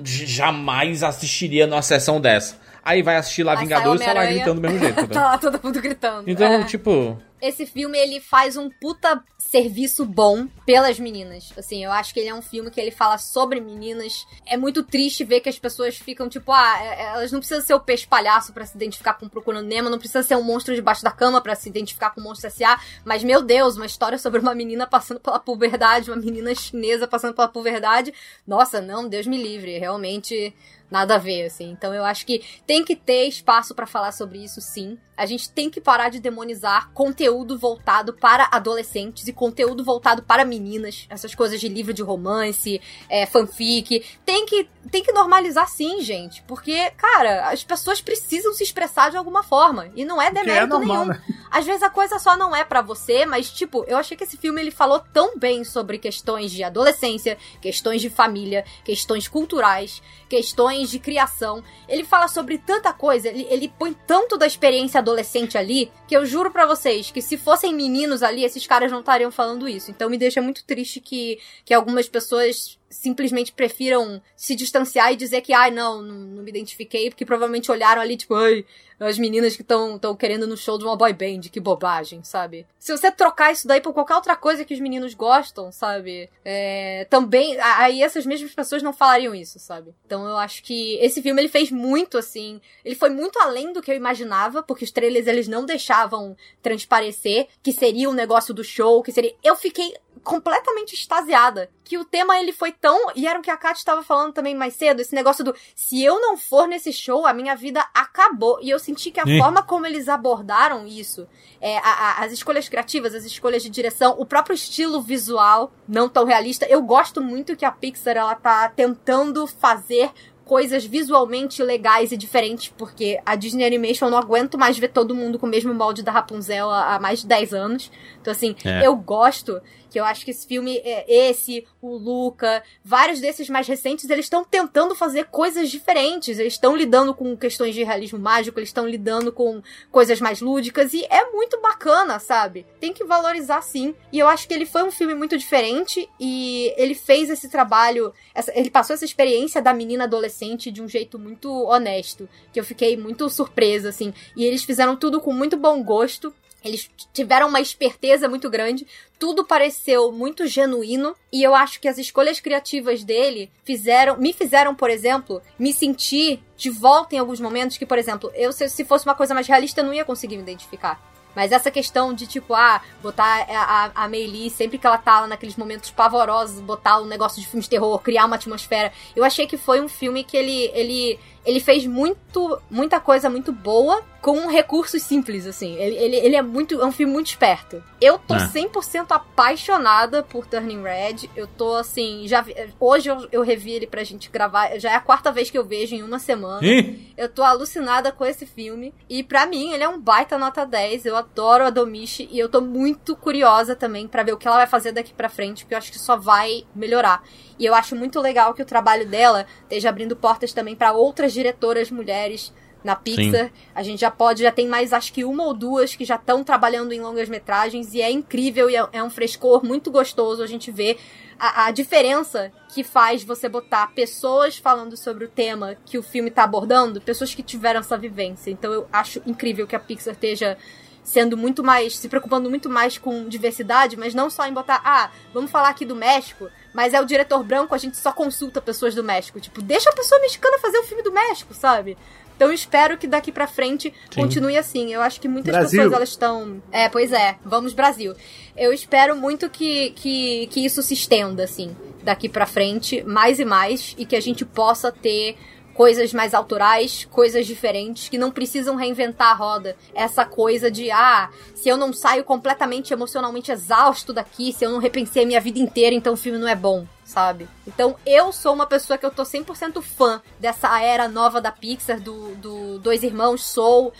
jamais 0.04 1.02
assistiria 1.02 1.66
numa 1.66 1.82
sessão 1.82 2.20
dessa. 2.20 2.56
Aí 2.82 3.02
vai 3.02 3.16
assistir 3.16 3.42
lá 3.42 3.54
Vingadores 3.54 4.00
e 4.00 4.04
tá 4.04 4.12
lá 4.12 4.24
gritando 4.24 4.54
do 4.54 4.60
mesmo 4.60 4.78
jeito. 4.78 5.06
tá 5.08 5.38
todo 5.38 5.60
mundo 5.62 5.80
gritando. 5.80 6.30
Então, 6.30 6.46
é. 6.46 6.64
tipo. 6.64 7.18
Esse 7.40 7.66
filme, 7.66 7.98
ele 7.98 8.20
faz 8.20 8.56
um 8.56 8.68
puta 8.68 9.22
serviço 9.38 10.04
bom 10.04 10.46
pelas 10.64 11.00
meninas. 11.00 11.52
Assim, 11.56 11.84
eu 11.84 11.90
acho 11.90 12.12
que 12.14 12.20
ele 12.20 12.28
é 12.28 12.34
um 12.34 12.42
filme 12.42 12.70
que 12.70 12.80
ele 12.80 12.90
fala 12.90 13.18
sobre 13.18 13.60
meninas. 13.60 14.26
É 14.46 14.56
muito 14.56 14.82
triste 14.82 15.24
ver 15.24 15.40
que 15.40 15.48
as 15.48 15.58
pessoas 15.58 15.96
ficam 15.96 16.28
tipo, 16.28 16.52
ah, 16.52 16.78
é, 16.80 16.86
é, 16.86 17.02
elas 17.14 17.32
não 17.32 17.40
precisam 17.40 17.64
ser 17.64 17.74
o 17.74 17.80
peixe 17.80 18.06
palhaço 18.06 18.52
para 18.52 18.64
se 18.66 18.76
identificar 18.76 19.14
com 19.14 19.28
Procurando 19.28 19.66
Nemo, 19.66 19.90
não 19.90 19.98
precisa 19.98 20.22
ser 20.22 20.36
um 20.36 20.42
monstro 20.42 20.74
debaixo 20.74 21.02
da 21.02 21.10
cama 21.10 21.40
para 21.40 21.54
se 21.54 21.68
identificar 21.68 22.10
com 22.10 22.20
o 22.20 22.24
Monstro 22.24 22.46
S.A., 22.46 22.78
mas 23.04 23.24
meu 23.24 23.42
Deus, 23.42 23.76
uma 23.76 23.86
história 23.86 24.18
sobre 24.18 24.40
uma 24.40 24.54
menina 24.54 24.86
passando 24.86 25.20
pela 25.20 25.38
puberdade, 25.38 26.10
uma 26.10 26.20
menina 26.20 26.54
chinesa 26.54 27.08
passando 27.08 27.34
pela 27.34 27.48
puberdade. 27.48 28.12
Nossa, 28.46 28.80
não, 28.80 29.08
Deus 29.08 29.26
me 29.26 29.42
livre, 29.42 29.78
realmente 29.78 30.54
nada 30.90 31.14
a 31.14 31.18
ver, 31.18 31.46
assim. 31.46 31.70
Então 31.70 31.94
eu 31.94 32.04
acho 32.04 32.26
que 32.26 32.42
tem 32.66 32.84
que 32.84 32.96
ter 32.96 33.26
espaço 33.26 33.74
para 33.74 33.86
falar 33.86 34.12
sobre 34.12 34.42
isso, 34.42 34.60
sim. 34.60 34.98
A 35.16 35.24
gente 35.24 35.50
tem 35.50 35.70
que 35.70 35.80
parar 35.80 36.08
de 36.08 36.18
demonizar 36.18 36.90
conteúdo 36.92 37.29
voltado 37.58 38.12
para 38.12 38.48
adolescentes 38.50 39.26
e 39.26 39.32
conteúdo 39.32 39.84
voltado 39.84 40.22
para 40.22 40.44
meninas. 40.44 41.06
Essas 41.08 41.34
coisas 41.34 41.60
de 41.60 41.68
livro 41.68 41.92
de 41.92 42.02
romance, 42.02 42.80
é, 43.08 43.26
fanfic. 43.26 44.04
Tem 44.24 44.46
que, 44.46 44.68
tem 44.90 45.02
que 45.02 45.12
normalizar, 45.12 45.68
sim, 45.68 46.00
gente. 46.00 46.42
Porque, 46.42 46.90
cara, 46.92 47.50
as 47.50 47.64
pessoas 47.64 48.00
precisam 48.00 48.52
se 48.52 48.62
expressar 48.62 49.10
de 49.10 49.16
alguma 49.16 49.42
forma. 49.42 49.90
E 49.94 50.04
não 50.04 50.20
é, 50.20 50.26
é 50.26 50.30
demérito 50.30 50.64
é 50.64 50.66
normal, 50.66 51.06
nenhum. 51.06 51.18
Né? 51.18 51.22
às 51.50 51.66
vezes 51.66 51.82
a 51.82 51.90
coisa 51.90 52.18
só 52.18 52.36
não 52.36 52.54
é 52.54 52.64
para 52.64 52.80
você, 52.80 53.26
mas 53.26 53.50
tipo, 53.50 53.84
eu 53.88 53.96
achei 53.96 54.16
que 54.16 54.24
esse 54.24 54.36
filme 54.36 54.60
ele 54.60 54.70
falou 54.70 55.00
tão 55.12 55.36
bem 55.36 55.64
sobre 55.64 55.98
questões 55.98 56.50
de 56.50 56.62
adolescência, 56.62 57.36
questões 57.60 58.00
de 58.00 58.08
família, 58.08 58.64
questões 58.84 59.26
culturais, 59.26 60.00
questões 60.28 60.90
de 60.90 60.98
criação. 60.98 61.62
Ele 61.88 62.04
fala 62.04 62.28
sobre 62.28 62.58
tanta 62.58 62.92
coisa, 62.92 63.28
ele, 63.28 63.46
ele 63.50 63.68
põe 63.68 63.92
tanto 64.06 64.38
da 64.38 64.46
experiência 64.46 65.00
adolescente 65.00 65.58
ali, 65.58 65.90
que 66.06 66.16
eu 66.16 66.24
juro 66.24 66.50
para 66.50 66.66
vocês 66.66 67.10
que 67.10 67.19
se 67.22 67.36
fossem 67.36 67.74
meninos 67.74 68.22
ali, 68.22 68.44
esses 68.44 68.66
caras 68.66 68.90
não 68.90 69.00
estariam 69.00 69.30
falando 69.30 69.68
isso. 69.68 69.90
Então 69.90 70.10
me 70.10 70.18
deixa 70.18 70.40
muito 70.40 70.64
triste 70.64 71.00
que, 71.00 71.38
que 71.64 71.74
algumas 71.74 72.08
pessoas 72.08 72.79
simplesmente 72.90 73.52
prefiram 73.52 74.20
se 74.34 74.56
distanciar 74.56 75.12
e 75.12 75.16
dizer 75.16 75.40
que, 75.42 75.52
ai, 75.52 75.70
não, 75.70 76.02
não, 76.02 76.14
não 76.16 76.42
me 76.42 76.50
identifiquei, 76.50 77.08
porque 77.08 77.24
provavelmente 77.24 77.70
olharam 77.70 78.02
ali, 78.02 78.16
tipo, 78.16 78.34
ai, 78.34 78.66
as 78.98 79.16
meninas 79.16 79.56
que 79.56 79.62
estão 79.62 79.98
tão 79.98 80.14
querendo 80.14 80.46
no 80.46 80.56
show 80.56 80.76
de 80.76 80.84
uma 80.84 80.96
boy 80.96 81.12
band, 81.12 81.42
que 81.50 81.58
bobagem, 81.58 82.22
sabe? 82.22 82.66
Se 82.78 82.94
você 82.94 83.10
trocar 83.10 83.52
isso 83.52 83.66
daí 83.66 83.80
por 83.80 83.94
qualquer 83.94 84.16
outra 84.16 84.36
coisa 84.36 84.64
que 84.64 84.74
os 84.74 84.80
meninos 84.80 85.14
gostam, 85.14 85.72
sabe? 85.72 86.28
É, 86.44 87.06
também, 87.08 87.58
aí 87.60 88.02
essas 88.02 88.26
mesmas 88.26 88.52
pessoas 88.52 88.82
não 88.82 88.92
falariam 88.92 89.34
isso, 89.34 89.58
sabe? 89.58 89.94
Então 90.04 90.28
eu 90.28 90.36
acho 90.36 90.62
que 90.62 90.96
esse 90.96 91.22
filme 91.22 91.40
ele 91.40 91.48
fez 91.48 91.70
muito, 91.70 92.18
assim, 92.18 92.60
ele 92.84 92.94
foi 92.94 93.08
muito 93.08 93.38
além 93.38 93.72
do 93.72 93.80
que 93.80 93.90
eu 93.90 93.96
imaginava, 93.96 94.62
porque 94.62 94.84
os 94.84 94.90
trailers 94.90 95.26
eles 95.26 95.48
não 95.48 95.64
deixavam 95.64 96.36
transparecer 96.60 97.46
que 97.62 97.72
seria 97.72 98.08
o 98.08 98.12
um 98.12 98.14
negócio 98.14 98.52
do 98.52 98.64
show, 98.64 99.02
que 99.02 99.12
seria... 99.12 99.34
Eu 99.42 99.56
fiquei 99.56 99.94
completamente 100.22 100.94
extasiada. 100.94 101.70
Que 101.84 101.98
o 101.98 102.04
tema 102.04 102.38
ele 102.38 102.52
foi 102.52 102.70
tão. 102.70 103.10
E 103.16 103.26
era 103.26 103.38
o 103.38 103.42
que 103.42 103.50
a 103.50 103.56
Kat 103.56 103.76
estava 103.76 104.02
falando 104.02 104.32
também 104.32 104.54
mais 104.54 104.74
cedo: 104.74 105.00
esse 105.00 105.14
negócio 105.14 105.44
do 105.44 105.54
se 105.74 106.02
eu 106.02 106.20
não 106.20 106.36
for 106.36 106.68
nesse 106.68 106.92
show, 106.92 107.26
a 107.26 107.32
minha 107.32 107.56
vida 107.56 107.84
acabou. 107.92 108.58
E 108.62 108.70
eu 108.70 108.78
senti 108.78 109.10
que 109.10 109.20
a 109.20 109.26
forma 109.26 109.62
como 109.62 109.86
eles 109.86 110.08
abordaram 110.08 110.86
isso, 110.86 111.26
é, 111.60 111.78
a, 111.78 111.82
a, 111.82 112.24
as 112.24 112.32
escolhas 112.32 112.68
criativas, 112.68 113.14
as 113.14 113.24
escolhas 113.24 113.62
de 113.62 113.70
direção, 113.70 114.14
o 114.18 114.24
próprio 114.24 114.54
estilo 114.54 115.00
visual 115.00 115.72
não 115.88 116.08
tão 116.08 116.24
realista. 116.24 116.66
Eu 116.66 116.82
gosto 116.82 117.20
muito 117.20 117.56
que 117.56 117.64
a 117.64 117.72
Pixar 117.72 118.16
ela 118.16 118.34
tá 118.34 118.68
tentando 118.68 119.46
fazer 119.46 120.12
coisas 120.50 120.84
visualmente 120.84 121.62
legais 121.62 122.10
e 122.10 122.16
diferentes, 122.16 122.74
porque 122.76 123.20
a 123.24 123.36
Disney 123.36 123.64
Animation 123.64 124.06
eu 124.06 124.10
não 124.10 124.18
aguento 124.18 124.58
mais 124.58 124.76
ver 124.76 124.88
todo 124.88 125.14
mundo 125.14 125.38
com 125.38 125.46
o 125.46 125.48
mesmo 125.48 125.72
molde 125.72 126.02
da 126.02 126.10
Rapunzel 126.10 126.68
há, 126.68 126.96
há 126.96 126.98
mais 126.98 127.20
de 127.20 127.28
10 127.28 127.54
anos. 127.54 127.88
Então, 128.20 128.32
assim, 128.32 128.56
é. 128.64 128.84
eu 128.84 128.96
gosto 128.96 129.62
que 129.90 129.98
eu 129.98 130.04
acho 130.04 130.24
que 130.24 130.30
esse 130.30 130.46
filme, 130.46 130.78
é 130.78 131.04
esse, 131.08 131.66
o 131.82 131.96
Luca, 131.96 132.62
vários 132.84 133.20
desses 133.20 133.48
mais 133.48 133.66
recentes, 133.66 134.08
eles 134.08 134.26
estão 134.26 134.44
tentando 134.44 134.94
fazer 134.94 135.26
coisas 135.26 135.70
diferentes. 135.70 136.38
Eles 136.38 136.54
estão 136.54 136.76
lidando 136.76 137.12
com 137.12 137.36
questões 137.36 137.74
de 137.74 137.82
realismo 137.82 138.18
mágico, 138.18 138.58
eles 138.58 138.68
estão 138.68 138.86
lidando 138.86 139.32
com 139.32 139.62
coisas 139.90 140.20
mais 140.20 140.40
lúdicas 140.40 140.94
e 140.94 141.04
é 141.10 141.30
muito 141.30 141.60
bacana, 141.60 142.18
sabe? 142.18 142.64
Tem 142.80 142.92
que 142.92 143.04
valorizar 143.04 143.62
sim. 143.62 143.94
E 144.12 144.18
eu 144.18 144.28
acho 144.28 144.46
que 144.46 144.54
ele 144.54 144.66
foi 144.66 144.82
um 144.82 144.90
filme 144.90 145.14
muito 145.14 145.36
diferente 145.36 146.08
e 146.18 146.72
ele 146.76 146.94
fez 146.94 147.28
esse 147.28 147.48
trabalho, 147.48 148.12
essa, 148.34 148.56
ele 148.56 148.70
passou 148.70 148.94
essa 148.94 149.04
experiência 149.04 149.60
da 149.60 149.74
menina 149.74 150.04
adolescente 150.04 150.70
de 150.70 150.80
um 150.80 150.88
jeito 150.88 151.18
muito 151.18 151.50
honesto, 151.64 152.28
que 152.52 152.60
eu 152.60 152.64
fiquei 152.64 152.96
muito 152.96 153.28
surpresa, 153.28 153.88
assim. 153.88 154.14
E 154.36 154.44
eles 154.44 154.62
fizeram 154.62 154.96
tudo 154.96 155.20
com 155.20 155.32
muito 155.32 155.56
bom 155.56 155.82
gosto. 155.82 156.32
Eles 156.64 156.90
tiveram 157.12 157.48
uma 157.48 157.60
esperteza 157.60 158.28
muito 158.28 158.50
grande, 158.50 158.86
tudo 159.18 159.44
pareceu 159.44 160.12
muito 160.12 160.46
genuíno 160.46 161.14
e 161.32 161.42
eu 161.42 161.54
acho 161.54 161.80
que 161.80 161.88
as 161.88 161.98
escolhas 161.98 162.40
criativas 162.40 163.02
dele 163.02 163.50
fizeram, 163.64 164.16
me 164.16 164.32
fizeram, 164.32 164.74
por 164.74 164.90
exemplo, 164.90 165.42
me 165.58 165.72
sentir 165.72 166.42
de 166.56 166.70
volta 166.70 167.14
em 167.14 167.18
alguns 167.18 167.40
momentos 167.40 167.78
que, 167.78 167.86
por 167.86 167.98
exemplo, 167.98 168.30
eu 168.34 168.52
se 168.52 168.84
fosse 168.84 169.06
uma 169.06 169.14
coisa 169.14 169.34
mais 169.34 169.46
realista 169.46 169.80
eu 169.80 169.84
não 169.84 169.94
ia 169.94 170.04
conseguir 170.04 170.36
me 170.36 170.42
identificar. 170.42 171.10
Mas 171.34 171.52
essa 171.52 171.70
questão 171.70 172.12
de, 172.12 172.26
tipo, 172.26 172.54
ah, 172.54 172.82
botar 173.02 173.46
a, 173.48 173.84
a, 173.94 174.04
a 174.04 174.08
Meili, 174.08 174.50
sempre 174.50 174.78
que 174.78 174.86
ela 174.86 174.98
tá 174.98 175.26
naqueles 175.26 175.56
momentos 175.56 175.90
pavorosos, 175.90 176.60
botar 176.60 177.00
um 177.00 177.06
negócio 177.06 177.40
de 177.40 177.46
filme 177.46 177.62
de 177.62 177.68
terror, 177.68 177.98
criar 178.00 178.26
uma 178.26 178.36
atmosfera. 178.36 178.92
Eu 179.14 179.24
achei 179.24 179.46
que 179.46 179.56
foi 179.56 179.80
um 179.80 179.88
filme 179.88 180.24
que 180.24 180.36
ele, 180.36 180.70
ele 180.74 181.18
ele 181.44 181.60
fez 181.60 181.86
muito, 181.86 182.60
muita 182.70 183.00
coisa 183.00 183.30
muito 183.30 183.52
boa 183.52 184.02
com 184.20 184.46
recursos 184.46 185.02
simples, 185.02 185.46
assim. 185.46 185.74
Ele, 185.76 185.96
ele, 185.96 186.16
ele 186.16 186.36
é 186.36 186.42
muito. 186.42 186.80
É 186.80 186.84
um 186.84 186.92
filme 186.92 187.12
muito 187.12 187.28
esperto. 187.28 187.82
Eu 188.00 188.18
tô 188.18 188.34
é. 188.34 188.46
100% 188.46 189.06
apaixonada 189.08 190.22
por 190.22 190.46
Turning 190.46 190.82
Red. 190.82 191.30
Eu 191.34 191.46
tô 191.46 191.74
assim. 191.74 192.24
já 192.26 192.42
vi, 192.42 192.54
Hoje 192.78 193.08
eu, 193.08 193.26
eu 193.32 193.42
revi 193.42 193.72
ele 193.72 193.86
pra 193.86 194.04
gente 194.04 194.30
gravar. 194.30 194.78
Já 194.78 194.92
é 194.92 194.94
a 194.94 195.00
quarta 195.00 195.32
vez 195.32 195.50
que 195.50 195.56
eu 195.56 195.64
vejo 195.64 195.94
em 195.94 196.02
uma 196.02 196.18
semana. 196.18 196.60
Ih? 196.62 197.12
Eu 197.16 197.28
tô 197.28 197.42
alucinada 197.42 198.12
com 198.12 198.24
esse 198.24 198.44
filme. 198.44 198.92
E 199.08 199.22
pra 199.22 199.46
mim, 199.46 199.72
ele 199.72 199.82
é 199.82 199.88
um 199.88 199.98
baita 199.98 200.36
nota 200.36 200.66
10. 200.66 201.06
Eu 201.06 201.16
adoro 201.16 201.64
a 201.64 201.70
Domichi. 201.70 202.28
E 202.30 202.38
eu 202.38 202.48
tô 202.48 202.60
muito 202.60 203.16
curiosa 203.16 203.74
também 203.74 204.06
para 204.06 204.22
ver 204.22 204.32
o 204.32 204.36
que 204.36 204.46
ela 204.46 204.58
vai 204.58 204.66
fazer 204.66 204.92
daqui 204.92 205.14
pra 205.14 205.30
frente. 205.30 205.64
Porque 205.64 205.74
eu 205.74 205.78
acho 205.78 205.90
que 205.90 205.98
só 205.98 206.16
vai 206.16 206.64
melhorar. 206.74 207.22
E 207.60 207.66
eu 207.66 207.74
acho 207.74 207.94
muito 207.94 208.18
legal 208.18 208.54
que 208.54 208.62
o 208.62 208.66
trabalho 208.66 209.06
dela 209.06 209.46
esteja 209.62 209.90
abrindo 209.90 210.16
portas 210.16 210.54
também 210.54 210.74
para 210.74 210.92
outras 210.92 211.32
diretoras 211.32 211.90
mulheres 211.90 212.50
na 212.82 212.96
Pixar. 212.96 213.48
Sim. 213.48 213.52
A 213.74 213.82
gente 213.82 214.00
já 214.00 214.10
pode, 214.10 214.42
já 214.42 214.50
tem 214.50 214.66
mais 214.66 214.94
acho 214.94 215.12
que 215.12 215.22
uma 215.24 215.44
ou 215.44 215.52
duas 215.52 215.94
que 215.94 216.06
já 216.06 216.16
estão 216.16 216.42
trabalhando 216.42 216.92
em 216.92 217.00
longas 217.00 217.28
metragens 217.28 217.92
e 217.92 218.00
é 218.00 218.10
incrível 218.10 218.70
e 218.70 218.76
é, 218.76 218.88
é 218.92 219.02
um 219.02 219.10
frescor 219.10 219.62
muito 219.62 219.90
gostoso 219.90 220.42
a 220.42 220.46
gente 220.46 220.70
ver 220.70 220.98
a, 221.38 221.66
a, 221.66 221.70
diferença 221.70 222.50
que 222.72 222.82
faz 222.82 223.22
você 223.22 223.48
botar 223.48 223.92
pessoas 223.94 224.56
falando 224.56 224.96
sobre 224.96 225.26
o 225.26 225.28
tema 225.28 225.76
que 225.84 225.98
o 225.98 226.02
filme 226.02 226.30
está 226.30 226.44
abordando, 226.44 227.00
pessoas 227.00 227.34
que 227.34 227.42
tiveram 227.42 227.80
essa 227.80 227.98
vivência. 227.98 228.50
Então 228.50 228.72
eu 228.72 228.88
acho 228.90 229.22
incrível 229.26 229.66
que 229.66 229.76
a 229.76 229.80
Pixar 229.80 230.14
esteja 230.14 230.56
sendo 231.02 231.36
muito 231.36 231.64
mais, 231.64 231.96
se 231.98 232.08
preocupando 232.08 232.48
muito 232.48 232.68
mais 232.68 232.98
com 232.98 233.28
diversidade, 233.28 233.96
mas 233.96 234.14
não 234.14 234.30
só 234.30 234.46
em 234.46 234.52
botar, 234.52 234.80
ah, 234.84 235.10
vamos 235.32 235.50
falar 235.50 235.70
aqui 235.70 235.84
do 235.84 235.96
México, 235.96 236.48
mas 236.72 236.94
é 236.94 237.00
o 237.00 237.04
diretor 237.04 237.42
branco, 237.42 237.74
a 237.74 237.78
gente 237.78 237.96
só 237.96 238.12
consulta 238.12 238.60
pessoas 238.60 238.94
do 238.94 239.02
México. 239.02 239.40
Tipo, 239.40 239.60
deixa 239.62 239.90
a 239.90 239.94
pessoa 239.94 240.20
mexicana 240.20 240.58
fazer 240.58 240.78
o 240.78 240.84
filme 240.84 241.02
do 241.02 241.12
México, 241.12 241.54
sabe? 241.54 241.96
Então 242.40 242.48
eu 242.48 242.54
espero 242.54 242.96
que 242.96 243.06
daqui 243.06 243.30
para 243.30 243.46
frente 243.46 243.92
Sim. 244.10 244.22
continue 244.22 244.56
assim. 244.56 244.94
Eu 244.94 245.02
acho 245.02 245.20
que 245.20 245.28
muitas 245.28 245.54
Brasil. 245.54 245.78
pessoas 245.78 245.92
elas 245.94 246.08
estão. 246.08 246.62
É, 246.72 246.88
pois 246.88 247.12
é. 247.12 247.36
Vamos 247.44 247.74
Brasil. 247.74 248.14
Eu 248.56 248.72
espero 248.72 249.14
muito 249.14 249.50
que, 249.50 249.90
que, 249.90 250.46
que 250.46 250.64
isso 250.64 250.82
se 250.82 250.94
estenda 250.94 251.44
assim 251.44 251.76
daqui 252.02 252.30
para 252.30 252.46
frente, 252.46 253.02
mais 253.04 253.38
e 253.38 253.44
mais, 253.44 253.94
e 253.98 254.06
que 254.06 254.16
a 254.16 254.20
gente 254.20 254.44
possa 254.44 254.90
ter 254.90 255.36
coisas 255.80 256.12
mais 256.12 256.34
autorais, 256.34 257.08
coisas 257.10 257.46
diferentes, 257.46 258.10
que 258.10 258.18
não 258.18 258.30
precisam 258.30 258.76
reinventar 258.76 259.28
a 259.28 259.34
roda. 259.34 259.74
Essa 259.94 260.26
coisa 260.26 260.70
de, 260.70 260.90
ah, 260.90 261.30
se 261.54 261.70
eu 261.70 261.76
não 261.78 261.90
saio 261.90 262.22
completamente 262.22 262.92
emocionalmente 262.92 263.50
exausto 263.50 264.12
daqui, 264.12 264.52
se 264.52 264.62
eu 264.62 264.70
não 264.70 264.78
repensei 264.78 265.22
a 265.22 265.26
minha 265.26 265.40
vida 265.40 265.58
inteira, 265.58 265.96
então 265.96 266.12
o 266.12 266.18
filme 266.18 266.36
não 266.36 266.46
é 266.46 266.54
bom, 266.54 266.86
sabe? 267.02 267.48
Então 267.66 267.96
eu 268.04 268.30
sou 268.30 268.52
uma 268.52 268.66
pessoa 268.66 268.98
que 268.98 269.06
eu 269.06 269.10
tô 269.10 269.22
100% 269.22 269.80
fã 269.80 270.20
dessa 270.38 270.82
era 270.82 271.08
nova 271.08 271.40
da 271.40 271.50
Pixar, 271.50 271.98
do, 271.98 272.34
do 272.34 272.78
Dois 272.80 273.02
Irmãos, 273.02 273.42
Soul. 273.42 273.90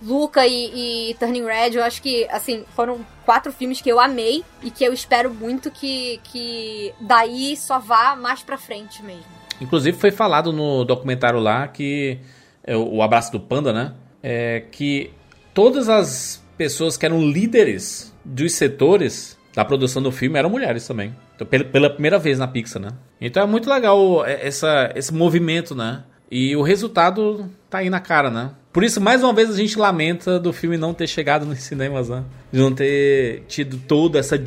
Luca 0.00 0.46
e, 0.46 1.10
e, 1.10 1.14
Turning 1.14 1.46
Red, 1.46 1.76
eu 1.76 1.82
acho 1.82 2.02
que, 2.02 2.28
assim, 2.30 2.64
foram 2.76 3.04
quatro 3.24 3.50
filmes 3.50 3.80
que 3.80 3.88
eu 3.88 3.98
amei 3.98 4.44
e 4.62 4.70
que 4.70 4.84
eu 4.84 4.92
espero 4.92 5.32
muito 5.32 5.70
que, 5.70 6.20
que 6.24 6.92
daí 7.00 7.56
só 7.56 7.78
vá 7.78 8.14
mais 8.14 8.42
pra 8.42 8.58
frente 8.58 9.02
mesmo. 9.02 9.43
Inclusive 9.64 9.98
foi 9.98 10.10
falado 10.10 10.52
no 10.52 10.84
documentário 10.84 11.40
lá 11.40 11.66
que 11.66 12.18
é, 12.62 12.76
o 12.76 13.02
Abraço 13.02 13.32
do 13.32 13.40
Panda, 13.40 13.72
né? 13.72 13.92
É 14.22 14.64
que 14.70 15.10
todas 15.52 15.88
as 15.88 16.42
pessoas 16.56 16.96
que 16.96 17.04
eram 17.04 17.20
líderes 17.20 18.14
dos 18.24 18.54
setores 18.54 19.38
da 19.54 19.64
produção 19.64 20.02
do 20.02 20.10
filme 20.10 20.38
eram 20.38 20.50
mulheres 20.50 20.86
também. 20.86 21.14
Então, 21.34 21.46
pela, 21.46 21.90
primeira 21.90 22.18
vez 22.18 22.38
na 22.38 22.48
Pixar, 22.48 22.80
né? 22.80 22.90
Então 23.20 23.42
é 23.42 23.46
muito 23.46 23.68
legal 23.68 24.24
é, 24.24 24.46
essa, 24.46 24.92
esse 24.94 25.12
movimento, 25.12 25.74
né? 25.74 26.04
E 26.30 26.56
o 26.56 26.62
resultado 26.62 27.48
tá 27.70 27.78
aí 27.78 27.90
na 27.90 28.00
cara, 28.00 28.30
né? 28.30 28.50
Por 28.72 28.82
isso, 28.82 29.00
mais 29.00 29.22
uma 29.22 29.32
vez, 29.32 29.50
a 29.50 29.56
gente 29.56 29.78
lamenta 29.78 30.40
do 30.40 30.52
filme 30.52 30.76
não 30.76 30.92
ter 30.92 31.06
chegado 31.06 31.46
nos 31.46 31.60
cinemas, 31.60 32.08
né? 32.08 32.24
De 32.52 32.58
não 32.58 32.74
ter 32.74 33.44
tido 33.46 33.78
toda 33.78 34.18
essa, 34.18 34.42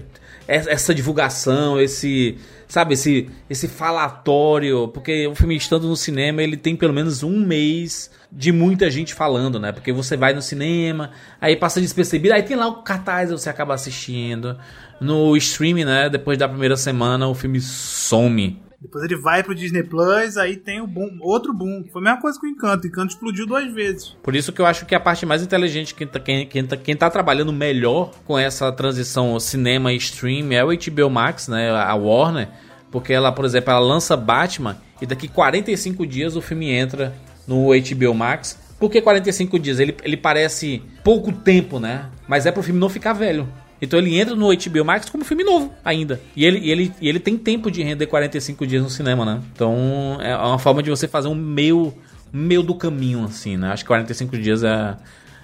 essa 0.47 0.93
divulgação, 0.93 1.79
esse 1.79 2.37
sabe, 2.67 2.93
esse, 2.93 3.29
esse 3.49 3.67
falatório, 3.67 4.89
porque 4.89 5.27
o 5.27 5.35
filme 5.35 5.55
estando 5.55 5.87
no 5.87 5.95
cinema, 5.95 6.43
ele 6.43 6.57
tem 6.57 6.75
pelo 6.75 6.93
menos 6.93 7.23
um 7.23 7.39
mês 7.39 8.11
de 8.31 8.51
muita 8.51 8.89
gente 8.89 9.13
falando, 9.13 9.59
né? 9.59 9.71
Porque 9.71 9.91
você 9.91 10.17
vai 10.17 10.33
no 10.33 10.41
cinema, 10.41 11.11
aí 11.39 11.55
passa 11.55 11.79
despercebido, 11.79 12.33
aí 12.33 12.43
tem 12.43 12.57
lá 12.57 12.67
o 12.67 12.83
cartaz, 12.83 13.31
você 13.31 13.49
acaba 13.49 13.73
assistindo. 13.73 14.57
No 14.99 15.37
streaming, 15.37 15.85
né? 15.85 16.09
Depois 16.09 16.37
da 16.37 16.49
primeira 16.49 16.75
semana, 16.75 17.27
o 17.27 17.33
filme 17.33 17.61
some. 17.61 18.61
Depois 18.79 19.03
ele 19.03 19.15
vai 19.15 19.41
pro 19.43 19.55
Disney 19.55 19.83
Plus, 19.83 20.37
aí 20.37 20.55
tem 20.55 20.79
o 20.79 20.85
boom, 20.85 21.17
outro 21.21 21.51
boom. 21.51 21.85
Foi 21.91 21.99
a 22.01 22.03
mesma 22.03 22.21
coisa 22.21 22.39
com 22.39 22.45
o 22.45 22.49
Encanto. 22.49 22.85
O 22.85 22.87
Encanto 22.87 23.13
explodiu 23.13 23.47
duas 23.47 23.71
vezes. 23.73 24.15
Por 24.21 24.35
isso 24.35 24.53
que 24.53 24.61
eu 24.61 24.65
acho 24.65 24.85
que 24.85 24.93
a 24.93 24.99
parte 24.99 25.25
mais 25.25 25.41
inteligente, 25.41 25.95
quem 25.95 26.05
tá, 26.05 26.19
quem, 26.19 26.45
quem, 26.45 26.65
tá, 26.65 26.77
quem 26.77 26.95
tá 26.95 27.09
trabalhando 27.09 27.51
melhor 27.51 28.11
com 28.25 28.37
essa 28.37 28.71
transição 28.71 29.39
cinema 29.39 29.91
e 29.91 29.97
stream 29.97 30.51
é 30.51 30.63
o 30.63 30.69
HBO 30.69 31.09
Max, 31.09 31.47
né? 31.47 31.71
A 31.71 31.95
Warner. 31.95 32.49
Porque 32.91 33.11
ela, 33.11 33.31
por 33.31 33.45
exemplo, 33.45 33.71
ela 33.71 33.79
lança 33.79 34.15
Batman 34.15 34.77
e 35.01 35.05
daqui 35.05 35.27
45 35.27 36.05
dias 36.05 36.35
o 36.35 36.41
filme 36.41 36.69
entra 36.69 37.15
no 37.47 37.69
HBO 37.69 38.13
Max. 38.13 38.59
Por 38.79 38.91
que 38.91 39.01
45 39.01 39.57
dias? 39.57 39.79
Ele, 39.79 39.95
ele 40.03 40.15
parece 40.15 40.83
pouco 41.03 41.31
tempo, 41.31 41.79
né? 41.79 42.09
mas 42.27 42.45
é 42.45 42.51
pro 42.51 42.61
filme 42.61 42.79
não 42.79 42.89
ficar 42.89 43.13
velho. 43.13 43.47
Então 43.81 43.99
ele 43.99 44.17
entra 44.19 44.35
no 44.35 44.47
HBO 44.47 44.85
Max 44.85 45.09
como 45.09 45.23
filme 45.23 45.43
novo 45.43 45.73
ainda. 45.83 46.19
E 46.35 46.45
ele, 46.45 46.59
e 46.59 46.71
ele, 46.71 46.93
e 46.99 47.07
ele 47.07 47.19
tem 47.19 47.37
tempo 47.37 47.69
de 47.69 47.83
render 47.83 48.07
45 48.07 48.65
dias 48.65 48.83
no 48.83 48.89
cinema, 48.89 49.23
né? 49.23 49.41
Então 49.53 50.17
é 50.21 50.35
uma 50.35 50.59
forma 50.59 50.81
de 50.81 50.89
você 50.89 51.07
fazer 51.07 51.27
um 51.27 51.35
meio, 51.35 51.93
meio 52.31 52.63
do 52.63 52.73
caminho, 52.73 53.23
assim, 53.23 53.57
né? 53.57 53.71
Acho 53.71 53.83
que 53.83 53.87
45 53.87 54.37
dias 54.37 54.63
é, 54.63 54.97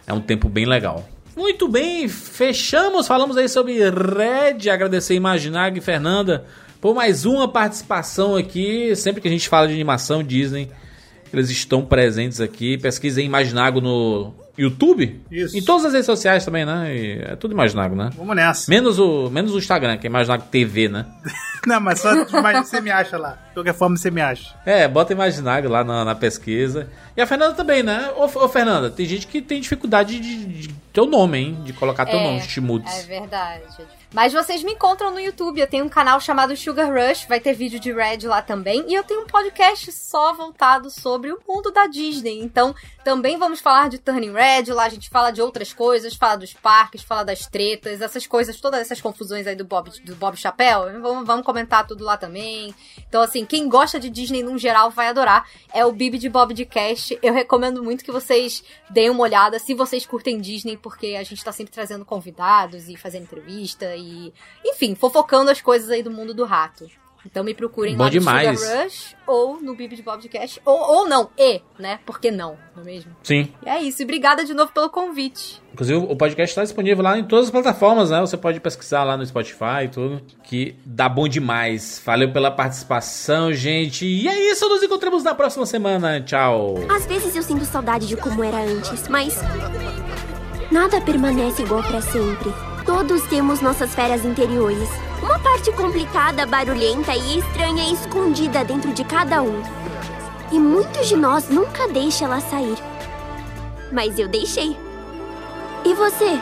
é 0.07 0.13
um 0.13 0.21
tempo 0.21 0.49
bem 0.49 0.65
legal. 0.65 1.07
Muito 1.35 1.67
bem, 1.67 2.07
fechamos. 2.07 3.07
Falamos 3.07 3.37
aí 3.37 3.49
sobre 3.49 3.79
Red. 3.89 4.69
Agradecer 4.69 5.15
Imaginag 5.15 5.77
e 5.77 5.81
Fernanda 5.81 6.45
por 6.79 6.93
mais 6.93 7.25
uma 7.25 7.47
participação 7.47 8.35
aqui. 8.35 8.95
Sempre 8.95 9.21
que 9.21 9.27
a 9.27 9.31
gente 9.31 9.47
fala 9.47 9.67
de 9.67 9.73
animação 9.73 10.21
Disney, 10.21 10.69
eles 11.31 11.49
estão 11.49 11.83
presentes 11.83 12.41
aqui. 12.41 12.77
Pesquisem 12.77 13.25
Imaginago 13.25 13.79
no 13.81 14.33
YouTube. 14.57 15.21
Isso. 15.31 15.57
Em 15.57 15.63
todas 15.63 15.85
as 15.85 15.93
redes 15.93 16.05
sociais 16.05 16.45
também, 16.45 16.65
né? 16.65 16.95
E 16.95 17.21
é 17.21 17.35
tudo 17.35 17.53
Imaginago, 17.53 17.95
né? 17.95 18.09
Vamos 18.15 18.35
nessa. 18.35 18.69
Menos 18.69 18.99
o, 18.99 19.29
menos 19.29 19.53
o 19.53 19.57
Instagram, 19.57 19.97
que 19.97 20.05
é 20.05 20.09
Imaginago 20.09 20.43
TV, 20.51 20.87
né? 20.87 21.05
Não, 21.65 21.79
mas 21.79 21.99
só 22.01 22.13
você 22.25 22.81
me 22.81 22.91
acha 22.91 23.17
lá. 23.17 23.37
De 23.47 23.53
qualquer 23.53 23.73
forma, 23.73 23.95
você 23.95 24.11
me 24.11 24.21
acha. 24.21 24.53
É, 24.65 24.87
bota 24.87 25.13
Imaginago 25.13 25.69
lá 25.69 25.83
na, 25.83 26.03
na 26.03 26.13
pesquisa. 26.13 26.89
E 27.15 27.21
a 27.21 27.25
Fernanda 27.27 27.53
também, 27.53 27.81
né? 27.81 28.11
Ô, 28.15 28.25
ô, 28.25 28.49
Fernanda, 28.49 28.89
tem 28.89 29.05
gente 29.05 29.27
que 29.27 29.41
tem 29.41 29.61
dificuldade 29.61 30.19
de, 30.19 30.45
de 30.45 30.73
teu 30.91 31.05
nome, 31.05 31.37
hein? 31.37 31.61
De 31.63 31.71
colocar 31.73 32.05
teu 32.05 32.19
É, 32.19 32.23
nome, 32.23 32.41
Chimuts. 32.41 32.93
É 32.99 33.03
verdade. 33.03 33.63
Mas 34.13 34.31
vocês 34.31 34.61
me 34.61 34.73
encontram 34.73 35.09
no 35.09 35.19
YouTube. 35.19 35.59
Eu 35.59 35.67
tenho 35.67 35.85
um 35.85 35.89
canal 35.89 36.21
chamado 36.21 36.55
Sugar 36.55 36.87
Rush. 36.87 37.25
Vai 37.25 37.39
ter 37.39 37.53
vídeo 37.53 37.79
de 37.79 37.91
Red 37.91 38.27
lá 38.27 38.43
também. 38.43 38.85
E 38.87 38.93
eu 38.93 39.03
tenho 39.03 39.23
um 39.23 39.25
podcast 39.25 39.91
só 39.91 40.35
voltado 40.35 40.91
sobre 40.91 41.31
o 41.31 41.39
mundo 41.47 41.71
da 41.71 41.87
Disney. 41.87 42.39
Então, 42.39 42.75
também 43.03 43.39
vamos 43.39 43.59
falar 43.59 43.89
de 43.89 43.97
Turning 43.97 44.31
Red. 44.31 44.71
Lá 44.71 44.85
a 44.85 44.89
gente 44.89 45.09
fala 45.09 45.31
de 45.31 45.41
outras 45.41 45.73
coisas. 45.73 46.13
Fala 46.13 46.35
dos 46.35 46.53
parques, 46.53 47.01
fala 47.01 47.25
das 47.25 47.47
tretas. 47.47 48.01
Essas 48.01 48.27
coisas, 48.27 48.61
todas 48.61 48.81
essas 48.81 49.01
confusões 49.01 49.47
aí 49.47 49.55
do 49.55 49.65
Bob, 49.65 49.89
do 50.05 50.15
Bob 50.15 50.37
Chapéu. 50.37 50.83
Vamos, 51.01 51.25
vamos 51.25 51.43
comentar 51.43 51.87
tudo 51.87 52.03
lá 52.03 52.15
também. 52.15 52.73
Então, 53.09 53.19
assim, 53.19 53.43
quem 53.45 53.67
gosta 53.67 53.99
de 53.99 54.11
Disney 54.11 54.43
num 54.43 54.59
geral 54.59 54.91
vai 54.91 55.07
adorar. 55.07 55.49
É 55.73 55.83
o 55.83 55.91
Bibi 55.91 56.19
de 56.19 56.29
Bob 56.29 56.53
de 56.53 56.65
Cast. 56.65 57.17
Eu 57.23 57.33
recomendo 57.33 57.83
muito 57.83 58.05
que 58.05 58.11
vocês 58.11 58.63
deem 58.91 59.09
uma 59.09 59.23
olhada 59.23 59.57
se 59.57 59.73
vocês 59.73 60.05
curtem 60.05 60.39
Disney, 60.39 60.77
porque 60.77 61.15
a 61.19 61.23
gente 61.23 61.43
tá 61.43 61.51
sempre 61.51 61.73
trazendo 61.73 62.05
convidados 62.05 62.87
e 62.87 62.95
fazendo 62.95 63.23
entrevista 63.23 63.95
e, 63.95 64.02
enfim, 64.65 64.95
fofocando 64.95 65.51
as 65.51 65.61
coisas 65.61 65.89
aí 65.89 66.03
do 66.03 66.11
mundo 66.11 66.33
do 66.33 66.45
rato. 66.45 66.87
Então 67.25 67.43
me 67.43 67.53
procurem 67.53 67.95
Bom 67.95 68.03
lá 68.03 68.05
no 68.05 68.11
demais. 68.11 68.59
Sugar 68.59 68.83
Rush 68.83 69.15
ou 69.25 69.61
no 69.61 69.75
Bibi 69.75 69.95
de 69.95 70.01
Bob 70.01 70.21
de 70.21 70.27
Cast. 70.27 70.61
Ou, 70.65 70.77
ou 70.77 71.07
não, 71.07 71.29
e, 71.37 71.61
né? 71.79 71.99
Por 72.05 72.19
que 72.19 72.29
não? 72.29 72.57
Não 72.75 72.83
é 72.83 72.85
mesmo? 72.85 73.15
Sim. 73.23 73.53
E 73.65 73.69
é 73.69 73.81
isso. 73.81 74.01
E 74.01 74.03
obrigada 74.03 74.43
de 74.43 74.53
novo 74.53 74.73
pelo 74.73 74.89
convite. 74.89 75.61
Inclusive, 75.71 75.97
o 75.97 76.15
podcast 76.15 76.51
está 76.51 76.63
disponível 76.63 77.03
lá 77.03 77.17
em 77.17 77.23
todas 77.23 77.45
as 77.45 77.51
plataformas, 77.51 78.09
né? 78.09 78.19
Você 78.19 78.35
pode 78.35 78.59
pesquisar 78.59 79.03
lá 79.03 79.15
no 79.15 79.25
Spotify 79.25 79.85
e 79.85 79.87
tudo, 79.87 80.21
que 80.43 80.75
dá 80.85 81.07
bom 81.07 81.27
demais. 81.27 82.01
Valeu 82.05 82.31
pela 82.31 82.51
participação, 82.51 83.53
gente. 83.53 84.05
E 84.05 84.27
é 84.27 84.51
isso, 84.51 84.67
nos 84.67 84.83
encontramos 84.83 85.23
na 85.23 85.33
próxima 85.33 85.65
semana. 85.65 86.19
Tchau. 86.21 86.75
Às 86.93 87.05
vezes 87.05 87.35
eu 87.35 87.41
sinto 87.41 87.63
saudade 87.63 88.05
de 88.05 88.17
como 88.17 88.43
era 88.43 88.57
antes, 88.57 89.07
mas. 89.07 89.39
Nada 90.69 90.99
permanece 91.01 91.61
igual 91.61 91.83
pra 91.83 92.01
sempre. 92.01 92.72
Todos 92.85 93.23
temos 93.27 93.61
nossas 93.61 93.95
férias 93.95 94.25
interiores. 94.25 94.89
Uma 95.21 95.39
parte 95.39 95.71
complicada, 95.71 96.45
barulhenta 96.45 97.15
e 97.15 97.39
estranha 97.39 97.93
escondida 97.93 98.65
dentro 98.65 98.91
de 98.91 99.05
cada 99.05 99.41
um. 99.41 99.61
E 100.51 100.59
muitos 100.59 101.07
de 101.07 101.15
nós 101.15 101.47
nunca 101.47 101.87
deixam 101.87 102.27
ela 102.27 102.41
sair. 102.41 102.77
Mas 103.89 104.19
eu 104.19 104.27
deixei. 104.27 104.77
E 105.85 105.93
você? 105.93 106.37